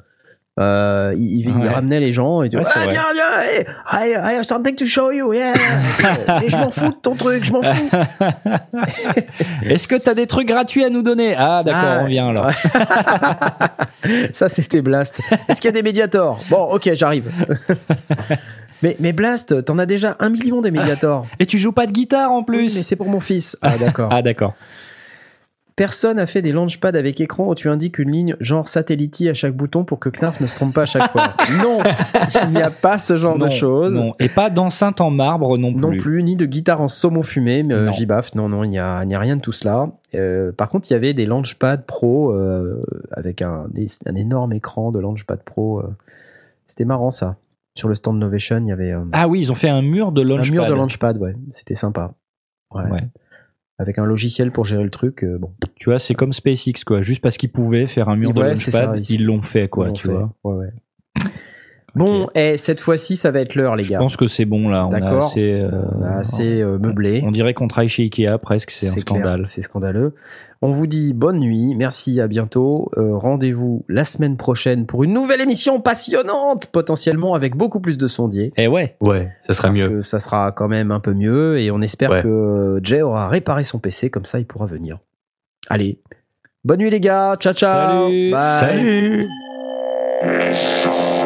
Euh, 0.60 1.14
il, 1.16 1.42
il- 1.42 1.50
il 1.50 1.58
Ouais. 1.58 1.70
ramenait 1.70 2.00
les 2.00 2.12
gens 2.12 2.42
et. 2.42 2.48
Ouais, 2.56 2.64
c'est 2.66 2.72
ah, 2.76 2.88
viens, 2.90 3.04
viens, 3.14 3.42
hey, 3.44 3.66
I, 3.92 4.14
I 4.14 4.36
have 4.38 4.44
something 4.44 4.76
to 4.76 4.86
show 4.88 5.12
you, 5.12 5.32
yeah. 5.34 5.54
et 6.44 6.50
je 6.50 6.58
m'en 6.58 6.72
fous 6.72 6.90
de 6.90 6.96
ton 7.00 7.16
truc, 7.16 7.44
je 7.44 7.52
m'en 7.52 7.62
fous. 7.62 7.90
Est-ce 9.64 9.88
que 9.88 9.96
t'as 9.96 10.14
des 10.16 10.26
trucs 10.28 10.48
gratuits 10.48 10.84
à 10.84 10.90
nous 10.90 11.04
donner? 11.04 11.36
Ah 11.38 11.62
d'accord, 11.64 11.84
Ah, 11.86 12.00
on 12.02 12.08
vient 12.08 12.30
alors. 12.30 12.50
Ça, 14.34 14.50
c'était 14.50 14.82
Blast. 14.82 15.22
Est-ce 15.48 15.62
qu'il 15.62 15.68
y 15.68 15.74
a 15.74 15.76
des 15.80 15.84
Mediators 15.84 16.40
Bon, 16.50 16.64
ok, 16.72 16.90
j'arrive. 16.94 17.30
mais, 18.82 18.96
mais 19.00 19.14
Blast, 19.14 19.64
t'en 19.66 19.78
as 19.80 19.86
déjà 19.86 20.16
un 20.20 20.30
million 20.30 20.62
des 20.62 20.72
Mediators. 20.72 21.28
Et 21.40 21.46
tu 21.46 21.58
joues 21.58 21.72
pas 21.72 21.86
de 21.86 21.92
guitare 21.92 22.32
en 22.32 22.40
Oui, 22.40 22.46
plus 22.46 22.76
mais 22.78 22.84
c'est 22.84 22.96
pour 22.96 23.10
mon 23.10 23.20
fils. 23.20 23.58
Ah, 23.62 23.78
d'accord. 23.78 24.10
Ah 24.12 24.22
d'accord. 24.22 24.54
Personne 25.78 26.18
a 26.18 26.26
fait 26.26 26.42
des 26.42 26.52
launchpads 26.52 26.96
avec 26.96 27.22
écran 27.22 27.50
où 27.50 27.54
tu 27.54 27.70
indiques 27.70 28.00
une 28.00 28.12
ligne 28.12 28.36
genre 28.40 28.68
satellite 28.68 29.22
à 29.30 29.36
chaque 29.36 29.56
bouton 29.56 29.86
pour 29.86 30.00
que 30.00 30.10
Knarf 30.10 30.42
ne 30.42 30.48
se 30.48 30.56
trompe 30.56 30.74
pas 30.74 30.82
à 30.82 30.86
chaque 30.88 31.12
fois. 31.12 31.36
non, 31.64 31.84
il 32.46 32.50
n'y 32.50 32.64
a 32.64 32.72
pas 32.72 32.98
ce 32.98 33.16
genre 33.16 33.38
non, 33.38 33.46
de 33.46 33.52
choses. 33.52 33.94
Non. 33.94 34.16
Et 34.20 34.28
pas 34.28 34.50
d'enceinte 34.50 35.02
en 35.02 35.12
marbre 35.12 35.56
non 35.60 35.72
plus. 35.72 35.82
Non 35.82 35.96
plus, 35.96 36.24
ni 36.24 36.36
de 36.36 36.48
guitare 36.48 36.82
en 36.82 36.88
saumon 36.88 37.22
fumé, 37.22 37.62
mais 37.62 37.76
euh, 37.76 37.92
Non. 37.92 37.92
Non, 38.34 38.50
non, 38.50 38.64
il 38.64 38.72
n'y 38.72 38.80
a, 38.80 39.20
rien 39.20 39.36
de 39.36 39.42
tout 39.42 39.52
cela. 39.52 39.92
Euh, 40.16 40.52
par 40.52 40.70
contre, 40.70 40.90
il 40.90 40.94
y 40.94 40.96
avait 40.96 41.14
des 41.14 41.28
Launchpad 41.28 41.86
Pro 41.86 42.32
euh, 42.32 42.84
avec 43.12 43.44
un, 43.44 43.68
un 44.08 44.16
énorme 44.16 44.54
écran 44.54 44.92
de 44.92 44.98
Launchpad 44.98 45.44
Pro. 45.44 45.82
euh. 45.82 45.96
C'était 46.66 46.86
marrant 46.86 47.12
ça. 47.12 47.36
Sur 47.76 47.88
le 47.88 47.94
stand 47.94 48.18
Novation, 48.18 48.58
il 48.62 48.68
y 48.68 48.72
avait 48.72 48.96
Ah 49.12 49.28
oui, 49.28 49.42
ils 49.42 49.52
ont 49.52 49.56
fait 49.56 49.70
un 49.70 49.84
mur 49.84 50.12
de 50.12 50.24
un 50.24 50.26
launchpad. 50.26 50.54
mur 50.54 50.66
de 50.66 50.74
Launchpad, 50.74 51.18
ouais. 51.20 51.36
C'était 51.52 51.76
sympa. 51.76 52.16
Ouais. 52.74 52.90
Ouais. 52.90 53.04
Avec 53.80 54.00
un 54.00 54.06
logiciel 54.06 54.52
pour 54.52 54.66
gérer 54.66 54.84
le 54.84 54.90
truc, 54.90 55.24
euh, 55.24 55.38
bon. 55.38 55.52
Tu 55.76 55.90
vois, 55.90 56.00
c'est 56.00 56.16
comme 56.16 56.34
SpaceX 56.34 56.84
quoi. 56.86 57.02
Juste 57.02 57.22
parce 57.22 57.38
qu'ils 57.38 57.52
pouvaient 57.52 57.86
faire 57.88 58.10
un 58.10 58.16
mur 58.16 58.34
de 58.34 58.42
Ouais, 58.42 58.50
launchpad, 58.50 58.98
ils- 59.08 59.16
ils 59.16 59.24
l'ont 59.26 59.44
fait 59.44 59.68
quoi, 59.70 59.90
Ils 59.90 59.94
tu 59.94 60.08
fait. 60.08 60.14
vois. 60.14 60.34
Ouais, 60.44 60.56
ouais. 60.56 60.70
Bon, 61.98 62.30
et 62.36 62.58
cette 62.58 62.80
fois-ci, 62.80 63.16
ça 63.16 63.32
va 63.32 63.40
être 63.42 63.56
l'heure, 63.56 63.76
les 63.76 63.84
Je 63.84 63.92
gars. 63.92 63.98
pense 64.00 64.16
que 64.18 64.28
c'est 64.28 64.46
bon 64.46 64.70
là. 64.70 64.86
On 64.88 64.92
a 64.94 65.00
D'accord. 65.00 65.24
assez. 65.26 65.52
euh, 65.52 65.70
On 66.00 66.04
a 66.04 66.18
assez 66.20 66.62
euh, 66.62 66.78
meublé. 66.78 67.22
On 67.26 67.32
dirait 67.32 67.54
qu'on 67.54 67.68
travaille 67.68 67.90
chez 67.90 68.04
Ikea 68.04 68.38
presque. 68.42 68.72
C'est 68.72 68.88
un 68.88 68.92
scandale. 69.00 69.46
C'est 69.46 69.62
scandaleux. 69.62 70.14
On 70.62 70.72
vous 70.72 70.88
dit 70.88 71.14
bonne 71.14 71.40
nuit, 71.40 71.76
merci, 71.76 72.20
à 72.20 72.28
bientôt. 72.28 72.90
Euh, 72.98 73.16
Rendez-vous 73.16 73.86
la 73.88 74.04
semaine 74.04 74.38
prochaine 74.38 74.86
pour 74.88 75.04
une 75.04 75.14
nouvelle 75.14 75.40
émission 75.42 75.80
passionnante, 75.82 76.68
potentiellement 76.72 77.36
avec 77.36 77.56
beaucoup 77.56 77.80
plus 77.80 77.98
de 78.00 78.08
sondiers. 78.08 78.54
Eh 78.58 78.68
ouais. 78.68 78.96
Ouais, 79.02 79.32
ça 79.46 79.54
sera 79.54 79.68
Parce 79.68 79.80
mieux. 79.80 79.90
que 79.90 80.02
ça 80.02 80.20
sera 80.20 80.52
quand 80.52 80.68
même 80.68 80.92
un 80.92 81.00
peu 81.00 81.14
mieux 81.14 81.60
et 81.60 81.70
on 81.70 81.82
espère 81.82 82.10
Ouais. 82.10 82.24
que 82.24 82.80
Jay 82.84 83.02
aura 83.04 83.28
réparé 83.30 83.64
son 83.64 83.78
PC, 83.80 84.10
comme 84.10 84.26
ça 84.26 84.40
il 84.40 84.46
pourra 84.46 84.66
venir. 84.66 84.98
Allez, 85.70 86.00
bonne 86.64 86.80
nuit 86.80 86.90
les 86.90 87.00
gars, 87.02 87.36
ciao 87.40 87.54
ciao. 87.54 88.08
Salut. 88.08 88.32
Bye. 88.32 89.28
Salut 90.24 91.17